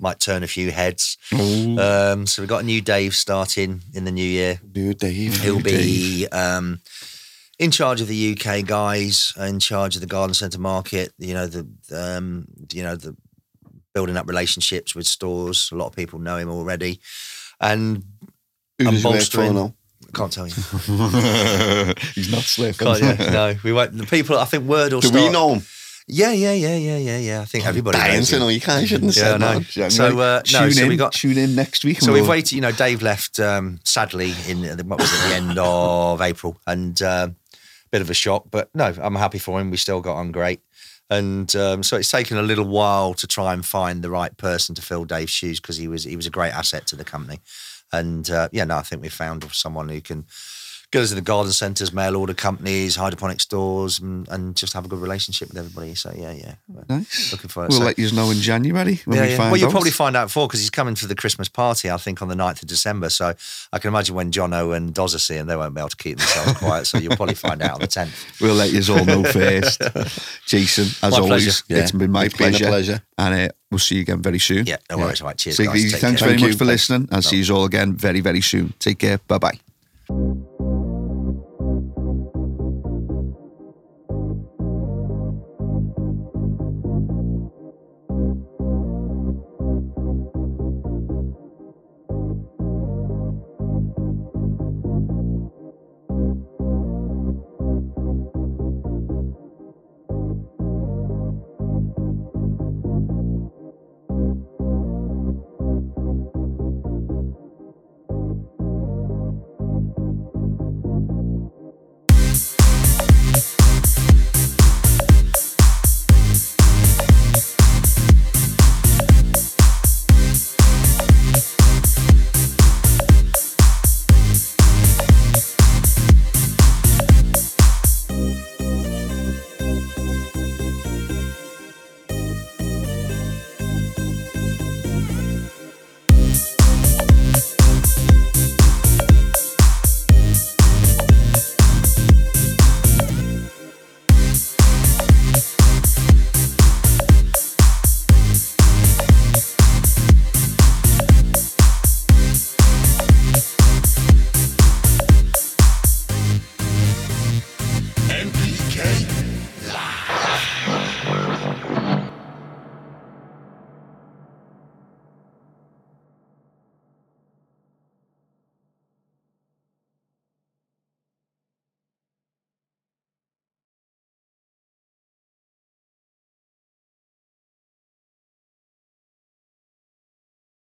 Might 0.00 0.20
turn 0.20 0.42
a 0.44 0.46
few 0.46 0.70
heads. 0.70 1.18
Um, 1.32 2.26
so 2.26 2.40
we've 2.40 2.48
got 2.48 2.62
a 2.62 2.66
new 2.66 2.80
Dave 2.80 3.14
starting 3.16 3.82
in 3.92 4.04
the 4.04 4.12
new 4.12 4.22
year. 4.24 4.60
New 4.74 4.94
Dave. 4.94 5.40
He'll 5.42 5.60
be 5.60 6.26
um, 6.28 6.80
in 7.58 7.72
charge 7.72 8.00
of 8.00 8.06
the 8.06 8.36
UK 8.38 8.64
guys, 8.64 9.32
in 9.36 9.58
charge 9.58 9.96
of 9.96 10.00
the 10.00 10.06
garden 10.06 10.34
centre 10.34 10.60
market. 10.60 11.12
You 11.18 11.34
know 11.34 11.46
the 11.48 11.66
um, 11.92 12.46
you 12.72 12.84
know 12.84 12.94
the 12.94 13.16
building 13.92 14.16
up 14.16 14.28
relationships 14.28 14.94
with 14.94 15.06
stores. 15.08 15.70
A 15.72 15.74
lot 15.74 15.86
of 15.86 15.96
people 15.96 16.20
know 16.20 16.36
him 16.36 16.48
already, 16.48 17.00
and 17.60 18.04
Who 18.78 18.86
I'm 18.86 18.94
does 18.94 19.02
he 19.02 19.08
work 19.08 19.22
for 19.24 19.36
bolstering- 19.40 19.74
can't 20.14 20.32
tell 20.32 20.46
you. 20.46 20.54
He's 22.14 22.30
not 22.30 22.42
slick. 22.42 22.78
Can't, 22.78 23.00
yeah, 23.00 23.30
no, 23.30 23.54
we 23.64 23.72
won't. 23.72 23.96
The 23.98 24.06
people, 24.06 24.38
I 24.38 24.44
think, 24.46 24.64
word 24.64 24.92
will 24.92 25.00
Do 25.00 25.08
start. 25.08 25.24
we 25.24 25.30
know 25.30 25.54
him? 25.54 25.62
Yeah, 26.10 26.32
yeah, 26.32 26.54
yeah, 26.54 26.74
yeah, 26.76 26.96
yeah, 26.96 27.18
yeah. 27.18 27.40
I 27.42 27.44
think 27.44 27.66
everybody 27.66 27.98
to 27.98 28.04
him. 28.36 28.50
You 28.50 28.60
can't. 28.60 28.80
You 28.80 28.86
shouldn't 28.88 29.14
Yeah, 29.14 29.24
have 29.38 29.42
I 29.42 29.60
said 29.60 29.78
know. 29.78 29.82
that. 29.84 29.92
So, 29.92 30.06
uh, 30.18 30.42
no, 30.52 30.60
tune 30.64 30.72
so 30.72 30.82
in, 30.84 30.88
we 30.88 30.96
got- 30.96 31.12
tune 31.12 31.36
in 31.36 31.54
next 31.54 31.84
week. 31.84 32.00
So 32.00 32.12
we've 32.14 32.26
waited. 32.26 32.52
You 32.52 32.62
know, 32.62 32.72
Dave 32.72 33.02
left 33.02 33.38
um, 33.38 33.78
sadly 33.84 34.32
in 34.48 34.62
the- 34.62 34.84
what 34.84 34.98
was 35.00 35.12
it, 35.12 35.28
the 35.28 35.34
end 35.34 35.58
of 35.58 36.22
April, 36.22 36.56
and 36.66 37.00
uh, 37.02 37.28
bit 37.90 38.00
of 38.00 38.08
a 38.08 38.14
shock. 38.14 38.44
But 38.50 38.70
no, 38.74 38.94
I'm 38.98 39.16
happy 39.16 39.38
for 39.38 39.60
him. 39.60 39.70
We 39.70 39.76
still 39.76 40.00
got 40.00 40.16
on 40.16 40.32
great, 40.32 40.60
and 41.10 41.54
um, 41.56 41.82
so 41.82 41.98
it's 41.98 42.10
taken 42.10 42.38
a 42.38 42.42
little 42.42 42.64
while 42.66 43.12
to 43.12 43.26
try 43.26 43.52
and 43.52 43.64
find 43.64 44.00
the 44.02 44.10
right 44.10 44.34
person 44.38 44.74
to 44.76 44.82
fill 44.82 45.04
Dave's 45.04 45.30
shoes 45.30 45.60
because 45.60 45.76
he 45.76 45.88
was 45.88 46.04
he 46.04 46.16
was 46.16 46.26
a 46.26 46.30
great 46.30 46.54
asset 46.54 46.86
to 46.86 46.96
the 46.96 47.04
company, 47.04 47.40
and 47.92 48.30
uh, 48.30 48.48
yeah, 48.50 48.64
no, 48.64 48.78
I 48.78 48.82
think 48.82 49.02
we 49.02 49.10
found 49.10 49.44
someone 49.52 49.90
who 49.90 50.00
can. 50.00 50.24
Go 50.90 51.04
to 51.04 51.14
the 51.14 51.20
garden 51.20 51.52
centres, 51.52 51.92
mail 51.92 52.16
order 52.16 52.32
companies, 52.32 52.96
hydroponic 52.96 53.40
stores, 53.42 53.98
and, 53.98 54.26
and 54.30 54.56
just 54.56 54.72
have 54.72 54.86
a 54.86 54.88
good 54.88 55.00
relationship 55.00 55.48
with 55.48 55.58
everybody. 55.58 55.94
So 55.94 56.10
yeah, 56.16 56.32
yeah, 56.32 56.54
Nice. 56.88 57.30
looking 57.30 57.48
for 57.50 57.64
it. 57.64 57.68
We'll 57.68 57.80
So- 57.80 57.84
let 57.84 57.98
you 57.98 58.10
know 58.12 58.30
in 58.30 58.38
January 58.40 58.98
when 59.04 59.18
yeah, 59.18 59.24
we 59.24 59.30
yeah. 59.32 59.36
find 59.36 59.50
Well, 59.50 59.60
you'll 59.60 59.68
out. 59.68 59.72
probably 59.72 59.90
find 59.90 60.16
out 60.16 60.28
before 60.28 60.48
because 60.48 60.60
he's 60.60 60.70
coming 60.70 60.94
for 60.94 61.06
the 61.06 61.14
Christmas 61.14 61.46
party, 61.50 61.90
I 61.90 61.98
think, 61.98 62.22
on 62.22 62.28
the 62.28 62.34
9th 62.34 62.62
of 62.62 62.68
December. 62.68 63.10
So 63.10 63.34
I 63.70 63.78
can 63.78 63.88
imagine 63.88 64.14
when 64.14 64.32
Jono 64.32 64.74
and 64.74 64.94
Doz 64.94 65.14
are 65.14 65.18
seeing, 65.18 65.44
they 65.46 65.56
won't 65.56 65.74
be 65.74 65.80
able 65.82 65.90
to 65.90 65.96
keep 65.98 66.16
themselves 66.16 66.52
quiet. 66.58 66.86
So 66.86 66.96
you'll 66.96 67.16
probably 67.16 67.34
find 67.34 67.60
out 67.60 67.74
on 67.74 67.80
the 67.80 67.86
10th. 67.86 68.40
We'll 68.40 68.54
let 68.54 68.72
you 68.72 68.80
all 68.94 69.04
know 69.04 69.24
first. 69.24 69.82
Jason, 70.46 70.86
as 71.02 71.12
My 71.12 71.18
always, 71.18 71.62
pleasure. 71.64 71.82
it's 71.82 71.92
been 71.92 72.10
my 72.10 72.24
It's 72.24 72.34
been 72.38 72.54
a 72.54 72.58
pleasure. 72.58 73.02
And 73.18 73.50
uh, 73.50 73.52
we'll 73.70 73.78
see 73.78 73.96
you 73.96 74.00
again 74.00 74.22
very 74.22 74.38
soon. 74.38 74.64
Yeah, 74.64 74.76
no 74.88 74.96
worries. 74.96 75.20
All 75.20 75.26
right, 75.26 75.36
cheers, 75.36 75.58
Take 75.58 75.66
guys. 75.66 75.90
Thanks 75.90 76.00
care. 76.00 76.10
very 76.12 76.30
Thank 76.30 76.40
much 76.40 76.50
you. 76.52 76.56
for 76.56 76.64
listening. 76.64 77.10
I'll 77.12 77.20
see 77.20 77.42
you 77.42 77.54
all 77.54 77.66
again 77.66 77.92
very, 77.94 78.20
very 78.20 78.40
soon. 78.40 78.72
Take 78.78 79.00
care. 79.00 79.18
Bye 79.28 79.36
bye. 79.38 80.47